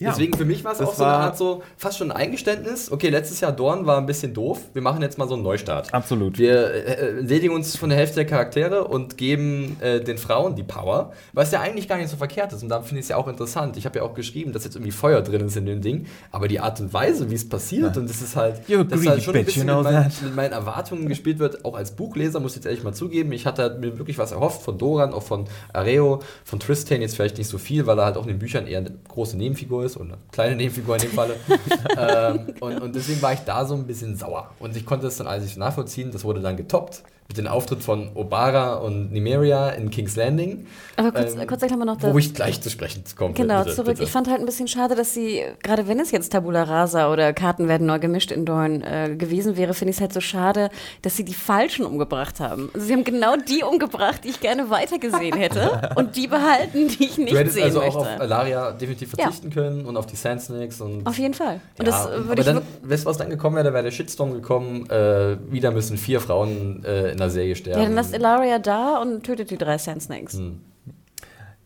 ja. 0.00 0.10
Deswegen 0.10 0.36
für 0.36 0.46
mich 0.46 0.64
war 0.64 0.72
es 0.72 0.80
auch 0.80 0.94
so 0.94 1.04
eine 1.04 1.12
Art 1.12 1.36
so, 1.36 1.62
fast 1.76 1.98
schon 1.98 2.10
ein 2.10 2.16
Eingeständnis. 2.16 2.90
Okay, 2.90 3.10
letztes 3.10 3.40
Jahr 3.40 3.52
Dorn 3.52 3.84
war 3.84 3.98
ein 3.98 4.06
bisschen 4.06 4.32
doof. 4.32 4.60
Wir 4.72 4.80
machen 4.80 5.02
jetzt 5.02 5.18
mal 5.18 5.28
so 5.28 5.34
einen 5.34 5.42
Neustart. 5.42 5.92
Absolut. 5.92 6.38
Wir 6.38 7.20
äh, 7.28 7.48
uns 7.48 7.76
von 7.76 7.90
der 7.90 7.98
Hälfte 7.98 8.16
der 8.16 8.26
Charaktere 8.26 8.84
und 8.84 9.18
geben 9.18 9.76
äh, 9.80 10.00
den 10.00 10.16
Frauen 10.16 10.56
die 10.56 10.62
Power, 10.62 11.12
was 11.34 11.52
ja 11.52 11.60
eigentlich 11.60 11.86
gar 11.86 11.98
nicht 11.98 12.08
so 12.08 12.16
verkehrt 12.16 12.52
ist. 12.54 12.62
Und 12.62 12.70
da 12.70 12.80
finde 12.80 13.00
ich 13.00 13.04
es 13.04 13.08
ja 13.10 13.16
auch 13.16 13.28
interessant. 13.28 13.76
Ich 13.76 13.84
habe 13.84 13.98
ja 13.98 14.04
auch 14.04 14.14
geschrieben, 14.14 14.52
dass 14.52 14.64
jetzt 14.64 14.76
irgendwie 14.76 14.92
Feuer 14.92 15.20
drin 15.20 15.42
ist 15.46 15.56
in 15.56 15.66
dem 15.66 15.82
Ding, 15.82 16.06
aber 16.30 16.48
die 16.48 16.60
Art 16.60 16.80
und 16.80 16.94
Weise, 16.94 17.30
wie 17.30 17.34
es 17.34 17.46
passiert, 17.46 17.96
und 17.98 18.08
das 18.08 18.22
ist 18.22 18.36
halt, 18.36 18.62
dass 18.68 19.06
halt 19.06 19.22
schon 19.22 19.36
ein 19.36 19.44
bisschen 19.44 19.66
mit, 19.66 19.82
meinen, 19.82 20.04
that. 20.04 20.22
mit 20.22 20.34
meinen 20.34 20.52
Erwartungen 20.52 21.08
gespielt 21.08 21.38
wird, 21.38 21.64
auch 21.64 21.74
als 21.74 21.90
Buchleser, 21.92 22.40
muss 22.40 22.52
ich 22.52 22.56
jetzt 22.56 22.66
ehrlich 22.66 22.84
mal 22.84 22.94
zugeben. 22.94 23.32
Ich 23.32 23.44
hatte 23.44 23.62
halt 23.62 23.80
mir 23.80 23.98
wirklich 23.98 24.16
was 24.16 24.32
erhofft 24.32 24.62
von 24.62 24.78
Doran, 24.78 25.12
auch 25.12 25.22
von 25.22 25.44
Areo, 25.72 26.20
von 26.44 26.58
Tristan 26.58 27.02
jetzt 27.02 27.16
vielleicht 27.16 27.38
nicht 27.38 27.48
so 27.48 27.58
viel, 27.58 27.86
weil 27.86 27.98
er 27.98 28.06
halt 28.06 28.16
auch 28.16 28.22
in 28.22 28.28
den 28.28 28.38
Büchern 28.38 28.66
eher 28.66 28.78
eine 28.78 28.92
große 29.08 29.36
Nebenfigur 29.36 29.84
ist 29.84 29.89
und 29.96 30.08
eine 30.08 30.18
kleine 30.32 30.56
Nebenfigur 30.56 30.96
in 30.96 31.02
dem 31.02 31.12
Falle. 31.12 31.36
ähm, 31.98 32.54
und, 32.60 32.82
und 32.82 32.94
deswegen 32.94 33.20
war 33.22 33.32
ich 33.32 33.40
da 33.40 33.64
so 33.64 33.74
ein 33.74 33.86
bisschen 33.86 34.16
sauer. 34.16 34.50
Und 34.58 34.76
ich 34.76 34.86
konnte 34.86 35.06
es 35.06 35.16
dann 35.16 35.26
alles 35.26 35.56
nachvollziehen. 35.56 36.10
Das 36.10 36.24
wurde 36.24 36.40
dann 36.40 36.56
getoppt 36.56 37.02
mit 37.30 37.38
dem 37.38 37.46
Auftritt 37.46 37.80
von 37.82 38.08
Obara 38.14 38.74
und 38.74 39.12
Nimeria 39.12 39.68
in 39.70 39.90
King's 39.90 40.16
Landing. 40.16 40.66
Aber 40.96 41.12
kurz, 41.12 41.34
Ähm, 41.34 41.46
kurz 41.46 41.60
gleich 41.60 41.70
nochmal 41.70 41.86
noch 41.86 41.96
da. 41.96 42.12
Wo 42.12 42.18
ich 42.18 42.34
gleich 42.34 42.60
zu 42.60 42.68
sprechen 42.70 43.04
komme. 43.16 43.34
Genau, 43.34 43.62
bitte, 43.62 43.76
zurück. 43.76 43.88
bitte. 43.90 44.02
Ich 44.02 44.10
fand 44.10 44.28
halt 44.28 44.40
ein 44.40 44.46
bisschen 44.46 44.66
schade, 44.66 44.96
dass 44.96 45.14
sie, 45.14 45.42
gerade 45.62 45.86
wenn 45.86 46.00
es 46.00 46.10
jetzt 46.10 46.32
Tabula 46.32 46.64
Rasa 46.64 47.12
oder 47.12 47.32
Karten 47.32 47.68
werden 47.68 47.86
neu 47.86 48.00
gemischt 48.00 48.32
in 48.32 48.44
Dorn 48.44 48.82
äh, 48.82 49.14
gewesen 49.16 49.56
wäre, 49.56 49.74
finde 49.74 49.90
ich 49.90 49.96
es 49.96 50.00
halt 50.00 50.12
so 50.12 50.20
schade, 50.20 50.70
dass 51.02 51.16
sie 51.16 51.24
die 51.24 51.32
Falschen 51.34 51.86
umgebracht 51.86 52.40
haben. 52.40 52.68
Also 52.74 52.86
sie 52.88 52.92
haben 52.94 53.04
genau 53.04 53.36
die 53.36 53.62
umgebracht, 53.62 54.24
die 54.24 54.28
ich 54.30 54.40
gerne 54.40 54.68
weitergesehen 54.68 55.36
hätte 55.36 55.92
und 55.94 56.16
die 56.16 56.26
behalten, 56.26 56.88
die 56.88 57.04
ich 57.04 57.16
nicht 57.16 57.32
Du 57.32 57.38
hättest 57.38 57.54
sehen 57.54 57.64
also 57.64 57.78
möchte. 57.78 57.96
auch 57.98 58.06
auf 58.06 58.20
Alaria 58.20 58.72
definitiv 58.72 59.12
Ja. 59.16 59.24
verzichten 59.24 59.50
können 59.50 59.86
und 59.86 59.96
auf 59.96 60.06
die 60.06 60.16
Sand 60.16 60.42
Snakes 60.42 60.80
und 60.80 61.06
Auf 61.06 61.16
jeden 61.18 61.34
Fall. 61.34 61.60
Und 61.78 61.86
Ja, 61.86 61.92
das 61.92 62.06
aber 62.08 62.26
würde 62.28 62.40
ich 62.40 62.46
dann, 62.46 62.62
weißt 62.82 63.04
du, 63.04 63.08
was 63.08 63.16
dann 63.18 63.30
gekommen 63.30 63.54
wäre? 63.56 63.66
Da 63.68 63.72
wäre 63.72 63.84
der 63.84 63.90
Shitstorm 63.92 64.32
gekommen. 64.32 64.88
Äh, 64.90 65.36
wieder 65.50 65.70
müssen 65.70 65.96
vier 65.96 66.20
Frauen 66.20 66.84
äh, 66.84 67.12
in 67.12 67.19
der 67.20 67.30
Serie 67.30 67.54
sterben. 67.56 67.78
Ja, 67.80 67.86
dann 67.86 67.94
lasst 67.94 68.14
Ilaria 68.14 68.58
da 68.58 68.98
und 69.00 69.22
tötet 69.24 69.50
die 69.50 69.58
drei 69.58 69.78
Sand 69.78 70.02
Snakes. 70.02 70.34
Hm. 70.34 70.60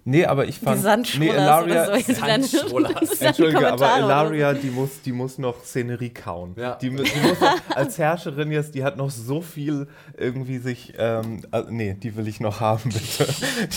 Nee, 0.06 0.26
aber 0.26 0.44
ich 0.44 0.58
Die 0.58 0.64
fand. 0.66 0.82
Sandschrollers 0.82 1.34
Elaria, 1.34 1.64
oder 1.64 1.86
so. 1.86 1.92
Jetzt 1.94 2.20
dann- 2.20 2.42
Sandschrollers. 2.42 2.92
dann 2.92 3.08
die 3.18 3.24
Entschuldige, 3.24 3.72
aber. 3.72 3.96
Elaria, 3.96 4.52
die 4.52 4.68
muss, 4.68 5.00
die 5.00 5.12
muss 5.12 5.38
noch 5.38 5.64
Szenerie 5.64 6.10
kauen. 6.10 6.54
Ja. 6.58 6.74
Die, 6.74 6.90
die 6.90 6.96
muss 6.96 7.08
noch, 7.40 7.74
als 7.76 7.96
Herrscherin 7.96 8.52
jetzt, 8.52 8.74
die 8.74 8.84
hat 8.84 8.98
noch 8.98 9.08
so 9.10 9.40
viel 9.40 9.88
irgendwie 10.18 10.58
sich, 10.58 10.92
ähm, 10.98 11.40
äh, 11.52 11.62
nee, 11.70 11.94
die 11.94 12.14
will 12.16 12.28
ich 12.28 12.38
noch 12.38 12.60
haben, 12.60 12.82
bitte. 12.84 13.26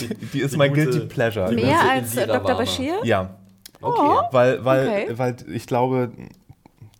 Die, 0.02 0.16
die 0.34 0.40
ist 0.42 0.52
die 0.54 0.58
mein 0.58 0.72
gute- 0.74 0.84
Guilty 0.90 1.06
Pleasure. 1.08 1.50
die 1.56 1.64
Mehr 1.64 1.80
als 1.90 2.14
Dr. 2.14 2.40
Bashir? 2.58 2.96
Ja, 3.04 3.30
Okay. 3.80 4.28
weil, 4.32 4.66
weil, 4.66 4.88
Okay. 4.88 5.08
weil 5.16 5.36
ich 5.54 5.66
glaube, 5.66 6.12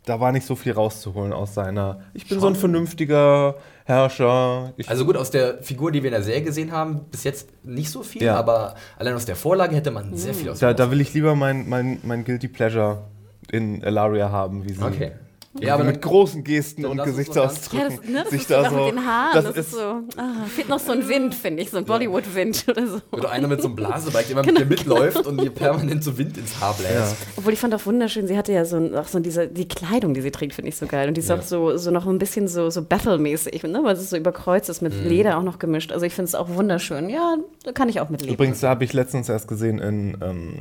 da 0.06 0.20
war 0.20 0.32
nicht 0.32 0.46
so 0.46 0.56
viel 0.56 0.72
rauszuholen 0.72 1.34
aus 1.34 1.52
seiner, 1.52 2.00
ich 2.14 2.26
bin 2.28 2.40
so 2.40 2.46
ein 2.46 2.54
vernünftiger 2.54 3.56
Herrscher. 3.88 4.74
Ich, 4.76 4.88
Also 4.88 5.06
gut, 5.06 5.16
aus 5.16 5.30
der 5.30 5.62
Figur, 5.62 5.90
die 5.90 6.02
wir 6.02 6.08
in 6.08 6.12
der 6.12 6.22
Serie 6.22 6.42
gesehen 6.42 6.72
haben, 6.72 7.06
bis 7.10 7.24
jetzt 7.24 7.48
nicht 7.64 7.90
so 7.90 8.02
viel, 8.02 8.22
Ja. 8.22 8.36
aber 8.36 8.74
allein 8.98 9.14
aus 9.14 9.24
der 9.24 9.34
Vorlage 9.34 9.74
hätte 9.74 9.90
man 9.90 10.14
sehr 10.14 10.34
viel 10.34 10.50
aus 10.50 10.58
da, 10.58 10.74
da 10.74 10.90
will 10.90 11.00
ich 11.00 11.14
lieber 11.14 11.34
mein, 11.34 11.66
mein, 11.70 11.98
mein 12.02 12.22
Guilty 12.24 12.48
Pleasure 12.48 13.04
in 13.50 13.82
Elaria 13.82 14.30
haben, 14.30 14.68
wie 14.68 14.74
sie 14.74 14.82
Okay. 14.82 15.12
Ja, 15.60 15.74
aber 15.74 15.84
mit 15.84 16.00
großen 16.02 16.44
Gesten 16.44 16.84
und 16.84 16.92
uns 16.92 16.98
doch 17.00 17.06
Ja, 17.06 17.10
Gesichtsausdrücken 17.12 17.88
das, 18.02 18.08
ne, 18.08 18.20
das 18.22 18.30
sich 18.30 18.40
ist 18.42 18.48
so 18.48 18.54
da 18.54 18.60
auch 18.66 18.70
so. 18.70 18.76
mit 18.84 18.94
den 18.94 19.06
Haaren. 19.06 19.30
das 19.34 19.44
Das, 19.44 19.56
ist 19.56 19.66
ist 19.66 19.72
so. 19.72 19.80
Ah, 20.16 20.44
fehlt 20.54 20.68
noch 20.68 20.78
so 20.78 20.92
ein 20.92 21.08
Wind, 21.08 21.34
finde 21.34 21.62
ich. 21.62 21.70
So 21.70 21.78
ein 21.78 21.84
Bollywood-Wind 21.84 22.64
oder 22.70 22.86
so. 22.86 23.00
oder 23.12 23.30
einer 23.30 23.48
mit 23.48 23.60
so 23.60 23.68
einem 23.68 23.76
Blasebike, 23.76 24.24
der 24.28 24.30
immer 24.32 24.42
Genau. 24.48 24.60
mit 24.60 24.70
dir 24.70 24.76
mitläuft 24.76 25.26
und 25.26 25.40
dir 25.40 25.50
permanent 25.50 26.02
so 26.04 26.16
Wind 26.18 26.36
ins 26.38 26.60
Haar 26.60 26.74
bläst. 26.74 26.92
Ja. 26.94 27.16
Obwohl 27.36 27.52
ich 27.52 27.58
fand 27.58 27.74
auch 27.74 27.84
wunderschön, 27.86 28.26
sie 28.26 28.36
hatte 28.38 28.52
ja 28.52 28.64
so, 28.64 28.76
ein- 28.76 28.94
auch 28.94 29.08
so 29.08 29.18
diese, 29.20 29.48
die 29.48 29.68
Kleidung, 29.68 30.14
die 30.14 30.20
sie 30.20 30.30
trägt, 30.30 30.54
finde 30.54 30.68
ich 30.68 30.76
so 30.76 30.86
geil. 30.86 31.08
Und 31.08 31.14
die 31.16 31.20
ist 31.20 31.28
Ja. 31.28 31.36
auch 31.36 31.42
so, 31.42 31.76
so 31.76 31.90
noch 31.90 32.06
ein 32.06 32.18
bisschen 32.18 32.48
so, 32.48 32.70
so 32.70 32.82
Battle-mäßig, 32.82 33.62
ne? 33.64 33.80
weil 33.82 33.94
es 33.94 34.10
so 34.10 34.16
überkreuzt 34.16 34.68
ist 34.68 34.82
mit 34.82 34.94
Mhm. 34.94 35.08
Leder 35.08 35.38
auch 35.38 35.42
noch 35.42 35.58
gemischt. 35.58 35.92
Also 35.92 36.06
ich 36.06 36.14
finde 36.14 36.28
es 36.28 36.34
auch 36.34 36.48
wunderschön. 36.48 37.08
Ja, 37.10 37.36
da 37.64 37.72
kann 37.72 37.88
ich 37.88 38.00
auch 38.00 38.08
mit 38.08 38.22
leben. 38.22 38.34
Übrigens, 38.34 38.60
da 38.60 38.68
habe 38.70 38.84
ich 38.84 38.92
letztens 38.92 39.28
erst 39.28 39.48
gesehen 39.48 39.78
in 39.78 40.16
ähm, 40.22 40.54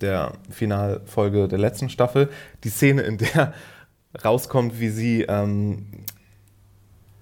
der 0.00 0.32
Finalfolge 0.50 1.48
der 1.48 1.58
letzten 1.58 1.88
Staffel 1.88 2.28
die 2.64 2.68
Szene, 2.70 3.02
in 3.02 3.18
der 3.18 3.52
rauskommt, 4.24 4.80
wie 4.80 4.88
sie 4.88 5.22
ähm, 5.22 5.86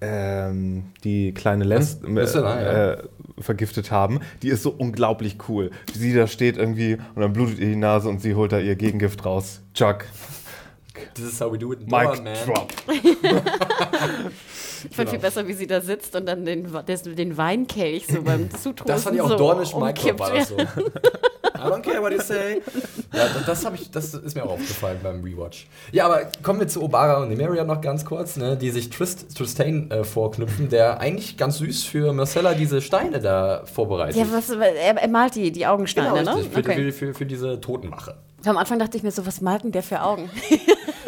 ähm, 0.01 0.85
die 1.03 1.33
kleine 1.33 1.63
Lenz 1.63 1.99
ja. 2.05 2.91
äh, 2.91 3.03
vergiftet 3.39 3.91
haben. 3.91 4.19
Die 4.41 4.49
ist 4.49 4.63
so 4.63 4.71
unglaublich 4.71 5.37
cool. 5.47 5.71
Wie 5.93 5.99
sie 5.99 6.13
da 6.13 6.27
steht 6.27 6.57
irgendwie 6.57 6.97
und 7.15 7.21
dann 7.21 7.33
blutet 7.33 7.59
ihr 7.59 7.67
die 7.67 7.75
Nase 7.75 8.09
und 8.09 8.21
sie 8.21 8.35
holt 8.35 8.51
da 8.51 8.59
ihr 8.59 8.75
Gegengift 8.75 9.25
raus. 9.25 9.61
Chuck, 9.73 10.05
This 11.13 11.25
is 11.25 11.41
how 11.41 11.49
we 11.51 11.57
do 11.57 11.71
it 11.71 11.81
in 11.81 11.87
Mic 11.87 12.23
drop. 12.45 12.73
ich 14.89 14.95
fand 14.95 15.09
viel 15.09 15.19
besser, 15.19 15.47
wie 15.47 15.53
sie 15.53 15.67
da 15.67 15.81
sitzt 15.81 16.15
und 16.15 16.25
dann 16.25 16.45
den, 16.45 16.67
den 17.15 17.37
Weinkelch 17.37 18.07
so 18.07 18.21
beim 18.21 18.49
Zutun 18.61 18.87
Das 18.87 19.03
fand 19.03 19.15
ich 19.15 19.21
auch 19.21 19.29
so 19.29 19.37
dornisch 19.37 19.73
Mic 19.73 19.81
umkippt. 19.81 20.19
Drop 20.19 20.29
war 20.29 20.33
das 20.33 20.49
so. 20.49 20.57
I 21.59 21.61
don't 21.63 21.81
care 21.81 22.01
what 22.01 22.13
you 22.13 22.21
say. 22.21 22.61
Ja, 23.13 23.27
das, 23.45 23.63
das, 23.63 23.73
ich, 23.73 23.91
das 23.91 24.13
ist 24.13 24.35
mir 24.35 24.43
auch 24.43 24.51
aufgefallen 24.51 24.99
beim 25.03 25.21
Rewatch. 25.21 25.67
Ja, 25.91 26.05
aber 26.05 26.29
kommen 26.41 26.59
wir 26.59 26.67
zu 26.67 26.81
Obara 26.81 27.21
und 27.21 27.29
Nimeria 27.29 27.65
noch 27.65 27.81
ganz 27.81 28.05
kurz, 28.05 28.37
ne, 28.37 28.55
die 28.55 28.69
sich 28.69 28.89
Trist, 28.89 29.35
Tristain 29.35 29.91
äh, 29.91 30.03
vorknüpfen, 30.03 30.69
der 30.69 30.99
eigentlich 30.99 31.35
ganz 31.37 31.57
süß 31.57 31.83
für 31.83 32.13
Marcella 32.13 32.53
diese 32.53 32.81
Steine 32.81 33.19
da 33.19 33.63
vorbereitet. 33.65 34.15
Ja, 34.15 34.25
was, 34.31 34.49
er, 34.49 35.01
er 35.01 35.07
malt 35.09 35.35
die, 35.35 35.51
die 35.51 35.67
Augensteine, 35.67 36.17
genau, 36.17 36.37
ne? 36.37 36.43
für, 36.43 36.59
Okay. 36.59 36.75
für, 36.75 36.91
für, 36.91 37.13
für 37.13 37.25
diese 37.25 37.59
Totenmache. 37.59 38.15
Am 38.45 38.57
Anfang 38.57 38.79
dachte 38.79 38.97
ich 38.97 39.03
mir 39.03 39.11
so, 39.11 39.25
was 39.25 39.41
malt 39.41 39.63
denn 39.63 39.71
der 39.71 39.83
für 39.83 40.01
Augen? 40.01 40.29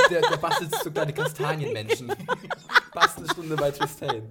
Der, 0.10 0.20
der 0.20 0.36
bastelt 0.36 0.76
so 0.84 0.92
kleine 0.92 1.14
Kastanienmenschen. 1.14 2.12
Bastelstunde 2.94 3.56
bei 3.56 3.72
Tristain. 3.72 4.24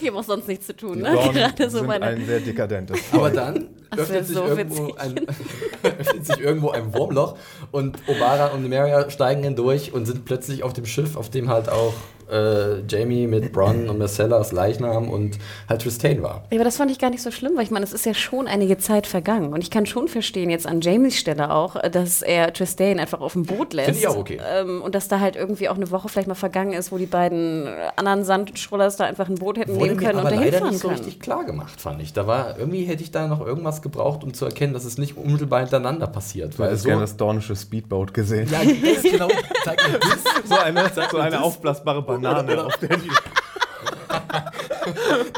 Ich 0.00 0.08
habe 0.08 0.18
auch 0.18 0.24
sonst 0.24 0.48
nichts 0.48 0.66
zu 0.66 0.74
tun, 0.74 0.94
Die 0.94 1.02
ne? 1.02 1.12
Dornen 1.12 1.34
Gerade 1.34 1.68
so 1.68 1.78
sind 1.78 1.86
meine. 1.86 2.06
ein 2.06 2.24
sehr 2.24 2.40
dekadentes 2.40 2.98
Aber 3.12 3.30
dann 3.30 3.68
öffnet 3.94 4.26
sich, 4.26 4.34
so 4.34 4.46
irgendwo 4.46 4.94
ein, 4.94 5.26
öffnet 5.82 6.24
sich 6.26 6.38
irgendwo 6.40 6.70
ein 6.70 6.94
Wurmloch 6.94 7.36
und 7.72 7.98
Obara 8.06 8.46
und 8.48 8.62
Nimeria 8.62 9.10
steigen 9.10 9.42
hindurch 9.42 9.92
und 9.92 10.06
sind 10.06 10.24
plötzlich 10.24 10.62
auf 10.62 10.72
dem 10.72 10.86
Schiff, 10.86 11.14
auf 11.16 11.28
dem 11.28 11.50
halt 11.50 11.68
auch 11.68 11.92
äh, 12.30 12.80
Jamie 12.88 13.26
mit 13.26 13.52
Bronn 13.52 13.88
und 13.88 13.98
Marcellas 13.98 14.52
Leichnam 14.52 15.08
und 15.08 15.38
halt 15.68 15.82
Tristain 15.82 16.22
war. 16.22 16.44
Ja, 16.50 16.56
aber 16.58 16.64
das 16.64 16.76
fand 16.76 16.90
ich 16.90 16.98
gar 16.98 17.10
nicht 17.10 17.22
so 17.22 17.30
schlimm, 17.30 17.52
weil 17.56 17.64
ich 17.64 17.70
meine, 17.70 17.84
es 17.84 17.92
ist 17.92 18.06
ja 18.06 18.14
schon 18.14 18.46
einige 18.46 18.78
Zeit 18.78 19.06
vergangen. 19.06 19.52
Und 19.52 19.62
ich 19.62 19.70
kann 19.70 19.86
schon 19.86 20.08
verstehen, 20.08 20.50
jetzt 20.50 20.66
an 20.66 20.80
Jamies 20.80 21.16
Stelle 21.16 21.50
auch, 21.52 21.76
dass 21.90 22.22
er 22.22 22.52
Tristan 22.52 22.98
einfach 22.98 23.20
auf 23.20 23.32
dem 23.34 23.44
Boot 23.44 23.72
lässt. 23.72 23.86
Finde 23.86 24.00
ich 24.00 24.08
auch 24.08 24.16
okay. 24.16 24.38
Ähm, 24.54 24.82
und 24.82 24.94
dass 24.94 25.08
da 25.08 25.20
halt 25.20 25.36
irgendwie 25.36 25.68
auch 25.68 25.76
eine 25.76 25.90
Woche 25.90 26.08
vielleicht 26.08 26.28
mal 26.28 26.34
vergangen 26.34 26.72
ist, 26.72 26.92
wo 26.92 26.98
die 26.98 27.06
beiden 27.06 27.66
äh, 27.66 27.70
anderen 27.96 28.24
Sandschrollers 28.24 28.96
da 28.96 29.04
einfach 29.04 29.28
ein 29.28 29.36
Boot 29.36 29.58
hätten 29.58 29.74
Wurde 29.74 29.84
nehmen 29.86 29.96
mir 29.96 30.06
können 30.06 30.18
und 30.18 30.26
aber 30.26 30.30
dahin 30.36 30.52
leider 30.52 30.70
nicht 30.70 30.78
so 30.80 30.88
können. 30.88 31.00
richtig 31.00 31.20
klar 31.20 31.44
gemacht, 31.44 31.80
fand 31.80 32.00
ich. 32.02 32.12
Da 32.12 32.26
war, 32.26 32.58
irgendwie 32.58 32.84
hätte 32.84 33.02
ich 33.02 33.10
da 33.10 33.26
noch 33.26 33.44
irgendwas 33.44 33.82
gebraucht, 33.82 34.24
um 34.24 34.34
zu 34.34 34.44
erkennen, 34.44 34.72
dass 34.72 34.84
es 34.84 34.98
nicht 34.98 35.16
unmittelbar 35.16 35.60
hintereinander 35.60 36.06
passiert. 36.06 36.54
Ich 36.54 36.58
Weil 36.58 36.68
hätte 36.68 36.78
so, 36.78 36.88
gerne 36.88 37.00
das 37.02 37.16
dornische 37.16 37.56
Speedboat 37.56 38.14
gesehen. 38.14 38.48
ja, 38.50 38.60
das 38.64 39.02
genau, 39.02 39.28
zeig 39.64 39.80
mir 39.90 39.98
das. 40.00 40.48
So 40.48 40.56
eine, 40.58 40.90
so 41.10 41.18
eine 41.18 41.30
das. 41.30 41.42
aufblasbare 41.42 42.02
Banane, 42.22 42.52
Oder- 42.52 42.66
auf 42.66 42.76
der 42.78 42.96
die 42.96 43.10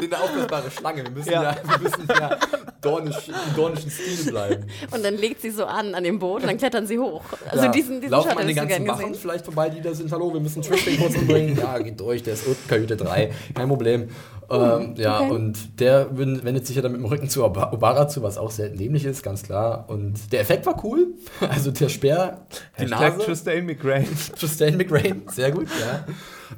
Eine 0.05 0.19
aufblasbare 0.21 0.71
Schlange. 0.71 1.03
Wir 1.03 1.11
müssen 1.11 1.31
ja, 1.31 1.43
Ja. 1.43 1.55
wir 1.63 1.79
müssen 1.79 2.07
ja 2.07 2.37
dornisch, 2.81 3.27
im 3.29 3.55
dornischen 3.55 3.89
Stil 3.89 4.31
bleiben. 4.31 4.65
Und 4.91 5.03
dann 5.03 5.15
legt 5.15 5.41
sie 5.41 5.51
so 5.51 5.65
an 5.65 5.95
an 5.95 6.03
dem 6.03 6.19
Boot 6.19 6.41
und 6.41 6.47
dann 6.47 6.57
klettern 6.57 6.85
sie 6.85 6.99
hoch. 6.99 7.23
Also 7.49 7.65
Ja. 7.65 7.71
diesen, 7.71 8.01
diesen 8.01 8.11
Laufen 8.11 8.37
an 8.37 8.45
den 8.47 8.55
ganzen 8.55 8.87
Wachen 8.87 9.07
gesehen. 9.07 9.15
vielleicht 9.21 9.45
vorbei, 9.45 9.69
die 9.69 9.81
da 9.81 9.93
sind. 9.93 10.11
Hallo, 10.11 10.33
wir 10.33 10.39
müssen 10.41 10.61
Tristan 10.61 10.97
kurz 10.97 11.15
umbringen. 11.15 11.57
Ja, 11.57 11.77
geht 11.79 11.99
durch, 11.99 12.23
der 12.23 12.33
ist 12.33 12.45
Kajüte 12.67 12.97
3. 12.97 13.31
Kein 13.55 13.67
Problem. 13.67 14.09
Ähm, 14.49 14.93
ja, 14.95 15.19
okay. 15.21 15.31
und 15.31 15.79
der 15.79 16.07
wendet 16.17 16.65
sich 16.67 16.75
ja 16.77 16.81
dann 16.81 16.93
mit 16.93 17.01
dem 17.01 17.05
Rücken 17.05 17.29
zu 17.29 17.43
Ob- 17.43 17.73
Obara 17.73 18.07
zu, 18.07 18.23
was 18.23 18.37
auch 18.37 18.49
sehr 18.51 18.69
dämlich 18.69 19.03
ist, 19.03 19.21
ganz 19.21 19.43
klar. 19.43 19.85
Und 19.89 20.31
der 20.31 20.39
Effekt 20.41 20.65
war 20.65 20.83
cool. 20.85 21.07
Also 21.49 21.71
der 21.71 21.89
Speer, 21.89 22.45
die 22.77 22.83
Hashtag 22.83 23.17
Nase. 23.17 23.25
Tristan 23.25 23.65
McRae. 23.65 24.05
Tristan 24.39 24.77
McRae, 24.77 25.15
sehr 25.33 25.51
gut, 25.51 25.67
ja. 25.81 26.05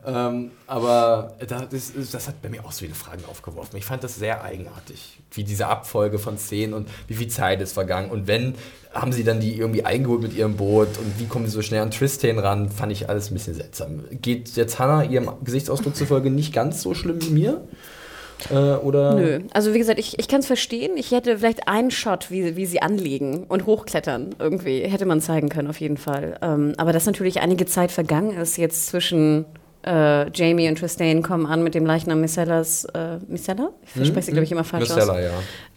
Ähm, 0.06 0.52
aber 0.68 1.34
da- 1.48 1.66
das, 1.70 1.92
das 2.12 2.28
hat 2.28 2.42
bei 2.42 2.50
mir 2.50 2.64
auch 2.66 2.72
so 2.72 2.80
viele 2.80 2.96
Fragen 2.96 3.24
aufgeworfen. 3.30 3.78
Ich 3.78 3.86
fand 3.86 4.04
das 4.04 4.16
sehr 4.16 4.44
eigenartig, 4.44 5.20
wie 5.32 5.44
diese 5.44 5.68
Abfolge 5.68 6.20
von 6.20 6.38
Szenen 6.38 6.74
und 6.74 6.88
wie 7.08 7.14
viel 7.16 7.28
Zeit 7.28 7.62
ist 7.62 7.74
vergangen. 7.74 8.12
Und 8.12 8.28
wenn, 8.28 8.56
haben 8.94 9.12
sie 9.12 9.24
dann 9.24 9.40
die 9.40 9.58
irgendwie 9.58 9.86
eingeholt 9.86 10.22
mit 10.22 10.34
ihrem 10.34 10.56
Boot 10.58 10.98
und 10.98 11.20
wie 11.20 11.26
kommen 11.26 11.46
sie 11.46 11.52
so 11.52 11.62
schnell 11.62 11.82
an 11.82 11.92
Tristan 11.92 12.40
ran, 12.40 12.70
fand 12.70 12.92
ich 12.92 13.10
alles 13.10 13.30
ein 13.32 13.34
bisschen 13.36 13.54
seltsam. 13.56 14.04
Geht 14.22 14.50
jetzt 14.56 14.80
Hannah 14.80 15.04
ihrem 15.04 15.30
Gesichtsausdruck 15.44 15.96
zufolge 15.96 16.30
nicht 16.30 16.54
ganz 16.54 16.82
so 16.82 16.94
schlimm 16.94 17.22
wie 17.22 17.30
mir? 17.32 17.62
Äh, 18.50 18.54
oder? 18.54 19.16
Nö, 19.16 19.40
also 19.52 19.74
wie 19.74 19.80
gesagt, 19.80 20.00
ich, 20.00 20.18
ich 20.18 20.30
kann 20.30 20.40
es 20.40 20.46
verstehen. 20.48 20.92
Ich 20.96 21.12
hätte 21.12 21.40
vielleicht 21.40 21.68
einen 21.68 21.92
Shot, 21.92 22.32
wie, 22.32 22.56
wie 22.56 22.66
sie 22.66 22.82
anlegen 22.82 23.44
und 23.44 23.66
hochklettern 23.66 24.34
irgendwie, 24.40 24.80
hätte 24.84 25.06
man 25.06 25.20
zeigen 25.20 25.50
können 25.50 25.68
auf 25.68 25.80
jeden 25.82 25.98
Fall. 25.98 26.38
Ähm, 26.42 26.74
aber 26.78 26.94
dass 26.94 27.06
natürlich 27.06 27.42
einige 27.42 27.66
Zeit 27.66 27.92
vergangen 27.92 28.38
ist 28.38 28.56
jetzt 28.58 28.88
zwischen 28.88 29.44
äh, 29.90 30.30
Jamie 30.34 30.70
und 30.70 30.78
Tristan 30.78 31.24
kommen 31.24 31.46
an 31.48 31.64
mit 31.64 31.74
dem 31.74 31.86
Leichnam 31.86 32.22
Micellas, 32.22 32.86
äh, 32.86 33.18
Micella? 33.28 33.70
Ich 33.86 33.92
verspreche 33.92 34.26
sie, 34.28 34.32
glaube 34.34 34.44
ich, 34.44 34.52
immer 34.52 34.64
falsch 34.64 34.90
Micella, 34.90 35.14
aus. 35.14 35.20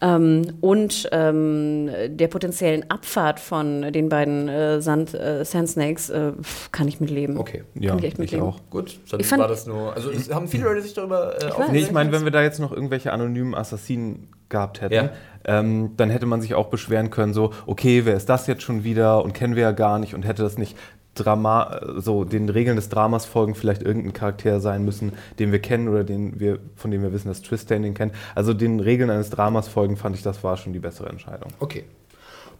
ja. 0.01 0.15
Ähm, 0.15 0.41
und 0.61 1.09
ähm, 1.11 1.89
der 2.09 2.27
potenziellen 2.27 2.89
Abfahrt 2.91 3.39
von 3.39 3.91
den 3.91 4.09
beiden 4.09 4.47
äh, 4.49 4.81
Sand, 4.81 5.13
äh, 5.13 5.43
Sand 5.43 5.69
Snakes 5.69 6.09
äh, 6.09 6.33
kann 6.71 6.87
ich 6.87 6.99
mitleben. 6.99 7.37
Okay. 7.37 7.63
Ja, 7.73 7.89
Kann 7.89 7.99
ich 7.99 8.05
echt 8.05 8.13
ich 8.13 8.19
mitleben. 8.19 8.45
auch. 8.45 8.59
Gut, 8.69 8.99
dann 9.09 9.19
Ich 9.19 9.25
fand- 9.27 9.41
war 9.41 9.47
das 9.47 9.65
nur. 9.65 9.93
Also 9.95 10.11
es 10.11 10.31
haben 10.31 10.47
viele 10.47 10.65
Leute 10.65 10.81
sich 10.81 10.93
darüber 10.93 11.33
äh, 11.41 11.45
aufgeregt. 11.47 11.71
Nee, 11.71 11.79
ich 11.79 11.91
meine, 11.91 12.11
wenn 12.11 12.23
wir 12.23 12.31
da 12.31 12.43
jetzt 12.43 12.59
noch 12.59 12.71
irgendwelche 12.71 13.11
anonymen 13.11 13.55
Assassinen 13.55 14.27
gehabt 14.49 14.81
hätten, 14.81 14.93
Ja. 14.93 15.09
ähm, 15.45 15.91
dann 15.97 16.09
hätte 16.11 16.27
man 16.27 16.39
sich 16.41 16.53
auch 16.53 16.67
beschweren 16.67 17.09
können, 17.09 17.33
so, 17.33 17.51
okay, 17.65 18.01
wer 18.05 18.15
ist 18.15 18.29
das 18.29 18.45
jetzt 18.45 18.61
schon 18.61 18.83
wieder 18.83 19.23
und 19.23 19.33
kennen 19.33 19.55
wir 19.55 19.63
ja 19.63 19.71
gar 19.71 19.97
nicht 19.97 20.13
und 20.13 20.23
hätte 20.27 20.43
das 20.43 20.57
nicht 20.59 20.77
Drama, 21.15 21.79
so 21.97 22.23
den 22.23 22.49
Regeln 22.49 22.75
des 22.75 22.89
Dramas 22.89 23.25
folgen, 23.25 23.55
vielleicht 23.55 23.83
irgendein 23.83 24.13
Charakter 24.13 24.59
sein 24.59 24.83
müssen, 24.83 25.13
den 25.39 25.51
wir 25.51 25.59
kennen 25.59 25.87
oder 25.87 26.03
den 26.03 26.39
wir, 26.39 26.59
von 26.75 26.91
dem 26.91 27.03
wir 27.03 27.13
wissen, 27.13 27.27
dass 27.27 27.41
Tristan 27.41 27.83
den 27.83 27.93
kennt. 27.93 28.13
Also 28.35 28.53
den 28.53 28.79
Regeln 28.79 29.09
eines 29.09 29.29
Dramas 29.29 29.67
folgen, 29.67 29.95
fand 29.95 30.15
ich, 30.15 30.23
das 30.23 30.43
war 30.43 30.57
schon 30.57 30.73
die 30.73 30.79
bessere 30.79 31.09
Entscheidung. 31.09 31.49
Okay. 31.59 31.85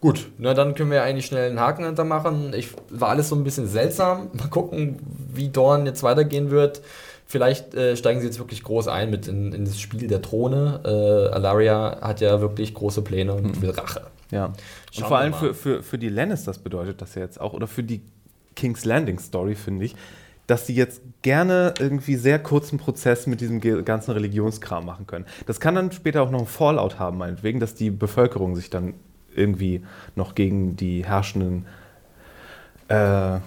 Gut, 0.00 0.28
na 0.38 0.52
dann 0.52 0.74
können 0.74 0.90
wir 0.90 1.02
eigentlich 1.02 1.26
schnell 1.26 1.48
einen 1.48 1.60
Haken 1.60 1.84
hintermachen. 1.84 2.52
Ich 2.52 2.68
war 2.90 3.08
alles 3.08 3.30
so 3.30 3.36
ein 3.36 3.42
bisschen 3.42 3.66
seltsam. 3.66 4.28
Mal 4.34 4.48
gucken, 4.48 4.98
wie 5.32 5.48
Dorn 5.48 5.86
jetzt 5.86 6.02
weitergehen 6.02 6.50
wird. 6.50 6.82
Vielleicht 7.26 7.74
äh, 7.74 7.96
steigen 7.96 8.20
sie 8.20 8.26
jetzt 8.26 8.38
wirklich 8.38 8.62
groß 8.62 8.88
ein 8.88 9.10
mit 9.10 9.26
in, 9.28 9.52
in 9.52 9.64
das 9.64 9.80
Spiel 9.80 10.06
der 10.06 10.20
Throne. 10.20 10.80
Äh, 10.84 11.34
Alaria 11.34 11.98
hat 12.02 12.20
ja 12.20 12.40
wirklich 12.40 12.74
große 12.74 13.00
Pläne 13.02 13.32
und 13.32 13.62
will 13.62 13.70
Rache. 13.70 14.02
Ja. 14.30 14.46
Und 14.46 14.54
Schauen 14.92 15.08
vor 15.08 15.16
wir 15.16 15.20
allem 15.22 15.34
für, 15.34 15.54
für, 15.54 15.82
für 15.82 15.96
die 15.96 16.10
Lannisters 16.10 16.58
bedeutet 16.58 17.00
das 17.00 17.14
ja 17.14 17.22
jetzt 17.22 17.40
auch, 17.40 17.54
oder 17.54 17.66
für 17.66 17.82
die 17.82 18.02
King's 18.54 18.84
Landing 18.84 19.18
Story, 19.18 19.54
finde 19.54 19.84
ich, 19.86 19.96
dass 20.46 20.66
sie 20.66 20.74
jetzt 20.74 21.00
gerne 21.22 21.72
irgendwie 21.78 22.16
sehr 22.16 22.38
kurzen 22.38 22.78
Prozess 22.78 23.26
mit 23.26 23.40
diesem 23.40 23.60
ganzen 23.84 24.10
Religionskram 24.10 24.84
machen 24.84 25.06
können. 25.06 25.24
Das 25.46 25.58
kann 25.60 25.74
dann 25.74 25.90
später 25.92 26.22
auch 26.22 26.30
noch 26.30 26.40
einen 26.40 26.46
Fallout 26.48 26.98
haben, 26.98 27.18
meinetwegen, 27.18 27.60
dass 27.60 27.74
die 27.74 27.90
Bevölkerung 27.90 28.54
sich 28.54 28.68
dann 28.70 28.94
irgendwie 29.34 29.82
noch 30.16 30.34
gegen 30.34 30.76
die 30.76 31.04
Herrschenden 31.04 31.66
äh, 32.88 33.38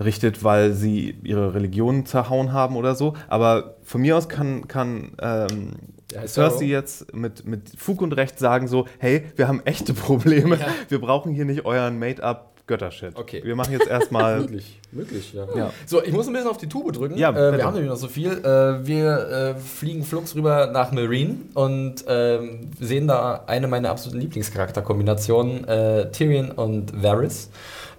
richtet, 0.00 0.44
weil 0.44 0.72
sie 0.72 1.16
ihre 1.22 1.54
Religion 1.54 2.06
zerhauen 2.06 2.52
haben 2.52 2.76
oder 2.76 2.94
so. 2.94 3.14
Aber 3.28 3.76
von 3.82 4.00
mir 4.00 4.16
aus 4.16 4.28
kann, 4.28 4.68
kann 4.68 5.12
ähm, 5.20 5.72
Ja, 6.12 6.26
Cersei 6.26 6.66
jetzt 6.66 7.14
mit, 7.14 7.46
mit 7.46 7.70
Fug 7.76 8.02
und 8.02 8.12
Recht 8.12 8.38
sagen 8.38 8.68
so, 8.68 8.86
hey, 8.98 9.24
wir 9.36 9.48
haben 9.48 9.62
echte 9.64 9.94
Probleme, 9.94 10.56
Ja. 10.56 10.66
wir 10.88 11.00
brauchen 11.00 11.32
hier 11.32 11.44
nicht 11.44 11.64
euren 11.64 11.98
Made-up 11.98 12.49
Göttershit. 12.70 13.16
Okay. 13.16 13.42
Wir 13.44 13.56
machen 13.56 13.72
jetzt 13.72 13.88
erstmal... 13.88 14.40
Möglich, 14.40 14.80
möglich, 14.92 15.34
ja. 15.34 15.46
Ja. 15.56 15.70
So, 15.86 16.02
ich 16.02 16.12
muss 16.12 16.28
ein 16.28 16.32
bisschen 16.32 16.48
auf 16.48 16.56
die 16.56 16.68
Tube 16.68 16.92
drücken. 16.92 17.18
Ja, 17.18 17.30
äh, 17.30 17.56
wir 17.56 17.64
haben 17.64 17.74
nämlich 17.74 17.90
noch 17.90 17.98
so 17.98 18.06
viel. 18.06 18.30
Äh, 18.30 18.86
wir 18.86 19.56
äh, 19.56 19.60
fliegen 19.60 20.04
flugs 20.04 20.36
rüber 20.36 20.68
nach 20.72 20.92
Marine 20.92 21.36
und 21.54 22.04
ähm, 22.06 22.70
sehen 22.80 23.08
da 23.08 23.42
eine 23.46 23.66
meiner 23.66 23.90
absoluten 23.90 24.20
Lieblingscharakterkombinationen, 24.20 25.66
äh, 25.66 26.10
Tyrion 26.12 26.52
und 26.52 27.02
Varys. 27.02 27.50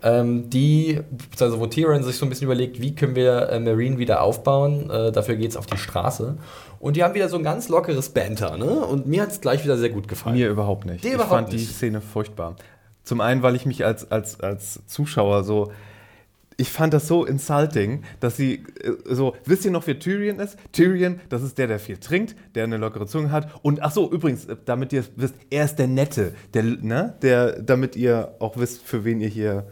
Ähm, 0.03 0.49
die, 0.49 1.01
also 1.39 1.59
wo 1.59 1.67
Tyrion 1.67 2.03
sich 2.03 2.15
so 2.15 2.25
ein 2.25 2.29
bisschen 2.29 2.45
überlegt, 2.45 2.81
wie 2.81 2.95
können 2.95 3.15
wir 3.15 3.49
äh, 3.49 3.59
Marine 3.59 3.97
wieder 3.97 4.21
aufbauen. 4.21 4.89
Äh, 4.89 5.11
dafür 5.11 5.35
geht 5.35 5.51
es 5.51 5.57
auf 5.57 5.65
die 5.65 5.77
Straße. 5.77 6.37
Und 6.79 6.95
die 6.95 7.03
haben 7.03 7.13
wieder 7.13 7.29
so 7.29 7.37
ein 7.37 7.43
ganz 7.43 7.67
lockeres 7.69 8.09
Banter, 8.09 8.57
ne? 8.57 8.71
Und 8.71 9.05
mir 9.05 9.21
hat 9.21 9.31
es 9.31 9.41
gleich 9.41 9.63
wieder 9.63 9.77
sehr 9.77 9.89
gut 9.89 10.07
gefallen. 10.07 10.35
Mir 10.35 10.49
überhaupt 10.49 10.85
nicht. 10.85 11.03
Dir 11.03 11.09
ich 11.09 11.13
überhaupt 11.13 11.33
fand 11.33 11.51
die 11.51 11.57
nicht? 11.57 11.75
Szene 11.75 12.01
furchtbar. 12.01 12.55
Zum 13.11 13.19
einen, 13.19 13.43
weil 13.43 13.57
ich 13.57 13.65
mich 13.65 13.83
als, 13.83 14.09
als, 14.09 14.39
als 14.39 14.85
Zuschauer 14.87 15.43
so. 15.43 15.73
Ich 16.55 16.69
fand 16.69 16.93
das 16.93 17.09
so 17.09 17.25
insulting, 17.25 18.05
dass 18.21 18.37
sie 18.37 18.63
äh, 18.79 18.93
so, 19.03 19.35
wisst 19.43 19.65
ihr 19.65 19.71
noch, 19.71 19.85
wer 19.85 19.99
Tyrion 19.99 20.39
ist? 20.39 20.57
Tyrion, 20.71 21.19
das 21.27 21.43
ist 21.43 21.57
der, 21.57 21.67
der 21.67 21.77
viel 21.77 21.97
trinkt, 21.97 22.37
der 22.55 22.63
eine 22.63 22.77
lockere 22.77 23.07
Zunge 23.07 23.29
hat. 23.29 23.49
Und 23.63 23.83
ach 23.83 23.91
so, 23.91 24.09
übrigens, 24.09 24.45
äh, 24.45 24.55
damit 24.63 24.93
ihr 24.93 25.01
es 25.01 25.11
wisst, 25.17 25.35
er 25.49 25.65
ist 25.65 25.75
der 25.75 25.87
Nette, 25.87 26.33
der, 26.53 26.63
ne, 26.63 27.17
der, 27.21 27.61
damit 27.61 27.97
ihr 27.97 28.33
auch 28.39 28.55
wisst, 28.55 28.81
für 28.81 29.03
wen 29.03 29.19
ihr 29.19 29.27
hier, 29.27 29.67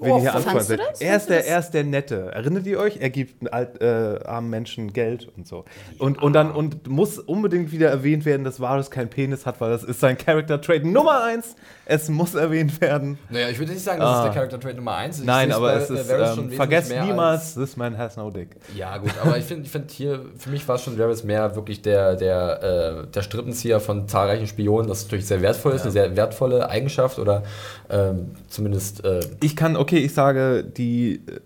wen 0.00 0.12
Oh, 0.12 0.16
ihr 0.16 0.20
hier 0.22 0.34
anfreundet 0.34 0.62
du 0.62 0.66
seid. 0.66 0.80
das? 0.80 1.00
Er 1.00 1.16
ist 1.16 1.28
der, 1.30 1.38
das? 1.38 1.46
er 1.46 1.58
ist 1.58 1.70
der 1.70 1.84
Nette. 1.84 2.30
Erinnert 2.32 2.66
ihr 2.66 2.78
euch? 2.78 2.98
Er 3.00 3.10
gibt 3.10 3.40
einen 3.42 3.48
alt, 3.52 3.80
äh, 3.80 4.20
armen 4.24 4.50
Menschen 4.50 4.92
Geld 4.92 5.28
und 5.36 5.46
so. 5.46 5.64
Und, 5.98 6.22
und 6.22 6.32
dann 6.32 6.50
und 6.52 6.86
muss 6.88 7.18
unbedingt 7.18 7.72
wieder 7.72 7.88
erwähnt 7.90 8.24
werden, 8.24 8.44
dass 8.44 8.60
Varys 8.60 8.90
keinen 8.90 9.08
Penis 9.10 9.46
hat, 9.46 9.60
weil 9.60 9.70
das 9.70 9.84
ist 9.84 10.00
sein 10.00 10.16
Character 10.18 10.60
Trait 10.60 10.84
Nummer 10.84 11.22
eins. 11.24 11.54
Es 11.86 12.08
muss 12.08 12.34
erwähnt 12.34 12.80
werden. 12.80 13.18
Naja, 13.28 13.48
ich 13.50 13.58
würde 13.58 13.72
nicht 13.72 13.84
sagen, 13.84 14.00
das 14.00 14.08
Ah. 14.08 14.18
ist 14.20 14.24
der 14.26 14.32
Character 14.34 14.58
Trait 14.60 14.76
Nummer 14.76 14.94
1. 14.96 15.22
Nein, 15.24 15.52
aber 15.52 15.74
es 15.74 15.90
ist, 15.90 16.10
ähm, 16.10 16.50
vergesst 16.50 16.90
niemals. 16.90 17.06
niemals, 17.08 17.54
this 17.54 17.76
man 17.76 17.98
has 17.98 18.16
no 18.16 18.30
dick. 18.30 18.48
Ja, 18.74 18.96
gut, 18.96 19.10
aber 19.22 19.36
ich 19.36 19.44
finde, 19.44 19.64
ich 19.64 19.70
find 19.70 19.90
hier, 19.90 20.24
für 20.38 20.48
mich 20.50 20.66
war 20.66 20.76
es 20.76 20.82
schon 20.82 20.98
Varys 20.98 21.24
mehr 21.24 21.54
wirklich 21.56 21.82
der, 21.82 22.16
der, 22.16 23.04
äh, 23.04 23.06
der 23.10 23.22
Strippenzieher 23.22 23.80
von 23.80 24.08
zahlreichen 24.08 24.46
Spionen, 24.46 24.88
das 24.88 25.02
natürlich 25.04 25.26
sehr 25.26 25.42
wertvoll 25.42 25.72
ist, 25.72 25.82
eine 25.82 25.90
sehr 25.90 26.16
wertvolle 26.16 26.68
Eigenschaft 26.70 27.18
oder 27.18 27.42
ähm, 27.90 28.32
zumindest. 28.48 29.04
Äh, 29.04 29.20
Ich 29.42 29.56
kann, 29.56 29.76
okay, 29.76 29.98
ich 29.98 30.14
sage, 30.14 30.64
die, 30.64 31.16
äh, 31.26 31.40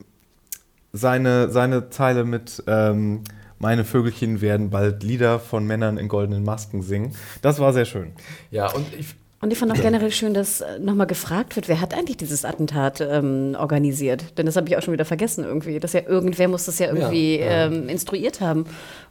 seine, 0.92 1.50
seine 1.50 1.90
Zeile 1.90 2.24
mit 2.24 2.62
ähm, 2.66 3.22
meine 3.58 3.84
Vögelchen 3.84 4.40
werden 4.40 4.70
bald 4.70 5.02
Lieder 5.02 5.40
von 5.40 5.66
Männern 5.66 5.98
in 5.98 6.08
goldenen 6.08 6.44
Masken 6.44 6.82
singen. 6.82 7.14
Das 7.42 7.58
war 7.58 7.72
sehr 7.72 7.84
schön. 7.84 8.12
ja, 8.50 8.70
und 8.72 8.86
ich. 8.98 9.14
Und 9.40 9.52
ich 9.52 9.58
fand 9.60 9.70
auch 9.70 9.80
generell 9.80 10.10
schön, 10.10 10.34
dass 10.34 10.62
äh, 10.62 10.80
nochmal 10.80 11.06
gefragt 11.06 11.54
wird, 11.54 11.68
wer 11.68 11.80
hat 11.80 11.94
eigentlich 11.94 12.16
dieses 12.16 12.44
Attentat 12.44 13.00
ähm, 13.00 13.54
organisiert? 13.56 14.36
Denn 14.36 14.46
das 14.46 14.56
habe 14.56 14.68
ich 14.68 14.76
auch 14.76 14.82
schon 14.82 14.92
wieder 14.92 15.04
vergessen 15.04 15.44
irgendwie. 15.44 15.78
Dass 15.78 15.92
ja 15.92 16.00
irgendwer 16.04 16.48
muss 16.48 16.64
das 16.64 16.80
ja 16.80 16.88
irgendwie 16.88 17.38
Ja, 17.38 17.46
ja. 17.46 17.66
Ähm, 17.66 17.88
instruiert 17.88 18.40
haben. 18.40 18.64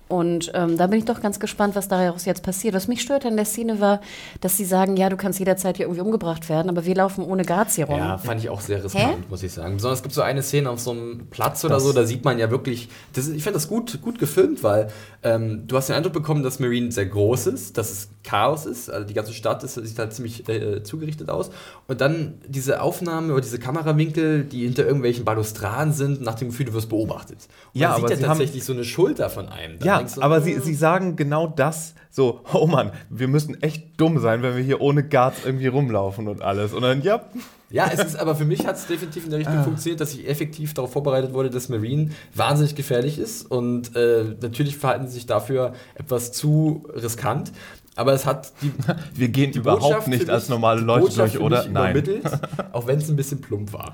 Und 0.10 0.52
ähm, 0.54 0.78
da 0.78 0.88
bin 0.88 1.00
ich 1.00 1.06
doch 1.06 1.22
ganz 1.22 1.40
gespannt, 1.40 1.76
was 1.76 1.90
daraus 1.90 2.24
jetzt 2.26 2.42
passiert. 2.44 2.74
Was 2.74 2.88
mich 2.88 3.02
stört 3.02 3.26
an 3.26 3.36
der 3.36 3.46
Szene 3.46 3.82
war, 3.82 4.00
dass 4.40 4.56
sie 4.56 4.64
sagen, 4.64 4.96
ja, 4.96 5.10
du 5.10 5.18
kannst 5.18 5.38
jederzeit 5.40 5.78
hier 5.78 5.86
irgendwie 5.88 6.02
umgebracht 6.02 6.48
werden, 6.48 6.70
aber 6.70 6.86
wir 6.86 6.96
laufen 6.96 7.24
ohne 7.26 7.44
Guards 7.44 7.76
hier 7.76 7.86
rum. 7.88 7.98
Ja, 8.00 8.18
fand 8.18 8.40
ich 8.42 8.50
auch 8.50 8.62
sehr 8.62 8.84
riskant, 8.84 9.30
muss 9.30 9.44
ich 9.44 9.52
sagen. 9.52 9.76
Besonders 9.76 10.00
es 10.00 10.04
gibt 10.04 10.16
so 10.16 10.22
eine 10.22 10.44
Szene 10.44 10.70
auf 10.70 10.80
so 10.80 10.92
einem 10.92 11.28
Platz 11.30 11.66
oder 11.66 11.76
Das- 11.76 11.84
so, 11.84 11.92
da 11.92 12.06
sieht 12.06 12.24
man 12.24 12.40
ja 12.40 12.50
wirklich, 12.50 12.88
das, 13.14 13.28
ich 13.28 13.44
fand 13.44 13.56
das 13.56 13.68
gut, 13.68 14.02
gut 14.02 14.18
gefilmt, 14.18 14.64
weil 14.64 14.88
ähm, 15.24 15.64
du 15.68 15.76
hast 15.76 15.90
den 15.90 15.96
Eindruck 15.98 16.14
bekommen, 16.14 16.42
dass 16.44 16.60
Marine 16.60 16.92
sehr 16.92 17.08
groß 17.08 17.48
ist, 17.48 17.78
dass 17.78 17.92
es 17.92 18.10
Chaos 18.24 18.66
ist, 18.66 18.90
also 18.90 19.06
die 19.08 19.14
ganze 19.14 19.34
Stadt 19.34 19.64
ist, 19.64 19.76
sieht 19.76 19.98
halt 20.00 20.14
ziemlich 20.14 20.48
äh, 20.50 20.84
zugerichtet 20.84 21.30
aus. 21.30 21.50
Und 21.88 22.02
dann 22.02 22.36
diese 22.48 22.82
Aufnahme 22.82 23.32
oder 23.34 23.42
diese 23.42 23.58
Kamerawinkel, 23.60 24.44
die 24.44 24.64
hinter 24.64 24.86
irgendwelchen 24.86 25.24
Balustraden 25.26 25.94
sind, 25.94 26.22
nach 26.22 26.36
dem 26.36 26.50
Gefühl, 26.50 26.66
du 26.66 26.74
wirst 26.74 26.90
beobachtet. 26.90 27.38
Und 27.74 27.80
Ja, 27.82 27.90
man 27.90 27.98
aber 28.00 28.08
sieht 28.10 28.18
sie 28.18 28.24
ja 28.24 28.30
haben- 28.30 28.38
tatsächlich 28.40 28.66
so 28.66 28.74
eine 28.74 28.84
Schulter 28.84 29.30
von 29.30 29.48
einem. 29.50 29.80
Dann 29.80 29.88
Ja, 29.88 29.97
du, 30.04 30.22
aber 30.22 30.42
sie, 30.42 30.60
sie 30.60 30.74
sagen 30.76 31.16
genau 31.16 31.48
das, 31.48 31.94
so, 32.10 32.42
oh 32.54 32.66
Mann, 32.68 32.92
wir 33.10 33.28
müssen 33.28 33.62
echt 33.62 34.00
dumm 34.02 34.20
sein, 34.20 34.42
wenn 34.42 34.56
wir 34.56 34.64
hier 34.64 34.82
ohne 34.82 35.04
Guards 35.04 35.40
irgendwie 35.46 35.68
rumlaufen 35.68 36.28
und 36.28 36.42
alles. 36.42 36.74
Und 36.74 36.82
dann, 36.82 37.02
ja, 37.04 37.22
Ja, 37.70 37.90
es 37.94 38.04
ist, 38.04 38.16
aber 38.16 38.34
für 38.36 38.46
mich 38.46 38.66
hat 38.66 38.76
es 38.78 38.88
definitiv 38.88 39.26
in 39.26 39.30
der 39.32 39.40
Ah. 39.40 39.44
Richtung 39.44 39.64
funktioniert, 39.66 40.00
dass 40.02 40.14
ich 40.14 40.28
effektiv 40.28 40.74
darauf 40.74 40.94
vorbereitet 40.94 41.34
wurde, 41.34 41.50
dass 41.50 41.70
Marine 41.70 42.10
wahnsinnig 42.34 42.76
gefährlich 42.76 43.20
ist 43.20 43.44
und 43.52 43.96
äh, 43.96 44.24
natürlich 44.42 44.78
verhalten 44.78 45.08
sie 45.08 45.16
sich 45.16 45.26
dafür 45.26 45.74
etwas 45.96 46.32
zu 46.32 46.84
riskant. 46.96 47.52
Aber 47.96 48.14
es 48.14 48.26
hat 48.26 48.52
die, 48.62 48.72
wir 49.20 49.28
gehen 49.30 49.52
die 49.52 49.60
überhaupt 49.60 49.82
Botschaft 49.84 50.08
nicht 50.08 50.24
für 50.26 50.34
als 50.34 50.44
mich- 50.44 50.50
normale 50.50 50.82
Leute 50.82 51.14
durch, 51.16 51.40
oder? 51.40 51.64
mich 51.64 51.72
Nein. 51.72 51.96
Übermittelt, 51.96 52.40
auch 52.72 52.88
wenn 52.88 53.00
es 53.00 53.10
ein 53.10 53.16
bisschen 53.16 53.42
plump 53.42 53.74
war. 53.74 53.94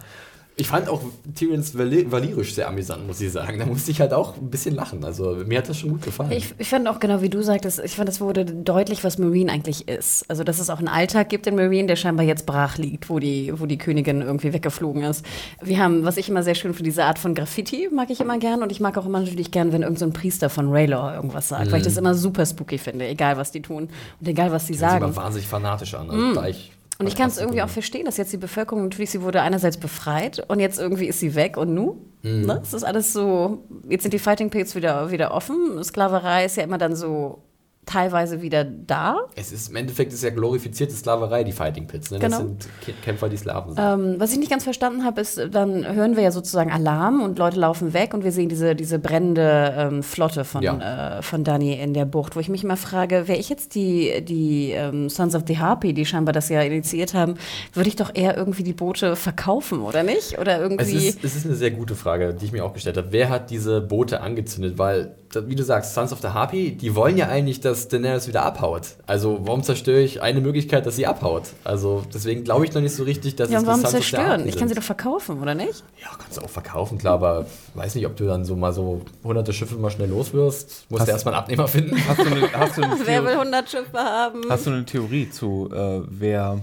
Ich 0.56 0.68
fand 0.68 0.88
auch 0.88 1.01
Tyrions 1.34 1.76
Valyrisch 1.76 2.54
sehr 2.54 2.68
amüsant, 2.68 3.08
muss 3.08 3.20
ich 3.22 3.32
sagen. 3.32 3.58
Da 3.58 3.66
musste 3.66 3.89
ich 3.89 3.99
halt 3.99 4.14
auch 4.14 4.38
ein 4.38 4.51
bisschen 4.51 4.76
lachen. 4.76 5.04
Also 5.04 5.36
mir 5.47 5.58
hat 5.58 5.68
das 5.70 5.80
schon 5.80 5.89
gut 5.91 6.04
gefallen. 6.04 6.32
Ich, 6.32 6.54
ich 6.60 6.70
fand 6.70 6.88
auch 6.88 6.99
genau, 6.99 7.22
wie 7.24 7.30
du 7.30 7.41
sagtest, 7.41 7.80
ich 7.84 7.95
fand, 7.95 8.08
es 8.10 8.22
wurde 8.22 8.45
deutlich, 8.45 9.04
was 9.04 9.18
Marine 9.18 9.51
eigentlich 9.51 9.88
ist. 9.88 10.30
Also, 10.30 10.43
dass 10.43 10.60
es 10.60 10.70
auch 10.70 10.78
einen 10.80 10.88
Alltag 10.89 11.30
gibt 11.30 11.47
in 11.47 11.56
Marine, 11.56 11.88
der 11.88 11.95
scheinbar 11.95 12.26
jetzt 12.26 12.45
brach 12.45 12.78
liegt, 12.78 13.10
wo 13.10 13.18
die, 13.20 13.51
wo 13.60 13.66
die 13.66 13.78
Königin 13.80 14.22
irgendwie 14.22 14.54
weggeflogen 14.54 15.04
ist. 15.04 15.26
Wir 15.62 15.80
haben, 15.80 16.06
was 16.06 16.18
ich 16.18 16.30
immer 16.30 16.43
sehr 16.43 16.56
schön 16.56 16.74
finde, 16.74 16.89
diese 16.89 17.06
Art 17.06 17.18
von 17.18 17.34
Graffiti 17.34 17.89
mag 17.91 18.10
ich 18.12 18.20
immer 18.20 18.38
gern 18.38 18.62
und 18.62 18.72
ich 18.72 18.80
mag 18.80 18.97
auch 18.97 19.06
immer 19.06 19.22
natürlich 19.22 19.49
gern, 19.49 19.72
wenn 19.74 19.82
irgendein 19.82 19.99
so 19.99 20.06
ein 20.06 20.14
Priester 20.14 20.49
von 20.51 20.70
Raylor 20.72 21.16
irgendwas 21.16 21.47
sagt, 21.49 21.72
weil 21.72 21.80
ich 21.80 21.86
das 21.86 21.97
immer 21.97 22.14
super 22.14 22.45
spooky 22.45 22.78
finde, 22.78 23.08
egal 23.08 23.38
was 23.38 23.51
die 23.51 23.62
tun 23.62 23.89
und 24.20 24.28
egal 24.28 24.51
was 24.51 24.64
Mhm. 24.64 24.68
Hört 24.68 24.68
sich 24.68 24.80
sagen. 24.80 25.04
aber 25.04 25.16
wahnsinnig 25.16 25.47
fanatisch 25.47 25.93
an. 25.95 26.10
Also 26.12 26.32
gleich 26.34 26.72
Und 27.00 27.08
ich 27.08 27.16
kann 27.16 27.28
es 27.28 27.38
irgendwie 27.38 27.62
auch 27.62 27.70
verstehen, 27.70 28.06
dass 28.06 28.18
jetzt 28.18 28.32
die 28.34 28.38
Bevölkerung 28.38 28.84
natürlich, 28.84 29.10
sie 29.10 29.22
wurde 29.22 29.41
einerseits 29.41 29.78
befreit 29.78 30.44
und 30.48 30.60
jetzt 30.60 30.80
irgendwie 30.80 31.08
ist 31.08 31.20
sie 31.20 31.36
weg 31.36 31.58
und 31.58 31.74
nu? 31.74 31.98
Mhm. 32.22 32.46
Ne? 32.46 32.60
Es 32.62 32.74
ist 32.74 32.84
alles 32.84 33.14
so, 33.14 33.64
jetzt 33.89 34.04
sind 34.04 34.14
die 34.14 34.20
Fighting 34.20 34.50
Pits 34.50 34.76
wieder, 34.76 35.12
wieder 35.12 35.34
offen. 35.34 35.84
Sklaverei 35.84 36.46
ist 36.46 36.58
ja 36.58 36.64
immer 36.64 36.78
dann 36.78 36.96
so 36.96 37.44
teilweise 37.86 38.41
wieder 38.41 38.63
da. 38.63 39.17
Es 39.36 39.51
ist 39.51 39.69
im 39.69 39.75
Endeffekt 39.75 40.13
ist 40.13 40.23
ja 40.23 40.29
glorifizierte 40.29 40.93
Sklaverei, 40.93 41.43
die 41.43 41.51
Fighting 41.51 41.88
Pits. 41.88 42.11
Ne? 42.11 42.19
Genau. 42.19 42.38
Das 42.38 42.45
sind 42.45 42.67
Kämpfer, 43.03 43.29
die 43.29 43.38
Sklaven 43.38 43.75
sind. 43.75 43.84
Ähm, 43.84 44.15
was 44.19 44.31
ich 44.31 44.39
nicht 44.39 44.49
ganz 44.51 44.63
verstanden 44.63 45.03
habe, 45.05 45.21
ist, 45.21 45.39
dann 45.51 45.86
hören 45.95 46.15
wir 46.15 46.23
ja 46.23 46.31
sozusagen 46.31 46.71
Alarm 46.71 47.21
und 47.21 47.38
Leute 47.39 47.59
laufen 47.59 47.93
weg 47.93 48.13
und 48.13 48.23
wir 48.23 48.31
sehen 48.31 48.49
diese, 48.49 48.75
diese 48.75 48.99
brennende 48.99 49.73
ähm, 49.77 50.03
Flotte 50.03 50.43
von, 50.45 50.61
Ja. 50.63 51.17
äh, 51.17 51.21
von 51.21 51.43
Danny 51.43 51.73
in 51.73 51.93
der 51.93 52.05
Bucht, 52.05 52.36
wo 52.36 52.39
ich 52.39 52.49
mich 52.49 52.63
immer 52.63 52.77
frage, 52.77 53.27
wäre 53.27 53.38
ich 53.39 53.49
jetzt 53.49 53.75
die, 53.75 54.23
die 54.23 54.71
ähm, 54.71 55.09
Sons 55.09 55.36
of 55.36 55.43
the 55.47 55.57
Harpy, 55.59 55.93
die 55.93 56.05
scheinbar 56.05 56.34
das 56.34 56.49
ja 56.49 56.61
initiiert 56.61 57.13
haben, 57.13 57.36
würde 57.73 57.89
ich 57.89 57.95
doch 57.95 58.11
eher 58.13 58.38
irgendwie 58.38 58.63
die 58.63 58.73
Boote 58.73 59.15
verkaufen, 59.15 59.81
oder 59.81 60.03
nicht? 60.03 60.39
Oder 60.39 60.55
Es 60.57 60.61
irgendwie. 60.61 61.07
ist, 61.07 61.23
es 61.23 61.36
ist 61.36 61.45
eine 61.45 61.55
sehr 61.55 61.71
gute 61.71 61.95
Frage, 61.95 62.34
die 62.34 62.45
ich 62.45 62.51
mir 62.51 62.63
auch 62.65 62.73
gestellt 62.73 62.97
habe. 62.97 63.07
Wer 63.11 63.29
hat 63.29 63.49
diese 63.49 63.81
Boote 63.81 64.21
angezündet? 64.21 64.77
Weil, 64.77 65.15
wie 65.47 65.55
du 65.55 65.63
sagst, 65.63 65.93
Sons 65.93 66.11
of 66.13 66.19
the 66.21 66.27
Harpy, 66.29 66.71
die 66.75 66.95
wollen 66.95 67.17
ja 67.17 67.27
eigentlich, 67.27 67.59
dass 67.61 67.88
Daenerys 67.88 68.27
wieder 68.27 68.43
abhaut. 68.43 68.81
Also, 69.05 69.39
warum 69.43 69.63
zerstöre 69.63 70.01
ich 70.01 70.21
eine 70.21 70.41
Möglichkeit, 70.41 70.86
dass 70.86 70.95
sie 70.95 71.05
abhaut? 71.07 71.43
Also, 71.63 72.03
deswegen 72.13 72.43
glaube 72.43 72.65
ich 72.65 72.73
noch 72.73 72.81
nicht 72.81 72.95
so 72.95 73.03
richtig, 73.03 73.36
dass 73.36 73.49
ja, 73.49 73.57
und 73.59 73.63
es 73.63 73.63
die 73.63 73.67
warum 73.67 73.81
Sons 73.81 73.93
of 73.93 73.99
the 74.03 74.09
zerstören? 74.11 74.39
Harpy 74.39 74.49
Ich 74.49 74.57
kann 74.57 74.67
sie 74.67 74.75
doch 74.75 74.84
verkaufen, 74.84 75.41
oder 75.41 75.55
nicht? 75.55 75.84
Ja, 76.01 76.09
kannst 76.17 76.38
du 76.38 76.41
auch 76.41 76.49
verkaufen, 76.49 76.97
klar, 76.97 77.13
aber 77.15 77.45
weiß 77.73 77.95
nicht, 77.95 78.05
ob 78.05 78.15
du 78.15 78.25
dann 78.25 78.45
so 78.45 78.55
mal 78.55 78.73
so 78.73 79.01
hunderte 79.23 79.53
Schiffe 79.53 79.75
mal 79.75 79.91
schnell 79.91 80.09
los 80.09 80.34
wirst. 80.34 80.86
Musst 80.89 81.01
Hast- 81.01 81.07
du 81.07 81.11
erstmal 81.13 81.34
einen 81.34 81.43
Abnehmer 81.43 81.67
finden. 81.67 81.97
Hast 82.07 82.19
du 82.19 82.25
eine, 82.25 82.53
hast 82.53 82.77
du 82.77 82.81
eine, 82.84 82.95
Wer 83.05 83.23
will 83.23 83.31
Theorie, 83.31 83.39
100 83.39 83.69
Schiffe 83.69 83.97
haben? 83.97 84.41
hast 84.49 84.65
du 84.65 84.71
eine 84.71 84.86
Theorie 84.86 85.29
zu, 85.29 85.69
äh, 85.73 86.01
wer. 86.09 86.61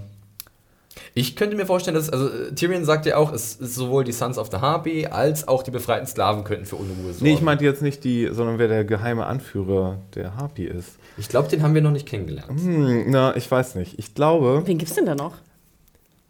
Ich 1.14 1.34
könnte 1.34 1.56
mir 1.56 1.66
vorstellen, 1.66 1.96
dass, 1.96 2.08
also 2.08 2.28
äh, 2.28 2.52
Tyrion 2.54 2.84
sagt 2.84 3.04
ja 3.06 3.16
auch, 3.16 3.32
es 3.32 3.56
ist 3.56 3.74
sowohl 3.74 4.04
die 4.04 4.12
Sons 4.12 4.38
of 4.38 4.48
the 4.50 4.58
Harpy 4.58 5.06
als 5.06 5.48
auch 5.48 5.62
die 5.64 5.70
befreiten 5.72 6.06
Sklaven 6.06 6.44
könnten 6.44 6.66
für 6.66 6.76
Unruhe 6.76 7.12
sorgen. 7.12 7.24
Nee, 7.24 7.34
ich 7.34 7.42
meinte 7.42 7.64
jetzt 7.64 7.82
nicht 7.82 8.04
die, 8.04 8.28
sondern 8.32 8.58
wer 8.58 8.68
der 8.68 8.84
geheime 8.84 9.26
Anführer 9.26 9.98
der 10.14 10.36
Harpy 10.36 10.64
ist. 10.64 10.90
Ich 11.18 11.28
glaube, 11.28 11.48
den 11.48 11.62
haben 11.62 11.74
wir 11.74 11.82
noch 11.82 11.90
nicht 11.90 12.06
kennengelernt. 12.06 12.48
Hm, 12.48 13.10
na, 13.10 13.36
ich 13.36 13.50
weiß 13.50 13.74
nicht. 13.74 13.98
Ich 13.98 14.14
glaube, 14.14 14.62
Wen 14.64 14.78
gibt's 14.78 14.94
denn 14.94 15.06
da 15.06 15.14
noch? 15.16 15.34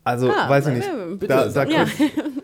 also 0.03 0.31
Ah, 0.31 0.49
weiß 0.49 0.69
ich 0.69 0.75
nicht. 0.77 0.89
äh, 0.89 1.11
bitte 1.15 1.27
Da, 1.29 1.45
da 1.45 1.51
sag. 1.51 1.71
Ja. 1.71 1.85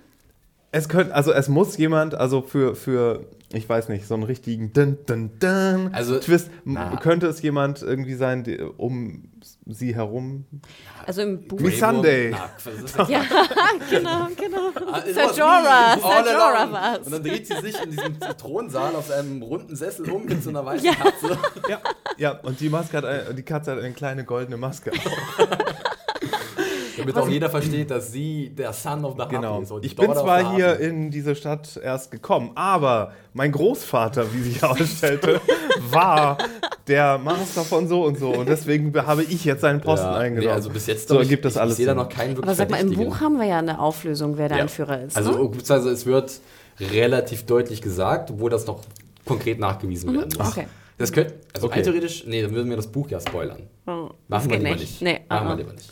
es 0.76 0.88
könnte, 0.88 1.14
also 1.14 1.32
es 1.32 1.48
muss 1.48 1.76
jemand, 1.76 2.14
also 2.14 2.42
für, 2.42 2.74
für, 2.76 3.24
ich 3.52 3.68
weiß 3.68 3.88
nicht, 3.88 4.06
so 4.06 4.14
einen 4.14 4.24
richtigen 4.24 4.72
Dun, 4.72 4.98
Dun, 5.06 5.30
Dun 5.38 5.90
Also, 5.94 6.18
Twist, 6.18 6.50
na. 6.64 6.96
könnte 6.96 7.26
es 7.28 7.40
jemand 7.42 7.80
irgendwie 7.82 8.14
sein, 8.14 8.44
die, 8.44 8.58
um 8.60 9.30
sie 9.66 9.94
herum. 9.94 10.44
Also 11.06 11.22
im 11.22 11.46
Buch. 11.46 11.58
Wie 11.60 11.70
Sunday. 11.70 12.30
Na? 12.32 13.08
Ja, 13.08 13.22
genau, 13.90 14.28
genau. 14.36 14.70
All 14.92 15.36
Jorah 15.36 16.60
along. 16.62 16.72
war's. 16.72 17.06
Und 17.06 17.12
dann 17.12 17.22
dreht 17.22 17.46
sie 17.46 17.56
sich 17.60 17.80
in 17.82 17.90
diesem 17.92 18.18
Thronsaal 18.38 18.94
auf 18.96 19.06
seinem 19.06 19.42
runden 19.42 19.74
Sessel 19.76 20.10
um 20.10 20.24
mit 20.26 20.42
so 20.42 20.50
einer 20.50 20.64
weißen 20.64 20.84
Ja. 20.86 20.94
Katze. 20.94 21.38
Ja, 21.68 21.78
ja, 22.18 22.30
und 22.42 22.60
die 22.60 22.68
Maske 22.68 22.96
hat, 22.98 23.04
ein, 23.04 23.34
die 23.36 23.42
Katze 23.42 23.72
hat 23.72 23.78
eine 23.78 23.92
kleine 23.92 24.24
goldene 24.24 24.56
Maske. 24.56 24.90
Damit 27.14 27.28
auch 27.28 27.28
jeder 27.32 27.50
versteht, 27.50 27.90
dass 27.90 28.12
sie 28.12 28.50
der 28.50 28.72
Son 28.72 29.04
of 29.04 29.14
the 29.16 29.22
Harpy 29.22 29.36
Genau. 29.36 29.60
ist. 29.60 29.72
Ich 29.82 29.96
bin 29.96 30.12
zwar 30.12 30.54
hier 30.54 30.78
in 30.80 31.10
diese 31.10 31.34
Stadt 31.34 31.78
erst 31.82 32.10
gekommen, 32.10 32.50
aber 32.54 33.12
mein 33.32 33.52
Großvater, 33.52 34.32
wie 34.32 34.42
sich 34.42 34.62
herausstellte, 34.62 35.40
war 35.90 36.38
der 36.86 37.18
Master 37.18 37.62
von 37.62 37.88
so 37.88 38.04
und 38.04 38.18
so. 38.18 38.30
Und 38.30 38.48
deswegen 38.48 38.94
habe 39.06 39.22
ich 39.22 39.44
jetzt 39.44 39.60
seinen 39.62 39.80
Posten 39.80 40.06
ja, 40.06 40.14
eingenommen. 40.16 40.48
nee, 40.48 40.52
also 40.54 40.70
bis 40.70 40.86
jetzt 40.86 41.08
so 41.08 41.18
ergibt 41.18 41.44
das 41.44 41.54
ich, 41.54 41.60
alles. 41.60 41.72
Ich 41.72 41.76
sehe 41.78 41.86
da 41.86 41.94
noch 41.94 42.08
keinen 42.08 42.30
wirklich 42.36 42.44
Aber 42.44 42.54
sag 42.54 42.70
mal, 42.70 42.80
im. 42.80 42.94
Buch 42.94 43.20
haben 43.20 43.38
wir 43.38 43.46
ja 43.46 43.58
eine 43.58 43.78
Auflösung, 43.80 44.38
wer 44.38 44.48
der 44.48 44.58
Ja. 44.58 44.62
Anführer 44.64 45.02
ist. 45.02 45.16
Also, 45.16 45.32
ne? 45.32 45.38
beziehungsweise 45.48 45.90
es 45.90 46.06
wird 46.06 46.40
relativ 46.80 47.44
deutlich 47.46 47.82
gesagt, 47.82 48.32
wo 48.36 48.48
das 48.48 48.66
noch 48.66 48.80
konkret 49.24 49.58
nachgewiesen 49.58 50.12
werden 50.14 50.30
muss. 50.36 50.46
Mhm. 50.48 50.52
okay. 50.62 50.66
Das 50.98 51.12
könnte, 51.12 51.34
also 51.54 51.66
Okay. 51.66 51.82
theoretisch, 51.82 52.24
nee, 52.26 52.40
dann 52.40 52.54
würden 52.54 52.70
wir 52.70 52.76
das 52.76 52.86
Buch 52.86 53.10
ja 53.10 53.20
spoilern. 53.20 53.64
Oh, 53.86 53.90
Machen 53.90 54.14
das 54.28 54.44
wir 54.44 54.50
geht 54.52 54.58
lieber 54.60 54.70
nicht. 54.76 54.80
nicht. 54.80 55.02
Nee, 55.02 55.12
Machen 55.12 55.24
ah, 55.28 55.44
wir 55.44 55.50
ah. 55.50 55.54
lieber 55.54 55.72
nicht. 55.74 55.90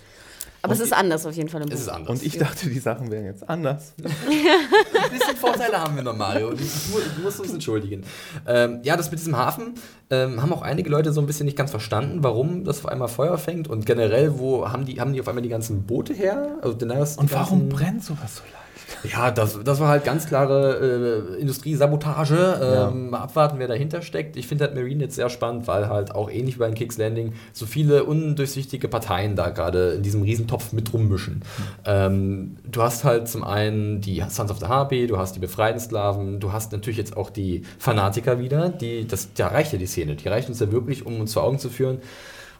Aber 0.64 0.72
es 0.72 0.80
ist 0.80 0.94
anders 0.94 1.26
auf 1.26 1.34
jeden 1.34 1.50
Fall 1.50 1.60
im 1.60 1.68
Buch. 1.68 1.74
Es 1.74 1.82
ist 1.82 1.88
anders. 1.90 2.08
Und 2.08 2.22
ich 2.22 2.38
dachte, 2.38 2.70
die 2.70 2.78
Sachen 2.78 3.10
wären 3.10 3.26
jetzt 3.26 3.46
anders. 3.46 3.92
Ein 4.02 5.10
bisschen 5.10 5.36
Vorteile 5.36 5.78
haben 5.78 5.94
wir 5.94 6.02
noch, 6.02 6.16
Mario. 6.16 6.48
Und 6.48 6.60
ich, 6.60 6.66
ich 6.66 7.22
muss 7.22 7.38
uns 7.38 7.52
entschuldigen. 7.52 8.02
Ähm, 8.46 8.80
ja, 8.82 8.96
das 8.96 9.10
mit 9.10 9.20
diesem 9.20 9.36
Hafen 9.36 9.74
ähm, 10.08 10.40
haben 10.40 10.54
auch 10.54 10.62
einige 10.62 10.88
Leute 10.88 11.12
so 11.12 11.20
ein 11.20 11.26
bisschen 11.26 11.44
nicht 11.44 11.58
ganz 11.58 11.70
verstanden, 11.70 12.22
warum 12.22 12.64
das 12.64 12.78
auf 12.78 12.86
einmal 12.86 13.08
Feuer 13.08 13.36
fängt. 13.36 13.68
Und 13.68 13.84
generell, 13.84 14.38
wo 14.38 14.70
haben 14.70 14.86
die, 14.86 14.98
haben 14.98 15.12
die 15.12 15.20
auf 15.20 15.28
einmal 15.28 15.42
die 15.42 15.50
ganzen 15.50 15.82
Boote 15.82 16.14
her? 16.14 16.56
Also 16.62 16.74
Daenerys, 16.74 17.16
die 17.16 17.26
ganzen, 17.26 17.68
brennt 17.68 18.02
sowas 18.02 18.36
so 18.36 18.42
leicht? 18.44 18.63
Ja, 19.12 19.30
das, 19.30 19.58
das 19.62 19.80
war 19.80 19.88
halt 19.88 20.04
ganz 20.04 20.26
klare 20.26 21.34
äh, 21.36 21.40
Industriesabotage. 21.40 22.90
Ähm, 22.90 23.10
Mal 23.10 23.20
abwarten, 23.20 23.58
wer 23.58 23.68
dahinter 23.68 24.02
steckt. 24.02 24.36
Ich 24.36 24.46
finde 24.46 24.64
halt 24.64 24.74
Marine 24.74 25.04
jetzt 25.04 25.16
sehr 25.16 25.28
spannend, 25.28 25.66
weil 25.66 25.88
halt 25.88 26.14
auch 26.14 26.30
ähnlich 26.30 26.56
wie 26.56 26.60
bei 26.60 26.66
den 26.66 26.74
Kicks 26.74 26.96
Landing 26.96 27.34
so 27.52 27.66
viele 27.66 28.04
undurchsichtige 28.04 28.88
Parteien 28.88 29.36
da 29.36 29.50
gerade 29.50 29.92
in 29.92 30.02
diesem 30.02 30.22
Riesentopf 30.22 30.72
mit 30.72 30.92
rummischen. 30.92 31.42
Ähm, 31.84 32.56
du 32.70 32.82
hast 32.82 33.04
halt 33.04 33.28
zum 33.28 33.44
einen 33.44 34.00
die 34.00 34.22
Sons 34.28 34.50
of 34.50 34.58
the 34.58 34.66
Harpy, 34.66 35.06
du 35.06 35.18
hast 35.18 35.36
die 35.36 35.40
befreiten 35.40 35.80
Sklaven, 35.80 36.40
du 36.40 36.52
hast 36.52 36.72
natürlich 36.72 36.98
jetzt 36.98 37.16
auch 37.16 37.30
die 37.30 37.62
Fanatiker 37.78 38.38
wieder, 38.38 38.70
die, 38.70 39.06
das, 39.06 39.32
da 39.34 39.48
reicht 39.48 39.72
ja 39.72 39.78
die 39.78 39.86
Szene. 39.86 40.16
Die 40.16 40.28
reicht 40.28 40.48
uns 40.48 40.60
ja 40.60 40.72
wirklich, 40.72 41.04
um 41.04 41.20
uns 41.20 41.34
vor 41.34 41.44
Augen 41.44 41.58
zu 41.58 41.68
führen, 41.68 41.98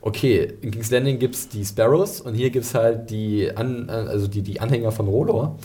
okay, 0.04 0.52
in 0.60 0.70
King's 0.70 0.90
Landing 0.90 1.18
gibt 1.18 1.34
es 1.34 1.48
die 1.48 1.64
Sparrows 1.64 2.20
und 2.20 2.34
hier 2.34 2.50
gibt 2.50 2.66
es 2.66 2.74
halt 2.74 3.08
die, 3.08 3.50
An, 3.56 3.88
also 3.88 4.26
die, 4.26 4.42
die 4.42 4.60
Anhänger 4.60 4.92
von 4.92 5.08
Rolor. 5.08 5.56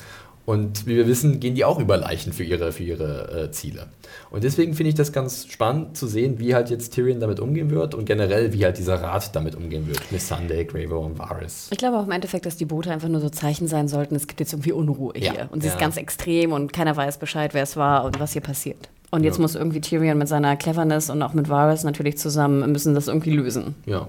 Und 0.50 0.88
wie 0.88 0.96
wir 0.96 1.06
wissen, 1.08 1.40
gehen 1.40 1.54
die 1.54 1.64
auch 1.64 1.78
über 1.78 1.96
Leichen 1.96 2.34
für 2.34 2.44
ihre, 2.44 2.72
für 2.72 2.82
ihre 2.82 3.44
äh, 3.44 3.52
Ziele. 3.52 3.86
Und 4.32 4.44
deswegen 4.44 4.74
finde 4.74 4.90
ich 4.90 4.96
das 4.96 5.12
ganz 5.12 5.46
spannend 5.46 5.96
zu 5.96 6.08
sehen, 6.08 6.40
wie 6.40 6.56
halt 6.56 6.72
jetzt 6.72 6.96
Tyrion 6.96 7.20
damit 7.20 7.40
umgehen 7.40 7.70
wird 7.70 7.94
und 7.94 8.06
generell, 8.06 8.52
wie 8.52 8.66
halt 8.66 8.80
dieser 8.80 9.00
Rat 9.00 9.36
damit 9.36 9.54
umgehen 9.54 9.88
wird. 9.88 10.12
Mit 10.12 10.24
Sunday, 10.24 10.66
Gravo 10.66 11.06
und 11.06 11.20
Varys. 11.20 11.68
Ich 11.70 11.78
glaube 11.78 12.00
auch 12.00 12.06
im 12.06 12.12
Endeffekt, 12.12 12.48
dass 12.48 12.58
die 12.58 12.66
Boote 12.66 12.90
einfach 12.90 13.10
nur 13.10 13.22
so 13.22 13.30
Zeichen 13.30 13.68
sein 13.68 13.88
sollten, 13.88 14.16
es 14.16 14.26
gibt 14.26 14.40
jetzt 14.40 14.54
irgendwie 14.54 14.72
Unruhe 14.72 15.14
Ja, 15.20 15.34
hier. 15.34 15.50
Und 15.52 15.62
sie 15.62 15.68
ja. 15.68 15.74
ist 15.76 15.80
ganz 15.80 15.98
extrem 15.98 16.52
und 16.52 16.74
keiner 16.74 16.98
weiß 16.98 17.20
Bescheid, 17.20 17.54
wer 17.54 17.62
es 17.62 17.78
war 17.78 18.04
und 18.04 18.20
was 18.20 18.34
hier 18.34 18.42
passiert. 18.42 18.90
Und 19.12 19.24
jetzt 19.24 19.38
Ja. 19.38 19.44
muss 19.44 19.54
irgendwie 19.54 19.82
Tyrion 19.82 20.18
mit 20.18 20.30
seiner 20.30 20.56
Cleverness 20.56 21.12
und 21.12 21.22
auch 21.22 21.34
mit 21.36 21.48
Varys 21.48 21.84
natürlich 21.84 22.18
zusammen, 22.18 22.72
müssen 22.72 22.96
das 22.96 23.08
irgendwie 23.08 23.36
lösen. 23.36 23.76
Ja. 23.86 24.08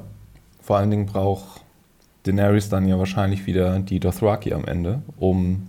Vor 0.63 0.79
allen 0.79 0.91
Dingen 0.91 1.05
braucht 1.05 1.61
Daenerys 2.23 2.71
dann 2.71 2.89
ja 2.89 2.99
wahrscheinlich 2.99 3.45
wieder 3.47 3.79
die 3.79 4.01
Dothraki 4.01 4.55
am 4.55 4.65
Ende, 4.65 5.03
um 5.19 5.67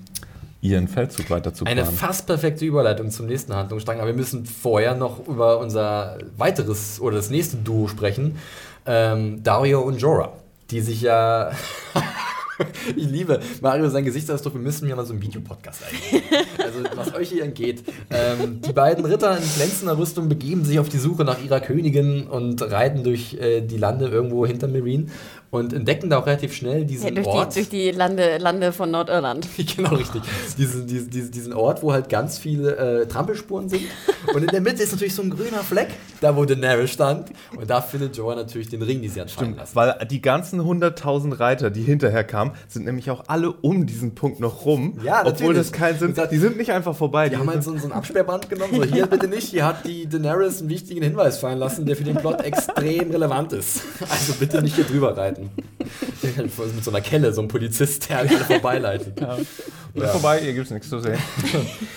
ihren 0.61 0.87
Feldzug 0.87 1.29
weiter 1.29 1.53
zu 1.53 1.65
Eine 1.65 1.85
fast 1.85 2.27
perfekte 2.27 2.65
Überleitung 2.65 3.09
zum 3.09 3.25
nächsten 3.25 3.53
Handlungsstrang, 3.53 3.97
aber 3.97 4.07
wir 4.07 4.15
müssen 4.15 4.45
vorher 4.45 4.95
noch 4.95 5.27
über 5.27 5.59
unser 5.59 6.19
weiteres 6.37 6.99
oder 7.01 7.17
das 7.17 7.29
nächste 7.29 7.57
Duo 7.57 7.87
sprechen. 7.87 8.37
Ähm, 8.85 9.43
Dario 9.43 9.81
und 9.81 9.99
Jorah, 9.99 10.33
die 10.69 10.81
sich 10.81 11.01
ja. 11.01 11.51
ich 12.95 13.05
liebe 13.05 13.39
Mario 13.61 13.89
sein 13.89 14.05
Gesichtsausdruck. 14.05 14.53
Wir 14.53 14.61
müssen 14.61 14.87
ja 14.87 14.95
mal 14.95 15.05
so 15.05 15.13
einen 15.13 15.21
Videopodcast 15.21 15.81
eingehen. 15.83 16.23
Also, 16.57 16.79
was 16.95 17.13
euch 17.15 17.29
hier 17.29 17.43
entgeht. 17.43 17.83
Ähm, 18.11 18.61
die 18.61 18.73
beiden 18.73 19.03
Ritter 19.05 19.35
in 19.37 19.43
glänzender 19.55 19.97
Rüstung 19.97 20.29
begeben 20.29 20.63
sich 20.63 20.79
auf 20.79 20.89
die 20.89 20.97
Suche 20.97 21.23
nach 21.23 21.43
ihrer 21.43 21.59
Königin 21.59 22.27
und 22.27 22.61
reiten 22.61 23.03
durch 23.03 23.33
äh, 23.35 23.61
die 23.61 23.77
Lande 23.77 24.07
irgendwo 24.07 24.45
hinter 24.45 24.67
Marine 24.67 25.07
und 25.51 25.73
entdecken 25.73 26.09
da 26.09 26.17
auch 26.17 26.25
relativ 26.25 26.53
schnell 26.53 26.85
diesen 26.85 27.07
Ja, 27.07 27.11
durch, 27.13 27.27
Ort. 27.27 27.51
die, 27.55 27.59
durch 27.59 27.69
die 27.69 27.91
Lande, 27.91 28.37
Lande 28.37 28.71
von 28.71 28.89
Nordirland. 28.89 29.47
Genau, 29.75 29.95
richtig. 29.95 30.21
Diesen, 30.57 30.87
diesen, 30.87 31.09
diesen, 31.09 31.31
diesen 31.31 31.53
Ort, 31.53 31.83
wo 31.83 31.93
halt 31.93 32.09
ganz 32.09 32.37
viele 32.37 32.75
äh, 32.75 33.07
Trampelspuren 33.07 33.69
sind. 33.69 33.83
Und 34.33 34.43
in 34.43 34.47
der 34.49 34.61
Mitte 34.61 34.83
ist 34.83 34.91
natürlich 34.91 35.13
so 35.13 35.21
ein 35.21 35.29
grüner 35.29 35.59
Fleck, 35.59 35.89
da 36.19 36.35
wo 36.35 36.45
Daenerys 36.45 36.91
stand. 36.91 37.29
Und 37.55 37.69
da 37.69 37.81
findet 37.81 38.15
Jorah 38.17 38.35
natürlich 38.35 38.69
den 38.69 38.81
Ring, 38.81 39.01
die 39.01 39.07
sie 39.07 39.21
hat 39.21 39.29
fallen 39.31 39.55
lassen. 39.55 39.75
Weil 39.75 39.95
die 40.09 40.21
ganzen 40.21 40.61
100.000 40.61 41.39
Reiter, 41.39 41.69
die 41.69 41.81
hinterher 41.81 42.23
kamen, 42.23 42.51
sind 42.67 42.85
nämlich 42.85 43.09
auch 43.11 43.23
alle 43.27 43.51
um 43.51 43.85
diesen 43.85 44.15
Punkt 44.15 44.39
noch 44.39 44.65
rum. 44.65 44.99
Ja, 45.03 45.21
Obwohl 45.21 45.31
natürlich. 45.31 45.57
das 45.57 45.71
kein 45.71 45.97
Sinn 45.99 46.15
Die 46.31 46.37
sind 46.37 46.57
nicht 46.57 46.71
einfach 46.71 46.95
vorbei. 46.95 47.29
Die 47.29 47.37
haben 47.37 47.49
halt 47.49 47.63
so, 47.63 47.77
so 47.77 47.87
ein 47.87 47.91
Absperrband 47.93 48.49
genommen, 48.49 48.75
so 48.75 48.83
hier 48.83 49.05
bitte 49.05 49.27
nicht, 49.27 49.49
hier 49.49 49.65
hat 49.65 49.85
die 49.85 50.07
Daenerys 50.07 50.59
einen 50.59 50.69
wichtigen 50.69 51.01
Hinweis 51.03 51.37
fallen 51.37 51.59
lassen, 51.59 51.85
der 51.85 51.95
für 51.95 52.03
den 52.03 52.15
Plot 52.15 52.41
extrem 52.41 53.11
relevant 53.11 53.53
ist. 53.53 53.81
Also 54.09 54.33
bitte 54.39 54.61
nicht 54.61 54.75
hier 54.75 54.85
drüber 54.85 55.15
reiten. 55.17 55.40
Mit 56.21 56.83
so 56.83 56.91
einer 56.91 57.01
Kelle, 57.01 57.33
so 57.33 57.41
ein 57.41 57.47
Polizist, 57.47 58.09
der 58.09 58.19
alle 58.19 58.29
vorbeileitet. 58.29 59.19
ja. 59.19 60.07
vorbei, 60.07 60.39
hier 60.41 60.53
gibt 60.53 60.65
es 60.65 60.71
nichts 60.71 60.89
zu 60.89 60.99
sehen. 60.99 61.17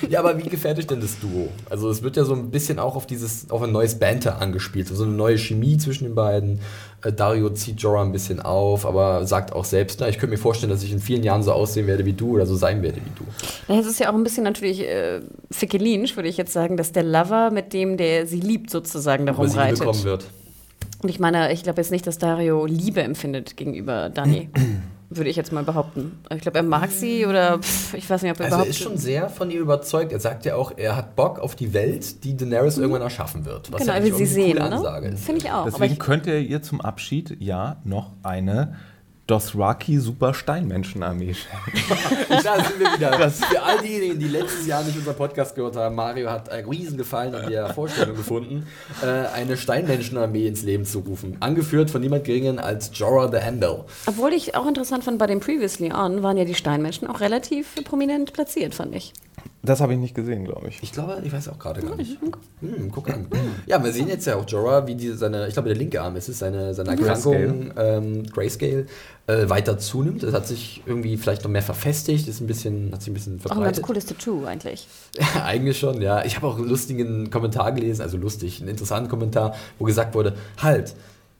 Ja, 0.08 0.20
aber 0.20 0.38
wie 0.38 0.48
gefällt 0.48 0.78
euch 0.78 0.86
denn 0.86 1.00
das 1.00 1.18
Duo? 1.18 1.48
Also 1.70 1.88
es 1.90 2.02
wird 2.02 2.16
ja 2.16 2.24
so 2.24 2.34
ein 2.34 2.50
bisschen 2.50 2.78
auch 2.78 2.94
auf 2.94 3.06
dieses, 3.06 3.50
auf 3.50 3.62
ein 3.62 3.72
neues 3.72 3.98
Banter 3.98 4.40
angespielt, 4.40 4.88
so 4.88 5.02
eine 5.02 5.12
neue 5.12 5.38
Chemie 5.38 5.76
zwischen 5.78 6.04
den 6.04 6.14
beiden. 6.14 6.60
Äh, 7.02 7.12
Dario 7.12 7.50
zieht 7.50 7.80
Jorah 7.80 8.02
ein 8.02 8.12
bisschen 8.12 8.40
auf, 8.40 8.86
aber 8.86 9.26
sagt 9.26 9.52
auch 9.52 9.64
selbst, 9.64 10.00
na, 10.00 10.08
ich 10.08 10.18
könnte 10.18 10.32
mir 10.32 10.38
vorstellen, 10.38 10.70
dass 10.70 10.82
ich 10.82 10.92
in 10.92 11.00
vielen 11.00 11.22
Jahren 11.22 11.42
so 11.42 11.52
aussehen 11.52 11.86
werde 11.86 12.04
wie 12.04 12.12
du 12.12 12.34
oder 12.34 12.46
so 12.46 12.56
sein 12.56 12.82
werde 12.82 12.96
wie 12.96 13.12
du. 13.16 13.72
Ja, 13.72 13.80
es 13.80 13.86
ist 13.86 13.98
ja 13.98 14.10
auch 14.10 14.14
ein 14.14 14.24
bisschen 14.24 14.44
natürlich 14.44 14.80
äh, 14.80 15.20
fickelinsch, 15.50 16.16
würde 16.16 16.28
ich 16.28 16.36
jetzt 16.36 16.52
sagen, 16.52 16.76
dass 16.76 16.92
der 16.92 17.02
Lover 17.02 17.50
mit 17.50 17.72
dem, 17.72 17.96
der 17.96 18.26
sie 18.26 18.40
liebt, 18.40 18.70
sozusagen 18.70 19.26
darum 19.26 19.50
reitet. 19.50 19.80
bekommen 19.80 20.04
wird. 20.04 20.24
Und 21.04 21.10
ich 21.10 21.20
meine, 21.20 21.52
ich 21.52 21.62
glaube 21.62 21.82
jetzt 21.82 21.90
nicht, 21.90 22.06
dass 22.06 22.16
Dario 22.16 22.64
Liebe 22.64 23.02
empfindet 23.02 23.58
gegenüber 23.58 24.08
Dani. 24.08 24.48
würde 25.10 25.28
ich 25.28 25.36
jetzt 25.36 25.52
mal 25.52 25.62
behaupten. 25.62 26.18
Ich 26.34 26.40
glaube, 26.40 26.56
er 26.58 26.64
mag 26.64 26.90
sie 26.90 27.26
oder 27.26 27.58
pff, 27.58 27.92
ich 27.92 28.08
weiß 28.08 28.22
nicht, 28.22 28.32
ob 28.32 28.40
er 28.40 28.46
Also 28.46 28.54
er 28.54 28.60
überhaupt. 28.62 28.70
ist 28.70 28.78
schon 28.78 28.96
sehr 28.96 29.28
von 29.28 29.50
ihr 29.50 29.60
überzeugt. 29.60 30.12
Er 30.12 30.18
sagt 30.18 30.46
ja 30.46 30.56
auch, 30.56 30.72
er 30.76 30.96
hat 30.96 31.14
Bock 31.14 31.38
auf 31.38 31.54
die 31.54 31.74
Welt, 31.74 32.24
die 32.24 32.34
Daenerys 32.34 32.78
irgendwann 32.78 33.02
erschaffen 33.02 33.44
wird. 33.44 33.70
Was 33.70 33.82
genau, 33.82 33.92
ja 33.92 33.98
er 33.98 34.04
will 34.04 34.14
sie 34.14 34.24
sehen, 34.24 34.56
ne? 34.56 35.14
Finde 35.16 35.42
ich 35.42 35.50
auch. 35.50 35.58
Aber 35.58 35.70
Deswegen 35.70 35.92
ich, 35.92 35.98
könnte 35.98 36.30
er 36.30 36.40
ihr 36.40 36.62
zum 36.62 36.80
Abschied 36.80 37.36
ja 37.38 37.76
noch 37.84 38.12
eine 38.22 38.74
Dothraki 39.26 39.98
Super 39.98 40.34
Steinmenschenarmee. 40.34 41.34
Da 42.28 42.62
sind 42.62 42.78
wir 42.78 42.92
wieder. 42.94 43.30
Für 43.30 43.62
all 43.62 43.78
diejenigen, 43.80 44.18
die 44.18 44.28
letztes 44.28 44.66
Jahr 44.66 44.82
nicht 44.82 44.96
unseren 44.96 45.16
Podcast 45.16 45.54
gehört 45.54 45.76
haben, 45.76 45.94
Mario 45.94 46.30
hat 46.30 46.50
einen 46.50 46.68
Riesengefallen 46.68 47.34
an 47.34 47.48
der 47.50 47.72
Vorstellung 47.72 48.16
gefunden, 48.16 48.66
äh, 49.02 49.06
eine 49.06 49.56
Steinmenschenarmee 49.56 50.46
ins 50.46 50.62
Leben 50.62 50.84
zu 50.84 50.98
rufen. 51.00 51.36
Angeführt 51.40 51.90
von 51.90 52.00
niemand 52.02 52.24
Geringeren 52.24 52.58
als 52.58 52.90
Jorah 52.92 53.30
the 53.30 53.38
Handel. 53.38 53.84
obwohl 54.06 54.32
ich 54.32 54.54
auch 54.54 54.66
interessant 54.66 55.04
fand, 55.04 55.18
bei 55.18 55.26
dem 55.26 55.40
Previously 55.40 55.92
On 55.92 56.22
waren 56.22 56.36
ja 56.36 56.44
die 56.44 56.54
Steinmenschen 56.54 57.08
auch 57.08 57.20
relativ 57.20 57.74
prominent 57.84 58.32
platziert, 58.32 58.74
fand 58.74 58.94
ich. 58.94 59.12
Das 59.62 59.80
habe 59.80 59.94
ich 59.94 59.98
nicht 59.98 60.14
gesehen, 60.14 60.44
glaube 60.44 60.68
ich. 60.68 60.78
Ich 60.82 60.92
glaube, 60.92 61.20
ich 61.24 61.32
weiß 61.32 61.48
auch 61.48 61.58
gerade 61.58 61.80
gar 61.80 61.96
nicht. 61.96 62.18
Hm, 62.60 62.90
guck 62.92 63.08
an. 63.08 63.26
Ja, 63.66 63.82
wir 63.82 63.92
sehen 63.92 64.08
jetzt 64.08 64.26
ja 64.26 64.36
auch 64.36 64.46
Jorah, 64.46 64.86
wie 64.86 64.94
die, 64.94 65.12
seine, 65.12 65.46
ich 65.46 65.54
glaube, 65.54 65.68
der 65.68 65.78
linke 65.78 66.02
Arm 66.02 66.16
ist 66.16 66.28
es, 66.28 66.38
seine, 66.38 66.74
seine 66.74 66.90
Erkrankung, 66.90 67.72
ähm, 67.76 68.24
Grayscale, 68.26 68.86
äh, 69.26 69.48
weiter 69.48 69.78
zunimmt. 69.78 70.22
Es 70.22 70.34
hat 70.34 70.46
sich 70.46 70.82
irgendwie 70.84 71.16
vielleicht 71.16 71.44
noch 71.44 71.50
mehr 71.50 71.62
verfestigt, 71.62 72.28
ist 72.28 72.40
ein 72.40 72.46
bisschen, 72.46 72.92
hat 72.92 73.00
sich 73.00 73.10
ein 73.10 73.14
bisschen 73.14 73.40
Auch 73.44 73.56
ein 73.56 73.62
ganz 73.62 73.78
verbreitet. 73.78 73.82
cooles 73.84 74.06
Tattoo 74.06 74.44
eigentlich. 74.44 74.86
Ja, 75.18 75.44
eigentlich 75.44 75.78
schon, 75.78 76.02
ja. 76.02 76.24
Ich 76.24 76.36
habe 76.36 76.46
auch 76.46 76.58
einen 76.58 76.68
lustigen 76.68 77.30
Kommentar 77.30 77.72
gelesen, 77.72 78.02
also 78.02 78.18
lustig, 78.18 78.60
einen 78.60 78.68
interessanten 78.68 79.08
Kommentar, 79.08 79.54
wo 79.78 79.86
gesagt 79.86 80.14
wurde, 80.14 80.34
halt, 80.62 80.94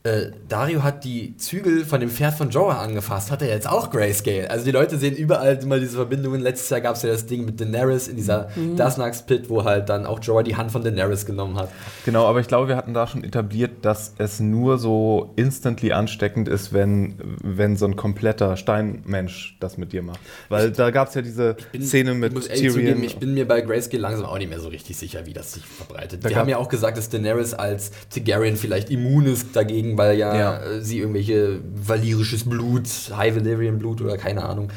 äh, 0.07 0.33
Dario 0.51 0.83
hat 0.83 1.03
die 1.05 1.35
Zügel 1.39 1.83
von 1.87 1.99
dem 1.99 2.11
Pferd 2.11 2.35
von 2.35 2.51
Jorah 2.51 2.83
angefasst, 2.83 3.31
hat 3.31 3.41
er 3.41 3.49
jetzt 3.49 3.67
auch 3.67 3.91
Grayscale. 3.91 4.51
Also 4.51 4.67
die 4.67 4.71
Leute 4.71 4.99
sehen 4.99 5.17
überall 5.17 5.55
immer 5.63 5.81
diese 5.81 5.97
Verbindungen. 5.97 6.43
Letztes 6.43 6.69
Jahr 6.69 6.83
gab 6.83 6.97
es 6.97 7.03
ja 7.03 7.09
das 7.09 7.25
Ding 7.25 7.47
mit 7.47 7.59
Daenerys 7.59 8.09
in 8.09 8.17
dieser 8.17 8.51
Mhm. 8.55 8.77
Dasnax 8.77 9.23
Pit, 9.23 9.49
wo 9.49 9.65
halt 9.65 9.89
dann 9.89 10.05
auch 10.05 10.21
Jorah 10.23 10.43
die 10.43 10.57
Hand 10.57 10.71
von 10.73 10.85
Daenerys 10.85 11.25
genommen 11.25 11.57
hat. 11.57 11.71
Genau, 12.05 12.27
aber 12.27 12.41
ich 12.41 12.49
glaube, 12.49 12.69
wir 12.69 12.77
hatten 12.77 12.93
da 12.93 13.07
schon 13.07 13.25
etabliert, 13.25 13.71
dass 13.83 14.13
es 14.19 14.41
nur 14.41 14.77
so 14.77 15.33
instantly 15.37 15.93
ansteckend 15.93 16.49
ist, 16.49 16.75
wenn, 16.75 17.15
wenn 17.43 17.77
so 17.79 17.87
ein 17.87 17.97
kompletter 17.97 18.59
Steinmensch 18.59 19.57
das 19.61 19.79
mit 19.79 19.95
dir 19.95 20.03
macht. 20.03 20.21
Weil 20.51 20.71
da 20.71 20.91
gab 20.91 21.09
es 21.09 21.15
ja 21.15 21.23
diese 21.23 21.57
Szene 21.81 22.13
mit 22.13 22.37
ich 22.39 22.49
Tyrion. 22.49 22.73
zugeben, 22.75 23.05
ich 23.05 23.17
bin 23.17 23.33
mir 23.33 23.49
bei 23.49 23.63
Grayscale 23.63 24.03
langsam 24.03 24.27
auch 24.27 24.37
nicht 24.37 24.51
mehr 24.51 24.61
so 24.61 24.69
richtig 24.69 24.99
sicher, 24.99 25.25
wie 25.25 25.33
das 25.33 25.55
sich 25.55 25.65
verbreitet. 25.65 26.23
Da 26.23 26.29
Die 26.29 26.37
haben 26.37 26.51
ja 26.51 26.59
auch 26.59 26.69
gesagt, 26.69 26.99
dass 26.99 27.09
Daenerys 27.09 27.55
als 27.55 27.91
Targaryen 28.11 28.57
vielleicht 28.57 28.91
immun 28.91 29.25
ist 29.25 29.57
dagegen, 29.57 29.94
weil 29.99 30.17
ja, 30.19 30.35
Ja. 30.37 30.59
äh, 30.63 30.81
sie 30.81 30.99
irgendwelche 30.99 31.61
valyrisches 31.75 32.49
Blut, 32.49 32.89
High 33.17 33.37
Valyrian 33.37 33.79
Blut 33.79 34.01
oder 34.01 34.17
keine 34.17 34.45
Ahnung. 34.45 34.71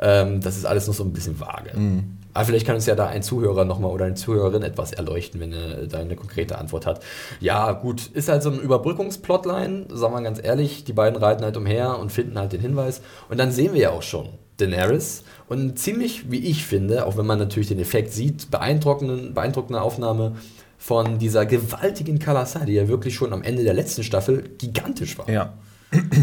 Ähm, 0.00 0.40
das 0.40 0.56
ist 0.56 0.64
alles 0.66 0.86
noch 0.86 0.94
so 0.94 1.04
ein 1.04 1.12
bisschen 1.12 1.38
vage. 1.40 1.76
Mhm. 1.78 2.18
Aber 2.36 2.46
vielleicht 2.46 2.66
kann 2.66 2.74
uns 2.74 2.86
ja 2.86 2.96
da 2.96 3.06
ein 3.06 3.22
Zuhörer 3.22 3.64
nochmal 3.64 3.92
oder 3.92 4.06
eine 4.06 4.16
Zuhörerin 4.16 4.64
etwas 4.64 4.92
erleuchten, 4.92 5.38
wenn 5.40 5.52
er 5.52 5.86
da 5.86 5.98
eine 5.98 6.16
konkrete 6.16 6.58
Antwort 6.58 6.84
hat. 6.84 7.00
Ja, 7.38 7.70
gut, 7.72 8.06
ist 8.12 8.28
halt 8.28 8.42
so 8.42 8.50
ein 8.50 8.58
Überbrückungsplotline, 8.58 9.86
sagen 9.92 10.14
wir 10.14 10.22
ganz 10.22 10.40
ehrlich. 10.42 10.82
Die 10.82 10.92
beiden 10.92 11.16
reiten 11.16 11.44
halt 11.44 11.56
umher 11.56 11.98
und 12.00 12.10
finden 12.10 12.36
halt 12.38 12.52
den 12.52 12.60
Hinweis. 12.60 13.02
Und 13.28 13.38
dann 13.38 13.52
sehen 13.52 13.72
wir 13.72 13.80
ja 13.80 13.90
auch 13.90 14.02
schon 14.02 14.30
Daenerys 14.56 15.22
und 15.48 15.78
ziemlich, 15.78 16.30
wie 16.30 16.38
ich 16.38 16.64
finde, 16.64 17.06
auch 17.06 17.16
wenn 17.16 17.26
man 17.26 17.38
natürlich 17.38 17.68
den 17.68 17.80
Effekt 17.80 18.12
sieht, 18.12 18.50
beeindruckenden, 18.50 19.34
beeindruckende 19.34 19.80
Aufnahme 19.80 20.36
von 20.78 21.18
dieser 21.18 21.46
gewaltigen 21.46 22.18
Kalasai, 22.18 22.64
die 22.66 22.72
ja 22.74 22.88
wirklich 22.88 23.14
schon 23.14 23.32
am 23.32 23.42
Ende 23.42 23.64
der 23.64 23.74
letzten 23.74 24.02
Staffel 24.02 24.50
gigantisch 24.58 25.16
war. 25.18 25.28
Ja. 25.28 25.54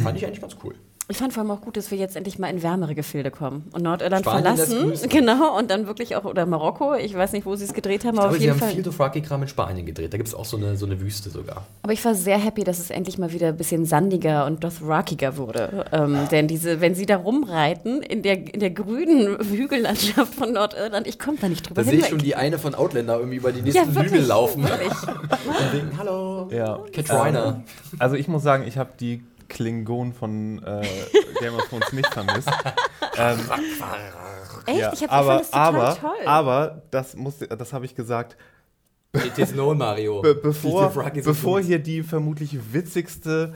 Fand 0.04 0.18
ich 0.18 0.26
eigentlich 0.26 0.42
ganz 0.42 0.56
cool. 0.64 0.76
Ich 1.12 1.18
fand 1.18 1.34
vor 1.34 1.42
allem 1.44 1.52
auch 1.52 1.60
gut, 1.62 1.76
dass 1.76 1.92
wir 1.92 1.98
jetzt 1.98 2.16
endlich 2.16 2.40
mal 2.40 2.48
in 2.48 2.64
wärmere 2.64 2.96
Gefilde 2.96 3.32
kommen 3.32 3.68
und 3.74 3.84
Nordirland 3.84 4.24
Spanien 4.26 4.56
verlassen. 4.56 5.10
Genau, 5.10 5.58
und 5.58 5.70
dann 5.70 5.86
wirklich 5.86 6.16
auch, 6.16 6.24
oder 6.24 6.46
Marokko, 6.46 6.96
ich 6.96 7.14
weiß 7.14 7.34
nicht, 7.34 7.46
wo 7.46 7.54
sie 7.56 7.66
es 7.66 7.74
gedreht 7.74 8.06
haben, 8.06 8.16
Ich 8.16 8.22
aber 8.22 8.30
glaube, 8.30 8.36
auf 8.36 8.38
sie 8.38 8.44
jeden 8.46 8.54
haben 8.54 8.60
Fall. 8.60 8.70
viel 8.76 8.84
Dothraki-Kram 8.84 9.42
in 9.42 9.48
Spanien 9.50 9.86
gedreht. 9.86 10.14
Da 10.14 10.18
gibt 10.18 10.30
es 10.30 10.34
auch 10.34 10.46
so 10.46 10.56
eine, 10.56 10.78
so 10.78 10.86
eine 10.86 11.02
Wüste 11.02 11.30
sogar. 11.30 11.66
Aber 11.84 11.92
ich 11.92 12.04
war 12.06 12.16
sehr 12.16 12.38
happy, 12.38 12.64
dass 12.64 12.80
es 12.80 12.90
endlich 12.92 13.18
mal 13.18 13.34
wieder 13.34 13.50
ein 13.50 13.58
bisschen 13.58 13.86
sandiger 13.86 14.46
und 14.46 14.64
Dothrakiger 14.64 15.36
wurde. 15.36 15.86
Ähm, 15.92 16.18
denn 16.32 16.48
diese, 16.48 16.80
wenn 16.80 16.96
sie 16.96 17.06
da 17.06 17.18
rumreiten 17.18 18.02
in 18.02 18.22
der, 18.22 18.54
in 18.54 18.62
der 18.62 18.72
grünen 18.72 19.38
Hügellandschaft 19.50 20.34
von 20.34 20.54
Nordirland, 20.54 21.08
ich 21.08 21.20
komme 21.20 21.38
da 21.42 21.50
nicht 21.50 21.68
drüber 21.68 21.84
Da 21.84 21.90
sehe 21.90 22.00
ich 22.00 22.08
schon 22.08 22.20
die 22.20 22.36
eine 22.36 22.58
von 22.58 22.74
Outlander 22.74 23.18
irgendwie 23.18 23.38
über 23.38 23.52
die 23.52 23.60
ja, 23.60 23.66
nächsten 23.66 23.96
wirklich, 23.96 24.14
Hügel 24.14 24.28
laufen. 24.28 24.64
Wirklich. 24.64 24.92
Und 25.08 25.74
denken, 25.74 25.98
hallo, 25.98 26.48
Ja. 26.52 26.80
Katrina. 26.94 27.64
Also 28.00 28.16
ich 28.16 28.28
muss 28.30 28.44
sagen, 28.44 28.64
ich 28.66 28.78
habe 28.78 28.92
die 29.00 29.24
Klingonen 29.52 30.14
von 30.14 30.64
äh, 30.64 30.88
Game 31.40 31.54
of 31.56 31.68
Thrones 31.70 31.92
nicht 31.94 32.12
vermisst. 32.14 32.50
ähm, 33.18 33.40
Echt? 34.66 34.80
ja, 34.80 34.94
ich, 34.94 35.04
hab, 35.04 35.12
aber, 35.12 35.38
das 35.40 35.52
total 35.52 35.76
aber, 35.76 35.98
toll. 36.00 36.26
aber, 36.26 36.82
das, 36.92 37.16
muss, 37.16 37.36
das 37.40 37.74
habe 37.74 37.86
ich 37.86 37.96
gesagt, 37.96 38.38
It 39.14 39.38
is 39.38 39.52
known, 39.52 39.78
Mario. 39.78 40.22
be 40.22 40.34
bevor, 40.36 40.90
bevor 40.90 41.60
hier 41.60 41.80
die 41.80 42.02
vermutlich 42.02 42.58
witzigste 42.74 43.54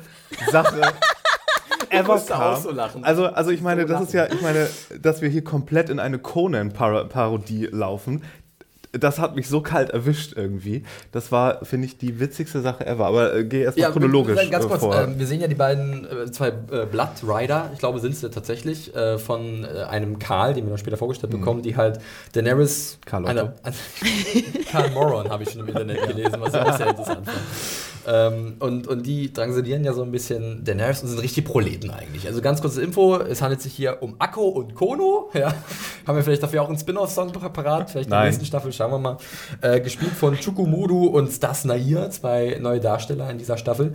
Sache 0.52 0.82
ever 1.90 2.14
musste 2.16 2.36
auch 2.36 2.40
kam. 2.56 2.62
so 2.62 2.72
lachen. 2.72 3.04
Also, 3.06 3.28
also 3.28 3.52
ich 3.52 3.62
meine, 3.62 3.84
So 3.84 3.94
das 3.94 4.02
ist 4.04 4.14
ja, 4.14 4.26
ich 4.28 4.42
meine, 4.42 4.68
dass 5.02 5.22
wir 5.22 5.30
hier 5.30 5.44
komplett 5.44 5.90
in 5.90 6.00
eine 6.00 6.20
Conan-Parodie 6.20 7.70
laufen. 7.72 8.24
Das 9.00 9.20
hat 9.20 9.36
mich 9.36 9.48
so 9.48 9.62
kalt 9.62 9.90
erwischt 9.90 10.34
irgendwie. 10.36 10.84
Das 11.12 11.32
war, 11.32 11.64
finde 11.66 11.88
ich, 11.88 11.98
die 11.98 12.20
witzigste 12.20 12.62
Sache 12.62 12.86
ever. 12.86 13.06
Aber 13.06 13.36
äh, 13.36 13.44
geh 13.44 13.62
erstmal 13.64 13.92
chronologisch 13.92 14.38
wir- 14.40 14.50
ganz 14.50 14.66
äh, 14.66 14.68
kurz, 14.68 14.80
vor. 14.82 14.96
ähm, 15.00 15.20
wir 15.20 15.28
sehen 15.28 15.42
ja 15.42 15.48
die 15.48 15.56
beiden, 15.56 16.06
äh, 16.06 16.32
zwei 16.32 16.48
äh, 16.50 16.86
Blood 16.90 17.10
Rider, 17.28 17.70
ich 17.74 17.80
glaube, 17.80 18.00
sind 18.00 18.14
es 18.14 18.22
ja 18.22 18.30
tatsächlich, 18.30 18.96
äh, 18.96 19.18
von 19.18 19.64
äh, 19.64 19.84
einem 19.84 20.20
Karl, 20.20 20.54
den 20.54 20.66
wir 20.66 20.72
noch 20.72 20.78
später 20.80 20.98
vorgestellt 20.98 21.32
bekommen, 21.32 21.62
die 21.62 21.76
halt 21.76 22.00
Daenerys. 22.34 22.98
Karl 23.06 23.24
Otto. 23.24 23.32
Eine, 23.32 23.54
eine, 23.64 23.76
Karl 24.72 24.90
Moron 24.92 25.30
habe 25.30 25.44
ich 25.44 25.50
schon 25.52 25.62
im 25.62 25.68
Internet 25.68 26.08
gelesen, 26.08 26.36
was 26.40 26.54
ich 26.54 26.60
auch 26.60 26.78
sehr 26.78 26.88
interessant 26.90 27.26
fand. 27.26 27.38
Ähm, 28.08 28.56
und, 28.60 28.88
und 28.88 29.06
die 29.06 29.34
drangsalieren 29.34 29.84
ja 29.84 29.94
so 29.94 30.04
ein 30.04 30.12
bisschen 30.12 30.64
Daenerys 30.64 31.02
und 31.02 31.10
sind 31.10 31.20
richtig 31.22 31.46
Proleten 31.46 31.90
eigentlich. 31.92 32.28
Also 32.28 32.42
ganz 32.42 32.62
kurze 32.62 32.82
Info, 32.82 33.16
es 33.18 33.42
handelt 33.42 33.62
sich 33.62 33.74
hier 33.74 33.98
um 34.02 34.16
Akko 34.20 34.48
und 34.50 34.76
Kono. 34.76 35.30
Ja. 35.34 35.54
Haben 36.08 36.18
wir 36.18 36.24
vielleicht 36.24 36.44
dafür 36.44 36.62
auch 36.62 36.70
einen 36.70 36.78
Spin-off-Song 36.78 37.32
parat, 37.32 37.90
vielleicht 37.90 38.08
in 38.08 38.12
der 38.12 38.26
nächsten 38.26 38.46
Staffel, 38.46 38.72
schauen 38.72 38.92
wir 38.92 39.00
mal. 39.00 39.18
Äh, 39.62 39.80
gespielt 39.82 40.12
von 40.12 40.36
Chukumudu 40.36 41.08
und 41.08 41.32
Stas 41.32 41.66
Nair, 41.66 42.10
zwei 42.12 42.58
neue 42.62 42.80
Darsteller 42.80 43.30
in 43.32 43.38
dieser 43.38 43.58
Staffel. 43.58 43.94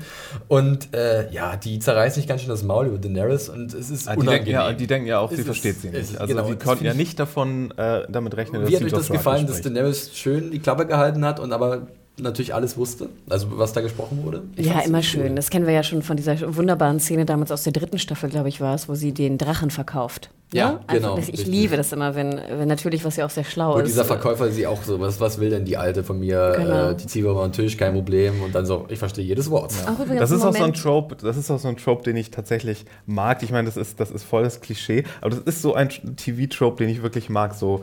Und 0.49 0.93
äh, 0.95 1.31
ja, 1.33 1.57
die 1.57 1.79
zerreißen 1.79 2.21
sich 2.21 2.29
ganz 2.29 2.41
schön 2.43 2.51
das 2.51 2.63
Maul 2.63 2.87
über 2.89 2.99
Daenerys 2.99 3.49
und 3.49 3.73
es 3.75 3.91
ist 3.91 4.09
Ah, 4.09 4.15
die, 4.15 4.21
unangenehm. 4.21 4.45
denken, 4.47 4.51
ja, 4.51 4.73
die 4.73 4.87
denken 4.87 5.07
ja 5.09 5.19
auch, 5.21 5.31
Es 5.31 5.37
sie 5.37 5.43
ist- 5.43 5.47
versteht 5.47 5.81
sie 5.81 5.89
es 5.89 6.11
nicht. 6.11 6.21
Also 6.21 6.35
genau, 6.35 6.49
die 6.49 6.57
konnten 6.57 6.85
ja 6.85 6.91
ich- 6.93 6.97
nicht 6.97 7.19
davon 7.19 7.71
äh, 7.77 8.03
damit 8.09 8.37
rechnen, 8.37 8.61
dass 8.63 8.71
Wie 8.71 8.75
hat 8.75 8.81
sie 8.81 8.87
euch 8.87 8.93
das 8.93 9.09
gefallen, 9.09 9.47
dass 9.47 9.59
spricht. 9.59 9.77
Daenerys 9.77 10.11
schön 10.17 10.51
die 10.51 10.59
Klappe 10.59 10.87
gehalten 10.87 11.25
hat 11.25 11.39
und 11.41 11.53
aber 11.53 11.87
natürlich 12.23 12.55
alles 12.55 12.77
wusste? 12.77 13.09
Also 13.29 13.47
was 13.53 13.73
da 13.73 13.81
gesprochen 13.81 14.25
wurde? 14.25 14.43
Ich 14.57 14.67
Ja, 14.67 14.73
immer 14.75 14.83
ziemlich 15.01 15.15
cool. 15.17 15.23
schön. 15.25 15.37
Das 15.37 15.51
kennen 15.51 15.67
wir 15.67 15.75
ja 15.75 15.83
schon 15.83 16.03
von 16.03 16.17
dieser 16.17 16.57
wunderbaren 16.57 17.01
Szene 17.01 17.25
damals 17.25 17.51
aus 17.51 17.63
der 17.63 17.73
dritten 17.73 17.99
Staffel, 17.99 18.29
glaube 18.31 18.49
ich, 18.49 18.61
war 18.61 18.75
es, 18.75 18.89
wo 18.89 18.95
sie 18.95 19.13
den 19.13 19.39
Drachen 19.39 19.71
verkauft. 19.71 20.31
Ja, 20.53 20.81
Einfach, 20.89 20.95
genau, 20.95 21.15
das- 21.17 21.29
Ich 21.29 21.35
richtig. 21.35 21.47
liebe 21.49 21.77
das 21.77 21.93
immer, 21.93 22.17
wenn, 22.17 22.33
wenn 22.57 22.67
natürlich, 22.67 23.05
was 23.05 23.15
ja 23.15 23.25
auch 23.25 23.31
sehr 23.31 23.45
schlau 23.45 23.75
Und 23.75 23.83
ist. 23.83 23.91
dieser 23.91 24.05
Verkäufer 24.05 24.51
sie 24.51 24.67
auch 24.67 24.83
so, 24.83 24.99
was, 24.99 25.21
was 25.21 25.39
will 25.39 25.49
denn 25.49 25.65
die 25.65 25.77
Alte 25.77 26.03
von 26.03 26.19
mir? 26.19 26.55
Genau. 26.57 26.91
Äh, 26.91 26.97
die 26.97 27.07
Zwiebel 27.07 27.37
war 27.37 27.45
am 27.45 27.53
Tisch, 27.53 27.77
kein 27.77 27.93
Problem. 27.95 28.43
Und 28.43 28.53
dann 28.53 28.67
so, 28.67 28.85
ich 28.89 28.99
verstehe 28.99 29.25
jedes 29.25 29.49
Wort. 29.49 29.73
Auch 29.87 30.01
übrigens 30.01 30.19
Das 30.19 30.33
ist 30.33 30.43
auch 30.45 30.53
so 30.57 30.65
ein 30.65 30.73
Trope, 30.73 31.15
das 31.15 31.37
ist 31.37 31.53
auch 31.53 31.61
so 31.61 31.69
ein 31.69 31.77
Trope, 31.77 32.03
den 32.03 32.17
ich 32.17 32.33
tatsächlich 32.33 32.85
mag. 33.07 33.45
Ich 33.45 33.53
meine, 33.53 33.67
das 33.67 33.77
ist, 33.77 34.01
das 34.01 34.11
ist 34.11 34.25
voll 34.25 34.43
das 34.43 34.61
Klischee, 34.61 35.05
aber 35.21 35.31
das 35.31 35.39
ist 35.39 35.63
so 35.63 35.75
ein 35.75 35.89
TV-Trope, 36.17 36.79
den 36.85 36.89
ich 36.93 37.01
wirklich 37.03 37.29
mag. 37.31 37.55
So 37.55 37.83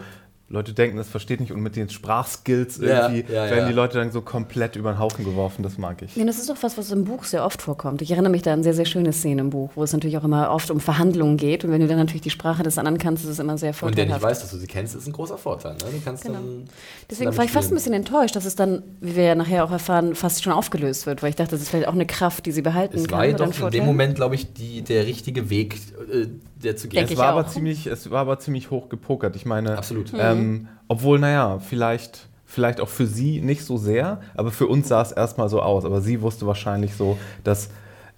Leute 0.50 0.74
denken, 0.74 0.96
das 0.96 1.10
versteht 1.10 1.42
nicht 1.42 1.52
und 1.52 1.60
mit 1.60 1.76
den 1.76 1.90
Sprachskills 1.90 2.78
Ja, 2.78 3.10
irgendwie 3.10 3.32
ja, 3.34 3.46
werden 3.50 3.60
ja. 3.60 3.68
die 3.68 3.74
Leute 3.74 3.98
dann 3.98 4.12
so 4.12 4.22
komplett 4.22 4.78
über 4.78 4.94
den 4.94 5.00
Haufen 5.00 5.26
geworfen. 5.26 5.62
Das 5.62 5.78
mag 5.78 6.02
ich. 6.02 6.16
Ja, 6.16 6.24
das 6.24 6.38
ist 6.38 6.50
doch 6.50 6.56
was, 6.62 6.78
was 6.78 6.90
im 6.92 7.04
Buch 7.04 7.26
sehr 7.26 7.44
oft 7.46 7.62
vorkommt. 7.62 8.02
Ich 8.02 8.12
erinnere 8.12 8.32
mich 8.32 8.44
da 8.44 8.54
an 8.54 8.64
sehr, 8.64 8.74
sehr 8.74 8.86
schöne 8.86 9.12
Szenen 9.12 9.40
im 9.40 9.50
Buch, 9.50 9.72
wo 9.76 9.84
es 9.84 9.92
natürlich 9.92 10.18
auch 10.18 10.24
immer 10.24 10.50
oft 10.52 10.72
um 10.72 10.80
Verhandlungen 10.80 11.36
geht. 11.36 11.66
Und 11.66 11.72
wenn 11.72 11.82
du 11.82 11.88
dann 11.88 11.98
natürlich 11.98 12.22
die 12.22 12.30
Sprache 12.30 12.64
des 12.64 12.78
anderen 12.78 12.98
kannst, 12.98 13.26
ist 13.26 13.30
es 13.32 13.40
immer 13.40 13.58
sehr 13.58 13.72
Und 13.72 13.98
der 13.98 14.06
vorteilhaft. 14.06 14.22
nicht 14.22 14.30
weiß, 14.30 14.40
dass 14.42 14.52
du 14.52 14.58
sie 14.58 14.68
kennst, 14.68 14.96
ist 14.96 15.06
ein 15.06 15.12
großer 15.12 15.38
Vorteil. 15.38 15.74
Ne? 15.74 15.80
Du 15.92 16.00
kannst 16.06 16.24
Genau. 16.24 16.36
dann 16.40 16.64
Deswegen 17.12 17.36
war 17.38 17.44
ich 17.44 17.52
fast 17.52 17.72
ein 17.72 17.76
bisschen 17.76 17.94
enttäuscht, 17.94 18.36
dass 18.38 18.46
es 18.46 18.56
dann, 18.56 18.84
wie 19.02 19.18
wir 19.18 19.24
ja 19.24 19.36
nachher 19.36 19.66
auch 19.66 19.72
erfahren, 19.72 20.16
fast 20.16 20.44
schon 20.44 20.54
aufgelöst 20.54 21.06
wird, 21.08 21.24
weil 21.24 21.30
ich 21.32 21.36
dachte, 21.36 21.52
das 21.52 21.62
ist 21.62 21.70
vielleicht 21.70 21.88
auch 21.90 21.94
eine 21.94 22.06
Kraft, 22.06 22.46
die 22.46 22.52
sie 22.54 22.62
behalten 22.62 22.96
Es 22.98 23.08
kann. 23.08 23.18
war 23.20 23.26
ja 23.26 23.36
oder 23.36 23.44
ein 23.46 23.52
doch 23.52 23.66
in 23.66 23.72
dem 23.72 23.86
Moment, 23.86 24.16
glaube 24.16 24.36
ich, 24.36 24.54
die, 24.54 24.82
der 24.82 25.06
richtige 25.06 25.50
Weg, 25.50 25.76
äh, 26.12 26.28
der 26.64 26.76
zu 26.76 26.88
gehen. 26.88 27.06
Es 27.06 27.18
war, 27.18 27.28
aber 27.28 27.48
ziemlich, 27.48 27.88
es 27.88 28.10
war 28.12 28.22
aber 28.22 28.40
ziemlich 28.40 28.72
hoch 28.72 28.90
gepokert. 28.90 29.36
Ich 29.36 29.46
meine, 29.46 29.78
Absolut. 29.78 30.12
Ähm, 30.18 30.68
obwohl, 30.88 31.20
naja, 31.20 31.60
vielleicht, 31.60 32.28
vielleicht 32.46 32.80
auch 32.82 32.90
für 32.90 33.06
sie 33.08 33.42
nicht 33.42 33.64
so 33.64 33.78
sehr, 33.78 34.22
aber 34.36 34.52
für 34.52 34.68
uns 34.68 34.88
sah 34.88 35.02
es 35.02 35.12
erstmal 35.12 35.50
so 35.50 35.62
aus. 35.62 35.86
Aber 35.86 36.02
sie 36.02 36.22
wusste 36.22 36.48
wahrscheinlich 36.48 36.96
so, 36.96 37.18
dass 37.44 37.68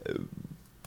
äh, 0.05 0.13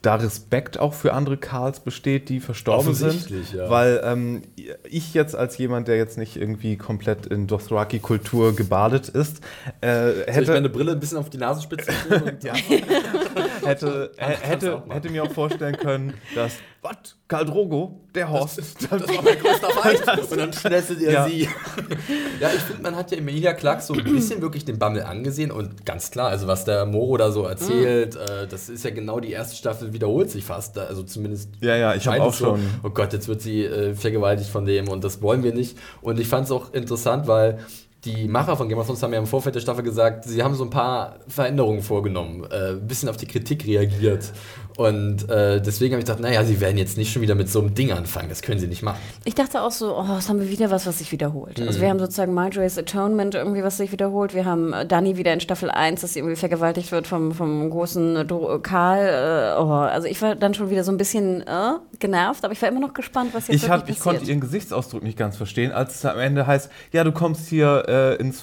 da 0.00 0.16
Respekt 0.16 0.80
auch 0.80 0.94
für 0.94 1.12
andere 1.12 1.36
Karls 1.36 1.78
besteht, 1.78 2.28
die 2.28 2.40
verstorben 2.40 2.92
sind. 2.92 3.06
Offensichtlich, 3.10 3.52
ja. 3.52 3.70
Weil 3.70 4.00
ähm, 4.04 4.42
ich 4.90 5.14
jetzt 5.14 5.36
als 5.36 5.58
jemand, 5.58 5.86
der 5.86 5.96
jetzt 5.96 6.18
nicht 6.18 6.36
irgendwie 6.36 6.76
komplett 6.76 7.26
in 7.26 7.46
Dothraki-Kultur 7.46 8.56
gebadet 8.56 9.08
ist, 9.10 9.42
äh, 9.80 9.92
Soll 9.94 10.24
ich 10.26 10.34
hätte. 10.34 10.52
meine 10.54 10.68
Brille 10.70 10.90
ein 10.90 10.98
bisschen 10.98 11.18
auf 11.18 11.30
die 11.30 11.38
Nasenspitze? 11.38 11.92
Und 12.10 12.42
ja. 12.42 12.52
hätte, 13.64 14.10
hä- 14.16 14.36
hätte, 14.42 14.82
hätte 14.88 15.08
mir 15.10 15.22
auch 15.22 15.30
vorstellen 15.30 15.76
können, 15.76 16.14
dass, 16.34 16.54
was, 16.82 17.16
Karl 17.28 17.46
Drogo, 17.46 18.00
der 18.14 18.28
Horst, 18.28 18.59
Das 18.59 18.90
war 18.90 19.22
mein 19.22 19.38
größter 19.38 19.70
Feind. 20.06 20.30
Und 20.32 20.36
dann 20.38 20.52
schnettet 20.52 21.00
er 21.00 21.12
Ja. 21.12 21.28
sie. 21.28 21.48
Ja, 22.40 22.48
ich 22.52 22.60
finde, 22.60 22.82
man 22.82 22.96
hat 22.96 23.10
ja 23.12 23.18
Emilia 23.18 23.52
Clarke 23.54 23.82
so 23.82 23.94
ein 23.94 24.02
bisschen 24.02 24.42
wirklich 24.42 24.64
den 24.64 24.78
Bammel 24.80 25.02
angesehen 25.04 25.52
und 25.52 25.86
ganz 25.86 26.10
klar, 26.10 26.28
also 26.30 26.48
was 26.48 26.64
der 26.64 26.84
Moro 26.84 27.16
da 27.16 27.30
so 27.30 27.44
erzählt, 27.44 28.16
äh, 28.16 28.48
das 28.48 28.68
ist 28.68 28.84
ja 28.84 28.90
genau 28.90 29.20
die 29.20 29.30
erste 29.30 29.54
Staffel, 29.56 29.92
wiederholt 29.92 30.30
sich 30.30 30.44
fast. 30.44 30.76
Also 30.76 31.04
zumindest. 31.04 31.50
Ja, 31.60 31.76
ja, 31.76 31.94
ich 31.94 32.04
hab 32.06 32.14
scheint 32.14 32.24
auch 32.24 32.32
es 32.32 32.38
so, 32.38 32.44
schon- 32.46 32.60
Oh 32.82 32.90
Gott, 32.90 33.12
jetzt 33.12 33.28
wird 33.28 33.40
sie 33.42 33.64
äh, 33.64 33.94
vergewaltigt 33.94 34.50
von 34.50 34.64
dem 34.66 34.88
und 34.88 35.04
das 35.04 35.22
wollen 35.22 35.44
wir 35.44 35.54
nicht. 35.54 35.78
Und 36.00 36.18
ich 36.18 36.26
fand 36.26 36.46
es 36.46 36.50
auch 36.50 36.72
interessant, 36.74 37.26
weil. 37.28 37.60
Die 38.04 38.26
Macher 38.26 38.56
von 38.56 38.68
Game 38.68 38.78
of 38.78 38.86
Thrones 38.86 39.00
haben 39.04 39.12
ja 39.12 39.20
im 39.20 39.28
Vorfeld 39.28 39.54
der 39.54 39.60
Staffel 39.60 39.84
gesagt, 39.84 40.24
sie 40.24 40.42
haben 40.42 40.56
so 40.56 40.64
ein 40.64 40.70
paar 40.70 41.16
Veränderungen 41.28 41.82
vorgenommen, 41.82 42.44
äh, 42.50 42.70
ein 42.70 42.86
bisschen 42.88 43.08
auf 43.08 43.16
die 43.16 43.26
Kritik 43.26 43.64
reagiert. 43.64 44.32
Und 44.76 45.28
äh, 45.28 45.60
deswegen 45.60 45.92
habe 45.94 46.00
ich 46.00 46.06
gedacht, 46.06 46.18
naja, 46.20 46.42
sie 46.44 46.60
werden 46.60 46.78
jetzt 46.78 46.96
nicht 46.96 47.12
schon 47.12 47.20
wieder 47.22 47.34
mit 47.36 47.48
so 47.48 47.60
einem 47.60 47.74
Ding 47.74 47.92
anfangen, 47.92 48.28
das 48.30 48.40
können 48.42 48.58
sie 48.58 48.66
nicht 48.66 48.82
machen. 48.82 48.98
Ich 49.24 49.34
dachte 49.36 49.60
auch 49.62 49.70
so, 49.70 49.94
oh, 49.96 50.04
was 50.08 50.28
haben 50.30 50.40
wir 50.40 50.48
wieder 50.48 50.70
was, 50.70 50.86
was 50.86 50.98
sich 50.98 51.12
wiederholt. 51.12 51.60
Also 51.60 51.78
Mhm. 51.78 51.82
wir 51.82 51.90
haben 51.90 51.98
sozusagen 52.00 52.32
Marjorie's 52.34 52.76
Atonement 52.78 53.34
irgendwie, 53.36 53.62
was 53.62 53.76
sich 53.76 53.92
wiederholt. 53.92 54.34
Wir 54.34 54.46
haben 54.46 54.72
äh, 54.72 54.84
Dani 54.86 55.16
wieder 55.18 55.32
in 55.32 55.40
Staffel 55.40 55.70
1, 55.70 56.00
dass 56.00 56.14
sie 56.14 56.20
irgendwie 56.20 56.36
vergewaltigt 56.36 56.90
wird 56.90 57.06
vom, 57.06 57.32
vom 57.32 57.68
großen 57.70 58.26
Dro- 58.26 58.58
Karl. 58.60 59.56
Äh, 59.58 59.60
oh, 59.62 59.68
also 59.74 60.08
ich 60.08 60.20
war 60.22 60.34
dann 60.34 60.54
schon 60.54 60.70
wieder 60.70 60.82
so 60.84 60.90
ein 60.90 60.96
bisschen 60.96 61.42
äh, 61.42 61.74
genervt, 62.00 62.42
aber 62.44 62.52
ich 62.52 62.62
war 62.62 62.68
immer 62.70 62.80
noch 62.80 62.94
gespannt, 62.94 63.30
was 63.34 63.46
jetzt 63.48 63.62
Ich, 63.62 63.68
hab, 63.70 63.82
wirklich 63.82 63.98
ich 63.98 64.02
konnte 64.02 64.20
passiert. 64.20 64.36
ihren 64.36 64.40
Gesichtsausdruck 64.40 65.02
nicht 65.04 65.18
ganz 65.18 65.36
verstehen, 65.36 65.70
als 65.70 65.96
es 65.96 66.04
am 66.06 66.18
Ende 66.18 66.46
heißt, 66.46 66.70
ja, 66.92 67.04
du 67.04 67.12
kommst 67.12 67.46
hier 67.48 67.84
äh, 67.93 68.14
ins 68.16 68.43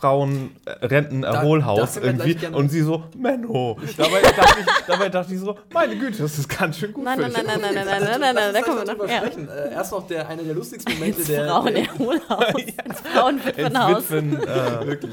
Frauenrentenerholhaus 0.00 1.94
Da- 1.94 2.00
irgendwie 2.02 2.36
und 2.48 2.70
sie 2.70 2.80
so, 2.82 3.04
Menno. 3.16 3.78
Dabei 3.96 4.20
dachte, 4.22 4.60
ich, 4.60 4.66
dabei 4.86 5.08
dachte 5.08 5.32
ich 5.34 5.40
so, 5.40 5.56
meine 5.72 5.96
Güte, 5.96 6.22
das 6.22 6.38
ist 6.38 6.48
ganz 6.48 6.76
schön 6.78 6.92
gut 6.92 7.04
Nein, 7.04 7.16
für 7.20 7.28
nein, 7.28 7.32
nein, 7.46 7.60
nein, 7.60 7.74
nein, 7.74 7.86
nein, 7.86 8.00
nein, 8.02 8.20
nein, 8.20 8.34
nein, 8.34 8.52
da 8.54 8.62
kommen 8.62 8.78
wir 8.78 8.84
noch. 8.84 8.94
drüber 8.94 9.08
Ja. 9.10 9.18
sprechen. 9.18 9.48
Äh, 9.48 9.72
erst 9.72 9.92
noch 9.92 10.06
der, 10.06 10.28
einer 10.28 10.42
der 10.42 10.54
lustigsten 10.54 10.92
Momente 10.94 11.18
Ins 11.20 11.28
der. 11.28 11.46
Frauenerholhaus, 11.48 12.54
ins 12.58 12.72
Ins 12.84 13.00
Frauenwitwenhaus. 13.00 14.10
Witwen, 14.10 14.42
äh, 14.42 14.46
Wirklich. 14.86 15.12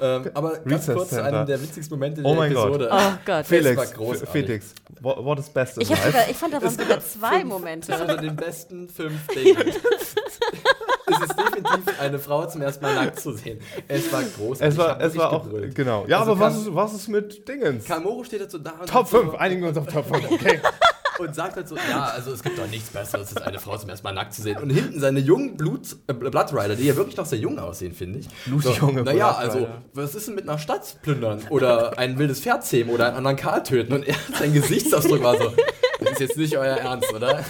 Ähm, 0.00 0.30
aber 0.34 0.58
ganz 0.58 0.86
kurz 0.86 1.08
Center. 1.10 1.24
einer 1.24 1.44
der 1.44 1.62
witzigsten 1.62 1.96
Momente 1.96 2.20
Oh 2.24 2.28
der 2.30 2.34
mein 2.36 2.54
Gott. 2.54 2.66
Episode. 2.74 2.90
Oh 2.92 3.12
Gott. 3.24 3.46
Felix, 3.46 3.76
war 3.76 3.86
großartig. 3.86 4.28
Felix, 4.30 4.74
what, 5.00 5.24
what 5.24 5.38
is 5.38 5.48
best 5.48 5.76
in 5.76 5.82
Ich, 5.82 5.90
hab 5.92 5.98
life? 5.98 6.10
sogar, 6.10 6.28
ich 6.30 6.36
fand, 6.36 6.54
da 6.54 6.60
waren 6.62 6.70
sogar 6.76 7.00
zwei 7.00 7.44
Momente. 7.44 7.96
Unter 7.96 8.16
den 8.16 8.34
besten 8.36 8.88
fünf 8.88 9.26
Dingen. 9.34 9.56
es 11.06 11.20
ist 11.20 11.38
definitiv 11.38 12.00
eine 12.00 12.18
Frau 12.18 12.46
zum 12.46 12.62
ersten 12.62 12.84
Mal 12.84 12.94
nackt 12.94 13.20
zu 13.20 13.32
sehen. 13.32 13.60
Es 13.88 14.12
war 14.12 14.22
großartig. 14.22 14.74
Es 14.74 14.78
war, 14.78 15.00
es 15.00 15.16
war 15.16 15.32
auch, 15.32 15.44
gebrüllt. 15.44 15.74
genau. 15.74 16.04
Ja, 16.06 16.20
Also 16.20 16.32
aber 16.32 16.40
was 16.40 16.56
ist, 16.56 16.74
was 16.74 16.94
ist 16.94 17.08
mit 17.08 17.48
Dingens? 17.48 17.84
Kamoro 17.84 18.24
steht 18.24 18.40
dazu 18.40 18.58
da 18.58 18.72
und, 18.72 18.88
Top 18.88 19.08
sagt 19.08 19.22
5, 19.22 19.32
so, 19.32 19.38
einigen 19.38 19.62
wir 19.62 19.68
uns 19.68 19.78
auf 19.78 19.86
Top 19.86 20.06
5, 20.06 20.30
okay. 20.30 20.60
und 21.18 21.34
sagt 21.34 21.56
halt 21.56 21.68
so, 21.68 21.76
ja, 21.76 22.04
also 22.04 22.32
es 22.32 22.42
gibt 22.42 22.58
doch 22.58 22.66
nichts 22.66 22.90
Besseres, 22.90 23.34
als 23.36 23.46
eine 23.46 23.58
Frau 23.58 23.76
zum 23.76 23.88
ersten 23.88 24.04
Mal 24.04 24.12
nackt 24.12 24.34
zu 24.34 24.42
sehen. 24.42 24.58
Und 24.58 24.70
hinten 24.70 25.00
seine 25.00 25.20
jungen 25.20 25.56
Blut, 25.56 25.96
äh, 26.06 26.12
Blood 26.12 26.52
Rider, 26.52 26.76
die 26.76 26.84
ja 26.84 26.96
wirklich 26.96 27.16
noch 27.16 27.26
sehr 27.26 27.38
jung 27.38 27.58
aussehen, 27.58 27.94
finde 27.94 28.20
ich. 28.20 28.28
Blutjunge 28.44 28.98
So, 28.98 29.04
naja, 29.04 29.32
also, 29.32 29.66
was 29.94 30.14
ist 30.14 30.28
denn 30.28 30.34
mit 30.34 30.48
einer 30.48 30.58
Stadt 30.58 30.98
plündern? 31.02 31.42
Oder 31.50 31.98
ein 31.98 32.18
wildes 32.18 32.40
Pferd 32.40 32.64
zähmen 32.64 32.92
oder 32.92 33.06
einen 33.06 33.16
anderen 33.16 33.36
Karl 33.36 33.62
töten? 33.62 33.92
Und 33.92 34.06
er, 34.06 34.14
sein 34.38 34.52
Gesichtsausdruck 34.52 35.22
war 35.22 35.36
so, 35.38 35.52
das 36.00 36.12
ist 36.12 36.20
jetzt 36.20 36.36
nicht 36.36 36.56
euer 36.56 36.76
Ernst, 36.76 37.12
oder? 37.14 37.44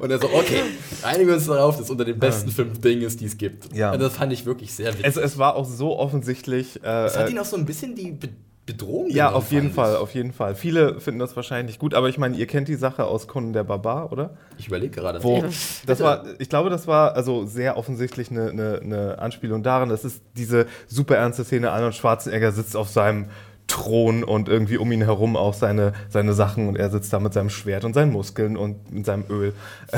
Und 0.00 0.10
er 0.10 0.18
so, 0.18 0.26
okay, 0.26 0.62
einigen 1.02 1.28
wir 1.28 1.34
uns 1.36 1.46
darauf, 1.46 1.76
dass 1.78 1.90
unter 1.90 2.04
den 2.04 2.18
besten 2.18 2.50
fünf 2.50 2.80
Dingen 2.80 3.02
ist, 3.02 3.20
die 3.20 3.26
es 3.26 3.36
gibt. 3.38 3.74
Ja. 3.74 3.92
Und 3.92 4.00
das 4.00 4.14
fand 4.14 4.32
ich 4.32 4.46
wirklich 4.46 4.72
sehr 4.74 4.88
witzig. 4.92 5.06
Es, 5.06 5.16
es 5.16 5.38
war 5.38 5.56
auch 5.56 5.66
so 5.66 5.98
offensichtlich. 5.98 6.82
Äh, 6.84 7.04
Es 7.06 7.16
hat 7.16 7.28
äh, 7.28 7.32
ihn 7.32 7.38
auch 7.38 7.44
so 7.44 7.56
ein 7.56 7.64
bisschen 7.66 7.94
die 7.94 8.12
Be 8.12 8.28
Bedrohung 8.64 9.10
ja, 9.10 9.32
auf 9.32 9.50
jeden 9.50 9.72
Fall, 9.72 9.96
auf 9.96 10.14
jeden 10.14 10.32
Fall. 10.32 10.54
Viele 10.54 11.00
finden 11.00 11.18
das 11.18 11.34
wahrscheinlich 11.34 11.80
gut, 11.80 11.94
aber 11.94 12.08
ich 12.08 12.16
meine, 12.16 12.36
ihr 12.36 12.46
kennt 12.46 12.68
die 12.68 12.76
Sache 12.76 13.06
aus 13.06 13.26
Conan 13.26 13.52
der 13.52 13.64
Barbar, 13.64 14.12
oder? 14.12 14.36
Ich 14.56 14.68
überlege 14.68 14.94
gerade. 15.00 15.20
Wo, 15.24 15.38
Ja. 15.38 15.48
das 15.84 15.98
war, 15.98 16.22
ich 16.38 16.48
glaube, 16.48 16.70
das 16.70 16.86
war 16.86 17.16
also 17.16 17.44
sehr 17.44 17.76
offensichtlich 17.76 18.30
eine, 18.30 18.50
eine, 18.50 18.78
eine 18.80 19.18
Anspielung 19.18 19.64
daran. 19.64 19.88
Das 19.88 20.04
ist 20.04 20.22
diese 20.36 20.66
super 20.86 21.16
ernste 21.16 21.42
Szene. 21.44 21.72
Arnold 21.72 21.96
Schwarzenegger 21.96 22.52
sitzt 22.52 22.76
auf 22.76 22.88
seinem 22.88 23.26
Thron 23.72 24.22
und 24.22 24.50
irgendwie 24.50 24.76
um 24.76 24.92
ihn 24.92 25.00
herum 25.00 25.34
auch 25.34 25.54
seine, 25.54 25.94
seine 26.10 26.34
Sachen 26.34 26.68
und 26.68 26.76
er 26.76 26.90
sitzt 26.90 27.10
da 27.10 27.20
mit 27.20 27.32
seinem 27.32 27.48
Schwert 27.48 27.86
und 27.86 27.94
seinen 27.94 28.12
Muskeln 28.12 28.58
und 28.58 28.92
mit 28.92 29.06
seinem 29.06 29.24
Öl. 29.30 29.54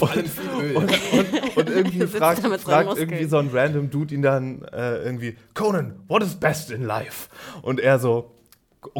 Allem 0.00 0.26
viel 0.26 0.50
Öl. 0.62 0.76
Und, 0.76 0.84
und, 0.84 1.56
und 1.56 1.68
irgendwie 1.68 2.06
fragt, 2.06 2.46
fragt 2.60 2.96
irgendwie 2.96 3.24
so 3.24 3.38
ein 3.38 3.50
random 3.52 3.90
Dude 3.90 4.14
ihn 4.14 4.22
dann 4.22 4.62
äh, 4.72 5.02
irgendwie, 5.02 5.36
Conan, 5.54 5.96
what 6.06 6.22
is 6.22 6.36
best 6.36 6.70
in 6.70 6.84
life? 6.84 7.28
Und 7.62 7.80
er 7.80 7.98
so, 7.98 8.36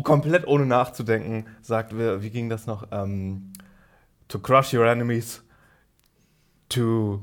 komplett 0.02 0.48
ohne 0.48 0.66
nachzudenken, 0.66 1.46
sagt, 1.62 1.96
wie, 1.96 2.22
wie 2.22 2.30
ging 2.30 2.48
das 2.48 2.66
noch? 2.66 2.88
Ähm, 2.90 3.52
to 4.26 4.40
crush 4.40 4.74
your 4.74 4.84
enemies, 4.84 5.44
to 6.70 7.22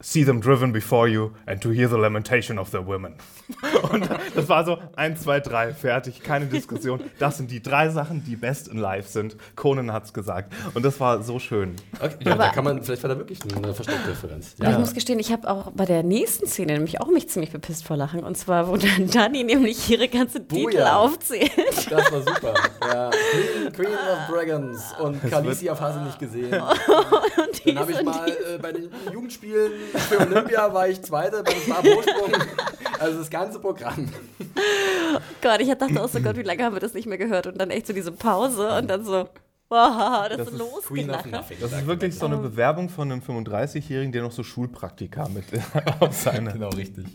see 0.00 0.24
them 0.24 0.40
driven 0.40 0.72
before 0.72 1.08
you 1.08 1.32
and 1.46 1.60
to 1.60 1.70
hear 1.70 1.88
the 1.88 1.98
lamentation 1.98 2.60
of 2.60 2.70
their 2.70 2.86
women. 2.86 3.16
Und 3.92 4.08
das 4.34 4.48
war 4.48 4.64
so, 4.64 4.78
eins, 4.96 5.22
zwei, 5.22 5.40
drei, 5.40 5.72
fertig, 5.74 6.22
keine 6.22 6.46
Diskussion. 6.46 7.00
Das 7.18 7.36
sind 7.36 7.50
die 7.50 7.62
drei 7.62 7.88
Sachen, 7.90 8.24
die 8.24 8.36
best 8.36 8.68
in 8.68 8.78
life 8.78 9.08
sind. 9.08 9.36
Conan 9.56 9.92
hat's 9.92 10.12
gesagt. 10.12 10.52
Und 10.74 10.84
das 10.84 10.98
war 11.00 11.22
so 11.22 11.38
schön. 11.38 11.76
Okay, 12.00 12.14
ja, 12.24 12.32
Aber- 12.32 12.44
da 12.44 12.50
kann 12.50 12.64
man, 12.64 12.82
vielleicht 12.82 13.02
war 13.02 13.10
da 13.10 13.18
wirklich 13.18 13.38
eine 13.54 13.74
versteckte 13.74 14.10
Referenz. 14.10 14.54
Aber 14.60 14.70
Ich 14.70 14.78
muss 14.78 14.94
gestehen, 14.94 15.18
ich 15.18 15.32
habe 15.32 15.48
auch 15.50 15.70
bei 15.72 15.84
der 15.84 16.02
nächsten 16.02 16.46
Szene 16.46 16.74
nämlich 16.74 17.00
auch 17.00 17.08
mich 17.08 17.28
ziemlich 17.28 17.50
bepisst 17.52 17.84
vor 17.86 17.96
Lachen. 17.96 18.24
Und 18.24 18.36
zwar, 18.36 18.68
wo 18.68 18.76
dann 18.76 19.08
Dani 19.10 19.44
nämlich 19.44 19.88
ihre 19.90 20.08
ganze 20.08 20.46
Titel 20.46 20.76
ja. 20.76 20.96
aufzählt. 20.96 21.50
Das 21.90 22.12
war 22.12 22.20
super. 22.22 22.54
Ja. 22.82 23.10
Queen, 23.10 23.72
Queen 23.72 23.92
of 23.92 24.34
Dragons 24.34 24.94
und 25.00 25.30
Khaleesi 25.30 25.70
auf 25.70 25.80
Hase 25.80 26.00
nicht 26.02 26.18
gesehen. 26.18 26.50
Und 26.60 27.66
Dann 27.66 27.78
habe 27.78 27.92
ich 27.92 28.02
mal 28.02 28.28
äh, 28.28 28.58
bei 28.60 28.72
den 28.72 28.90
Jugendspielen 29.12 29.72
für 30.08 30.18
Olympia 30.20 30.72
war 30.72 30.88
ich 30.88 31.00
Zweiter 31.02 31.42
beim 31.42 31.54
Stabhochsprung. 31.54 32.32
Also 32.98 33.18
das 33.18 33.30
ganze 33.44 33.58
Programm. 33.58 34.08
Gott, 35.42 35.60
ich 35.60 35.68
dachte 35.68 36.02
auch 36.02 36.08
so, 36.08 36.20
Gott, 36.20 36.36
wie 36.36 36.42
lange 36.42 36.64
haben 36.64 36.74
wir 36.74 36.80
das 36.80 36.94
nicht 36.94 37.06
mehr 37.06 37.18
gehört? 37.18 37.46
Und 37.46 37.58
dann 37.58 37.70
echt 37.70 37.86
so 37.86 37.92
diese 37.92 38.12
Pause 38.12 38.76
und 38.76 38.88
dann 38.88 39.04
so, 39.04 39.28
wow, 39.68 40.28
das, 40.28 40.38
Das 40.38 40.48
ist. 40.48 40.58
Nothing. 40.90 41.32
Das 41.60 41.72
ist 41.72 41.86
wirklich 41.86 42.18
so 42.18 42.26
eine 42.26 42.36
Bewerbung 42.36 42.88
von 42.88 43.10
einem 43.10 43.22
35-Jährigen, 43.22 44.12
der 44.12 44.22
noch 44.22 44.32
so 44.32 44.42
Schulpraktika 44.42 45.28
mit 45.28 45.44
auf 46.00 46.14
seine. 46.14 46.52
Genau, 46.52 46.68
richtig. 46.70 47.06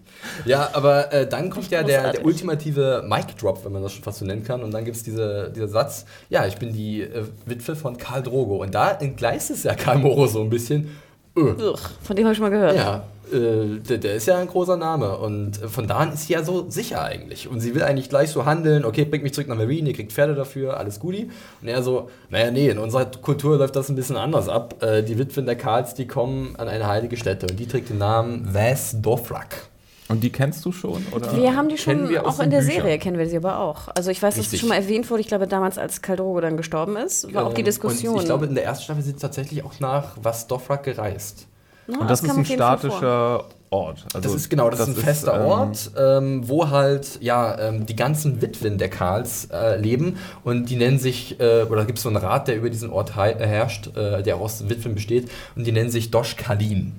Ja, 0.45 0.69
aber 0.73 1.11
äh, 1.13 1.27
dann 1.27 1.49
kommt 1.49 1.69
ja 1.69 1.83
der, 1.83 2.13
der 2.13 2.25
ultimative 2.25 3.05
Mic-Drop, 3.07 3.63
wenn 3.65 3.73
man 3.73 3.83
das 3.83 3.93
schon 3.93 4.03
fast 4.03 4.19
so 4.19 4.25
nennen 4.25 4.43
kann. 4.43 4.63
Und 4.63 4.73
dann 4.73 4.85
gibt 4.85 4.97
es 4.97 5.03
diese, 5.03 5.51
dieser 5.53 5.67
Satz, 5.67 6.05
ja, 6.29 6.45
ich 6.45 6.57
bin 6.57 6.73
die 6.73 7.01
äh, 7.01 7.25
Witwe 7.45 7.75
von 7.75 7.97
Karl 7.97 8.23
Drogo. 8.23 8.63
Und 8.63 8.73
da 8.73 8.91
entgleist 8.91 9.51
es 9.51 9.63
ja 9.63 9.75
Karl 9.75 9.99
Moro 9.99 10.25
so 10.27 10.41
ein 10.41 10.49
bisschen. 10.49 10.97
Öh. 11.37 11.51
Ugh, 11.51 11.79
von 12.01 12.15
dem 12.15 12.25
habe 12.25 12.31
ich 12.31 12.37
schon 12.37 12.49
mal 12.49 12.49
gehört. 12.49 12.77
Ja, 12.77 13.03
äh, 13.31 13.79
der, 13.79 13.97
der 13.97 14.15
ist 14.15 14.27
ja 14.27 14.37
ein 14.37 14.47
großer 14.47 14.77
Name 14.77 15.17
und 15.17 15.57
von 15.57 15.87
da 15.87 15.97
an 15.97 16.13
ist 16.13 16.27
sie 16.27 16.33
ja 16.33 16.43
so 16.43 16.69
sicher 16.69 17.03
eigentlich. 17.03 17.47
Und 17.47 17.59
sie 17.59 17.75
will 17.75 17.83
eigentlich 17.83 18.09
gleich 18.09 18.29
so 18.31 18.45
handeln, 18.45 18.85
okay, 18.85 19.05
bringt 19.05 19.23
mich 19.23 19.33
zurück 19.33 19.47
nach 19.47 19.57
Marine, 19.57 19.89
ihr 19.89 19.95
kriegt 19.95 20.11
Pferde 20.11 20.35
dafür, 20.35 20.77
alles 20.77 20.99
Guti. 20.99 21.29
Und 21.61 21.67
er 21.67 21.83
so, 21.83 22.09
naja, 22.29 22.51
nee, 22.51 22.69
in 22.69 22.77
unserer 22.77 23.05
Kultur 23.05 23.57
läuft 23.57 23.75
das 23.75 23.89
ein 23.89 23.95
bisschen 23.95 24.17
anders 24.17 24.49
ab. 24.49 24.81
Äh, 24.83 25.03
die 25.03 25.17
Witwen 25.17 25.45
der 25.45 25.55
Karls, 25.55 25.93
die 25.93 26.07
kommen 26.07 26.55
an 26.57 26.67
eine 26.67 26.87
heilige 26.87 27.17
Stätte 27.17 27.47
und 27.47 27.59
die 27.59 27.67
trägt 27.67 27.89
den 27.89 27.97
Namen 27.97 28.53
Vas 28.53 28.95
Dofrak. 29.01 29.69
Und 30.07 30.21
die 30.21 30.31
kennst 30.31 30.63
du 30.63 30.71
schon? 30.71 31.03
Oder? 31.15 31.35
Wir 31.35 31.55
haben 31.55 31.67
die 31.67 31.79
schon, 31.79 31.95
Kennen 31.95 32.09
wir 32.09 32.27
aus 32.27 32.39
auch 32.39 32.43
in 32.43 32.51
der 32.51 32.59
Büchern. 32.59 32.75
Serie 32.75 32.99
kennen 32.99 33.17
wir 33.17 33.27
sie 33.27 33.37
aber 33.37 33.59
auch. 33.59 33.87
Also 33.95 34.11
ich 34.11 34.21
weiß, 34.21 34.35
dass 34.35 34.45
es 34.45 34.51
Richtig. 34.51 34.59
schon 34.59 34.69
mal 34.69 34.75
erwähnt 34.75 35.09
wurde, 35.09 35.21
ich 35.21 35.27
glaube 35.27 35.47
damals, 35.47 35.79
als 35.79 36.03
Caldrogo 36.03 36.41
dann 36.41 36.57
gestorben 36.57 36.95
ist, 36.95 37.33
war 37.33 37.47
auch 37.47 37.53
die 37.53 37.61
Ähm, 37.61 37.65
Diskussion. 37.65 38.13
Und 38.13 38.19
ich 38.19 38.25
glaube, 38.27 38.45
in 38.45 38.53
der 38.53 38.65
ersten 38.65 38.83
Staffel 38.83 39.01
sind 39.01 39.15
sie 39.15 39.21
tatsächlich 39.21 39.63
auch 39.63 39.79
nach 39.79 40.15
Vas 40.21 40.45
Dofrak 40.45 40.83
gereist. 40.83 41.47
Ja, 41.87 41.99
Und 41.99 42.09
das, 42.09 42.21
ist 42.21 42.27
kam 42.27 42.39
ein 42.39 42.45
statischer 42.45 43.45
Ort. 43.69 44.05
Also 44.13 44.29
Das 44.29 44.35
ist 44.35 44.49
genau, 44.49 44.69
das, 44.69 44.79
ist 44.79 44.87
ein 44.87 44.95
fester 44.95 45.35
ähm, 45.35 45.45
Ort, 45.45 45.91
ähm, 45.97 46.47
wo 46.47 46.69
halt 46.69 47.19
ja 47.21 47.57
ähm, 47.59 47.85
die 47.85 47.95
ganzen 47.95 48.41
Witwen 48.41 48.77
der 48.77 48.89
Karls 48.89 49.49
äh, 49.51 49.77
leben 49.79 50.17
und 50.43 50.69
die 50.69 50.75
nennen 50.75 50.99
sich, 50.99 51.39
äh, 51.39 51.63
oder 51.63 51.85
gibt 51.85 51.97
es 51.97 52.03
so 52.03 52.09
einen 52.09 52.17
Rat, 52.17 52.47
der 52.47 52.57
über 52.57 52.69
diesen 52.69 52.89
Ort 52.89 53.11
äh, 53.17 53.45
herrscht, 53.45 53.95
äh, 53.95 54.23
der 54.23 54.37
aus 54.37 54.69
Witwen 54.69 54.95
besteht 54.95 55.29
und 55.55 55.65
die 55.65 55.71
nennen 55.71 55.89
sich 55.89 56.11
Dosh 56.11 56.35
Kalin. 56.35 56.93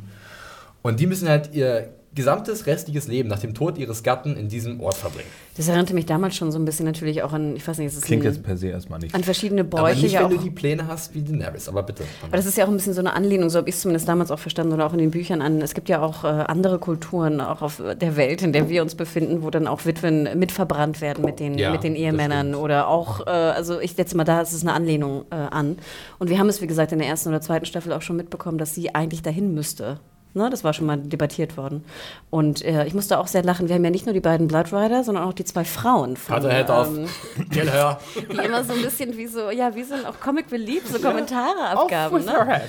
Und 0.82 1.00
die 1.00 1.06
müssen 1.06 1.28
halt 1.28 1.52
ihr 1.52 1.88
gesamtes 2.16 2.66
restliches 2.66 3.06
Leben 3.06 3.28
nach 3.28 3.38
dem 3.38 3.54
Tod 3.54 3.78
ihres 3.78 4.02
Gatten 4.02 4.36
in 4.36 4.48
diesem 4.48 4.80
Ort 4.80 4.94
verbringen. 4.96 5.28
Das 5.56 5.68
erinnerte 5.68 5.94
mich 5.94 6.06
damals 6.06 6.34
schon 6.34 6.50
so 6.50 6.58
ein 6.58 6.64
bisschen 6.64 6.84
natürlich 6.86 7.22
auch 7.22 7.32
an, 7.32 7.54
ich 7.56 7.66
weiß 7.66 7.78
nicht, 7.78 7.86
es 7.88 7.94
ist 7.94 8.04
Klingt 8.04 8.24
ein, 8.24 8.32
jetzt 8.32 8.42
per 8.42 8.56
se 8.56 8.68
erstmal 8.68 8.98
nicht. 8.98 9.14
an 9.14 9.22
verschiedene 9.22 9.60
Aber 9.60 9.70
Bräuche 9.82 10.00
nicht, 10.00 10.12
ja 10.12 10.20
wenn 10.20 10.26
auch. 10.26 10.30
du 10.30 10.38
die 10.38 10.50
Pläne 10.50 10.88
hast 10.88 11.14
wie 11.14 11.22
Daenerys, 11.22 11.68
aber 11.68 11.82
bitte. 11.84 12.02
Aber 12.26 12.36
das 12.36 12.46
ist 12.46 12.58
ja 12.58 12.64
auch 12.64 12.68
ein 12.68 12.76
bisschen 12.76 12.94
so 12.94 13.00
eine 13.00 13.12
Anlehnung, 13.14 13.48
so 13.50 13.58
habe 13.58 13.68
ich 13.68 13.76
es 13.76 13.82
zumindest 13.82 14.08
damals 14.08 14.30
auch 14.30 14.38
verstanden 14.38 14.72
oder 14.72 14.86
auch 14.86 14.92
in 14.92 14.98
den 14.98 15.10
Büchern 15.12 15.40
an. 15.42 15.60
Es 15.62 15.74
gibt 15.74 15.88
ja 15.88 16.02
auch 16.02 16.24
äh, 16.24 16.26
andere 16.26 16.78
Kulturen, 16.78 17.40
auch 17.40 17.62
auf 17.62 17.80
der 18.00 18.16
Welt, 18.16 18.42
in 18.42 18.52
der 18.52 18.68
wir 18.68 18.82
uns 18.82 18.94
befinden, 18.94 19.42
wo 19.42 19.50
dann 19.50 19.66
auch 19.66 19.84
Witwen 19.84 20.28
mitverbrannt 20.38 21.00
werden 21.00 21.24
mit 21.24 21.38
den, 21.38 21.56
Ja, 21.58 21.70
mit 21.70 21.84
den 21.84 21.94
Ehemännern 21.94 22.54
oder 22.54 22.88
auch, 22.88 23.26
äh, 23.26 23.30
also 23.30 23.78
ich 23.78 23.92
setze 23.94 24.16
mal 24.16 24.24
da, 24.24 24.40
es 24.40 24.52
ist 24.52 24.62
eine 24.62 24.72
Anlehnung 24.72 25.26
äh, 25.30 25.34
an. 25.34 25.76
Und 26.18 26.30
wir 26.30 26.38
haben 26.38 26.48
es, 26.48 26.62
wie 26.62 26.66
gesagt, 26.66 26.92
in 26.92 26.98
der 26.98 27.08
ersten 27.08 27.28
oder 27.28 27.40
zweiten 27.42 27.66
Staffel 27.66 27.92
auch 27.92 28.02
schon 28.02 28.16
mitbekommen, 28.16 28.56
dass 28.58 28.74
sie 28.74 28.94
eigentlich 28.94 29.22
dahin 29.22 29.52
müsste. 29.54 30.00
Ne? 30.36 30.48
Das 30.50 30.62
war 30.62 30.72
schon 30.74 30.86
mal 30.86 30.96
debattiert 30.98 31.56
worden. 31.56 31.84
Und 32.30 32.64
äh, 32.64 32.86
ich 32.86 32.94
musste 32.94 33.18
auch 33.18 33.26
sehr 33.26 33.42
lachen. 33.42 33.68
Wir 33.68 33.74
haben 33.74 33.84
ja 33.84 33.90
nicht 33.90 34.06
nur 34.06 34.12
die 34.12 34.20
beiden 34.20 34.46
Blood 34.48 34.72
Rider, 34.72 35.02
sondern 35.02 35.24
auch 35.24 35.32
die 35.32 35.44
zwei 35.44 35.64
Frauen. 35.64 36.16
Von, 36.16 36.36
Hatte 36.36 36.52
Head 36.52 36.70
auf. 36.70 36.88
ähm, 36.88 37.08
Gell, 37.50 37.70
hör. 37.72 37.98
die 38.14 38.36
immer 38.44 38.62
so 38.62 38.72
ein 38.74 38.82
bisschen 38.82 39.16
wie 39.16 39.26
so, 39.26 39.50
ja, 39.50 39.74
wie 39.74 39.82
so 39.82 39.94
auch 39.94 40.20
Comic 40.20 40.52
Relief, 40.52 40.82
so 40.86 40.98
Kommentare 41.00 41.58
abgaben. 41.70 42.24
Ne? 42.24 42.60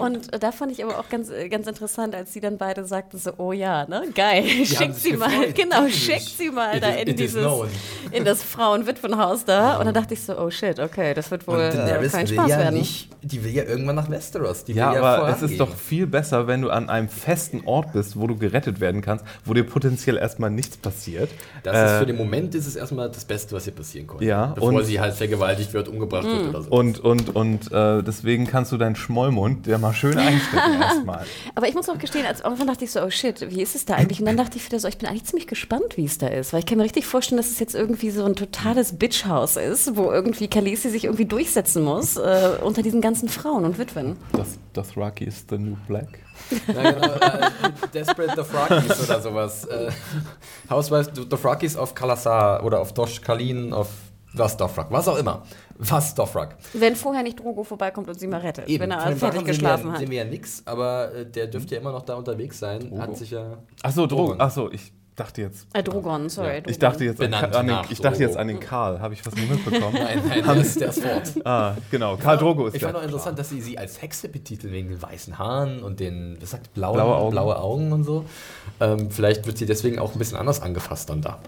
Und 0.00 0.32
äh, 0.34 0.38
da 0.38 0.52
fand 0.52 0.72
ich 0.72 0.82
aber 0.84 0.98
auch 0.98 1.08
ganz, 1.08 1.30
äh, 1.30 1.48
ganz 1.48 1.66
interessant, 1.66 2.14
als 2.14 2.32
sie 2.32 2.40
dann 2.40 2.58
beide 2.58 2.84
sagten 2.84 3.18
so, 3.18 3.32
oh 3.38 3.52
ja, 3.52 3.86
ne, 3.86 4.02
geil, 4.14 4.42
haben 4.44 4.64
schickt 4.66 4.94
sie 4.96 5.12
mal, 5.16 5.28
gefreut. 5.30 5.54
genau, 5.54 5.76
Natürlich. 5.82 6.04
schickt 6.04 6.36
sie 6.38 6.50
mal 6.50 6.76
It 6.76 6.82
da 6.82 6.88
is- 6.90 7.08
in 7.08 7.16
dieses, 7.16 7.46
in 8.10 8.24
das 8.24 8.42
Frauenwitwenhaus 8.42 9.44
da. 9.44 9.76
Und 9.78 9.86
dann 9.86 9.94
dachte 9.94 10.14
ich 10.14 10.22
so, 10.22 10.36
oh 10.38 10.50
shit, 10.50 10.80
okay, 10.80 11.14
das 11.14 11.30
wird 11.30 11.46
wohl 11.46 11.56
Und 11.56 11.62
äh, 11.78 12.08
kein 12.10 12.28
will 12.28 12.34
Spaß 12.36 12.50
ja 12.50 12.58
werden. 12.58 12.78
nicht, 12.78 13.08
die 13.22 13.44
will 13.44 13.52
ja 13.52 13.64
irgendwann 13.64 13.96
nach 13.96 14.10
Westeros. 14.10 14.64
Die 14.64 14.72
Ja, 14.72 14.88
will 14.90 14.96
ja 15.02 15.02
aber 15.16 15.28
es 15.28 15.42
ist 15.42 15.60
doch 15.60 15.74
viel 15.74 16.06
besser, 16.06 16.46
wenn 16.46 16.62
du 16.62 16.70
an 16.70 16.88
einem 16.88 17.08
festen 17.12 17.62
Ort 17.66 17.92
bist, 17.92 18.18
wo 18.18 18.26
du 18.26 18.36
gerettet 18.36 18.80
werden 18.80 19.00
kannst, 19.02 19.24
wo 19.44 19.54
dir 19.54 19.64
potenziell 19.64 20.16
erstmal 20.16 20.50
nichts 20.50 20.76
passiert. 20.76 21.30
Das 21.62 21.76
ist 21.76 21.96
Äh, 21.96 21.98
für 22.00 22.06
den 22.06 22.16
Moment 22.16 22.54
ist 22.54 22.66
es 22.66 22.74
erstmal 22.76 23.10
das 23.10 23.24
Beste, 23.24 23.54
was 23.54 23.66
ihr 23.66 23.72
passieren 23.74 24.06
konnte. 24.06 24.24
Ja, 24.24 24.46
Bevor 24.54 24.72
und- 24.72 24.84
sie 24.84 24.98
halt 25.00 25.14
vergewaltigt 25.14 25.72
wird, 25.74 25.88
umgebracht 25.88 26.24
wird 26.24 26.48
oder 26.48 26.62
so. 26.62 26.70
Und, 26.70 26.98
und, 27.00 27.34
und 27.36 27.70
äh, 27.70 28.02
deswegen 28.02 28.46
kannst 28.46 28.72
du 28.72 28.76
deinen 28.78 28.96
Schmollmund 28.96 29.66
ja 29.66 29.78
mal 29.78 29.92
schön 29.92 30.16
einstecken 30.18 30.72
erstmal. 30.80 31.24
Aber 31.54 31.68
ich 31.68 31.74
muss 31.74 31.88
auch 31.88 31.98
gestehen, 31.98 32.26
als 32.26 32.40
irgendwann 32.40 32.66
dachte 32.66 32.84
ich 32.84 32.90
so, 32.90 33.02
oh 33.02 33.10
shit, 33.10 33.40
wie 33.54 33.62
ist 33.62 33.74
es 33.74 33.84
da 33.84 33.94
eigentlich? 33.94 34.20
Und 34.20 34.26
dann 34.26 34.36
dachte 34.36 34.56
ich 34.56 34.64
wieder 34.66 34.78
so, 34.80 34.88
ich 34.88 34.98
bin 34.98 35.08
eigentlich 35.08 35.24
ziemlich 35.24 35.46
gespannt, 35.46 35.96
wie 35.96 36.04
es 36.04 36.18
da 36.18 36.28
ist. 36.28 36.52
Weil 36.52 36.60
ich 36.60 36.66
kann 36.66 36.78
mir 36.78 36.84
richtig 36.84 37.06
vorstellen, 37.06 37.36
dass 37.36 37.50
es 37.50 37.58
jetzt 37.58 37.74
irgendwie 37.74 38.10
so 38.10 38.24
ein 38.24 38.34
totales 38.36 38.94
Bitchhaus 38.98 39.56
ist, 39.56 39.96
wo 39.96 40.10
irgendwie 40.10 40.48
Khaleesi 40.48 40.90
sich 40.90 41.04
irgendwie 41.04 41.26
durchsetzen 41.26 41.82
muss 41.84 42.16
äh, 42.16 42.50
unter 42.62 42.82
diesen 42.82 43.00
ganzen 43.00 43.28
Frauen 43.28 43.64
und 43.64 43.78
Witwen. 43.78 44.16
Das, 44.32 44.58
das 44.72 44.96
Rocky 44.96 45.24
ist 45.24 45.50
the 45.50 45.58
new 45.58 45.76
black. 45.86 46.08
Ja, 46.66 46.90
genau, 46.90 47.12
äh, 47.14 47.50
Desperate 47.94 48.36
Dothraki 48.36 48.86
oder 49.02 49.20
sowas. 49.20 49.64
Äh, 49.64 49.90
Housewives 50.68 51.12
Dothraki 51.12 51.76
auf 51.76 51.94
Kalasar 51.94 52.64
oder 52.64 52.80
auf 52.80 52.92
Dosh 52.92 53.20
Kalin, 53.20 53.72
auf 53.72 53.88
was 54.34 54.56
Dothrak, 54.56 54.90
was 54.90 55.08
auch 55.08 55.18
immer. 55.18 55.42
Was 55.78 56.14
Dothrak. 56.14 56.56
Wenn 56.72 56.96
vorher 56.96 57.22
nicht 57.22 57.38
Drogo 57.38 57.64
vorbeikommt 57.64 58.08
und 58.08 58.18
sie 58.18 58.26
mal 58.26 58.40
rettet, 58.40 58.68
wenn 58.68 58.78
Von 58.78 58.90
er 58.90 59.00
fertig 59.00 59.20
Drachen 59.20 59.34
sehen 59.38 59.46
geschlafen 59.46 59.84
wir, 59.84 59.92
hat. 59.92 59.98
sehen 59.98 60.10
wir 60.10 60.18
ja 60.18 60.24
nix, 60.24 60.62
aber 60.64 61.14
äh, 61.14 61.26
der 61.26 61.46
dürfte 61.48 61.74
ja 61.74 61.80
immer 61.80 61.92
noch 61.92 62.02
da 62.02 62.14
unterwegs 62.14 62.58
sein. 62.58 62.98
Hat 62.98 63.16
sich 63.16 63.30
ja. 63.30 63.58
Achso. 63.82 64.06
Drogon. 64.06 64.40
Achso, 64.40 64.70
ich 64.70 64.92
dachte 65.16 65.42
jetzt. 65.42 65.66
Äh, 65.72 65.82
Drogon, 65.82 66.28
sorry. 66.28 66.48
Ja, 66.48 66.54
Drogon. 66.60 66.70
Ich 66.70 66.78
dachte 66.78 67.04
jetzt 67.04 67.20
an, 67.20 67.30
Benannt 67.30 67.54
an 67.54 67.66
den, 67.66 67.78
ich 67.90 68.00
dachte 68.00 68.20
jetzt 68.20 68.36
an 68.36 68.48
den 68.48 68.60
Karl. 68.60 69.00
Habe 69.00 69.14
ich 69.14 69.24
was 69.26 69.34
nicht 69.34 69.50
mitbekommen? 69.50 69.92
Nein, 70.02 70.22
nein, 70.26 70.44
der 70.44 70.56
ist, 70.56 70.80
der 70.80 70.92
fort. 70.92 71.32
ah, 71.44 71.74
genau. 71.90 72.16
Karl 72.16 72.38
Drogo 72.38 72.66
ist 72.66 72.74
Ich 72.74 72.80
der. 72.80 72.88
fand 72.90 72.98
auch 72.98 73.04
interessant, 73.04 73.38
dass 73.38 73.50
sie 73.50 73.60
sie 73.60 73.76
als 73.78 74.00
Hexe 74.00 74.28
betiteln 74.28 74.72
wegen 74.72 74.88
den 74.88 75.02
weißen 75.02 75.38
Haaren 75.38 75.82
und 75.82 76.00
den, 76.00 76.36
was 76.40 76.50
sagt, 76.50 76.72
blauen, 76.74 76.94
Blaue 76.94 77.14
Augen. 77.16 77.30
blaue 77.32 77.58
Augen 77.58 77.92
und 77.92 78.04
so. 78.04 78.24
Ähm, 78.80 79.10
vielleicht 79.10 79.46
wird 79.46 79.58
sie 79.58 79.66
deswegen 79.66 79.98
auch 79.98 80.12
ein 80.14 80.18
bisschen 80.18 80.38
anders 80.38 80.62
angefasst 80.62 81.10
dann 81.10 81.20
da, 81.20 81.38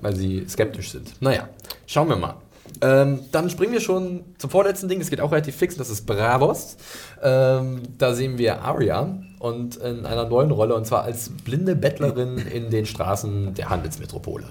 weil 0.00 0.14
sie 0.14 0.46
skeptisch 0.48 0.92
sind. 0.92 1.20
Naja, 1.20 1.48
schauen 1.86 2.08
wir 2.08 2.16
mal. 2.16 2.36
Ähm, 2.80 3.20
dann 3.32 3.50
springen 3.50 3.72
wir 3.72 3.80
schon 3.80 4.24
zum 4.38 4.48
vorletzten 4.48 4.88
Ding, 4.88 4.98
das 4.98 5.10
geht 5.10 5.20
auch 5.20 5.30
relativ 5.30 5.56
fix, 5.56 5.76
das 5.76 5.90
ist 5.90 6.06
Bravos. 6.06 6.76
Ähm, 7.22 7.82
da 7.98 8.14
sehen 8.14 8.38
wir 8.38 8.62
Arya 8.62 9.08
und 9.42 9.76
in 9.76 10.06
einer 10.06 10.28
neuen 10.28 10.52
Rolle, 10.52 10.76
und 10.76 10.86
zwar 10.86 11.02
als 11.02 11.30
blinde 11.30 11.74
Bettlerin 11.74 12.38
in 12.38 12.70
den 12.70 12.86
Straßen 12.86 13.54
der 13.54 13.70
Handelsmetropole. 13.70 14.44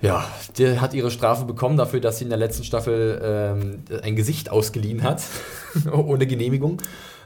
Ja, 0.00 0.24
die 0.56 0.80
hat 0.80 0.94
ihre 0.94 1.10
Strafe 1.10 1.44
bekommen 1.44 1.76
dafür, 1.76 2.00
dass 2.00 2.18
sie 2.18 2.24
in 2.24 2.30
der 2.30 2.38
letzten 2.38 2.64
Staffel 2.64 3.20
ähm, 3.22 4.00
ein 4.02 4.16
Gesicht 4.16 4.50
ausgeliehen 4.50 5.02
hat, 5.02 5.22
ohne 5.92 6.26
Genehmigung. 6.26 6.80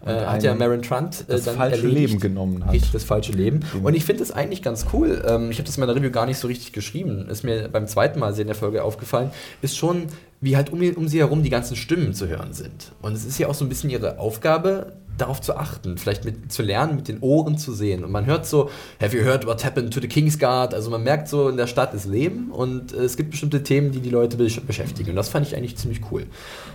Äh, 0.05 0.27
hat 0.27 0.43
ja 0.43 0.53
Maren 0.57 0.83
Trant 0.83 1.21
äh, 1.21 1.25
das 1.33 1.45
dann 1.45 1.57
falsche 1.57 1.83
erledigt. 1.83 2.09
Leben 2.09 2.21
genommen 2.21 2.65
hat. 2.65 2.73
Richtig, 2.73 2.91
das 2.91 3.05
falsche 3.05 3.31
Leben. 3.31 3.61
Und 3.81 3.95
ich 3.95 4.05
finde 4.05 4.21
das 4.21 4.33
eigentlich 4.33 4.61
ganz 4.63 4.87
cool. 4.93 5.23
Ähm, 5.25 5.53
ich 5.53 5.59
habe 5.59 5.67
das 5.67 5.77
in 5.77 5.83
meiner 5.83 5.95
Review 5.95 6.11
gar 6.11 6.27
nicht 6.27 6.39
so 6.39 6.49
richtig 6.49 6.73
geschrieben. 6.73 7.29
Ist 7.29 7.45
mir 7.45 7.69
beim 7.69 7.87
zweiten 7.87 8.19
Mal 8.19 8.35
sehen 8.35 8.49
der 8.49 8.57
Folge 8.57 8.83
aufgefallen. 8.83 9.31
Ist 9.61 9.77
schon, 9.77 10.07
wie 10.41 10.57
halt 10.57 10.73
um, 10.73 10.81
um 10.97 11.07
sie 11.07 11.21
herum 11.21 11.45
die 11.45 11.51
ganzen 11.51 11.77
Stimmen 11.77 12.15
zu 12.15 12.27
hören 12.27 12.53
sind. 12.53 12.91
Und 13.01 13.13
es 13.13 13.25
ist 13.25 13.39
ja 13.39 13.47
auch 13.47 13.55
so 13.55 13.65
ein 13.65 13.69
bisschen 13.69 13.91
ihre 13.91 14.19
Aufgabe, 14.19 14.95
darauf 15.19 15.41
zu 15.41 15.57
achten, 15.57 15.99
vielleicht 15.99 16.25
mit, 16.25 16.53
zu 16.53 16.63
lernen, 16.63 16.97
mit 16.97 17.09
den 17.09 17.21
Ohren 17.21 17.59
zu 17.59 17.73
sehen. 17.73 18.05
Und 18.05 18.11
man 18.11 18.27
hört 18.27 18.47
so, 18.47 18.71
have 19.01 19.17
you 19.17 19.25
heard 19.25 19.47
what 19.47 19.65
happened 19.65 19.93
to 19.93 20.01
the 20.01 20.09
King's 20.09 20.39
Guard? 20.39 20.75
Also 20.75 20.91
man 20.91 21.03
merkt 21.03 21.29
so, 21.29 21.49
in 21.49 21.57
der 21.57 21.67
Stadt 21.67 21.95
ist 21.95 22.07
Leben 22.07 22.51
und 22.51 22.93
äh, 22.93 23.05
es 23.05 23.17
gibt 23.17 23.31
bestimmte 23.31 23.63
Themen, 23.63 23.93
die 23.93 24.01
die 24.01 24.11
Leute 24.11 24.37
besch 24.37 24.61
beschäftigen. 24.61 25.11
Und 25.11 25.17
das 25.17 25.29
fand 25.29 25.47
ich 25.47 25.57
eigentlich 25.57 25.77
ziemlich 25.77 26.01
cool. 26.11 26.27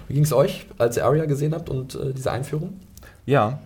Wie 0.07 0.14
ging 0.14 0.23
es 0.23 0.34
euch, 0.34 0.68
als 0.77 0.97
ihr 0.97 1.05
Arya 1.05 1.26
gesehen 1.26 1.53
habt 1.53 1.69
und 1.69 1.95
äh, 1.95 2.14
diese 2.14 2.31
Einführung? 2.31 2.80
Ja, 3.26 3.59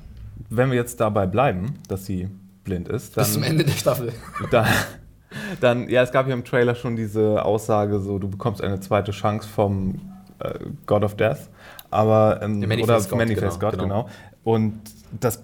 wenn 0.50 0.70
wir 0.70 0.78
jetzt 0.78 1.00
dabei 1.00 1.28
bleiben, 1.28 1.76
dass 1.88 2.06
sie 2.06 2.30
blind 2.64 2.88
ist, 2.88 3.18
dann. 3.18 3.26
Bis 3.26 3.34
zum 3.34 3.44
Ende 3.44 3.64
der 3.64 3.74
Staffel. 3.74 4.14
Da, 4.52 4.66
dann, 5.62 5.88
ja, 5.88 6.02
es 6.02 6.12
gab 6.12 6.28
ja 6.28 6.34
im 6.34 6.44
Trailer 6.44 6.76
schon 6.76 6.96
diese 6.96 7.46
Aussage, 7.46 8.00
so 8.00 8.20
du 8.20 8.30
bekommst 8.30 8.62
eine 8.62 8.80
zweite 8.80 9.12
Chance 9.12 9.48
vom 9.48 10.02
äh, 10.40 10.60
God 10.86 11.04
of 11.04 11.16
Death, 11.16 11.50
aber 11.90 12.40
ähm, 12.42 12.60
Manifest 12.60 12.90
oder 12.90 13.02
God, 13.02 13.18
Manifest 13.18 13.60
genau, 13.60 13.72
God, 13.72 13.80
genau. 13.80 14.10
Und 14.44 14.82
das 15.20 15.44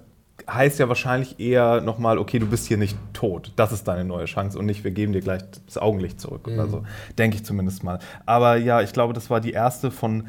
heißt 0.49 0.79
ja 0.79 0.87
wahrscheinlich 0.87 1.39
eher 1.39 1.81
nochmal, 1.81 2.17
okay, 2.17 2.39
du 2.39 2.45
bist 2.45 2.67
hier 2.67 2.77
nicht 2.77 2.97
tot. 3.13 3.51
Das 3.55 3.71
ist 3.71 3.87
deine 3.87 4.05
neue 4.05 4.25
Chance 4.25 4.57
und 4.57 4.65
nicht, 4.65 4.83
wir 4.83 4.91
geben 4.91 5.13
dir 5.13 5.21
gleich 5.21 5.41
das 5.65 5.77
Augenlicht 5.77 6.21
zurück. 6.21 6.47
Mhm. 6.47 6.59
Also 6.59 6.83
denke 7.17 7.37
ich 7.37 7.43
zumindest 7.43 7.83
mal. 7.83 7.99
Aber 8.25 8.55
ja, 8.55 8.81
ich 8.81 8.93
glaube, 8.93 9.13
das 9.13 9.29
war 9.29 9.41
die 9.41 9.51
erste 9.51 9.91
von 9.91 10.27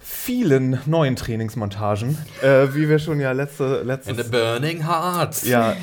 vielen 0.00 0.78
neuen 0.86 1.16
Trainingsmontagen, 1.16 2.16
äh, 2.40 2.68
wie 2.72 2.88
wir 2.88 2.98
schon 2.98 3.18
ja 3.20 3.32
letzte, 3.32 3.82
letztes 3.82 4.16
And 4.16 4.20
a 4.34 4.38
burning 4.54 4.86
heart. 4.86 5.42
ja, 5.44 5.74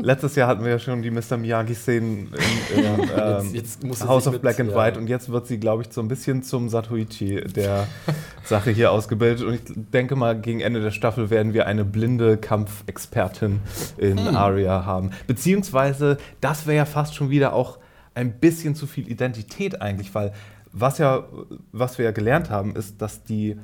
letztes 0.00 0.34
Jahr 0.34 0.48
hatten 0.48 0.64
wir 0.64 0.70
ja 0.72 0.78
schon 0.78 1.02
die 1.02 1.10
Mr. 1.10 1.36
Miyagi-Szenen 1.36 2.32
in, 2.74 2.78
in 2.78 2.84
ähm, 3.16 3.50
Jetzt- 3.54 3.82
jetzt 3.84 4.06
House 4.06 4.26
of 4.26 4.32
mit- 4.34 4.42
Black 4.42 4.58
and 4.60 4.70
ja. 4.70 4.76
White 4.76 4.98
und 4.98 5.08
jetzt 5.08 5.30
wird 5.30 5.46
sie, 5.46 5.58
glaube 5.60 5.82
ich, 5.82 5.92
so 5.92 6.00
ein 6.00 6.08
bisschen 6.08 6.42
zum 6.42 6.68
Satoichi 6.68 7.42
der 7.44 7.86
Sache 8.44 8.70
hier 8.70 8.90
ausgebildet. 8.92 9.44
Und 9.46 9.54
ich 9.54 9.60
denke 9.66 10.16
mal, 10.16 10.40
gegen 10.40 10.60
Ende 10.60 10.80
der 10.80 10.90
Staffel 10.90 11.28
werden 11.30 11.52
wir 11.52 11.66
eine 11.66 11.84
blinde 11.84 12.38
Kampfexpertin 12.38 13.60
in 13.98 14.18
Hm. 14.26 14.36
Aria 14.36 14.84
haben. 14.86 15.10
Beziehungsweise, 15.26 16.16
das 16.40 16.66
wäre 16.66 16.78
ja 16.78 16.84
fast 16.86 17.14
schon 17.14 17.30
wieder 17.30 17.52
auch 17.52 17.78
ein 18.14 18.32
bisschen 18.40 18.74
zu 18.74 18.86
viel 18.86 19.08
Identität 19.08 19.80
eigentlich, 19.82 20.14
weil 20.14 20.32
was 20.72 20.98
ja, 20.98 21.24
was 21.72 21.98
wir 21.98 22.04
ja 22.06 22.10
gelernt 22.12 22.50
haben, 22.50 22.74
ist, 22.76 23.00
dass 23.02 23.24
die 23.24 23.56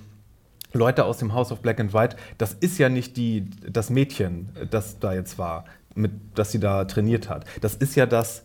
Leute 0.73 1.05
aus 1.05 1.19
dem 1.19 1.33
House 1.33 1.53
of 1.53 1.61
Black 1.61 1.81
and 1.81 1.95
White, 1.95 2.17
das 2.39 2.53
ist 2.55 2.79
ja 2.79 2.89
nicht 2.89 3.17
die, 3.17 3.49
das 3.69 3.89
Mädchen, 3.91 4.51
das 4.71 4.99
da 4.99 5.15
jetzt 5.15 5.39
war, 5.39 5.65
mit, 5.95 6.13
das 6.35 6.53
sie 6.53 6.61
da 6.61 6.85
trainiert 6.85 7.29
hat. 7.31 7.45
Das 7.61 7.75
ist 7.75 7.95
ja 7.95 8.05
das. 8.07 8.43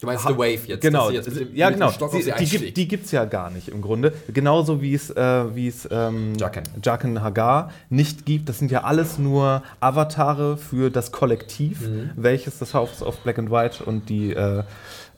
Du 0.00 0.06
meinst 0.06 0.26
The 0.26 0.36
Wave 0.36 0.66
jetzt? 0.66 0.80
Genau, 0.80 1.10
jetzt 1.10 1.28
mit 1.28 1.38
dem- 1.50 1.54
ja, 1.54 1.68
mit 1.68 1.76
genau. 1.78 1.92
Stock 1.92 2.10
Sie, 2.10 2.22
sie 2.22 2.32
die 2.36 2.44
gibt 2.46 2.76
die 2.76 2.88
gibt's 2.88 3.12
ja 3.12 3.24
gar 3.24 3.50
nicht 3.50 3.68
im 3.68 3.80
Grunde. 3.82 4.12
Genauso 4.34 4.82
wie 4.82 4.94
es, 4.94 5.10
äh, 5.10 5.54
wie 5.54 5.68
es 5.68 5.86
ähm, 5.92 6.34
Jaqen. 6.34 6.64
Jaqen 6.82 7.22
Hagar 7.22 7.70
nicht 7.88 8.26
gibt. 8.26 8.48
Das 8.48 8.58
sind 8.58 8.72
ja 8.72 8.82
alles 8.82 9.18
nur 9.18 9.62
Avatare 9.78 10.56
für 10.56 10.90
das 10.90 11.12
Kollektiv, 11.12 11.82
Mhm. 11.82 12.10
welches 12.16 12.58
das 12.58 12.74
House 12.74 13.00
of 13.00 13.16
Black 13.18 13.38
and 13.38 13.52
White 13.52 13.84
und 13.84 14.08
die 14.08 14.32
äh, 14.34 14.64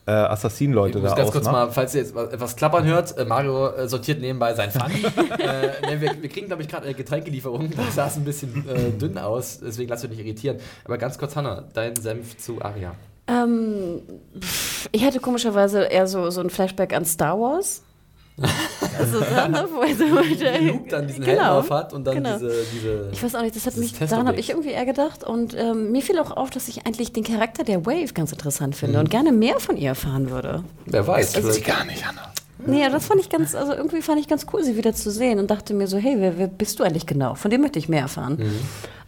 äh, 0.06 0.28
muss 1.00 1.10
da 1.10 1.16
ganz 1.16 1.30
kurz 1.30 1.46
mal, 1.46 1.70
falls 1.70 1.94
ihr 1.94 2.02
jetzt 2.02 2.14
etwas 2.14 2.56
klappern 2.56 2.84
hört, 2.84 3.16
äh, 3.16 3.24
Mario 3.24 3.68
äh, 3.68 3.88
sortiert 3.88 4.20
nebenbei 4.20 4.52
sein 4.54 4.70
Pfand. 4.70 4.94
äh, 5.38 6.00
wir, 6.00 6.22
wir 6.22 6.28
kriegen, 6.28 6.46
glaube 6.46 6.62
ich, 6.62 6.68
gerade 6.68 6.84
eine 6.84 6.94
Getränkelieferung. 6.94 7.70
Das 7.74 7.94
sah 7.94 8.10
ein 8.14 8.24
bisschen 8.24 8.68
äh, 8.68 8.90
dünn 8.90 9.16
aus, 9.16 9.60
deswegen 9.60 9.88
lass 9.88 10.02
dich 10.02 10.10
nicht 10.10 10.20
irritieren. 10.20 10.58
Aber 10.84 10.98
ganz 10.98 11.16
kurz, 11.16 11.36
Hanna, 11.36 11.64
dein 11.72 11.96
Senf 11.96 12.36
zu 12.36 12.60
Aria. 12.60 12.94
Ähm, 13.26 14.02
pff, 14.38 14.88
ich 14.92 15.04
hatte 15.04 15.20
komischerweise 15.20 15.84
eher 15.84 16.06
so, 16.06 16.28
so 16.28 16.42
ein 16.42 16.50
Flashback 16.50 16.94
an 16.94 17.06
Star 17.06 17.40
Wars. 17.40 17.82
also, 18.98 19.20
da, 19.20 19.48
ne, 19.48 19.68
wo 19.72 19.80
er 19.82 19.94
so 19.94 20.04
Luke 20.04 20.88
dann 20.88 21.06
diesen 21.06 21.22
Helm 21.24 21.38
auf 21.40 21.70
hat 21.70 21.92
und 21.92 22.04
dann 22.04 22.16
genau. 22.16 22.34
diese, 22.34 22.52
diese. 22.74 23.08
Ich 23.12 23.22
weiß 23.22 23.34
auch 23.36 23.42
nicht, 23.42 23.54
das 23.54 23.66
hat 23.66 23.76
mich, 23.76 23.92
daran 23.96 24.26
habe 24.26 24.40
ich 24.40 24.50
irgendwie 24.50 24.70
eher 24.70 24.84
gedacht. 24.86 25.22
Und 25.24 25.54
ähm, 25.56 25.92
mir 25.92 26.02
fiel 26.02 26.18
auch 26.18 26.32
auf, 26.36 26.50
dass 26.50 26.66
ich 26.68 26.84
eigentlich 26.86 27.12
den 27.12 27.22
Charakter 27.22 27.62
der 27.64 27.86
Wave 27.86 28.12
ganz 28.12 28.32
interessant 28.32 28.74
finde 28.74 28.98
Mhm. 28.98 29.04
und 29.04 29.10
gerne 29.10 29.30
mehr 29.32 29.60
von 29.60 29.76
ihr 29.76 29.90
erfahren 29.90 30.30
würde. 30.30 30.64
wer 30.86 31.06
weiß. 31.06 31.36
Also, 31.36 31.48
vielleicht- 31.50 31.66
Gar 31.66 31.84
nicht, 31.84 32.04
Anna. 32.06 32.22
Nee, 32.66 32.80
ja, 32.80 32.88
das 32.88 33.06
fand 33.06 33.20
ich 33.20 33.28
ganz, 33.28 33.54
also 33.54 33.72
irgendwie 33.74 34.00
fand 34.00 34.18
ich 34.20 34.26
ganz 34.28 34.46
cool, 34.52 34.62
sie 34.64 34.76
wieder 34.76 34.94
zu 34.94 35.10
sehen 35.10 35.38
und 35.38 35.50
dachte 35.50 35.74
mir 35.74 35.86
so, 35.86 35.98
hey, 35.98 36.16
wer, 36.18 36.38
wer 36.38 36.46
bist 36.46 36.78
du 36.78 36.84
eigentlich 36.84 37.04
genau? 37.04 37.34
Von 37.34 37.50
dem 37.50 37.60
möchte 37.60 37.78
ich 37.78 37.88
mehr 37.88 38.00
erfahren. 38.02 38.36
Mhm. 38.38 38.58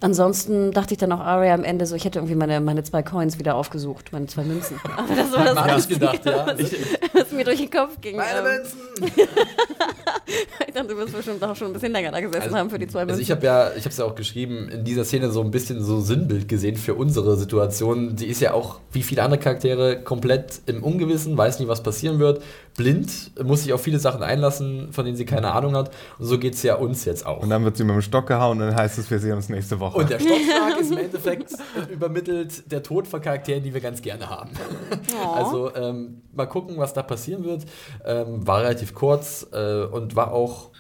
Ansonsten 0.00 0.72
dachte 0.72 0.94
ich 0.94 0.98
dann 0.98 1.10
auch 1.12 1.20
Arya 1.20 1.54
am 1.54 1.64
Ende 1.64 1.86
so, 1.86 1.94
ich 1.94 2.04
hätte 2.04 2.18
irgendwie 2.18 2.34
meine, 2.34 2.60
meine 2.60 2.82
zwei 2.84 3.02
Coins 3.02 3.38
wieder 3.38 3.54
aufgesucht, 3.54 4.12
meine 4.12 4.26
zwei 4.26 4.42
Münzen. 4.44 4.78
Aber 4.96 5.14
das 5.14 5.32
war 5.32 5.44
das, 5.54 5.54
ich 5.54 5.72
Einzige, 5.72 5.94
gedacht, 5.94 6.24
ja. 6.26 6.46
was, 6.46 6.72
was 7.14 7.32
mir 7.32 7.44
durch 7.44 7.58
den 7.60 7.70
Kopf 7.70 8.00
ging. 8.00 8.16
Meine 8.16 8.38
Ähm, 8.38 8.44
Münzen! 8.44 9.26
dachte, 10.76 10.88
du 10.88 10.96
wirst 10.98 11.14
bestimmt 11.16 11.42
auch 11.42 11.56
schon 11.56 11.68
ein 11.68 11.72
bisschen 11.72 11.92
länger 11.92 12.12
da 12.12 12.20
gesessen 12.20 12.42
Also- 12.42 12.56
haben 12.56 12.70
für 12.70 12.78
die 12.78 12.86
zwei 12.86 13.00
Also 13.00 13.12
Münzen. 13.12 13.22
ich 13.22 13.30
habe 13.30 13.46
ja, 13.46 13.70
ich 13.70 13.80
habe 13.84 13.88
es 13.90 13.96
ja 13.96 14.04
auch 14.04 14.14
geschrieben, 14.14 14.68
in 14.68 14.84
dieser 14.84 15.04
Szene 15.04 15.30
so 15.30 15.40
ein 15.40 15.50
bisschen 15.50 15.82
so 15.82 16.00
Sinnbild 16.00 16.48
gesehen 16.48 16.76
für 16.76 16.94
unsere 16.94 17.36
Situation. 17.36 18.16
Die 18.16 18.26
ist 18.26 18.40
ja 18.40 18.52
auch, 18.52 18.80
wie 18.92 19.02
viele 19.02 19.22
andere 19.22 19.40
Charaktere, 19.40 20.00
komplett 20.02 20.60
im 20.66 20.82
Ungewissen, 20.82 21.36
weiß 21.36 21.60
nie, 21.60 21.68
was 21.68 21.82
passieren 21.82 22.18
wird, 22.18 22.42
blind, 22.76 23.30
muss 23.42 23.62
sich 23.62 23.72
auf 23.72 23.82
viele 23.82 23.98
Sachen 23.98 24.22
einlassen, 24.22 24.92
von 24.92 25.04
denen 25.04 25.16
sie 25.16 25.24
keine 25.24 25.52
Ahnung 25.52 25.74
hat. 25.74 25.90
Und 26.18 26.26
so 26.26 26.38
geht 26.38 26.54
es 26.54 26.62
ja 26.62 26.74
uns 26.74 27.04
jetzt 27.06 27.24
auch. 27.24 27.42
Und 27.42 27.48
dann 27.50 27.64
wird 27.64 27.76
sie 27.78 27.84
mit 27.84 27.94
dem 27.94 28.02
Stock 28.02 28.26
gehauen 28.26 28.60
und 28.60 28.66
dann 28.68 28.76
heißt 28.76 28.98
es, 28.98 29.10
wir 29.10 29.18
sehen 29.18 29.32
uns 29.32 29.48
nächste 29.48 29.80
Woche. 29.80 29.85
Und 29.94 30.10
der 30.10 30.18
Stockschlag 30.18 30.80
ist 30.80 30.92
im 30.92 30.98
Endeffekt 30.98 31.52
äh, 31.52 31.92
übermittelt 31.92 32.70
der 32.70 32.82
Tod 32.82 33.06
von 33.06 33.20
Charakteren, 33.20 33.62
die 33.62 33.72
wir 33.72 33.80
ganz 33.80 34.02
gerne 34.02 34.28
haben. 34.28 34.50
Oh. 35.24 35.32
Also 35.32 35.74
ähm, 35.74 36.22
mal 36.34 36.46
gucken, 36.46 36.76
was 36.78 36.92
da 36.92 37.02
passieren 37.02 37.44
wird. 37.44 37.64
Ähm, 38.04 38.46
war 38.46 38.60
relativ 38.62 38.94
kurz 38.94 39.46
äh, 39.52 39.84
und 39.84 40.16
war 40.16 40.32
auch 40.32 40.70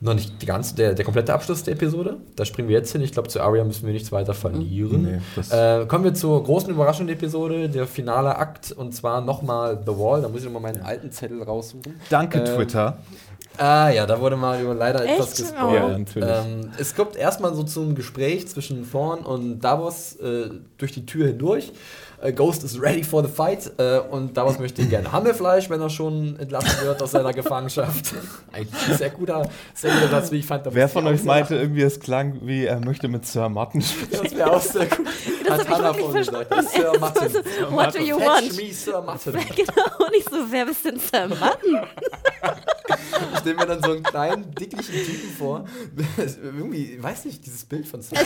noch 0.00 0.14
nicht 0.14 0.42
die 0.42 0.46
ganze, 0.46 0.74
der, 0.74 0.92
der 0.92 1.04
komplette 1.04 1.32
Abschluss 1.32 1.62
der 1.62 1.74
Episode. 1.74 2.18
Da 2.36 2.44
springen 2.44 2.68
wir 2.68 2.76
jetzt 2.76 2.92
hin. 2.92 3.00
Ich 3.00 3.12
glaube, 3.12 3.28
zu 3.28 3.40
Arya 3.40 3.64
müssen 3.64 3.86
wir 3.86 3.92
nichts 3.94 4.12
weiter 4.12 4.34
verlieren. 4.34 5.20
Nee, 5.36 5.56
äh, 5.56 5.86
kommen 5.86 6.04
wir 6.04 6.12
zur 6.12 6.42
großen 6.44 6.68
Überraschung 6.68 7.06
der 7.06 7.16
Episode, 7.16 7.70
der 7.70 7.86
finale 7.86 8.36
Akt, 8.36 8.70
und 8.72 8.92
zwar 8.92 9.22
nochmal 9.22 9.80
The 9.86 9.92
Wall. 9.92 10.20
Da 10.20 10.28
muss 10.28 10.40
ich 10.40 10.44
nochmal 10.44 10.72
meinen 10.72 10.84
alten 10.84 11.10
Zettel 11.10 11.42
raussuchen. 11.42 11.98
Danke, 12.10 12.40
Ähm, 12.40 12.54
Twitter. 12.54 12.98
Ah 13.56 13.90
ja, 13.90 14.06
da 14.06 14.20
wurde 14.20 14.36
mal 14.36 14.60
über 14.60 14.74
leider 14.74 15.04
Echt? 15.04 15.14
etwas 15.14 15.36
gespoilt. 15.36 15.74
Ja, 15.74 15.98
natürlich. 15.98 16.28
Ähm, 16.28 16.70
es 16.78 16.94
kommt 16.94 17.16
erstmal 17.16 17.54
so 17.54 17.62
zum 17.62 17.94
Gespräch 17.94 18.48
zwischen 18.48 18.90
Thorn 18.90 19.20
und 19.20 19.60
Davos 19.60 20.16
äh, 20.16 20.50
durch 20.76 20.92
die 20.92 21.06
Tür 21.06 21.28
hindurch. 21.28 21.72
Äh, 22.24 22.32
Ghost 22.32 22.64
is 22.64 22.80
ready 22.80 23.04
for 23.04 23.22
the 23.22 23.28
fight 23.28 23.70
äh, 23.76 23.98
und 23.98 24.34
Davos 24.34 24.58
möchte 24.58 24.82
gerne 24.86 25.12
Hammelfleisch, 25.12 25.68
wenn 25.68 25.80
er 25.80 25.90
schon 25.90 26.38
entlassen 26.38 26.86
wird 26.86 27.02
aus 27.02 27.10
seiner 27.10 27.34
Gefangenschaft. 27.34 28.14
Ein 28.52 28.66
sehr 28.96 29.10
guter, 29.10 29.46
sehr 29.74 29.92
guter 29.92 30.08
Satz, 30.08 30.32
wie 30.32 30.38
ich 30.38 30.46
fand. 30.46 30.64
da 30.64 30.74
Wer 30.74 30.88
von 30.88 31.04
ich 31.04 31.12
euch 31.20 31.24
meinte 31.24 31.54
irgendwie, 31.54 31.82
es 31.82 32.00
klang 32.00 32.38
wie, 32.42 32.64
er 32.64 32.80
möchte 32.80 33.08
mit 33.08 33.26
Sir 33.26 33.50
Martin 33.50 33.82
spielen? 33.82 34.22
Das 34.22 34.34
wäre 34.34 34.50
auch 34.52 34.60
sehr 34.60 34.86
gut. 34.86 35.06
Das 35.44 35.58
Hat 35.58 35.66
ich 35.66 35.74
Hannah 35.74 35.88
wirklich 35.88 36.06
vorhin 36.06 36.24
gesagt. 36.24 36.54
verstanden. 36.54 36.90
Sir 36.92 36.98
Martin. 37.00 37.76
What 37.76 37.94
do 37.94 37.98
you 37.98 38.16
Fetch 38.18 38.26
want? 38.26 38.56
me, 38.56 38.72
Sir 38.72 39.02
Martin. 39.02 39.32
Genau, 39.34 40.10
nicht 40.10 40.30
so, 40.30 40.36
wer 40.48 40.64
bist 40.64 40.84
denn 40.86 40.98
Sir 40.98 41.28
Martin? 41.28 41.80
Ich 43.34 43.38
stelle 43.40 43.56
mir 43.56 43.66
dann 43.66 43.82
so 43.82 43.92
einen 43.92 44.02
kleinen, 44.02 44.54
dicklichen 44.54 44.94
Typen 44.94 45.30
vor. 45.38 45.66
Irgendwie, 46.42 46.96
weiß 47.02 47.26
nicht, 47.26 47.44
dieses 47.44 47.62
Bild 47.66 47.86
von 47.86 48.00
Sir 48.00 48.16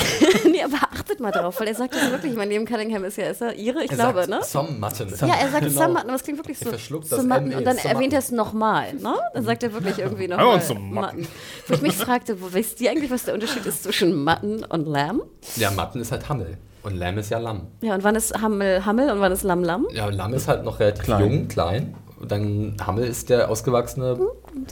nee, 0.48 0.62
aber 0.62 0.76
achtet 0.92 1.18
mal 1.18 1.32
drauf, 1.32 1.58
weil 1.58 1.66
er 1.66 1.74
sagt 1.74 1.94
das 1.94 2.08
wirklich. 2.12 2.34
Mein 2.34 2.50
Liam 2.50 2.64
Cunningham 2.64 3.02
ist 3.02 3.16
ja, 3.18 3.26
ist 3.30 3.40
er 3.40 3.54
ihre, 3.54 3.87
ich 3.92 3.98
Er 3.98 4.12
glaube, 4.12 4.18
sagt 4.20 4.30
ne? 4.30 4.40
Som 4.44 4.80
Mutton. 4.80 5.08
Ja, 5.28 5.34
er 5.40 5.50
sagt 5.50 5.64
Genau. 5.64 5.78
Sam 5.78 5.92
Mutton, 5.92 6.08
aber 6.08 6.16
es 6.16 6.22
klingt 6.22 6.38
wirklich 6.38 6.58
so. 6.58 7.16
M, 7.16 7.32
und 7.32 7.64
dann 7.66 7.78
erwähnt 7.78 8.12
er 8.12 8.18
es 8.18 8.30
nochmal, 8.30 8.94
ne? 8.94 9.14
Dann 9.34 9.44
sagt 9.44 9.62
er 9.62 9.72
wirklich 9.72 9.98
irgendwie 9.98 10.28
nochmal 10.28 10.54
uns 10.54 10.66
zum 10.66 10.92
Mutton. 10.94 11.26
Wo 11.66 11.74
ich 11.74 11.82
mich 11.82 11.96
fragte, 11.96 12.40
wo, 12.40 12.52
wisst 12.52 12.80
ihr 12.80 12.90
eigentlich, 12.90 13.10
was 13.10 13.24
der 13.24 13.34
Unterschied 13.34 13.66
ist 13.66 13.84
zwischen 13.84 14.24
Mutton 14.24 14.64
und 14.64 14.86
Lamb? 14.86 15.22
Ja, 15.56 15.70
Mutton 15.70 16.00
ist 16.00 16.12
halt 16.12 16.28
Hammel. 16.28 16.58
Und 16.82 16.96
Lamm 16.96 17.18
ist 17.18 17.30
ja 17.30 17.38
Lamm. 17.38 17.66
Ja, 17.80 17.94
und 17.94 18.04
wann 18.04 18.14
ist 18.14 18.40
Hammel 18.40 18.86
Hammel 18.86 19.10
und 19.10 19.20
wann 19.20 19.32
ist 19.32 19.42
Lamm 19.42 19.64
Lamm? 19.64 19.86
Ja, 19.92 20.06
Lamm 20.06 20.32
ist 20.34 20.48
halt 20.48 20.64
noch 20.64 20.78
relativ 20.80 21.04
Klein. 21.04 21.20
jung, 21.20 21.48
klein. 21.48 21.94
Und 22.20 22.32
dann 22.32 22.76
Hammel 22.84 23.04
ist 23.06 23.30
der 23.30 23.48
ausgewachsene. 23.50 24.18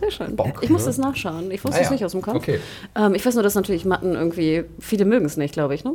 Sehr 0.00 0.10
schön. 0.10 0.34
Bock, 0.34 0.62
ich 0.62 0.70
muss 0.70 0.82
ne? 0.82 0.86
das 0.88 0.98
nachschauen. 0.98 1.50
Ich 1.50 1.62
wusste 1.64 1.78
Ah 1.78 1.82
es 1.82 1.88
ja. 1.88 1.92
nicht 1.92 2.04
aus 2.04 2.12
dem 2.12 2.22
Kopf. 2.22 2.36
Okay. 2.36 2.60
Ähm, 2.94 3.14
ich 3.14 3.24
weiß 3.24 3.34
nur, 3.34 3.42
dass 3.42 3.54
natürlich 3.54 3.84
Matten 3.84 4.14
irgendwie, 4.14 4.64
viele 4.80 5.04
mögen 5.04 5.26
es 5.26 5.36
nicht, 5.36 5.52
glaube 5.52 5.74
ich, 5.74 5.84
ne? 5.84 5.94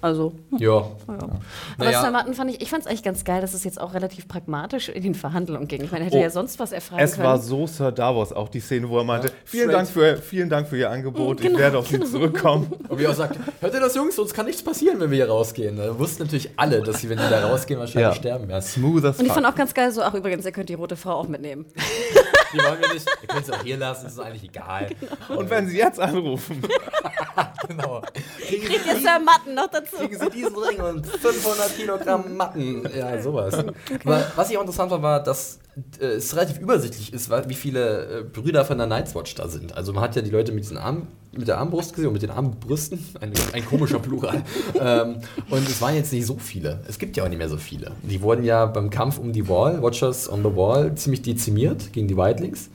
Also, 0.00 0.32
hm, 0.50 0.58
Ja. 0.58 0.68
ja. 0.68 0.86
Aber 1.08 1.40
Naja. 1.76 2.00
Sir 2.02 2.10
Martin 2.12 2.34
fand 2.34 2.50
ich, 2.50 2.60
ich 2.62 2.70
fand 2.70 2.82
es 2.82 2.86
eigentlich 2.86 3.02
ganz 3.02 3.24
geil, 3.24 3.40
dass 3.40 3.52
es 3.52 3.64
jetzt 3.64 3.80
auch 3.80 3.94
relativ 3.94 4.28
pragmatisch 4.28 4.88
in 4.88 5.02
den 5.02 5.14
Verhandlungen 5.16 5.66
ging. 5.66 5.82
Ich 5.82 5.90
meine, 5.90 6.04
er 6.04 6.06
hätte 6.06 6.18
Oh. 6.18 6.22
ja 6.22 6.30
sonst 6.30 6.58
was 6.60 6.70
erfragen 6.72 7.02
Es 7.02 7.14
können. 7.14 7.24
war 7.26 7.38
so 7.38 7.66
Sir 7.66 7.90
Davos, 7.90 8.32
auch 8.32 8.48
die 8.48 8.60
Szene, 8.60 8.88
wo 8.88 8.98
er 8.98 9.04
meinte, 9.04 9.28
Ja, 9.28 9.32
vielen. 9.44 9.70
Dank 9.70 9.88
für, 9.88 10.16
vielen 10.18 10.48
Dank 10.48 10.68
für 10.68 10.76
Ihr 10.78 10.90
Angebot, 10.90 11.40
Genau, 11.40 11.52
ich 11.54 11.58
werde 11.58 11.78
auf 11.78 11.88
Sie 11.88 11.98
zurückkommen. 12.00 12.72
Und 12.88 12.98
wie 12.98 13.04
er 13.04 13.10
auch 13.10 13.14
sagt, 13.14 13.36
hört 13.60 13.74
ihr 13.74 13.80
das, 13.80 13.94
Jungs? 13.96 14.18
Uns 14.18 14.32
kann 14.32 14.46
nichts 14.46 14.62
passieren, 14.62 15.00
wenn 15.00 15.10
wir 15.10 15.16
hier 15.16 15.28
rausgehen. 15.28 15.76
Da 15.76 15.98
wussten 15.98 16.22
natürlich 16.22 16.50
alle, 16.56 16.80
dass 16.80 17.00
sie, 17.00 17.08
wenn 17.08 17.18
sie 17.18 17.28
da 17.28 17.46
rausgehen, 17.48 17.80
wahrscheinlich 17.80 18.08
Ja. 18.10 18.14
sterben 18.14 18.46
werden. 18.48 18.62
Smooth 18.62 19.04
as 19.04 19.18
Und 19.18 19.26
ich 19.26 19.32
fand 19.32 19.46
auch 19.46 19.54
ganz 19.56 19.74
geil 19.74 19.90
so, 19.90 20.02
ach 20.02 20.14
übrigens, 20.14 20.44
ihr 20.46 20.52
könnt 20.52 20.68
die 20.68 20.74
rote 20.74 20.96
Frau 20.96 21.12
auch 21.14 21.26
mitnehmen. 21.28 21.66
Die 22.52 22.58
wollen 22.58 22.80
wir 22.80 22.92
nicht. 22.94 23.06
Ihr 23.22 23.28
könnt 23.28 23.46
sie 23.46 23.52
auch 23.52 23.62
hier 23.62 23.76
lassen, 23.76 24.06
ist 24.06 24.18
uns 24.18 24.26
eigentlich 24.26 24.44
egal. 24.44 24.88
Und 25.28 25.50
wenn 25.50 25.68
Sie 25.68 25.76
jetzt 25.78 26.00
anrufen, 26.00 26.62
Genau. 27.68 28.02
Kriegen 28.46 28.66
Kriegt 28.66 28.86
ihr 28.86 28.96
Sir 28.96 29.18
Martin 29.24 29.54
noch 29.54 29.68
dazu? 29.68 29.96
kriegen 29.96 30.18
Sie 30.18 30.30
diesen 30.30 30.56
Ring 30.56 30.80
und 30.80 31.06
500 31.06 31.76
Kilogramm 31.76 32.36
Matten. 32.36 32.88
Ja, 32.96 33.20
sowas. 33.20 33.54
Aber 33.54 34.32
was 34.36 34.50
ich 34.50 34.56
auch 34.56 34.62
interessant 34.62 34.90
fand, 34.90 35.02
war, 35.02 35.22
dass 35.22 35.58
äh, 36.00 36.06
es 36.16 36.34
relativ 36.34 36.58
übersichtlich 36.58 37.12
ist, 37.12 37.30
wie 37.30 37.54
viele 37.54 38.20
äh, 38.20 38.22
Brüder 38.22 38.64
von 38.64 38.78
der 38.78 38.86
Night's 38.86 39.14
Watch 39.14 39.34
da 39.34 39.48
sind. 39.48 39.76
Also 39.76 39.92
man 39.92 40.02
hat 40.02 40.16
ja 40.16 40.22
die 40.22 40.30
Leute 40.30 40.52
mit, 40.52 40.64
diesen 40.64 40.78
Arm, 40.78 41.08
mit 41.32 41.48
der 41.48 41.58
Armbrust 41.58 41.94
gesehen 41.94 42.08
und 42.08 42.14
mit 42.14 42.22
den 42.22 42.30
Armbrüsten. 42.30 42.98
Ein, 43.20 43.32
ein 43.52 43.64
komischer 43.64 43.98
Plural. 43.98 44.42
ähm, 44.80 45.16
und 45.50 45.68
es 45.68 45.80
waren 45.80 45.94
jetzt 45.94 46.12
nicht 46.12 46.26
so 46.26 46.36
viele. 46.38 46.80
Es 46.88 46.98
gibt 46.98 47.16
ja 47.16 47.24
auch 47.24 47.28
nicht 47.28 47.38
mehr 47.38 47.48
so 47.48 47.56
viele. 47.56 47.92
Die 48.02 48.20
wurden 48.22 48.44
ja 48.44 48.66
beim 48.66 48.90
Kampf 48.90 49.18
um 49.18 49.32
die 49.32 49.48
Wall, 49.48 49.82
Watchers 49.82 50.30
on 50.30 50.42
the 50.42 50.54
Wall, 50.54 50.94
ziemlich 50.94 51.22
dezimiert 51.22 51.92
gegen 51.92 52.08
die 52.08 52.16
Whitelings. 52.16 52.70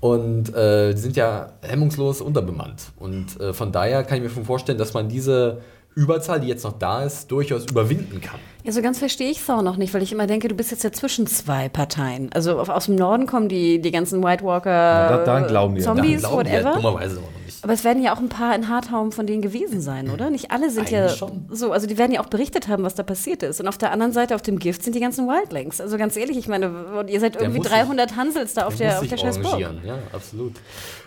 Und 0.00 0.54
äh, 0.54 0.94
die 0.94 1.00
sind 1.00 1.16
ja 1.16 1.52
hemmungslos 1.62 2.20
unterbemannt. 2.20 2.92
Und 2.98 3.40
äh, 3.40 3.52
von 3.52 3.72
daher 3.72 4.04
kann 4.04 4.18
ich 4.18 4.24
mir 4.24 4.30
schon 4.30 4.44
vorstellen, 4.44 4.78
dass 4.78 4.94
man 4.94 5.08
diese 5.08 5.60
Überzahl, 5.94 6.40
die 6.40 6.46
jetzt 6.48 6.62
noch 6.64 6.78
da 6.78 7.02
ist, 7.02 7.30
durchaus 7.30 7.66
überwinden 7.66 8.20
kann. 8.20 8.38
Ja, 8.64 8.72
so 8.72 8.82
ganz 8.82 8.98
verstehe 8.98 9.30
ich 9.30 9.38
es 9.40 9.50
auch 9.50 9.62
noch 9.62 9.76
nicht, 9.76 9.94
weil 9.94 10.02
ich 10.02 10.12
immer 10.12 10.26
denke, 10.26 10.46
du 10.48 10.54
bist 10.54 10.70
jetzt 10.70 10.84
ja 10.84 10.92
zwischen 10.92 11.26
zwei 11.26 11.68
Parteien. 11.68 12.30
Also 12.34 12.58
aus 12.60 12.86
dem 12.86 12.94
Norden 12.96 13.26
kommen 13.26 13.48
die, 13.48 13.80
die 13.80 13.90
ganzen 13.90 14.22
White 14.22 14.44
Walker, 14.44 14.70
Ja, 14.70 15.24
da- 15.24 15.40
glauben 15.40 15.74
die 15.74 15.80
ja. 15.80 15.86
Zombies, 15.86 16.20
glauben 16.20 16.44
die 16.44 16.50
ja 16.52 16.58
whatever. 16.64 16.74
dummerweise 16.76 17.16
auch 17.18 17.22
noch 17.22 17.30
nicht. 17.44 17.64
Aber 17.64 17.72
es 17.72 17.82
werden 17.82 18.02
ja 18.02 18.14
auch 18.14 18.18
ein 18.18 18.28
paar 18.28 18.54
in 18.54 18.68
Hardhome 18.68 19.10
von 19.10 19.26
denen 19.26 19.42
gewesen 19.42 19.80
sein, 19.80 20.10
oder? 20.10 20.30
Nicht 20.30 20.52
alle 20.52 20.70
sind 20.70 20.90
ja 20.90 21.06
Eigentlich 21.06 21.16
schon. 21.18 21.46
so, 21.50 21.72
also 21.72 21.88
die 21.88 21.98
werden 21.98 22.12
ja 22.12 22.20
auch 22.20 22.26
berichtet 22.28 22.68
haben, 22.68 22.84
was 22.84 22.94
da 22.94 23.02
passiert 23.02 23.42
ist. 23.42 23.60
Und 23.60 23.66
auf 23.66 23.78
der 23.78 23.90
anderen 23.90 24.12
Seite, 24.12 24.36
auf 24.36 24.42
dem 24.42 24.60
Gift, 24.60 24.84
sind 24.84 24.94
die 24.94 25.00
ganzen 25.00 25.26
Wildlings. 25.26 25.80
Also 25.80 25.96
ganz 25.98 26.16
ehrlich, 26.16 26.36
ich 26.36 26.46
meine, 26.46 26.70
ihr 27.08 27.18
seid 27.20 27.34
irgendwie 27.36 27.58
muss 27.58 27.66
sich- 27.68 27.76
300 27.76 28.14
Hansels 28.16 28.54
da 28.54 28.66
auf 28.66 28.76
Der 28.76 28.90
der, 28.90 28.98
auf 29.00 29.08
der 29.08 29.16
scheiß 29.16 29.38
Burg. 29.40 29.58
ja, 29.60 29.70
absolut. 30.12 30.52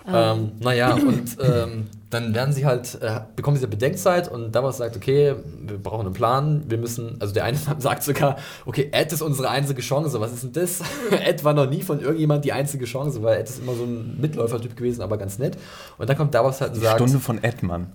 Ähm, 0.08 0.54
naja, 0.60 0.94
und 0.96 1.38
ähm, 1.42 1.88
dann 2.10 2.36
werden 2.36 2.54
sie 2.54 2.66
halt, 2.66 3.02
äh, 3.02 3.22
bekommen 3.36 3.58
sie 3.58 3.68
Bedenkzeit 3.68 4.30
und 4.30 4.52
Davos 4.52 4.78
sagt, 4.78 4.96
okay, 4.96 5.36
wir 5.62 5.78
brauchen 5.78 6.06
einen 6.06 6.14
Plan, 6.14 6.64
wir 6.68 6.78
müssen, 6.78 7.18
also 7.20 7.34
der 7.34 7.46
eine 7.46 7.58
sagt 7.78 8.04
sogar, 8.04 8.38
okay, 8.66 8.90
Ed 8.92 9.12
ist 9.14 9.22
unsere 9.22 9.50
einzige 9.50 9.82
Chance, 9.82 10.20
was 10.20 10.34
ist 10.34 10.44
denn 10.44 10.54
das? 10.54 10.82
Ed 11.12 11.44
war 11.44 11.54
noch 11.54 11.70
nie 11.70 11.82
von 11.82 12.00
irgendjemand 12.00 12.44
die 12.44 12.52
einzige 12.52 12.86
Chance, 12.86 13.24
weil 13.24 13.40
Ed 13.40 13.50
ist 13.50 13.62
immer 13.62 13.74
so 13.76 13.84
ein 13.84 14.20
Mitläufertyp 14.20 14.76
gewesen, 14.76 15.02
aber 15.02 15.18
ganz 15.18 15.40
nett. 15.40 15.58
Und 15.98 16.10
dann 16.10 16.18
kommt 16.18 16.34
Davos 16.34 16.62
halt 16.62 16.74
und 16.74 16.82
sagt, 16.82 16.96
Stunde 16.96 17.20
von 17.20 17.44
Edmann. 17.44 17.88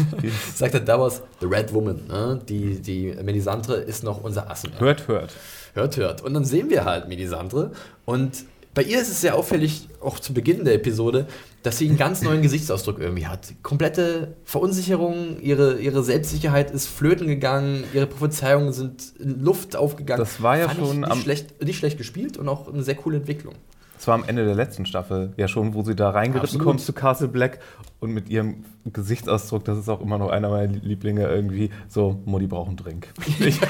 sagt 0.54 0.74
halt 0.74 0.88
Davos, 0.88 1.22
the 1.40 1.46
Red 1.46 1.72
Woman, 1.72 2.00
ne? 2.08 2.40
die, 2.48 2.80
die 2.80 3.14
Melisandre 3.22 3.76
ist 3.76 4.02
noch 4.02 4.22
unser 4.22 4.50
Assen. 4.50 4.72
hört, 4.78 5.06
hört. 5.06 5.32
Hört, 5.74 5.96
hört. 5.96 6.22
Und 6.22 6.34
dann 6.34 6.44
sehen 6.44 6.68
wir 6.70 6.84
halt 6.84 7.08
Melisandre. 7.08 7.70
Und 8.04 8.44
bei 8.74 8.82
ihr 8.82 9.00
ist 9.00 9.08
es 9.10 9.20
sehr 9.20 9.36
auffällig, 9.36 9.88
auch 10.00 10.18
zu 10.20 10.32
Beginn 10.32 10.64
der 10.64 10.74
Episode, 10.74 11.26
dass 11.62 11.78
sie 11.78 11.88
einen 11.88 11.98
ganz 11.98 12.22
neuen 12.22 12.40
Gesichtsausdruck 12.40 13.00
irgendwie 13.00 13.26
hat. 13.26 13.52
Komplette 13.62 14.36
Verunsicherung, 14.44 15.40
ihre, 15.40 15.80
ihre 15.80 16.02
Selbstsicherheit 16.04 16.70
ist 16.70 16.86
flöten 16.86 17.26
gegangen, 17.26 17.84
ihre 17.92 18.06
Prophezeiungen 18.06 18.72
sind 18.72 19.12
in 19.18 19.40
Luft 19.42 19.74
aufgegangen. 19.76 20.20
Das 20.20 20.40
war 20.40 20.56
ja 20.58 20.68
Fand 20.68 20.78
schon 20.80 21.00
nicht 21.00 21.10
am- 21.10 21.20
schlecht, 21.20 21.62
nicht 21.62 21.78
schlecht 21.78 21.98
gespielt 21.98 22.36
und 22.38 22.48
auch 22.48 22.72
eine 22.72 22.82
sehr 22.82 22.94
coole 22.94 23.16
Entwicklung. 23.18 23.54
Das 24.00 24.06
war 24.06 24.14
am 24.14 24.24
Ende 24.24 24.46
der 24.46 24.54
letzten 24.54 24.86
Staffel 24.86 25.34
ja 25.36 25.46
schon, 25.46 25.74
wo 25.74 25.82
sie 25.82 25.94
da 25.94 26.08
reingeritten 26.08 26.42
Absolut. 26.56 26.66
kommt 26.66 26.80
zu 26.80 26.94
Castle 26.94 27.28
Black 27.28 27.58
und 27.98 28.12
mit 28.12 28.30
ihrem 28.30 28.64
Gesichtsausdruck, 28.86 29.62
das 29.66 29.76
ist 29.76 29.90
auch 29.90 30.00
immer 30.00 30.16
noch 30.16 30.30
einer 30.30 30.48
meiner 30.48 30.72
Lieblinge, 30.72 31.28
irgendwie 31.28 31.68
so, 31.86 32.18
Mutti 32.24 32.46
braucht 32.46 32.68
einen 32.68 32.78
Drink. 32.78 33.08
Ich, 33.26 33.36
sie, 33.36 33.60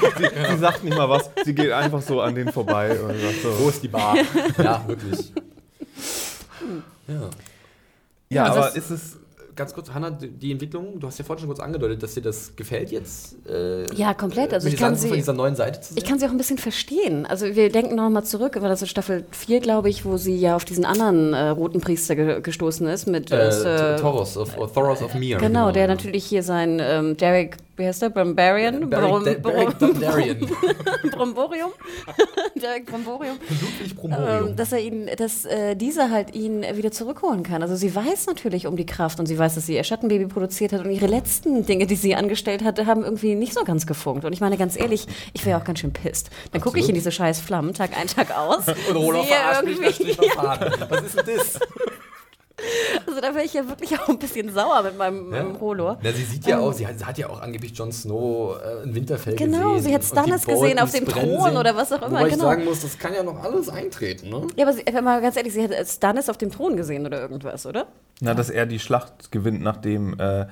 sie 0.51 0.57
sagt 0.57 0.85
nicht 0.85 0.95
mal 0.95 1.09
was, 1.09 1.29
sie 1.43 1.53
geht 1.53 1.73
einfach 1.73 2.01
so 2.01 2.21
an 2.21 2.33
denen 2.33 2.53
vorbei 2.53 2.97
und 2.97 3.19
sagt 3.19 3.41
so. 3.43 3.59
Wo 3.59 3.67
ist 3.67 3.83
die 3.83 3.89
Bar? 3.89 4.15
ja, 4.57 4.81
wirklich. 4.87 5.33
Ja. 7.09 7.13
Ja, 7.13 7.29
Ja, 8.29 8.45
aber 8.45 8.73
ist 8.73 8.89
es. 8.89 9.17
Ganz 9.55 9.73
kurz, 9.73 9.91
Hanna, 9.93 10.11
die 10.11 10.51
Entwicklung, 10.51 10.99
du 10.99 11.07
hast 11.07 11.17
ja 11.19 11.25
vorhin 11.25 11.41
schon 11.41 11.49
kurz 11.49 11.59
angedeutet, 11.59 12.01
dass 12.01 12.13
dir 12.13 12.21
das 12.21 12.55
gefällt 12.55 12.91
jetzt. 12.91 13.35
Äh, 13.47 13.93
Ja, 13.95 14.13
komplett. 14.13 14.53
Also 14.53 14.67
ich 14.67 14.77
kann 14.77 14.95
sie- 14.95 15.07
von 15.09 15.17
dieser 15.17 15.33
neuen 15.33 15.55
Seite 15.55 15.81
zu 15.81 15.93
sehen. 15.93 15.97
Ich 15.97 16.09
kann 16.09 16.19
sie 16.19 16.25
auch 16.25 16.31
ein 16.31 16.37
bisschen 16.37 16.57
verstehen. 16.57 17.25
Also 17.25 17.45
wir 17.55 17.69
denken 17.71 17.95
noch 17.95 18.09
mal 18.09 18.23
zurück, 18.23 18.61
war 18.61 18.69
das 18.69 18.81
in 18.81 18.87
Staffel 18.87 19.25
4, 19.31 19.59
glaube 19.59 19.89
ich, 19.89 20.05
wo 20.05 20.17
sie 20.17 20.35
ja 20.37 20.55
auf 20.55 20.65
diesen 20.65 20.85
anderen 20.85 21.33
äh, 21.33 21.49
roten 21.49 21.81
Priester 21.81 22.15
ge 22.15 22.41
gestoßen 22.41 22.87
ist 22.87 23.07
mit 23.07 23.31
äh, 23.31 23.93
äh, 23.95 23.95
Thoros 23.99 24.37
of, 24.37 24.57
or 24.57 24.71
Thoros 24.71 25.01
of 25.01 25.13
Mir. 25.15 25.37
Genau, 25.37 25.71
der 25.71 25.87
natürlich 25.87 26.25
hier 26.25 26.43
sein 26.43 26.79
ähm, 26.81 27.17
Derek, 27.17 27.57
wie 27.77 27.85
heißt 27.87 28.01
der? 28.01 28.09
Brambarian? 28.09 28.89
Brom-. 28.89 29.23
Bromborium? 31.11 31.71
Derek 32.61 32.85
Bromborium. 32.85 33.37
Bromborium. 33.95 34.47
Ähm, 34.49 34.55
dass 34.55 34.71
er 34.71 34.79
ihn, 34.79 35.09
dass 35.17 35.45
äh, 35.45 35.75
dieser 35.75 36.09
halt 36.11 36.35
ihn 36.35 36.63
wieder 36.75 36.91
zurückholen 36.91 37.43
kann. 37.43 37.61
Also 37.61 37.75
sie 37.75 37.93
weiß 37.93 38.27
natürlich 38.27 38.67
um 38.67 38.75
die 38.75 38.85
Kraft 38.85 39.19
und 39.19 39.25
sie 39.25 39.37
weiß, 39.37 39.55
dass 39.55 39.65
sie 39.65 39.75
ihr 39.75 39.83
Schattenbaby 39.83 40.27
produziert 40.27 40.73
hat 40.73 40.81
und 40.85 40.91
ihre 40.91 41.07
letzten 41.07 41.65
Dinge, 41.65 41.87
die 41.87 41.95
sie 41.95 42.15
angestellt 42.15 42.63
hatte, 42.63 42.85
haben 42.85 43.03
irgendwie 43.03 43.35
nicht 43.35 43.53
so 43.53 43.63
ganz 43.63 43.85
gefunkt. 43.87 44.25
Und 44.25 44.33
ich 44.33 44.41
meine 44.41 44.57
ganz 44.57 44.77
ehrlich, 44.79 45.07
ich 45.33 45.45
wäre 45.45 45.59
auch 45.59 45.63
ganz 45.63 45.79
schön 45.79 45.93
pisst. 45.93 46.29
Dann 46.51 46.61
gucke 46.61 46.79
ich 46.79 46.87
in 46.89 46.95
diese 46.95 47.11
scheiß 47.11 47.39
Flammen 47.39 47.73
Tag 47.73 47.97
ein, 47.97 48.07
Tag 48.07 48.37
aus. 48.37 48.67
Und 48.93 49.13
sehe 49.13 49.23
verarscht 49.23 49.63
mich, 49.63 49.77
da 49.79 49.83
irgendwie- 49.83 49.91
Strich 50.13 50.19
auf 50.19 50.31
Faden. 50.33 50.73
Was 50.89 51.03
ist 51.03 51.17
denn 51.17 51.35
das? 51.37 51.59
Da 53.21 53.33
wäre 53.35 53.43
ich 53.45 53.53
ja 53.53 53.67
wirklich 53.67 53.99
auch 53.99 54.07
ein 54.09 54.19
bisschen 54.19 54.51
sauer 54.53 54.83
mit 54.83 54.97
meinem 54.97 55.33
Ja. 55.33 55.45
Holo. 55.59 55.97
Na, 56.01 56.11
sie 56.11 56.23
sieht 56.23 56.45
ja 56.45 56.57
Ähm, 56.57 56.63
auch, 56.63 56.73
sie 56.73 56.85
hat, 56.87 56.97
sie 56.99 57.05
hat 57.05 57.17
ja 57.17 57.29
auch 57.29 57.41
angeblich 57.41 57.71
Jon 57.77 57.91
Snow 57.91 58.57
äh, 58.63 58.83
in 58.83 58.95
Winterfell 58.95 59.35
Genau, 59.35 59.73
gesehen. 59.73 59.83
sie 59.89 59.93
hat 59.95 60.03
Stannis 60.03 60.45
gesehen 60.45 60.79
auf 60.79 60.91
dem 60.91 61.05
Thron 61.07 61.41
sehen. 61.43 61.57
oder 61.57 61.75
was 61.75 61.91
auch 61.91 62.01
immer, 62.01 62.11
Wobei 62.11 62.27
ich 62.27 62.33
genau. 62.33 62.45
sagen 62.45 62.65
muss, 62.65 62.81
das 62.81 62.97
kann 62.97 63.13
ja 63.13 63.23
noch 63.23 63.43
alles 63.43 63.69
eintreten, 63.69 64.29
ne? 64.29 64.47
Ja, 64.55 64.65
aber 64.65 64.73
sie, 64.73 64.83
wenn 64.91 65.03
mal 65.03 65.21
ganz 65.21 65.35
ehrlich, 65.37 65.53
sie 65.53 65.63
hat 65.63 65.87
Stannis 65.87 66.29
auf 66.29 66.37
dem 66.37 66.51
Thron 66.51 66.75
gesehen 66.77 67.05
oder 67.05 67.21
irgendwas, 67.21 67.65
oder? 67.65 67.87
Na, 68.19 68.33
dass 68.33 68.49
er 68.49 68.65
die 68.65 68.79
Schlacht 68.79 69.31
gewinnt, 69.31 69.61
nachdem, 69.61 70.19
äh, 70.19 70.45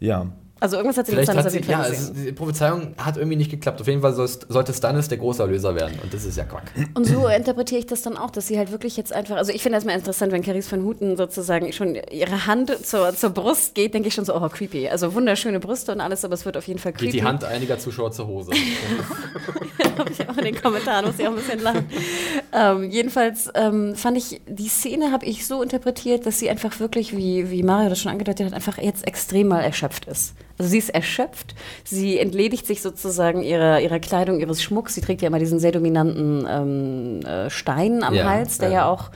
ja. 0.00 0.26
Also 0.60 0.76
irgendwas 0.76 0.96
hat 0.96 1.06
sie 1.06 1.12
Vielleicht 1.12 1.34
hat 1.34 1.50
sie, 1.50 1.60
ja, 1.60 1.82
es, 1.84 1.90
gesehen. 2.08 2.24
die 2.26 2.32
Prophezeiung 2.32 2.94
hat 2.96 3.16
irgendwie 3.16 3.36
nicht 3.36 3.50
geklappt. 3.50 3.80
Auf 3.80 3.86
jeden 3.88 4.00
Fall 4.00 4.14
soll- 4.14 4.28
sollte 4.48 4.72
Stannis 4.72 5.08
der 5.08 5.18
große 5.18 5.42
Erlöser 5.42 5.74
werden. 5.74 5.98
Und 6.02 6.14
das 6.14 6.24
ist 6.24 6.38
ja 6.38 6.44
Quack. 6.44 6.72
Und 6.94 7.06
so 7.06 7.26
interpretiere 7.28 7.80
ich 7.80 7.86
das 7.86 8.02
dann 8.02 8.16
auch, 8.16 8.30
dass 8.30 8.46
sie 8.46 8.56
halt 8.56 8.70
wirklich 8.70 8.96
jetzt 8.96 9.12
einfach, 9.12 9.36
also 9.36 9.52
ich 9.52 9.62
finde 9.62 9.76
das 9.76 9.84
mal 9.84 9.92
interessant, 9.92 10.32
wenn 10.32 10.42
Carice 10.42 10.70
van 10.72 10.84
Houten 10.84 11.16
sozusagen 11.16 11.72
schon 11.72 11.96
ihre 12.10 12.46
Hand 12.46 12.72
zur, 12.86 13.14
zur 13.14 13.30
Brust 13.30 13.74
geht, 13.74 13.94
denke 13.94 14.08
ich 14.08 14.14
schon 14.14 14.24
so, 14.24 14.34
oh, 14.34 14.48
creepy. 14.48 14.88
Also 14.88 15.12
wunderschöne 15.12 15.60
Brüste 15.60 15.92
und 15.92 16.00
alles, 16.00 16.24
aber 16.24 16.34
es 16.34 16.44
wird 16.46 16.56
auf 16.56 16.66
jeden 16.66 16.78
Fall 16.78 16.92
creepy. 16.92 17.12
Geht 17.12 17.20
die 17.20 17.24
Hand 17.24 17.44
einiger 17.44 17.78
Zuschauer 17.78 18.12
zur 18.12 18.26
Hose. 18.28 18.52
habe 19.98 20.10
ich 20.10 20.28
auch 20.28 20.36
in 20.36 20.44
den 20.44 20.60
Kommentaren, 20.60 21.06
muss 21.06 21.18
ich 21.18 21.26
auch 21.26 21.30
ein 21.30 21.36
bisschen 21.36 21.60
lachen. 21.60 21.86
Ähm, 22.52 22.90
jedenfalls 22.90 23.48
ähm, 23.54 23.94
fand 23.94 24.16
ich, 24.16 24.40
die 24.46 24.68
Szene 24.68 25.12
habe 25.12 25.26
ich 25.26 25.46
so 25.46 25.62
interpretiert, 25.62 26.26
dass 26.26 26.38
sie 26.38 26.48
einfach 26.50 26.78
wirklich, 26.80 27.16
wie, 27.16 27.50
wie 27.50 27.62
Mario 27.62 27.88
das 27.90 28.00
schon 28.00 28.12
angedeutet 28.12 28.46
hat, 28.46 28.54
einfach 28.54 28.78
jetzt 28.78 29.06
extrem 29.06 29.48
mal 29.48 29.60
erschöpft 29.60 30.06
ist. 30.06 30.34
Also 30.58 30.70
sie 30.70 30.78
ist 30.78 30.90
erschöpft, 30.90 31.54
sie 31.84 32.18
entledigt 32.18 32.66
sich 32.66 32.80
sozusagen 32.82 33.42
ihrer, 33.42 33.80
ihrer 33.80 33.98
Kleidung, 33.98 34.38
ihres 34.40 34.62
Schmucks. 34.62 34.94
Sie 34.94 35.00
trägt 35.00 35.20
ja 35.22 35.28
immer 35.28 35.38
diesen 35.38 35.58
sehr 35.58 35.72
dominanten 35.72 36.46
ähm, 36.48 37.20
äh, 37.26 37.50
Stein 37.50 38.02
am 38.04 38.14
Ja, 38.14 38.24
Hals, 38.24 38.58
der 38.58 38.68
ja. 38.68 38.74
ja 38.74 38.86
auch, 38.88 39.10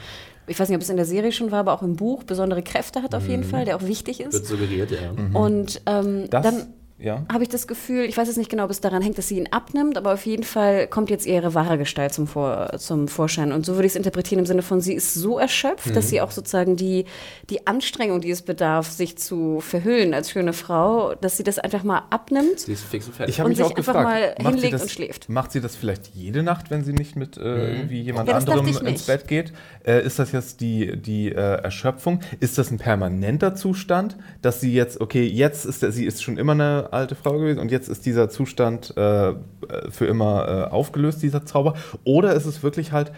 ich 0.47 0.59
weiß 0.59 0.69
nicht, 0.69 0.77
ob 0.77 0.83
es 0.83 0.91
in 0.91 0.97
der 0.97 1.05
Serie 1.07 1.31
schon 1.33 1.51
war, 1.51 1.61
aber 1.61 1.75
auch 1.75 1.83
im 1.83 1.95
Buch 1.97 2.25
besondere 2.25 2.63
Kräfte 2.63 3.03
hat 3.03 3.15
auf 3.15 3.29
jeden 3.29 3.45
Fall, 3.45 3.65
der 3.65 3.77
auch 3.77 3.83
wichtig 3.83 4.19
Wird 4.19 4.35
ist. 4.35 4.47
suggeriert, 4.47 4.91
ja. 4.91 4.99
Und 5.39 5.81
ähm, 5.87 6.25
Das, 6.31 6.43
dann 6.43 6.67
ja. 6.99 7.25
habe 7.33 7.43
ich 7.43 7.49
das 7.49 7.67
Gefühl, 7.67 8.05
ich 8.05 8.17
weiß 8.17 8.29
jetzt 8.29 8.37
nicht 8.37 8.51
genau, 8.51 8.65
ob 8.65 8.71
es 8.71 8.81
daran 8.81 9.03
hängt, 9.03 9.19
dass 9.19 9.29
sie 9.29 9.39
ihn 9.39 9.49
abnimmt, 9.51 9.97
aber 9.97 10.15
auf 10.15 10.27
jeden 10.27 10.43
Fall 10.43 10.87
kommt 10.87 11.11
jetzt 11.11 11.27
ihre 11.27 11.55
wahre 11.55 11.79
Gestalt 11.79 12.13
zum, 12.13 12.27
Vor 12.27 12.79
zum 12.79 13.09
Vorschein. 13.09 13.53
Und 13.53 13.65
so 13.67 13.75
würde 13.75 13.87
ich 13.87 13.93
es 13.93 13.97
interpretieren 13.97 14.41
im 14.41 14.47
Sinne 14.47 14.63
von, 14.63 14.81
sie 14.81 14.95
ist 14.95 15.15
so 15.15 15.39
erschöpft, 15.39 15.95
dass 15.95 16.09
sie 16.09 16.21
auch 16.21 16.31
sozusagen 16.31 16.77
die, 16.77 17.05
die 17.51 17.67
Anstrengung, 17.67 18.21
die 18.21 18.31
es 18.31 18.43
bedarf, 18.43 18.91
sich 18.91 19.17
zu 19.17 19.61
verhüllen 19.61 20.15
als 20.15 20.31
schöne 20.31 20.53
Frau, 20.53 21.15
dass 21.15 21.37
sie 21.37 21.45
das 21.45 21.59
einfach 21.59 21.85
mal 21.85 22.03
abnimmt. 22.11 22.61
Sie 22.61 22.73
ist 22.73 22.85
fix 22.85 23.07
und 23.07 23.15
fertig. 23.15 23.35
Ich 23.35 23.41
habe 23.41 23.47
Und 23.47 23.51
mich 23.51 23.59
sich 23.59 23.67
auch 23.67 23.77
einfach 23.77 23.95
gefragt, 23.95 24.09
mal 24.09 24.35
macht 24.43 24.55
sie 24.55 24.61
hinlegt 24.61 24.75
das, 24.75 24.83
und 24.83 24.91
schläft. 24.91 25.29
Macht 25.29 25.53
sie 25.53 25.61
das 25.61 25.77
vielleicht 25.77 26.15
jede 26.15 26.43
Nacht, 26.43 26.71
wenn 26.71 26.85
sie 26.85 26.93
nicht 26.93 27.17
mit 27.17 27.37
äh, 27.37 27.77
irgendwie 27.77 28.03
jemand 28.03 28.29
Ja, 28.29 28.37
anderem 28.37 28.67
ins. 28.67 29.05
Bett 29.05 29.29
geht? 29.29 29.53
Äh, 29.89 30.05
ist 30.05 30.19
das 30.19 30.33
jetzt 30.33 30.61
die, 30.61 31.01
die 31.01 31.33
äh, 31.33 31.63
Erschöpfung? 31.63 32.21
Ist 32.41 32.59
das 32.59 32.71
ein 32.71 32.77
permanenter 32.77 33.55
Zustand, 33.55 34.19
dass 34.43 34.61
sie 34.61 34.75
jetzt, 34.75 35.01
okay, 35.01 35.25
jetzt 35.25 35.65
ist 35.65 35.83
der, 35.83 35.93
sie 35.93 36.05
ist 36.05 36.23
schon 36.23 36.37
immer 36.37 36.53
eine 36.53 36.89
alte 36.93 37.15
Frau 37.15 37.39
gewesen 37.39 37.59
und 37.59 37.71
jetzt 37.71 37.89
ist 37.89 38.05
dieser 38.05 38.29
Zustand 38.29 38.95
äh, 38.99 39.33
für 39.91 40.07
immer 40.07 40.69
äh, 40.69 40.71
aufgelöst, 40.71 41.23
dieser 41.23 41.47
Zauber? 41.47 41.75
Oder 42.05 42.35
ist 42.35 42.45
es 42.45 42.63
wirklich 42.63 42.93
halt 42.93 43.13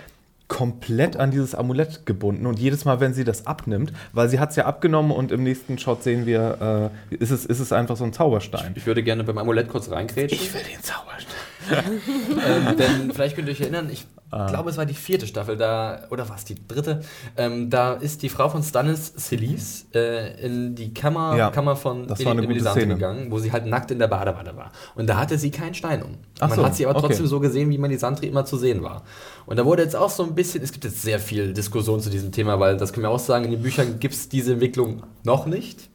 komplett 0.47 1.17
an 1.17 1.31
dieses 1.31 1.55
Amulett 1.55 2.07
gebunden 2.07 2.47
und 2.47 2.59
jedes 2.59 2.85
Mal, 2.85 3.01
wenn 3.01 3.15
sie 3.15 3.25
das 3.25 3.47
abnimmt, 3.47 3.93
weil 4.13 4.29
sie 4.29 4.39
hat 4.39 4.51
es 4.51 4.57
ja 4.57 4.67
abgenommen 4.67 5.13
und 5.13 5.33
im 5.33 5.43
nächsten 5.43 5.79
Shot 5.79 6.03
sehen 6.03 6.27
wir, 6.27 6.91
äh, 7.11 7.15
ist, 7.17 7.31
es, 7.31 7.47
ist 7.47 7.61
es 7.61 7.73
einfach 7.73 7.97
so 7.97 8.05
ein 8.05 8.13
Zauberstein. 8.13 8.73
Ich 8.77 8.87
würde 8.87 9.03
gerne 9.03 9.25
beim 9.25 9.39
Amulett 9.39 9.69
kurz 9.69 9.91
reingrätschen. 9.91 10.39
will 10.55 10.63
den 10.63 10.83
Zauberstein. 10.83 11.50
Ähm, 11.71 12.77
denn 12.77 13.13
vielleicht 13.13 13.37
könnt 13.37 13.49
ihr 13.49 13.53
euch 13.53 13.61
erinnern, 13.61 13.89
ich 13.91 14.07
Ah. 14.33 14.47
glaube, 14.47 14.71
es 14.71 14.77
war 14.77 14.87
die 14.87 14.95
vierte 14.95 15.27
Staffel, 15.27 15.57
da, 15.57 16.03
oder 16.11 16.29
war 16.29 16.37
es 16.37 16.45
die 16.45 16.55
dritte? 16.69 17.01
Ähm, 17.37 17.69
da 17.69 17.95
ist 17.95 18.23
die 18.23 18.29
Frau 18.29 18.49
von 18.49 18.63
Stannis, 18.63 19.13
Celise, 19.17 19.87
äh, 19.93 20.47
in 20.47 20.77
die 20.77 20.95
Kammer, 20.95 21.37
Ja, 21.37 21.51
Kammer 21.51 21.75
von 21.75 22.07
Melisandre 22.07 22.87
gegangen, 22.87 23.33
wo 23.33 23.41
sie 23.41 23.51
halt 23.51 23.67
nackt 23.67 23.91
in 23.91 23.99
der 23.99 24.07
Badewanne 24.07 24.57
war. 24.57 24.71
Und 24.95 25.09
da 25.09 25.17
hatte 25.17 25.37
sie 25.37 25.51
keinen 25.51 25.75
Stein 25.75 26.05
um. 26.05 26.19
Ach 26.39 26.49
Man 26.49 26.59
so, 26.59 26.65
hat 26.65 26.77
sie 26.77 26.87
aber 26.87 26.97
okay. 26.97 27.09
trotzdem 27.09 27.27
so 27.27 27.41
gesehen, 27.41 27.71
wie 27.71 27.79
Melisandre 27.79 28.25
immer 28.27 28.45
zu 28.45 28.57
sehen 28.57 28.85
war. 28.85 29.03
Und 29.47 29.59
da 29.59 29.65
wurde 29.65 29.83
jetzt 29.83 29.97
auch 29.97 30.11
so 30.11 30.23
ein 30.23 30.37
bisschen, 30.37 30.63
es 30.63 30.71
gibt 30.71 30.85
jetzt 30.85 31.03
sehr 31.03 31.19
viel 31.19 31.53
Diskussion 31.53 31.99
zu 32.01 32.09
diesem 32.09 32.31
Thema, 32.31 32.61
weil 32.61 32.77
das 32.77 32.93
können 32.93 33.03
wir 33.03 33.11
auch 33.11 33.19
sagen, 33.19 33.47
in 33.47 33.51
den 33.51 33.63
Büchern 33.63 33.99
gibt 33.99 34.15
es 34.15 34.29
diese 34.29 34.53
Entwicklung 34.53 35.03
noch 35.25 35.47
nicht. 35.47 35.91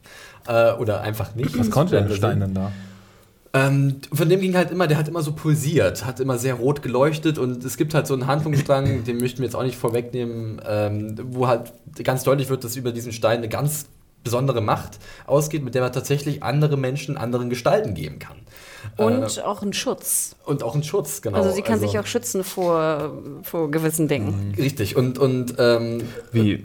Äh, 0.46 0.72
oder 0.74 1.00
einfach 1.00 1.34
nicht. 1.34 1.58
Was 1.58 1.70
konnte 1.70 2.06
wir 2.06 2.14
Stein 2.14 2.40
denn 2.40 2.52
da? 2.52 2.70
Ähm, 3.56 3.96
von 4.12 4.28
dem 4.28 4.40
ging 4.40 4.54
halt 4.54 4.70
immer, 4.70 4.86
der 4.86 4.98
hat 4.98 5.08
immer 5.08 5.22
so 5.22 5.32
pulsiert, 5.32 6.04
hat 6.04 6.20
immer 6.20 6.36
sehr 6.36 6.54
rot 6.54 6.82
geleuchtet 6.82 7.38
und 7.38 7.64
es 7.64 7.76
gibt 7.76 7.94
halt 7.94 8.06
so 8.06 8.14
einen 8.14 8.26
Handlungsstrang, 8.26 9.04
den 9.06 9.18
möchten 9.18 9.38
wir 9.38 9.46
jetzt 9.46 9.54
auch 9.54 9.62
nicht 9.62 9.76
vorwegnehmen, 9.76 10.60
ähm, 10.68 11.16
wo 11.30 11.46
halt 11.46 11.72
ganz 12.04 12.22
deutlich 12.24 12.50
wird, 12.50 12.64
dass 12.64 12.76
über 12.76 12.92
diesen 12.92 13.12
Stein 13.12 13.38
eine 13.38 13.48
ganz 13.48 13.86
besondere 14.24 14.60
Macht 14.60 14.98
ausgeht, 15.26 15.62
mit 15.64 15.74
der 15.74 15.82
man 15.82 15.92
tatsächlich 15.92 16.42
andere 16.42 16.76
Menschen 16.76 17.16
anderen 17.16 17.48
Gestalten 17.48 17.94
geben 17.94 18.18
kann. 18.18 18.36
Und 18.96 19.38
Äh, 19.38 19.40
auch 19.42 19.62
ein 19.62 19.72
Schutz. 19.72 20.36
und 20.44 20.62
auch 20.62 20.74
einen 20.74 20.82
Schutz, 20.82 21.22
genau. 21.22 21.38
Also 21.38 21.52
sie 21.52 21.62
kann 21.62 21.78
sich 21.78 21.98
auch 21.98 22.06
schützen 22.06 22.44
vor, 22.44 23.12
vor 23.42 23.70
gewissen 23.70 24.08
Dingen. 24.08 24.54
Richtig, 24.58 24.96
und, 24.96 25.18
und 25.18 25.54
ähm, 25.58 26.02
Wie? 26.32 26.64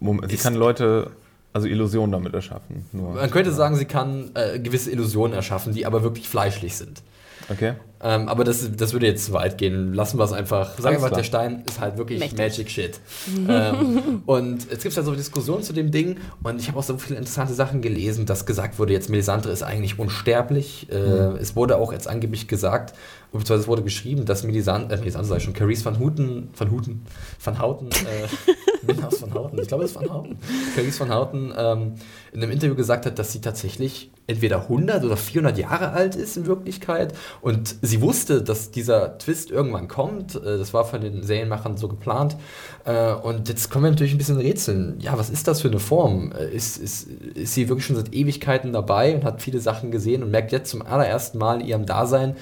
Moment, 0.00 0.30
sie 0.30 0.36
kann 0.36 0.54
Leute, 0.54 1.10
also 1.52 1.68
Illusionen 1.68 2.12
damit 2.12 2.34
erschaffen. 2.34 2.86
Nur. 2.92 3.14
man 3.14 3.30
könnte 3.30 3.52
sagen, 3.52 3.76
sie 3.76 3.84
kann 3.84 4.30
äh, 4.34 4.58
gewisse 4.58 4.90
Illusionen 4.90 5.34
erschaffen, 5.34 5.72
die 5.74 5.86
aber 5.86 6.02
wirklich 6.02 6.28
fleischlich 6.28 6.76
sind. 6.76 7.02
Okay. 7.48 7.74
Ähm, 8.02 8.28
aber 8.28 8.42
das, 8.44 8.68
das 8.76 8.92
würde 8.92 9.06
jetzt 9.06 9.26
zu 9.26 9.32
weit 9.32 9.58
gehen. 9.58 9.94
Lassen 9.94 10.18
wir 10.18 10.24
es 10.24 10.32
einfach. 10.32 10.76
Sagen 10.78 10.96
wir 10.96 11.00
mal, 11.02 11.10
der 11.10 11.22
Stein 11.22 11.62
ist 11.66 11.80
halt 11.80 11.96
wirklich 11.96 12.18
Mächtig. 12.18 12.38
Magic 12.38 12.70
Shit. 12.70 13.00
ähm, 13.48 14.22
und 14.26 14.70
jetzt 14.70 14.82
gibt 14.82 14.86
es 14.92 14.96
ja 14.96 15.02
so 15.02 15.14
Diskussionen 15.14 15.62
zu 15.62 15.72
dem 15.72 15.90
Ding. 15.90 16.16
Und 16.42 16.60
ich 16.60 16.68
habe 16.68 16.78
auch 16.78 16.82
so 16.82 16.98
viele 16.98 17.18
interessante 17.18 17.54
Sachen 17.54 17.80
gelesen, 17.80 18.26
dass 18.26 18.44
gesagt 18.44 18.78
wurde, 18.78 18.92
jetzt 18.92 19.08
Melisandre 19.08 19.50
ist 19.50 19.62
eigentlich 19.62 19.98
unsterblich. 19.98 20.88
Äh, 20.90 20.94
Es 21.38 21.54
wurde 21.56 21.76
auch 21.76 21.92
jetzt 21.92 22.08
angeblich 22.08 22.48
gesagt, 22.48 22.94
beziehungsweise 23.30 23.62
es 23.62 23.68
wurde 23.68 23.82
geschrieben, 23.82 24.24
dass 24.24 24.42
Melisandre, 24.42 24.94
äh, 24.94 24.98
Melisandre 24.98 25.28
sag 25.28 25.36
ich 25.38 25.44
schon, 25.44 25.54
Carice 25.54 25.84
van 25.84 25.98
Houten, 25.98 26.50
van 26.56 26.70
Houten, 26.70 27.02
van 27.42 27.58
Houten, 27.60 27.88
äh, 27.90 28.86
bin 28.86 29.02
aus 29.04 29.22
van 29.22 29.32
Houten, 29.32 29.58
ich 29.60 29.68
glaube, 29.68 29.84
es 29.84 29.92
ist 29.92 29.96
van 29.96 30.10
Houten. 30.10 30.38
Carice 30.74 31.00
van 31.00 31.10
Houten 31.10 31.52
ähm, 31.56 31.94
in 32.32 32.42
einem 32.42 32.52
Interview 32.52 32.74
gesagt 32.74 33.06
hat, 33.06 33.18
dass 33.18 33.32
sie 33.32 33.40
tatsächlich 33.40 34.10
entweder 34.26 34.62
100 34.62 35.04
oder 35.04 35.16
400 35.16 35.58
Jahre 35.58 35.90
alt 35.90 36.14
ist 36.14 36.36
in 36.36 36.46
Wirklichkeit. 36.46 37.12
Und 37.40 37.76
sie 37.82 37.91
wusste, 38.00 38.42
dass 38.42 38.70
dieser 38.70 39.18
Twist 39.18 39.50
irgendwann 39.50 39.88
kommt. 39.88 40.34
Äh, 40.36 40.58
Das 40.58 40.72
war 40.72 40.84
von 40.84 41.00
den 41.00 41.22
Serienmachern 41.22 41.76
so 41.76 41.88
geplant. 41.88 42.36
Äh, 42.84 43.12
Und 43.12 43.48
jetzt 43.48 43.70
kommen 43.70 43.84
wir 43.84 43.90
natürlich 43.90 44.12
ein 44.14 44.18
bisschen 44.18 44.38
rätseln. 44.38 44.96
Ja, 45.00 45.18
was 45.18 45.30
ist 45.30 45.46
das 45.48 45.60
für 45.60 45.68
eine 45.68 45.80
Form? 45.80 46.32
Äh, 46.32 46.54
Ist, 46.54 46.76
ist, 46.78 47.08
ist 47.34 47.54
sie 47.54 47.68
wirklich 47.68 47.86
schon 47.86 47.96
seit 47.96 48.14
Ewigkeiten 48.14 48.72
dabei 48.72 49.14
und 49.14 49.24
hat 49.24 49.42
viele 49.42 49.60
Sachen 49.60 49.90
gesehen 49.90 50.22
und 50.22 50.30
merkt 50.30 50.52
jetzt 50.52 50.70
zum 50.70 50.82
allerersten 50.82 51.38
Mal 51.38 51.60
in 51.60 51.66
ihrem 51.66 51.86
Dasein, 51.86 52.36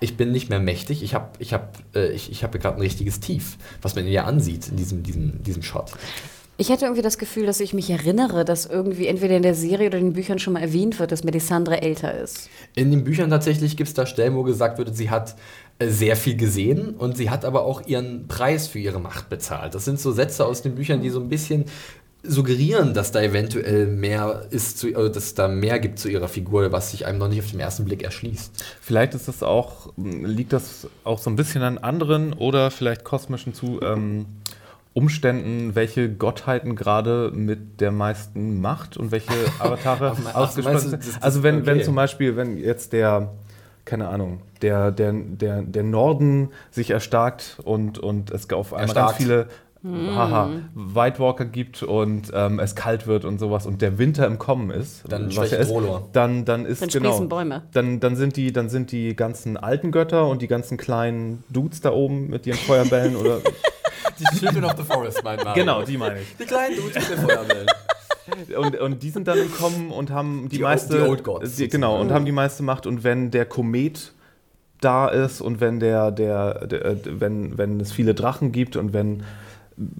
ich 0.00 0.16
bin 0.16 0.32
nicht 0.32 0.50
mehr 0.50 0.60
mächtig, 0.60 1.02
ich 1.02 1.14
habe 1.14 1.28
ich 1.38 1.54
hab, 1.54 1.78
ich, 1.94 2.30
ich 2.30 2.42
hab 2.44 2.52
gerade 2.52 2.76
ein 2.76 2.80
richtiges 2.82 3.20
Tief, 3.20 3.56
was 3.80 3.94
man 3.94 4.06
ihr 4.06 4.26
ansieht 4.26 4.68
in 4.68 4.76
diesem, 4.76 5.02
diesem, 5.02 5.42
diesem 5.42 5.62
Shot. 5.62 5.92
Ich 6.56 6.70
hatte 6.70 6.84
irgendwie 6.84 7.02
das 7.02 7.18
Gefühl, 7.18 7.46
dass 7.46 7.58
ich 7.58 7.74
mich 7.74 7.90
erinnere, 7.90 8.44
dass 8.44 8.64
irgendwie 8.64 9.08
entweder 9.08 9.36
in 9.36 9.42
der 9.42 9.56
Serie 9.56 9.88
oder 9.88 9.98
in 9.98 10.06
den 10.06 10.12
Büchern 10.12 10.38
schon 10.38 10.52
mal 10.52 10.62
erwähnt 10.62 11.00
wird, 11.00 11.10
dass 11.10 11.24
Melisandre 11.24 11.82
älter 11.82 12.16
ist. 12.16 12.48
In 12.76 12.92
den 12.92 13.02
Büchern 13.02 13.28
tatsächlich 13.28 13.76
gibt 13.76 13.88
es 13.88 13.94
da 13.94 14.06
Stellen, 14.06 14.36
wo 14.36 14.44
gesagt 14.44 14.78
wird, 14.78 14.94
sie 14.96 15.10
hat 15.10 15.34
äh, 15.80 15.88
sehr 15.88 16.14
viel 16.14 16.36
gesehen 16.36 16.90
und 16.90 17.16
sie 17.16 17.28
hat 17.28 17.44
aber 17.44 17.64
auch 17.64 17.86
ihren 17.86 18.28
Preis 18.28 18.68
für 18.68 18.78
ihre 18.78 19.00
Macht 19.00 19.28
bezahlt. 19.28 19.74
Das 19.74 19.84
sind 19.84 19.98
so 19.98 20.12
Sätze 20.12 20.46
aus 20.46 20.62
den 20.62 20.76
Büchern, 20.76 21.02
die 21.02 21.10
so 21.10 21.18
ein 21.18 21.28
bisschen 21.28 21.64
suggerieren, 22.22 22.94
dass 22.94 23.12
da 23.12 23.20
eventuell 23.20 23.86
mehr 23.86 24.46
ist, 24.50 24.78
zu, 24.78 24.88
äh, 24.88 25.10
dass 25.10 25.34
da 25.34 25.48
mehr 25.48 25.80
gibt 25.80 25.98
zu 25.98 26.08
ihrer 26.08 26.28
Figur, 26.28 26.70
was 26.70 26.92
sich 26.92 27.04
einem 27.04 27.18
noch 27.18 27.28
nicht 27.28 27.40
auf 27.40 27.50
den 27.50 27.60
ersten 27.60 27.84
Blick 27.84 28.04
erschließt. 28.04 28.64
Vielleicht 28.80 29.14
ist 29.14 29.26
das 29.26 29.42
auch, 29.42 29.92
liegt 29.96 30.52
das 30.52 30.86
auch 31.02 31.18
so 31.18 31.30
ein 31.30 31.36
bisschen 31.36 31.62
an 31.62 31.78
anderen 31.78 32.32
oder 32.32 32.70
vielleicht 32.70 33.02
kosmischen 33.02 33.54
zu 33.54 33.80
ähm, 33.82 34.26
Umständen, 34.94 35.74
welche 35.74 36.08
Gottheiten 36.08 36.76
gerade 36.76 37.32
mit 37.34 37.80
der 37.80 37.90
meisten 37.90 38.60
Macht 38.60 38.96
und 38.96 39.10
welche 39.10 39.32
Avatare 39.58 40.16
du, 40.56 40.78
sind. 40.78 41.18
Also 41.20 41.42
wenn, 41.42 41.66
wenn 41.66 41.76
okay. 41.76 41.84
zum 41.84 41.96
Beispiel, 41.96 42.36
wenn 42.36 42.56
jetzt 42.56 42.92
der, 42.92 43.32
keine 43.84 44.08
Ahnung, 44.08 44.40
der, 44.62 44.92
der, 44.92 45.12
der, 45.12 45.62
der 45.62 45.82
Norden 45.82 46.50
sich 46.70 46.90
erstarkt 46.90 47.58
und, 47.64 47.98
und 47.98 48.30
es 48.30 48.50
auf 48.52 48.72
einmal 48.72 48.94
ganz 48.94 48.96
Erstarkt. 48.96 49.22
viele 49.22 49.48
haha, 49.84 50.50
White 50.74 51.18
Walker 51.18 51.44
gibt 51.44 51.82
und 51.82 52.30
ähm, 52.32 52.58
es 52.58 52.74
kalt 52.74 53.06
wird 53.06 53.24
und 53.24 53.38
sowas 53.38 53.66
und 53.66 53.82
der 53.82 53.98
Winter 53.98 54.26
im 54.26 54.38
Kommen 54.38 54.70
ist, 54.70 55.04
Dann 55.08 55.36
was 55.36 55.50
ja 55.50 55.58
ist, 55.58 55.74
dann, 56.12 56.44
dann 56.44 56.64
ist 56.64 56.80
Dann 56.80 56.88
genau, 56.88 57.20
Bäume. 57.26 57.64
dann, 57.72 58.00
dann, 58.00 58.16
sind 58.16 58.36
die, 58.36 58.52
dann 58.52 58.70
sind 58.70 58.92
die 58.92 59.14
ganzen 59.14 59.56
alten 59.56 59.90
Götter 59.90 60.26
und 60.26 60.40
die 60.40 60.48
ganzen 60.48 60.78
kleinen 60.78 61.44
Dudes 61.50 61.80
da 61.82 61.92
oben 61.92 62.30
mit 62.30 62.46
ihren 62.46 62.58
Feuerbällen 62.58 63.16
oder. 63.16 63.40
Die 64.18 64.38
Children 64.38 64.64
of 64.64 64.74
the 64.76 64.82
Forest, 64.84 65.22
mein 65.24 65.38
Name. 65.38 65.54
genau, 65.54 65.82
die 65.82 65.96
meine 65.96 66.20
ich. 66.20 66.36
Die 66.36 66.44
kleinen 66.44 66.76
Dudes 66.76 66.94
mit 66.94 67.10
den 67.10 67.24
Feuerbällen. 67.24 67.66
Und, 68.56 68.80
und 68.80 69.02
die 69.02 69.10
sind 69.10 69.28
dann 69.28 69.38
im 69.38 69.52
Kommen 69.52 69.90
und 69.90 70.10
haben 70.10 70.48
die, 70.48 70.56
Die 70.56 70.62
meiste. 70.62 70.96
Die 70.96 71.02
Old 71.02 71.24
Gods 71.24 71.56
die, 71.56 71.68
genau, 71.68 72.00
und 72.00 72.10
haben 72.10 72.24
die 72.24 72.32
meiste 72.32 72.62
Macht. 72.62 72.86
Und 72.86 73.04
wenn 73.04 73.30
der 73.30 73.44
Komet 73.44 74.12
da 74.80 75.08
ist 75.08 75.40
und 75.40 75.60
wenn 75.60 75.80
der, 75.80 76.10
der, 76.10 76.66
der, 76.66 76.84
äh, 76.84 76.96
wenn, 77.04 77.58
wenn 77.58 77.80
es 77.80 77.92
viele 77.92 78.14
Drachen 78.14 78.52
gibt 78.52 78.76
und 78.76 78.92
wenn 78.92 79.22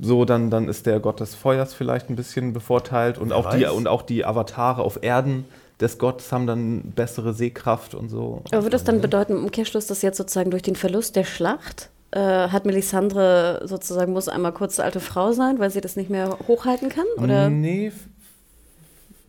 so, 0.01 0.25
dann, 0.25 0.51
dann 0.51 0.69
ist 0.69 0.87
der 0.87 1.01
Gott 1.01 1.21
des 1.21 1.35
Feuers 1.35 1.75
vielleicht 1.75 2.09
ein 2.09 2.17
bisschen 2.17 2.53
bevorteilt 2.53 3.19
und, 3.19 3.31
Wer 3.31 3.37
auch 3.37 3.51
die, 3.55 3.65
weiß. 3.65 3.73
und 3.73 3.89
auch 3.89 4.03
die 4.03 4.25
Avatare 4.25 4.83
auf 4.83 5.03
Erden 5.03 5.45
des 5.81 5.99
Gottes 5.99 6.31
haben 6.31 6.47
dann 6.47 6.93
bessere 6.95 7.35
Sehkraft 7.35 7.95
und 7.95 8.09
so. 8.09 8.43
Aber 8.53 8.63
würde 8.63 8.71
das 8.71 8.85
dann 8.85 9.01
bedeuten, 9.01 9.33
im 9.33 9.45
Umkehrschluss, 9.45 9.87
dass 9.87 10.03
jetzt 10.03 10.17
sozusagen 10.17 10.51
durch 10.51 10.63
den 10.63 10.77
Verlust 10.77 11.17
der 11.17 11.25
Schlacht 11.25 11.91
äh, 12.15 12.49
hat 12.49 12.65
Melisandre 12.65 13.63
sozusagen, 13.65 14.13
muss 14.13 14.29
einmal 14.29 14.53
kurz 14.53 14.79
alte 14.79 15.01
Frau 15.01 15.33
sein, 15.33 15.59
weil 15.59 15.71
sie 15.71 15.81
das 15.81 15.97
nicht 15.97 16.11
mehr 16.11 16.39
hochhalten 16.47 16.89
kann? 16.89 17.07
Oder? 17.19 17.51
Nee, 17.51 17.93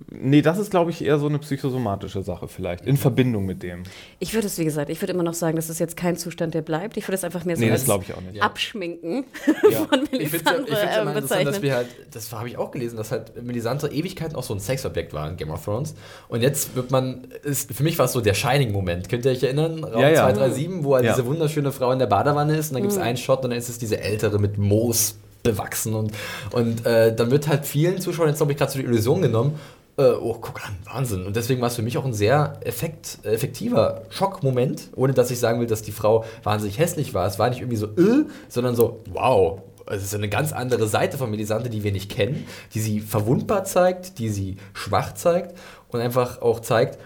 nee, 0.09 0.41
das 0.41 0.57
ist, 0.57 0.71
glaube 0.71 0.91
ich, 0.91 1.03
eher 1.03 1.17
so 1.19 1.27
eine 1.27 1.39
psychosomatische 1.39 2.21
Sache 2.21 2.47
vielleicht, 2.47 2.85
in 2.85 2.97
Verbindung 2.97 3.45
mit 3.45 3.63
dem. 3.63 3.83
Ich 4.19 4.33
würde 4.33 4.47
es, 4.47 4.57
wie 4.57 4.65
gesagt, 4.65 4.89
ich 4.89 5.01
würde 5.01 5.13
immer 5.13 5.23
noch 5.23 5.33
sagen, 5.33 5.55
das 5.55 5.69
ist 5.69 5.79
jetzt 5.79 5.95
kein 5.95 6.17
Zustand, 6.17 6.53
der 6.53 6.61
bleibt. 6.61 6.97
Ich 6.97 7.07
würde 7.07 7.15
es 7.15 7.23
einfach 7.23 7.45
mehr 7.45 7.55
so 7.55 7.61
Nee, 7.61 7.69
das 7.69 7.81
als 7.81 7.85
glaube 7.85 8.03
ich 8.07 8.13
auch 8.13 8.21
nicht. 8.21 8.41
Abschminken 8.41 9.25
Ja. 9.71 9.85
von 9.89 10.01
Ich 10.11 10.29
finde 10.29 10.51
es 10.51 10.69
Melisandre 10.69 10.73
ja, 10.73 10.97
äh, 10.97 11.01
immer 11.01 11.15
interessant, 11.15 11.47
dass 11.47 11.61
wir 11.61 11.75
halt, 11.75 11.87
das 12.11 12.31
habe 12.33 12.49
ich 12.49 12.57
auch 12.57 12.71
gelesen, 12.71 12.97
dass 12.97 13.11
halt 13.11 13.41
Melisandre 13.41 13.91
Ewigkeiten 13.91 14.35
auch 14.35 14.43
so 14.43 14.53
ein 14.53 14.59
Sexobjekt 14.59 15.13
war 15.13 15.29
in 15.29 15.37
Game 15.37 15.51
of 15.51 15.63
Thrones. 15.63 15.95
Und 16.27 16.41
jetzt 16.41 16.75
wird 16.75 16.91
man, 16.91 17.27
ist, 17.43 17.73
für 17.73 17.83
mich 17.83 17.97
war 17.97 18.05
es 18.05 18.11
so 18.13 18.21
der 18.21 18.33
Shining-Moment. 18.33 19.09
Könnt 19.09 19.25
ihr 19.25 19.31
euch 19.31 19.43
erinnern? 19.43 19.83
Raum 19.83 20.01
Ja, 20.01 20.09
ja. 20.09 20.33
237, 20.33 20.83
wo 20.83 20.95
halt 20.95 21.05
Ja. 21.05 21.13
diese 21.13 21.25
wunderschöne 21.25 21.71
Frau 21.71 21.91
in 21.91 21.99
der 21.99 22.07
Badewanne 22.07 22.55
ist 22.57 22.69
und 22.69 22.75
dann 22.75 22.81
gibt 22.83 22.93
es 22.93 22.99
einen 22.99 23.17
Shot 23.17 23.43
und 23.43 23.51
dann 23.51 23.59
ist 23.59 23.69
es 23.69 23.77
diese 23.77 23.99
ältere 24.01 24.39
mit 24.39 24.57
Moos 24.57 25.15
bewachsen 25.45 25.93
und, 25.93 26.11
und 26.51 26.85
äh, 26.85 27.15
dann 27.15 27.29
wird 27.31 27.47
halt 27.47 27.65
vielen 27.65 28.01
Zuschauern 28.01 28.29
jetzt, 28.29 28.37
glaube 28.37 28.51
ich, 28.51 28.57
gerade 28.57 28.71
so 28.71 28.79
die 28.79 28.85
Illusion 28.85 29.21
genommen, 29.21 29.59
äh, 29.97 30.11
oh, 30.11 30.37
guck 30.39 30.65
an, 30.65 30.75
Wahnsinn. 30.85 31.25
Und 31.25 31.35
deswegen 31.35 31.61
war 31.61 31.67
es 31.67 31.75
für 31.75 31.81
mich 31.81 31.97
auch 31.97 32.05
ein 32.05 32.13
sehr 32.13 32.59
effekt, 32.61 33.19
effektiver 33.23 34.03
Schockmoment, 34.09 34.89
ohne 34.95 35.13
dass 35.13 35.31
ich 35.31 35.39
sagen 35.39 35.59
will, 35.59 35.67
dass 35.67 35.81
die 35.81 35.91
Frau 35.91 36.25
wahnsinnig 36.43 36.79
hässlich 36.79 37.13
war. 37.13 37.27
Es 37.27 37.39
war 37.39 37.49
nicht 37.49 37.59
irgendwie 37.59 37.77
so, 37.77 37.87
äh, 37.87 38.25
sondern 38.49 38.75
so, 38.75 39.01
wow. 39.11 39.61
Es 39.87 40.03
ist 40.03 40.15
eine 40.15 40.29
ganz 40.29 40.51
andere 40.51 40.87
Seite 40.87 41.17
von 41.17 41.29
Melisandre, 41.29 41.69
die 41.69 41.83
wir 41.83 41.91
nicht 41.91 42.09
kennen, 42.09 42.47
die 42.73 42.79
sie 42.79 43.01
verwundbar 43.01 43.65
zeigt, 43.65 44.17
die 44.17 44.29
sie 44.29 44.57
schwach 44.73 45.13
zeigt 45.13 45.55
und 45.89 45.99
einfach 45.99 46.41
auch 46.41 46.59
zeigt, 46.59 46.97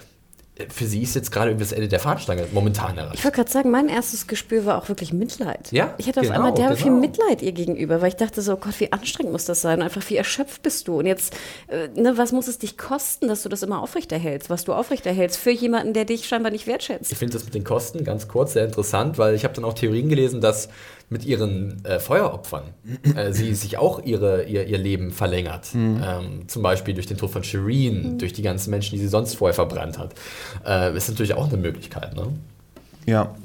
für 0.68 0.86
sie 0.86 1.02
ist 1.02 1.16
jetzt 1.16 1.32
gerade 1.32 1.56
das 1.56 1.72
Ende 1.72 1.88
der 1.88 2.00
Fahnenstange 2.00 2.48
momentan 2.52 2.92
Ich 2.94 2.98
erreicht. 2.98 3.24
wollte 3.24 3.36
gerade 3.38 3.52
sagen, 3.52 3.72
mein 3.72 3.88
erstes 3.88 4.28
Gespür 4.28 4.66
war 4.66 4.78
auch 4.78 4.90
wirklich 4.90 5.14
Mitleid. 5.14 5.72
Ja, 5.72 5.94
Ich 5.98 6.08
hatte 6.08 6.20
auf 6.20 6.26
genau, 6.26 6.36
einmal 6.38 6.54
derbe 6.54 6.76
viel 6.76 6.88
genau. 6.88 7.00
Mitleid 7.00 7.42
ihr 7.42 7.54
gegenüber, 7.54 8.02
weil 8.02 8.10
ich 8.10 8.16
dachte 8.18 8.42
so, 8.42 8.54
oh 8.54 8.58
Gott, 8.58 8.80
wie 8.80 8.92
anstrengend 8.92 9.32
muss 9.32 9.46
das 9.46 9.62
sein? 9.62 9.82
Einfach, 9.82 10.02
wie 10.10 10.18
erschöpft 10.18 10.62
bist 10.62 10.88
du? 10.88 11.00
Und 11.00 11.06
jetzt, 11.06 11.34
äh, 11.68 11.88
ne, 12.00 12.18
was 12.18 12.32
muss 12.32 12.48
es 12.48 12.58
dich 12.58 12.78
kosten, 12.78 13.28
dass 13.28 13.44
du 13.44 13.50
das 13.50 13.64
immer 13.64 13.82
aufrechterhältst, 13.82 14.50
was 14.50 14.66
du 14.66 14.74
aufrechterhältst 14.74 15.38
für 15.38 15.52
jemanden, 15.52 15.94
der 15.94 16.06
dich 16.06 16.28
scheinbar 16.28 16.52
nicht 16.52 16.68
wertschätzt? 16.68 17.12
Ich 17.12 17.18
finde 17.18 17.34
das 17.34 17.46
mit 17.46 17.54
den 17.54 17.64
Kosten 17.64 18.04
ganz 18.04 18.28
kurz 18.28 18.54
sehr 18.54 18.66
interessant, 18.66 19.18
weil 19.18 19.36
ich 19.36 19.44
habe 19.46 19.54
dann 19.54 19.64
auch 19.66 19.74
Theorien 19.74 20.10
gelesen, 20.10 20.42
dass 20.42 20.70
mit 21.10 21.26
ihren 21.26 21.84
äh, 21.86 22.00
Feueropfern 22.00 22.64
äh, 23.16 23.34
sie 23.34 23.54
sich 23.56 23.78
auch 23.78 24.04
ihre, 24.04 24.44
ihr, 24.44 24.68
ihr 24.68 24.78
Leben 24.78 25.12
verlängert. 25.12 25.70
Ähm, 25.74 26.48
zum 26.48 26.62
Beispiel 26.62 26.94
durch 26.94 27.08
den 27.08 27.18
Tod 27.18 27.32
von 27.32 27.44
Shireen, 27.44 28.18
durch 28.18 28.34
die 28.34 28.42
ganzen 28.42 28.70
Menschen, 28.70 28.96
die 28.96 29.02
sie 29.02 29.08
sonst 29.08 29.36
vorher 29.36 29.54
verbrannt 29.54 29.98
hat. 29.98 30.14
Äh, 30.66 30.96
ist 30.96 31.10
natürlich 31.10 31.34
auch 31.34 31.48
eine 31.48 31.58
Möglichkeit. 31.58 32.16
Ne? 32.16 32.28
Ja, 33.06 33.36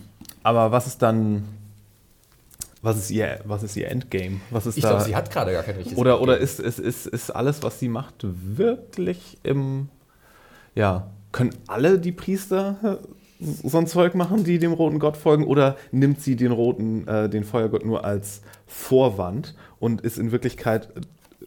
aber 0.43 0.73
was 0.73 0.87
ist 0.87 1.01
dann, 1.01 1.45
was 2.83 2.99
ist 2.99 3.11
ihr, 3.11 3.41
was 3.45 3.63
ist 3.63 3.77
ihr 3.77 3.89
Endgame? 3.89 4.41
Was 4.51 4.67
ist 4.67 4.77
Ich 4.77 4.83
glaube, 4.83 5.03
sie 5.03 5.17
hat 5.17 5.31
gerade 5.31 5.53
gar 5.53 5.63
kein 5.63 5.77
richtiges 5.77 5.99
oder, 5.99 6.21
oder 6.21 6.39
Endgame. 6.39 6.45
ist, 6.45 6.79
ist, 6.79 6.79
ist, 6.79 7.07
ist 7.07 7.31
alles, 7.31 7.63
was 7.63 7.81
sie 7.81 7.89
macht, 7.89 8.15
wirklich 8.21 9.39
im, 9.43 9.89
ja, 10.75 11.09
können 11.33 11.55
alle 11.67 11.99
die 11.99 12.13
Priester 12.13 12.77
äh, 12.83 13.07
so 13.41 13.79
ein 13.79 13.87
Zeug 13.87 14.15
machen, 14.15 14.45
die 14.45 14.59
dem 14.59 14.73
roten 14.73 14.99
Gott 14.99 15.17
folgen, 15.17 15.45
oder 15.45 15.77
nimmt 15.93 16.21
sie 16.21 16.37
den 16.37 16.53
roten, 16.53 17.07
äh, 17.09 17.29
den 17.29 17.45
Feuergott 17.45 17.85
nur 17.85 18.05
als 18.05 18.43
Vorwand 18.67 19.55
und 19.79 20.01
ist 20.01 20.19
in 20.19 20.33
Wirklichkeit 20.33 20.89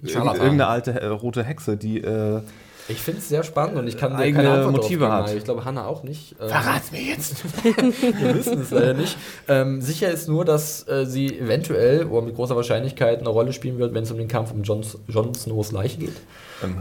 äh, 0.04 0.10
Scharlatan. 0.10 0.42
irgendeine 0.42 0.68
alte 0.68 1.00
äh, 1.00 1.06
rote 1.08 1.44
Hexe, 1.44 1.78
die 1.78 2.00
äh, 2.02 2.42
Ich 2.90 3.02
finde 3.02 3.20
es 3.20 3.28
sehr 3.28 3.44
spannend 3.44 3.78
und 3.78 3.88
ich 3.88 3.98
kann 3.98 4.12
dir 4.12 4.20
Eigene 4.20 4.44
keine 4.44 4.56
Antwort 4.56 4.84
Motive 4.84 5.12
hat. 5.12 5.34
Ich 5.34 5.44
glaube, 5.44 5.66
Hannah 5.66 5.88
auch 5.88 6.04
nicht. 6.04 6.36
Ähm, 6.40 6.48
Verrat's 6.48 6.92
mir 6.92 7.02
jetzt! 7.02 7.44
Wir 7.64 8.36
wissen 8.36 8.62
es 8.62 8.72
leider 8.72 8.94
nicht. 8.94 9.18
Ähm, 9.48 9.82
sicher 9.82 10.10
ist 10.10 10.30
nur, 10.30 10.46
dass 10.46 10.88
äh, 10.88 11.06
sie 11.06 11.38
eventuell 11.38 12.06
oder 12.06 12.26
mit 12.26 12.36
großer 12.36 12.56
Wahrscheinlichkeit 12.56 13.20
eine 13.20 13.30
Rolle 13.30 13.52
spielen 13.52 13.78
wird, 13.78 13.94
wenn 13.94 14.04
es 14.04 14.12
um 14.12 14.18
den 14.18 14.30
Kampf 14.30 14.52
um 14.52 14.64
Jon, 14.64 14.86
Jon 15.08 15.34
Snows 15.34 15.72
Leiche 15.72 15.98
geht. 15.98 16.16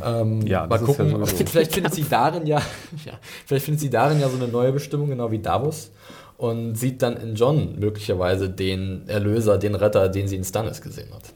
Ähm, 0.05 0.47
ja, 0.47 0.66
mal 0.66 0.77
ist 0.77 0.81
ja 0.83 0.87
gucken. 0.87 1.11
sowieso. 1.11 1.45
vielleicht 1.47 1.74
findet 1.74 1.95
sie 1.95 2.05
darin 2.09 2.47
ja, 2.47 2.62
ja, 3.05 3.12
vielleicht 3.45 3.65
findet 3.65 3.81
sie 3.81 3.91
darin 3.91 4.20
ja 4.20 4.28
so 4.28 4.37
eine 4.37 4.49
neue 4.49 4.73
Bestimmung, 4.73 5.09
genau 5.09 5.31
wie 5.31 5.41
Davos. 5.41 5.91
Und 6.39 6.77
sieht 6.77 7.01
dann 7.01 7.16
in 7.16 7.35
Jon 7.35 7.78
möglicherweise 7.78 8.51
den 8.51 9.09
Erlöser, 9.09 9.57
den 9.57 9.74
Retter, 9.74 10.11
den 10.11 10.28
sie 10.28 10.37
in 10.37 10.45
Stannis 10.45 10.83
gesehen 10.83 11.09
hat. 11.15 11.33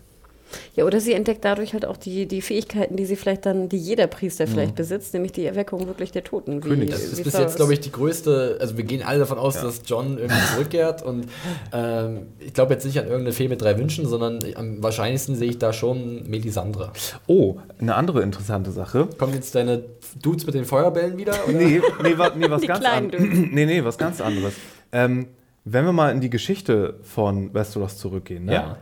Ja, 0.74 0.84
oder 0.84 1.00
sie 1.00 1.12
entdeckt 1.12 1.44
dadurch 1.44 1.72
halt 1.72 1.84
auch 1.84 1.96
die, 1.96 2.26
die 2.26 2.42
Fähigkeiten, 2.42 2.96
die 2.96 3.04
sie 3.04 3.16
vielleicht 3.16 3.46
dann, 3.46 3.68
die 3.68 3.76
jeder 3.76 4.06
Priester 4.06 4.46
vielleicht 4.46 4.74
besitzt, 4.74 5.12
nämlich 5.14 5.32
die 5.32 5.44
Erweckung 5.46 5.86
wirklich 5.86 6.12
der 6.12 6.24
Toten. 6.24 6.64
Wie, 6.64 6.68
König. 6.68 6.90
Das 6.90 7.02
ist 7.02 7.22
bis 7.22 7.32
jetzt, 7.36 7.56
glaube 7.56 7.72
ich, 7.72 7.80
die 7.80 7.92
größte. 7.92 8.58
Also, 8.60 8.76
wir 8.76 8.84
gehen 8.84 9.02
alle 9.02 9.20
davon 9.20 9.38
aus, 9.38 9.56
Ja. 9.56 9.62
dass 9.62 9.82
John 9.86 10.18
irgendwie 10.18 10.40
zurückkehrt. 10.54 11.02
Und 11.02 11.26
ähm, 11.72 12.26
ich 12.38 12.52
glaube 12.54 12.74
jetzt 12.74 12.84
nicht 12.84 12.98
an 12.98 13.04
irgendeine 13.06 13.32
Fee 13.32 13.48
mit 13.48 13.62
drei 13.62 13.78
Wünschen, 13.78 14.06
sondern 14.06 14.38
am 14.56 14.82
wahrscheinlichsten 14.82 15.34
sehe 15.36 15.50
ich 15.50 15.58
da 15.58 15.72
schon 15.72 16.28
Melisandre. 16.28 16.92
Oh, 17.26 17.56
eine 17.78 17.94
andere 17.94 18.22
interessante 18.22 18.70
Sache. 18.72 19.08
Kommen 19.18 19.34
jetzt 19.34 19.54
deine 19.54 19.84
Dudes 20.22 20.46
mit 20.46 20.54
den 20.54 20.64
Feuerbällen 20.64 21.16
wieder? 21.16 21.34
Oder? 21.46 21.52
Nee, 21.58 21.80
nee, 22.02 22.18
wa, 22.18 22.30
nee 22.36 22.50
was 22.50 22.62
ganz 22.62 22.84
anderes. 22.84 23.22
Nee, 23.52 23.66
nee, 23.66 23.84
was 23.84 23.98
ganz 23.98 24.20
anderes. 24.20 24.54
Ähm, 24.92 25.26
wenn 25.64 25.84
wir 25.84 25.92
mal 25.92 26.10
in 26.12 26.20
die 26.20 26.30
Geschichte 26.30 26.94
von 27.02 27.52
Westeros 27.54 27.98
zurückgehen, 27.98 28.46
ne? 28.46 28.52
Ja. 28.54 28.76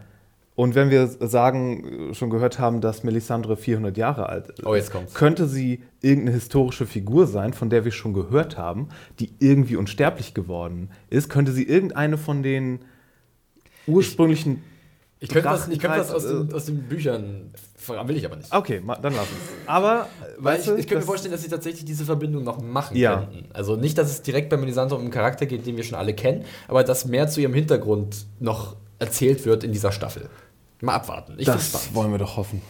Und 0.58 0.74
wenn 0.74 0.90
wir 0.90 1.06
sagen, 1.06 2.12
schon 2.14 2.30
gehört 2.30 2.58
haben, 2.58 2.80
dass 2.80 3.04
Melisandre 3.04 3.56
400 3.56 3.96
Jahre 3.96 4.28
alt 4.28 4.48
ist, 4.48 4.64
Oh, 4.66 4.74
könnte 5.14 5.46
sie 5.46 5.84
irgendeine 6.00 6.32
historische 6.32 6.84
Figur 6.84 7.28
sein, 7.28 7.52
von 7.52 7.70
der 7.70 7.84
wir 7.84 7.92
schon 7.92 8.12
gehört 8.12 8.58
haben, 8.58 8.88
die 9.20 9.30
irgendwie 9.38 9.76
unsterblich 9.76 10.34
geworden 10.34 10.90
ist? 11.10 11.28
Könnte 11.28 11.52
sie 11.52 11.62
irgendeine 11.62 12.18
von 12.18 12.42
den 12.42 12.80
ursprünglichen. 13.86 14.64
Ich 15.20 15.28
könnte 15.28 15.48
das, 15.48 15.68
ich 15.68 15.78
könnte 15.78 15.98
das 15.98 16.10
aus, 16.10 16.26
den, 16.26 16.52
aus 16.52 16.66
den 16.66 16.82
Büchern 16.88 17.52
will 18.06 18.16
ich 18.16 18.26
aber 18.26 18.34
nicht. 18.34 18.52
Okay, 18.52 18.82
dann 18.84 19.12
lass 19.14 19.28
uns. 19.30 19.40
Aber, 19.66 20.08
Weil 20.38 20.58
ich, 20.58 20.66
ich 20.66 20.88
könnte 20.88 20.96
mir 20.96 21.02
vorstellen, 21.02 21.30
dass 21.30 21.42
sie 21.42 21.48
tatsächlich 21.50 21.84
diese 21.84 22.04
Verbindung 22.04 22.42
noch 22.42 22.60
machen 22.60 22.96
Ja. 22.96 23.20
könnten. 23.20 23.48
Also 23.52 23.76
nicht, 23.76 23.96
dass 23.96 24.10
es 24.10 24.22
direkt 24.22 24.50
bei 24.50 24.56
Melisandre 24.56 24.96
um 24.96 25.02
einen 25.02 25.12
Charakter 25.12 25.46
geht, 25.46 25.66
den 25.66 25.76
wir 25.76 25.84
schon 25.84 25.98
alle 25.98 26.14
kennen, 26.14 26.44
aber 26.66 26.82
dass 26.82 27.04
mehr 27.04 27.28
zu 27.28 27.40
ihrem 27.40 27.54
Hintergrund 27.54 28.26
noch 28.40 28.74
erzählt 28.98 29.46
wird 29.46 29.62
in 29.62 29.70
dieser 29.70 29.92
Staffel. 29.92 30.28
Mal 30.80 30.94
abwarten. 30.94 31.34
Ich 31.38 31.46
das 31.46 31.94
wollen 31.94 32.12
wir 32.12 32.18
doch 32.18 32.36
hoffen. 32.36 32.62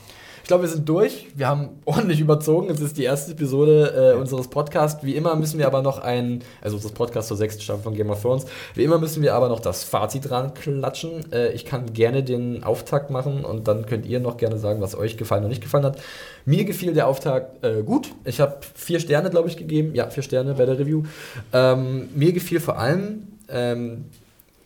Ich 0.48 0.50
glaube, 0.50 0.62
wir 0.62 0.70
sind 0.70 0.88
durch. 0.88 1.26
Wir 1.34 1.46
haben 1.46 1.68
ordentlich 1.84 2.20
überzogen. 2.20 2.70
Es 2.70 2.80
ist 2.80 2.96
die 2.96 3.04
erste 3.04 3.32
Episode 3.32 4.14
äh, 4.14 4.18
unseres 4.18 4.48
Podcasts. 4.48 5.04
Wie 5.04 5.14
immer 5.14 5.36
müssen 5.36 5.58
wir 5.58 5.66
aber 5.66 5.82
noch 5.82 5.98
ein, 5.98 6.42
also 6.62 6.76
unseres 6.76 6.94
Podcasts 6.94 7.28
zur 7.28 7.36
sechsten 7.36 7.60
Staffel 7.60 7.82
von 7.82 7.94
Game 7.94 8.08
of 8.08 8.22
Thrones. 8.22 8.46
Wie 8.74 8.82
immer 8.82 8.96
müssen 8.96 9.22
wir 9.22 9.34
aber 9.34 9.50
noch 9.50 9.60
das 9.60 9.84
Fazit 9.84 10.30
dran 10.30 10.54
klatschen. 10.54 11.30
Äh, 11.34 11.52
ich 11.52 11.66
kann 11.66 11.92
gerne 11.92 12.22
den 12.22 12.64
Auftakt 12.64 13.10
machen 13.10 13.44
und 13.44 13.68
dann 13.68 13.84
könnt 13.84 14.06
ihr 14.06 14.20
noch 14.20 14.38
gerne 14.38 14.56
sagen, 14.56 14.80
was 14.80 14.96
euch 14.96 15.18
gefallen 15.18 15.42
und 15.42 15.50
nicht 15.50 15.62
gefallen 15.62 15.84
hat. 15.84 15.98
Mir 16.46 16.64
gefiel 16.64 16.94
der 16.94 17.08
Auftakt 17.08 17.62
äh, 17.62 17.82
gut. 17.82 18.14
Ich 18.24 18.40
habe 18.40 18.56
vier 18.74 19.00
Sterne, 19.00 19.28
glaube 19.28 19.48
ich, 19.48 19.58
gegeben. 19.58 19.94
Ja, 19.94 20.08
vier 20.08 20.22
Sterne 20.22 20.54
bei 20.54 20.64
der 20.64 20.78
Review. 20.78 21.02
Ähm, 21.52 22.08
mir 22.14 22.32
gefiel 22.32 22.60
vor 22.60 22.78
allem 22.78 23.26
ähm, 23.50 24.06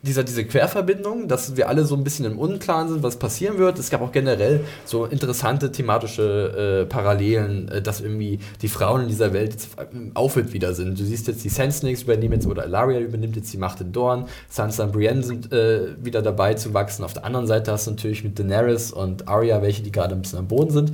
dieser, 0.02 0.24
diese 0.24 0.44
Querverbindung, 0.44 1.28
dass 1.28 1.56
wir 1.56 1.68
alle 1.68 1.84
so 1.84 1.94
ein 1.94 2.02
bisschen 2.02 2.24
im 2.24 2.38
Unklaren 2.38 2.88
sind, 2.88 3.02
was 3.04 3.16
passieren 3.16 3.58
wird. 3.58 3.78
Es 3.78 3.88
gab 3.88 4.02
auch 4.02 4.10
generell 4.10 4.64
so 4.84 5.06
interessante 5.06 5.70
thematische 5.70 6.82
äh, 6.82 6.86
Parallelen, 6.86 7.68
äh, 7.68 7.80
dass 7.80 8.00
irgendwie 8.00 8.40
die 8.60 8.68
Frauen 8.68 9.02
in 9.02 9.08
dieser 9.08 9.32
Welt 9.32 9.52
jetzt 9.52 9.68
im 9.92 10.12
wieder 10.52 10.74
sind. 10.74 10.98
Du 10.98 11.04
siehst 11.04 11.28
jetzt, 11.28 11.44
die 11.44 11.48
Sand 11.48 11.72
Snakes 11.72 12.02
übernehmen 12.02 12.34
jetzt, 12.34 12.46
oder 12.46 12.66
Ilaria 12.66 12.98
übernimmt 12.98 13.36
jetzt 13.36 13.52
die 13.52 13.58
Macht 13.58 13.80
in 13.80 13.92
Dorn, 13.92 14.26
Sansa 14.48 14.84
und 14.84 14.92
Brienne 14.92 15.22
sind 15.22 15.52
äh, 15.52 15.88
wieder 16.02 16.20
dabei 16.20 16.54
zu 16.54 16.74
wachsen. 16.74 17.04
Auf 17.04 17.12
der 17.12 17.24
anderen 17.24 17.46
Seite 17.46 17.70
hast 17.70 17.86
du 17.86 17.92
natürlich 17.92 18.24
mit 18.24 18.38
Daenerys 18.38 18.92
und 18.92 19.28
Arya 19.28 19.62
welche, 19.62 19.82
die 19.82 19.92
gerade 19.92 20.14
ein 20.14 20.22
bisschen 20.22 20.40
am 20.40 20.48
Boden 20.48 20.70
sind. 20.70 20.92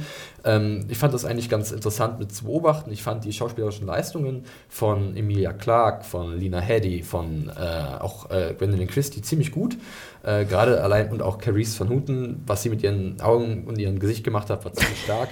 Ähm, 0.49 0.87
ich 0.89 0.97
fand 0.97 1.13
das 1.13 1.27
eigentlich 1.27 1.51
ganz 1.51 1.73
interessant 1.73 2.19
mit 2.19 2.33
zu 2.35 2.45
beobachten. 2.45 2.91
Ich 2.91 3.03
fand 3.03 3.25
die 3.25 3.33
schauspielerischen 3.33 3.87
Leistungen 3.87 4.45
von 4.69 5.15
Emilia 5.15 5.53
Clarke, 5.53 6.05
von 6.05 6.39
Lena 6.39 6.59
Headey, 6.59 7.03
von 7.03 7.51
äh, 7.55 8.01
auch 8.01 8.31
äh, 8.31 8.55
Gwendolyn 8.57 8.89
Christie 8.89 9.21
ziemlich 9.21 9.53
gut. 9.53 9.77
Äh, 10.23 10.47
Gerade 10.47 10.83
allein 10.83 11.11
und 11.11 11.21
auch 11.21 11.39
Carice 11.39 11.79
van 11.79 11.91
Houten, 11.91 12.43
was 12.47 12.63
sie 12.63 12.71
mit 12.71 12.83
ihren 12.83 13.21
Augen 13.21 13.65
und 13.67 13.79
ihrem 13.79 13.99
Gesicht 13.99 14.25
gemacht 14.25 14.49
hat, 14.49 14.65
war 14.65 14.73
ziemlich 14.73 15.03
stark. 15.03 15.29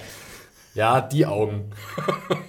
Ja, 0.77 1.01
die 1.01 1.25
Augen. 1.25 1.71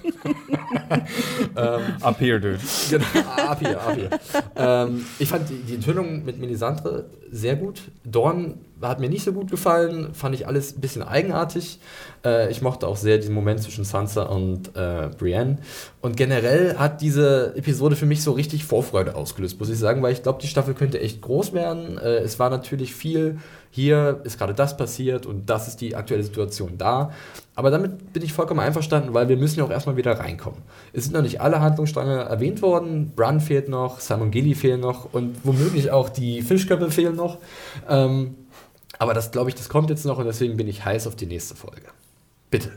ähm, 1.57 1.81
up 2.03 2.21
here, 2.21 2.39
dude. 2.39 2.59
Genau, 2.91 3.07
ab 3.49 3.59
hier, 3.59 3.81
ab 3.81 3.95
hier. 3.95 4.11
ähm, 4.55 5.07
ich 5.19 5.31
fand 5.31 5.49
die, 5.49 5.63
die 5.63 5.77
Enthüllung 5.77 6.27
mit 6.27 6.39
Melisandre 6.39 7.07
sehr 7.31 7.57
gut. 7.57 7.81
Dorn 8.05 8.61
hat 8.83 9.01
mir 9.01 9.09
nicht 9.09 9.25
so 9.25 9.33
gut 9.33 9.51
gefallen, 9.51 10.13
fand 10.13 10.35
ich 10.35 10.47
alles 10.47 10.77
ein 10.77 10.81
bisschen 10.83 11.03
eigenartig. 11.03 11.81
Äh, 12.23 12.51
ich 12.51 12.61
mochte 12.61 12.87
auch 12.87 12.97
sehr 12.97 13.17
diesen 13.17 13.35
Moment 13.35 13.63
zwischen 13.63 13.85
Sansa 13.85 14.25
und 14.25 14.77
äh, 14.77 15.09
Brienne. 15.19 15.59
Und 16.03 16.19
generell 16.19 16.77
hat 16.77 17.01
diese 17.01 17.55
Episode 17.57 17.97
für 17.97 18.07
mich 18.07 18.23
so 18.23 18.33
richtig 18.33 18.65
Vorfreude 18.65 19.15
ausgelöst, 19.15 19.59
muss 19.59 19.71
ich 19.71 19.79
sagen, 19.79 20.03
weil 20.03 20.13
ich 20.13 20.23
glaube, 20.23 20.43
die 20.43 20.49
Staffel 20.49 20.75
könnte 20.75 21.01
echt 21.01 21.23
groß 21.23 21.55
werden. 21.55 21.97
Äh, 21.97 22.19
es 22.19 22.39
war 22.39 22.51
natürlich 22.51 22.95
viel, 22.95 23.39
hier 23.71 24.21
ist 24.25 24.39
gerade 24.39 24.55
das 24.55 24.77
passiert 24.77 25.27
und 25.27 25.51
das 25.51 25.69
ist 25.69 25.81
die 25.81 25.95
aktuelle 25.95 26.23
Situation 26.23 26.79
da. 26.79 27.13
Aber 27.55 27.71
damit 27.71 28.13
bin 28.13 28.23
ich 28.23 28.33
vollkommen 28.33 28.61
einverstanden, 28.61 29.15
weil 29.15 29.29
wir 29.29 29.37
müssen 29.37 29.59
ja 29.59 29.65
auch 29.65 29.71
erstmal 29.71 29.97
wieder 29.97 30.19
reinkommen. 30.19 30.63
Es 30.93 31.05
sind 31.05 31.15
noch 31.15 31.23
nicht 31.23 31.41
alle 31.41 31.61
Handlungsstränge 31.61 32.21
erwähnt 32.21 32.63
worden. 32.63 33.13
Bran 33.15 33.41
fehlt 33.41 33.69
noch, 33.69 34.01
Simon 34.01 34.31
Gilly 34.31 34.55
fehlen 34.55 34.81
noch 34.81 35.13
und 35.13 35.45
womöglich 35.45 35.91
auch 35.91 36.09
die 36.09 36.43
Fischköpfe 36.43 36.91
fehlen 36.91 37.17
noch. 37.17 37.39
Ähm, 37.89 38.37
aber 38.99 39.15
das 39.15 39.31
glaube 39.31 39.51
ich, 39.51 39.57
das 39.57 39.69
kommt 39.69 39.91
jetzt 39.91 40.05
noch 40.07 40.19
und 40.19 40.27
deswegen 40.27 40.57
bin 40.57 40.69
ich 40.69 40.85
heiß 40.85 41.07
auf 41.07 41.17
die 41.17 41.27
nächste 41.27 41.55
Folge. 41.55 41.83
Bitte. 42.51 42.73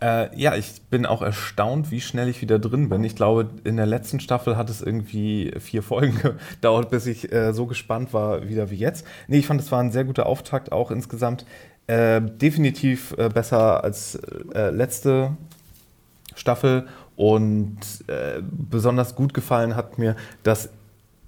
Äh, 0.00 0.36
ja, 0.38 0.54
ich 0.54 0.82
bin 0.90 1.06
auch 1.06 1.22
erstaunt, 1.22 1.90
wie 1.90 2.00
schnell 2.00 2.28
ich 2.28 2.40
wieder 2.40 2.58
drin 2.58 2.88
bin. 2.88 3.02
Ich 3.02 3.16
glaube, 3.16 3.50
in 3.64 3.76
der 3.76 3.86
letzten 3.86 4.20
Staffel 4.20 4.56
hat 4.56 4.70
es 4.70 4.80
irgendwie 4.80 5.52
vier 5.58 5.82
Folgen 5.82 6.20
gedauert, 6.54 6.90
bis 6.90 7.06
ich 7.06 7.32
äh, 7.32 7.52
so 7.52 7.66
gespannt 7.66 8.12
war, 8.12 8.48
wieder 8.48 8.70
wie 8.70 8.76
jetzt. 8.76 9.04
Nee, 9.26 9.38
ich 9.38 9.46
fand, 9.46 9.60
es 9.60 9.72
war 9.72 9.80
ein 9.80 9.90
sehr 9.90 10.04
guter 10.04 10.26
Auftakt, 10.26 10.70
auch 10.70 10.90
insgesamt. 10.90 11.44
Äh, 11.88 12.20
definitiv 12.20 13.14
äh, 13.18 13.28
besser 13.28 13.82
als 13.82 14.14
äh, 14.54 14.70
letzte 14.70 15.36
Staffel. 16.34 16.86
Und 17.16 17.78
äh, 18.06 18.40
besonders 18.42 19.16
gut 19.16 19.34
gefallen 19.34 19.74
hat 19.74 19.98
mir, 19.98 20.14
dass 20.44 20.70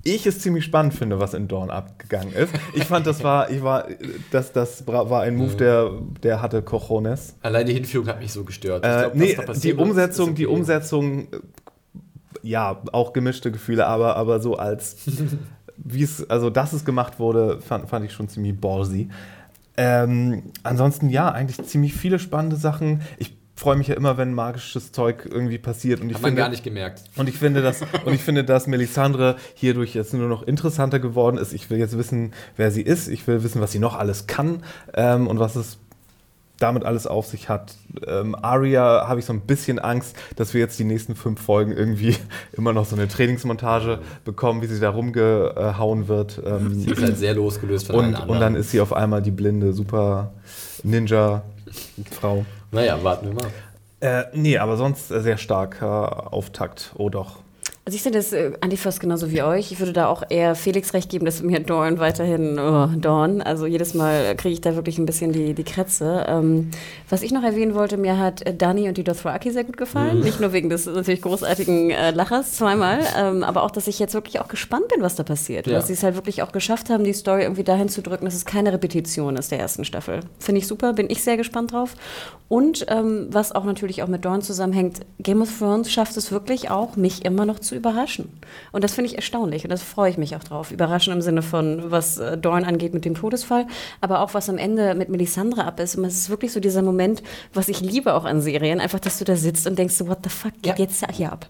ich 0.03 0.27
es 0.27 0.41
ziemlich 0.41 0.65
spannend 0.65 0.95
finde, 0.95 1.21
was 1.21 1.35
in 1.35 1.49
Dorn 1.49 1.71
abgegangen 1.71 2.33
ist. 2.33 2.53
Ich 2.75 2.85
fand, 2.85 3.07
das 3.07 3.23
war, 3.23 3.51
ich 3.51 3.63
war, 3.63 3.87
das, 4.31 4.53
das 4.53 4.87
war 4.87 5.21
ein 5.21 5.37
Move, 5.37 5.57
der, 5.57 5.91
der 6.23 6.41
hatte 6.43 6.63
Cojones. 6.63 7.37
Allein 7.43 7.67
die 7.67 7.75
Hinführung 7.75 8.09
hat 8.09 8.21
mich 8.21 8.33
so 8.33 8.45
gestört. 8.45 8.85
Äh, 8.85 9.11
glaub, 9.11 9.15
nee, 9.15 9.37
die 9.63 9.75
Umsetzung, 9.75 10.31
okay. 10.31 10.35
die 10.35 10.47
Umsetzung, 10.47 11.29
ja, 12.43 12.81
auch 12.93 13.13
gemischte 13.13 13.53
Gefühle, 13.53 13.87
aber, 13.87 14.17
aber 14.17 14.41
so 14.41 14.57
als, 14.57 14.97
wie 15.77 16.03
es, 16.03 16.29
also 16.31 16.49
dass 16.51 16.73
es 16.73 16.85
gemacht 16.85 17.19
wurde, 17.19 17.61
fand, 17.61 17.89
fand 17.89 18.05
ich 18.07 18.13
schon 18.13 18.29
ziemlich 18.29 18.59
ballsy. 18.59 19.09
Ähm, 19.77 20.45
ansonsten 20.63 21.09
ja, 21.11 21.31
eigentlich 21.31 21.67
ziemlich 21.67 21.95
viele 21.95 22.19
spannende 22.19 22.57
Sachen. 22.57 23.03
Ich 23.19 23.40
freue 23.61 23.77
mich 23.77 23.89
ja 23.89 23.95
immer, 23.95 24.17
wenn 24.17 24.33
magisches 24.33 24.91
Zeug 24.91 25.29
irgendwie 25.31 25.59
passiert. 25.59 26.01
Und 26.01 26.09
ich 26.09 26.15
Hat 26.15 26.23
finde, 26.23 26.41
man 26.41 26.45
gar 26.47 26.49
nicht 26.49 26.65
gemerkt. 26.65 27.03
Und 27.17 27.29
ich 27.29 27.37
finde, 27.37 27.61
dass, 27.61 27.83
und 28.05 28.15
ich 28.15 28.23
finde, 28.23 28.43
dass 28.43 28.67
Melisandre 28.67 29.37
hierdurch 29.55 29.95
jetzt 29.95 30.15
nur 30.15 30.29
noch 30.29 30.43
interessanter 30.43 30.99
geworden 30.99 31.37
ist. 31.37 31.53
Ich 31.53 31.69
will 31.69 31.79
jetzt 31.79 31.99
wissen, 31.99 32.33
wer 32.57 32.71
sie 32.71 32.81
ist. 32.81 33.09
Ich 33.09 33.27
will 33.27 33.43
wissen, 33.43 33.61
was 33.61 33.71
sie 33.71 33.79
noch 33.79 33.99
alles 33.99 34.27
kann 34.27 34.63
ähm, 34.95 35.27
und 35.27 35.39
was 35.39 35.57
es 35.57 35.79
damit 36.59 36.85
alles 36.85 37.07
auf 37.07 37.27
sich 37.27 37.51
hat. 37.51 37.75
Ähm, 38.07 38.35
Aria 38.35 39.07
habe 39.07 39.21
ich 39.21 39.27
so 39.27 39.33
ein 39.33 39.41
bisschen 39.43 39.79
Angst, 39.79 40.17
dass 40.37 40.55
wir 40.55 40.61
jetzt 40.61 40.79
die 40.79 40.85
nächsten 40.85 41.15
fünf 41.15 41.41
Folgen 41.41 41.73
irgendwie 41.73 42.17
immer 42.53 42.73
noch 42.73 42.87
so 42.87 42.97
eine 42.97 43.09
Trainingsmontage 43.09 43.99
bekommen, 44.25 44.63
wie 44.63 44.67
sie 44.67 44.81
da 44.81 44.89
rumgehauen 44.89 46.09
wird. 46.09 46.41
Ähm, 46.47 46.75
sie 46.75 46.91
ist 46.91 47.03
halt 47.03 47.19
sehr 47.19 47.35
losgelöst 47.35 47.89
von 47.89 47.97
und, 47.97 48.05
allen 48.05 48.15
anderen. 48.15 48.31
Und 48.31 48.41
dann 48.41 48.55
ist 48.55 48.71
sie 48.71 48.81
auf 48.81 48.95
einmal 48.95 49.21
die 49.21 49.31
blinde 49.31 49.75
Super 49.75 50.33
Ninja-Frau. 50.83 52.47
Naja, 52.73 53.03
warten 53.03 53.27
wir 53.27 53.35
mal. 53.35 53.51
Äh, 54.01 54.25
nee, 54.33 54.59
aber 54.59 54.77
sonst 54.77 55.09
sehr 55.09 55.37
starker 55.37 56.33
Auftakt. 56.33 56.93
Oh 56.97 57.09
doch. 57.11 57.41
Also 57.91 57.97
ich 57.97 58.03
sehe 58.05 58.13
das 58.13 58.33
äh, 58.33 58.53
Antifas 58.61 59.01
genauso 59.01 59.33
wie 59.33 59.43
euch. 59.43 59.73
Ich 59.73 59.81
würde 59.81 59.93
da 59.93 60.07
auch 60.07 60.23
eher 60.29 60.55
Felix 60.55 60.95
recht 60.95 61.11
geben, 61.11 61.25
dass 61.25 61.43
mir 61.43 61.59
Dorn 61.59 61.99
weiterhin 61.99 62.57
oh, 62.57 62.87
Dorn. 62.97 63.43
Also 63.43 63.67
jedes 63.67 63.95
Mal 63.95 64.37
kriege 64.37 64.53
ich 64.53 64.61
da 64.61 64.77
wirklich 64.77 64.97
ein 64.99 65.07
bisschen 65.07 65.33
die, 65.33 65.55
die 65.55 65.65
Krätze. 65.65 66.25
Ähm, 66.29 66.71
was 67.09 67.23
ich 67.23 67.33
noch 67.33 67.43
erwähnen 67.43 67.75
wollte, 67.75 67.97
mir 67.97 68.17
hat 68.17 68.47
äh, 68.47 68.55
Dani 68.55 68.87
und 68.87 68.97
die 68.97 69.03
Dothraki 69.03 69.51
sehr 69.51 69.65
gut 69.65 69.77
gefallen. 69.77 70.19
Mhm. 70.19 70.23
Nicht 70.23 70.39
nur 70.39 70.53
wegen 70.53 70.71
des 70.71 70.87
natürlich 70.87 71.21
großartigen 71.23 71.91
äh, 71.91 72.13
Lachers 72.13 72.53
zweimal, 72.53 73.01
ähm, 73.19 73.43
aber 73.43 73.65
auch, 73.65 73.73
dass 73.73 73.89
ich 73.89 73.99
jetzt 73.99 74.15
wirklich 74.15 74.39
auch 74.39 74.47
gespannt 74.47 74.87
bin, 74.87 75.03
was 75.03 75.17
da 75.17 75.25
passiert. 75.25 75.67
Ja. 75.67 75.73
Dass 75.73 75.89
sie 75.89 75.95
es 75.95 76.05
halt 76.05 76.15
wirklich 76.15 76.43
auch 76.43 76.53
geschafft 76.53 76.91
haben, 76.91 77.03
die 77.03 77.13
Story 77.13 77.43
irgendwie 77.43 77.65
dahin 77.65 77.89
zu 77.89 78.03
drücken, 78.03 78.25
dass 78.25 78.35
es 78.35 78.45
keine 78.45 78.73
Repetition 78.73 79.35
ist 79.35 79.51
der 79.51 79.59
ersten 79.59 79.85
Staffel. 79.85 80.21
Finde 80.39 80.61
ich 80.61 80.69
super, 80.69 80.93
bin 80.93 81.11
ich 81.11 81.25
sehr 81.25 81.37
gespannt 81.37 81.73
drauf. 81.73 81.97
Und 82.47 82.87
ähm, 82.89 83.27
was 83.31 83.53
auch 83.53 83.65
natürlich 83.65 84.05
auch 84.05 84.09
mit 84.09 84.25
Dorn 84.25 84.43
zusammenhängt, 84.43 85.01
Game 85.19 85.43
of 85.43 85.59
Thrones 85.59 85.91
schafft 85.91 86.17
es 86.17 86.31
wirklich 86.31 86.71
auch, 86.71 86.95
mich 86.95 87.25
immer 87.25 87.47
noch 87.47 87.59
zu 87.59 87.80
überraschen. 87.81 88.29
Und 88.73 88.85
das 88.85 88.95
finde 88.95 89.11
ich 89.11 89.17
erstaunlich 89.17 89.65
und 89.65 89.71
das 89.71 89.83
freue 89.83 90.11
ich 90.11 90.19
mich 90.19 90.37
auch 90.37 90.45
drauf. 90.45 90.71
Überraschen 90.71 91.13
im 91.13 91.23
Sinne 91.23 91.43
von, 91.43 91.91
was 91.91 92.19
äh, 92.19 92.39
Dorn 92.39 92.65
angeht 92.65 92.95
mit 92.95 93.05
dem 93.05 93.15
Todesfall, 93.15 93.67
aber 94.01 94.21
auch 94.21 94.35
was 94.35 94.49
am 94.49 94.59
Ende 94.59 94.95
mit 94.95 95.09
Melisandre 95.09 95.65
ab 95.65 95.81
ist. 95.81 95.97
Und 95.97 96.05
es 96.05 96.15
ist 96.15 96.31
wirklich 96.31 96.53
so 96.53 96.61
dieser 96.61 96.83
Moment, 96.83 97.23
was 97.53 97.69
ich 97.69 97.81
liebe 97.81 98.15
auch 98.15 98.25
an 98.25 98.41
Serien, 98.41 98.81
einfach, 98.81 99.01
dass 99.01 99.19
du 99.19 99.25
da 99.25 99.35
sitzt 99.35 99.67
und 99.67 99.79
denkst, 99.79 100.01
what 100.01 100.19
the 100.23 100.31
fuck 100.31 100.53
geht 100.63 100.79
ja. 100.79 100.85
jetzt 100.85 101.05
hier 101.13 101.33
ab? 101.33 101.49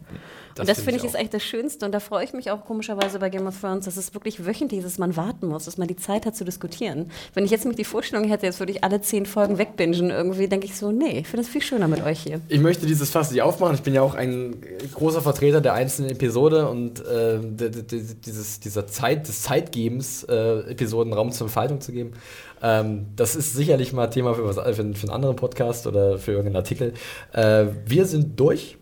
Das 0.55 0.61
und 0.61 0.69
das 0.69 0.79
finde 0.79 0.97
ich, 0.97 1.05
ich 1.05 1.11
ist 1.11 1.17
eigentlich 1.17 1.31
das 1.31 1.43
Schönste 1.43 1.87
und 1.87 1.93
da 1.93 2.01
freue 2.01 2.25
ich 2.25 2.33
mich 2.33 2.51
auch 2.51 2.65
komischerweise 2.65 3.19
bei 3.19 3.31
Game 3.31 3.47
of 3.47 3.61
Thrones, 3.61 3.85
dass 3.85 3.97
es 3.97 4.15
wirklich 4.15 4.45
wöchentlich 4.47 4.81
ist, 4.81 4.87
dass 4.87 4.99
man 4.99 5.17
warten 5.17 5.47
muss, 5.47 5.65
dass 5.65 5.79
man 5.79 5.89
die 5.89 5.97
Zeit 5.97 6.27
hat 6.27 6.37
zu 6.37 6.45
diskutieren. 6.45 7.11
Wenn 7.35 7.45
ich 7.45 7.51
jetzt 7.51 7.65
nämlich 7.65 7.77
die 7.77 7.85
Vorstellung 7.85 8.25
hätte, 8.29 8.47
jetzt 8.47 8.61
würde 8.61 8.73
ich 8.73 8.85
alle 8.85 9.01
zehn 9.01 9.27
Folgen 9.27 9.59
wegbingen, 9.59 10.11
irgendwie 10.11 10.49
denke 10.49 10.67
ich 10.67 10.77
so, 10.77 10.93
nee, 10.93 11.21
ich 11.21 11.29
finde 11.29 11.43
es 11.43 11.49
viel 11.49 11.63
schöner 11.63 11.89
mit 11.89 12.03
euch 12.03 12.21
hier. 12.21 12.41
Ich 12.49 12.61
möchte 12.61 12.87
dieses 12.87 13.11
Fass 13.11 13.31
nicht 13.31 13.43
aufmachen. 13.43 13.75
Ich 13.75 13.83
bin 13.83 13.95
ja 13.95 14.03
auch 14.03 14.15
ein 14.15 14.57
großer 14.95 15.23
Vertreter 15.23 15.61
der 15.61 15.75
einzelnen 15.75 16.11
Episode 16.11 16.69
und 16.69 17.01
äh, 17.01 17.39
dieses, 17.41 18.61
dieser 18.61 18.87
Zeit, 18.87 19.29
des 19.29 19.43
Zeitgebens, 19.43 20.25
äh, 20.25 20.71
Episoden 20.71 21.13
Raum 21.13 21.33
zur 21.33 21.47
Entfaltung 21.47 21.81
zu 21.81 21.93
geben. 21.93 22.13
Ähm, 22.63 23.07
das 23.17 23.37
ist 23.37 23.55
sicherlich 23.55 23.93
mal 23.93 24.09
Thema 24.09 24.35
für, 24.35 24.45
was, 24.45 24.57
für, 24.57 24.75
für 24.75 24.83
einen 24.83 25.11
anderen 25.11 25.37
Podcast 25.37 25.87
oder 25.87 26.19
für 26.19 26.33
irgendeinen 26.33 26.57
Artikel. 26.57 26.95
Äh, 27.33 27.67
wir 27.87 28.07
sind 28.07 28.39
durch 28.39 28.77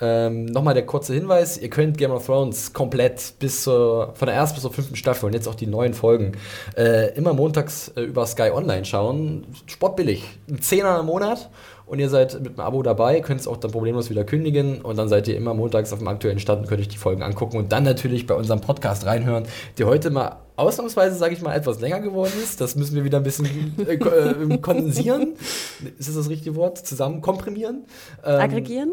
ähm, 0.00 0.44
Nochmal 0.46 0.74
der 0.74 0.86
kurze 0.86 1.14
Hinweis: 1.14 1.58
Ihr 1.58 1.70
könnt 1.70 1.98
Game 1.98 2.10
of 2.10 2.26
Thrones 2.26 2.72
komplett 2.72 3.34
bis 3.38 3.64
zur, 3.64 4.12
von 4.14 4.26
der 4.26 4.34
ersten 4.36 4.54
bis 4.56 4.62
zur 4.62 4.72
fünften 4.72 4.96
Staffel 4.96 5.26
und 5.26 5.32
jetzt 5.32 5.48
auch 5.48 5.54
die 5.54 5.66
neuen 5.66 5.94
Folgen 5.94 6.32
äh, 6.76 7.14
immer 7.16 7.34
montags 7.34 7.88
äh, 7.96 8.02
über 8.02 8.26
Sky 8.26 8.50
Online 8.50 8.84
schauen. 8.84 9.46
Sportbillig. 9.66 10.24
Ein 10.48 10.62
Zehner 10.62 11.00
im 11.00 11.06
Monat 11.06 11.50
und 11.86 11.98
ihr 11.98 12.08
seid 12.08 12.34
mit 12.40 12.58
einem 12.58 12.60
Abo 12.60 12.82
dabei, 12.82 13.20
könnt 13.20 13.40
es 13.40 13.48
auch 13.48 13.56
dann 13.56 13.70
problemlos 13.70 14.10
wieder 14.10 14.24
kündigen 14.24 14.82
und 14.82 14.96
dann 14.96 15.08
seid 15.08 15.26
ihr 15.26 15.36
immer 15.36 15.54
montags 15.54 15.92
auf 15.92 15.98
dem 15.98 16.08
aktuellen 16.08 16.38
Stand 16.38 16.62
und 16.62 16.68
könnt 16.68 16.80
euch 16.80 16.88
die 16.88 16.98
Folgen 16.98 17.22
angucken 17.22 17.56
und 17.56 17.72
dann 17.72 17.82
natürlich 17.82 18.26
bei 18.26 18.34
unserem 18.34 18.60
Podcast 18.60 19.06
reinhören, 19.06 19.46
der 19.78 19.86
heute 19.86 20.10
mal 20.10 20.36
ausnahmsweise, 20.58 21.16
sage 21.16 21.34
ich 21.34 21.40
mal, 21.40 21.54
etwas 21.54 21.80
länger 21.80 22.00
geworden 22.00 22.32
ist. 22.42 22.60
Das 22.60 22.74
müssen 22.74 22.96
wir 22.96 23.04
wieder 23.04 23.18
ein 23.18 23.22
bisschen 23.22 23.46
äh, 23.78 23.94
äh, 23.94 24.58
kondensieren. 24.58 25.34
Ist 25.98 26.08
das 26.08 26.16
das 26.16 26.28
richtige 26.28 26.56
Wort? 26.56 26.78
Zusammen 26.78 27.20
komprimieren? 27.20 27.84
Ähm, 28.24 28.40
Aggregieren? 28.40 28.92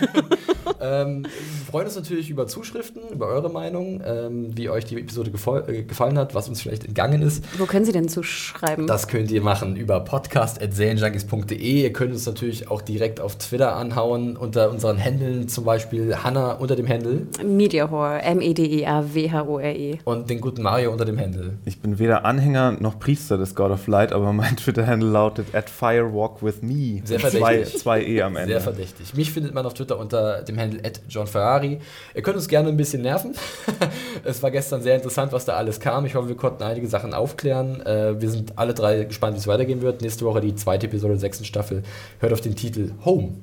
ähm, 0.80 1.22
wir 1.22 1.70
freuen 1.70 1.86
uns 1.86 1.94
natürlich 1.94 2.28
über 2.28 2.48
Zuschriften, 2.48 3.02
über 3.12 3.28
eure 3.28 3.50
Meinung, 3.50 4.02
ähm, 4.04 4.56
wie 4.56 4.68
euch 4.68 4.84
die 4.84 4.98
Episode 4.98 5.30
äh, 5.68 5.82
gefallen 5.84 6.18
hat, 6.18 6.34
was 6.34 6.48
uns 6.48 6.60
vielleicht 6.60 6.84
entgangen 6.84 7.22
ist. 7.22 7.44
Wo 7.58 7.66
können 7.66 7.84
Sie 7.84 7.92
denn 7.92 8.08
zuschreiben? 8.08 8.88
Das 8.88 9.06
könnt 9.06 9.30
ihr 9.30 9.42
machen 9.42 9.76
über 9.76 10.00
podcast.serienjunkies.de. 10.00 11.82
Ihr 11.82 11.92
könnt 11.92 12.12
uns 12.12 12.26
natürlich 12.26 12.68
auch 12.68 12.82
direkt 12.82 13.20
auf 13.20 13.36
Twitter 13.38 13.76
anhauen, 13.76 14.36
unter 14.36 14.70
unseren 14.70 14.96
Händeln, 14.96 15.48
zum 15.48 15.64
Beispiel 15.64 16.16
Hanna 16.16 16.54
unter 16.54 16.74
dem 16.74 16.86
Händel. 16.86 17.28
Mediahore, 17.44 18.22
M-E-D-E-A-W-H-O-R-E. 18.22 19.94
-E. 19.94 19.98
Und 20.04 20.28
den 20.28 20.40
guten 20.40 20.62
Mario 20.62 20.79
Mario 20.80 20.92
unter 20.92 21.04
dem 21.04 21.18
Handle? 21.18 21.58
Ich 21.66 21.80
bin 21.80 21.98
weder 21.98 22.24
Anhänger 22.24 22.72
noch 22.80 22.98
Priester 22.98 23.36
des 23.36 23.54
God 23.54 23.70
of 23.70 23.86
Light, 23.86 24.12
aber 24.12 24.32
mein 24.32 24.56
Twitter-Handle 24.56 25.10
lautet 25.10 25.54
at 25.54 25.68
Firewalk 25.68 26.42
with 26.42 26.62
me. 26.62 27.02
Sehr 27.04 27.20
verdächtig. 27.20 27.80
Zwei, 27.82 28.00
zwei 28.00 28.02
E 28.02 28.22
am 28.22 28.36
Ende. 28.36 28.54
Sehr 28.54 28.60
verdächtig. 28.62 29.14
Mich 29.14 29.30
findet 29.30 29.52
man 29.52 29.66
auf 29.66 29.74
Twitter 29.74 29.98
unter 29.98 30.42
dem 30.42 30.58
Handle 30.58 30.80
at 30.82 31.02
John 31.08 31.26
Ferrari. 31.26 31.80
Ihr 32.14 32.22
könnt 32.22 32.36
uns 32.36 32.48
gerne 32.48 32.70
ein 32.70 32.76
bisschen 32.76 33.02
nerven. 33.02 33.34
es 34.24 34.42
war 34.42 34.50
gestern 34.50 34.80
sehr 34.82 34.96
interessant, 34.96 35.32
was 35.32 35.44
da 35.44 35.54
alles 35.54 35.80
kam. 35.80 36.06
Ich 36.06 36.14
hoffe, 36.14 36.28
wir 36.28 36.36
konnten 36.36 36.62
einige 36.62 36.86
Sachen 36.86 37.12
aufklären. 37.12 37.84
Äh, 37.84 38.20
wir 38.20 38.30
sind 38.30 38.58
alle 38.58 38.72
drei 38.72 39.04
gespannt, 39.04 39.34
wie 39.34 39.40
es 39.40 39.46
weitergehen 39.46 39.82
wird. 39.82 40.00
Nächste 40.00 40.24
Woche 40.24 40.40
die 40.40 40.54
zweite 40.54 40.86
Episode 40.86 41.14
der 41.14 41.20
sechsten 41.20 41.44
Staffel. 41.44 41.82
Hört 42.20 42.32
auf 42.32 42.40
den 42.40 42.56
Titel 42.56 42.92
Home. 43.04 43.34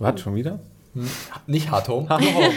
Was, 0.00 0.20
schon 0.20 0.34
wieder? 0.34 0.58
Hm, 0.94 1.08
nicht 1.46 1.70
Hard 1.70 1.88
Home, 1.88 2.06
nur 2.20 2.34
Home. 2.34 2.54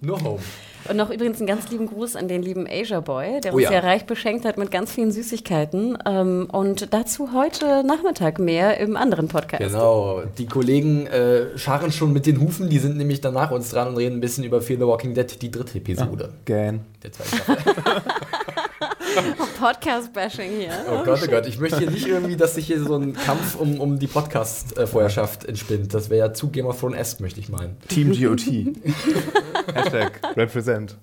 Nur 0.00 0.22
Home. 0.22 0.42
Und 0.88 0.96
noch 0.96 1.10
übrigens 1.10 1.38
einen 1.38 1.46
ganz 1.46 1.70
lieben 1.70 1.86
Gruß 1.86 2.16
an 2.16 2.28
den 2.28 2.42
lieben 2.42 2.66
Asia 2.68 3.00
Boy, 3.00 3.40
der 3.40 3.52
oh 3.52 3.56
uns 3.56 3.64
ja. 3.64 3.70
sehr 3.70 3.84
reich 3.84 4.06
beschenkt 4.06 4.44
hat 4.44 4.58
mit 4.58 4.70
ganz 4.70 4.92
vielen 4.92 5.12
Süßigkeiten. 5.12 5.98
Ähm, 6.06 6.48
und 6.50 6.92
dazu 6.92 7.32
heute 7.32 7.84
Nachmittag 7.84 8.38
mehr 8.38 8.78
im 8.78 8.96
anderen 8.96 9.28
Podcast. 9.28 9.62
Genau, 9.62 10.22
die 10.38 10.46
Kollegen 10.46 11.06
äh, 11.06 11.56
scharren 11.58 11.92
schon 11.92 12.12
mit 12.12 12.26
den 12.26 12.40
Hufen, 12.40 12.68
die 12.68 12.78
sind 12.78 12.96
nämlich 12.96 13.20
danach 13.20 13.50
uns 13.50 13.70
dran 13.70 13.88
und 13.88 13.96
reden 13.96 14.16
ein 14.16 14.20
bisschen 14.20 14.44
über 14.44 14.60
Fear 14.60 14.78
the 14.78 14.86
Walking 14.86 15.14
Dead, 15.14 15.40
die 15.40 15.50
dritte 15.50 15.78
Episode. 15.78 16.30
Ah, 16.32 16.38
gern. 16.44 16.80
Der 17.02 17.12
zweite 17.12 17.62
Podcast-Bashing 19.58 20.50
hier. 20.58 20.72
Oh 20.90 21.04
Gott, 21.04 21.20
oh 21.24 21.30
Gott, 21.30 21.46
ich 21.46 21.58
möchte 21.58 21.78
hier 21.78 21.90
nicht 21.90 22.06
irgendwie, 22.06 22.36
dass 22.36 22.54
sich 22.54 22.66
hier 22.66 22.82
so 22.82 22.96
ein 22.96 23.14
Kampf 23.14 23.56
um, 23.56 23.80
um 23.80 23.98
die 23.98 24.06
Podcast-Vorherrschaft 24.06 25.44
entspinnt. 25.44 25.94
Das 25.94 26.10
wäre 26.10 26.28
ja 26.28 26.34
zu 26.34 26.48
Game 26.50 26.66
of 26.66 26.78
Thrones-esque, 26.80 27.20
möchte 27.20 27.40
ich 27.40 27.48
meinen. 27.48 27.76
Team 27.88 28.10
GOT. 28.10 28.46
Hashtag 29.74 30.20
represent. 30.36 30.96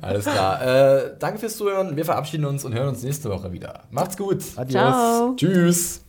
Alles 0.00 0.24
klar. 0.24 0.62
Äh, 0.62 1.14
danke 1.18 1.38
fürs 1.38 1.56
Zuhören. 1.56 1.96
Wir 1.96 2.04
verabschieden 2.04 2.44
uns 2.44 2.64
und 2.64 2.74
hören 2.74 2.88
uns 2.88 3.02
nächste 3.02 3.30
Woche 3.30 3.52
wieder. 3.52 3.84
Macht's 3.90 4.16
gut. 4.16 4.42
Adios. 4.56 4.72
Ciao. 4.72 5.34
Tschüss. 5.36 6.02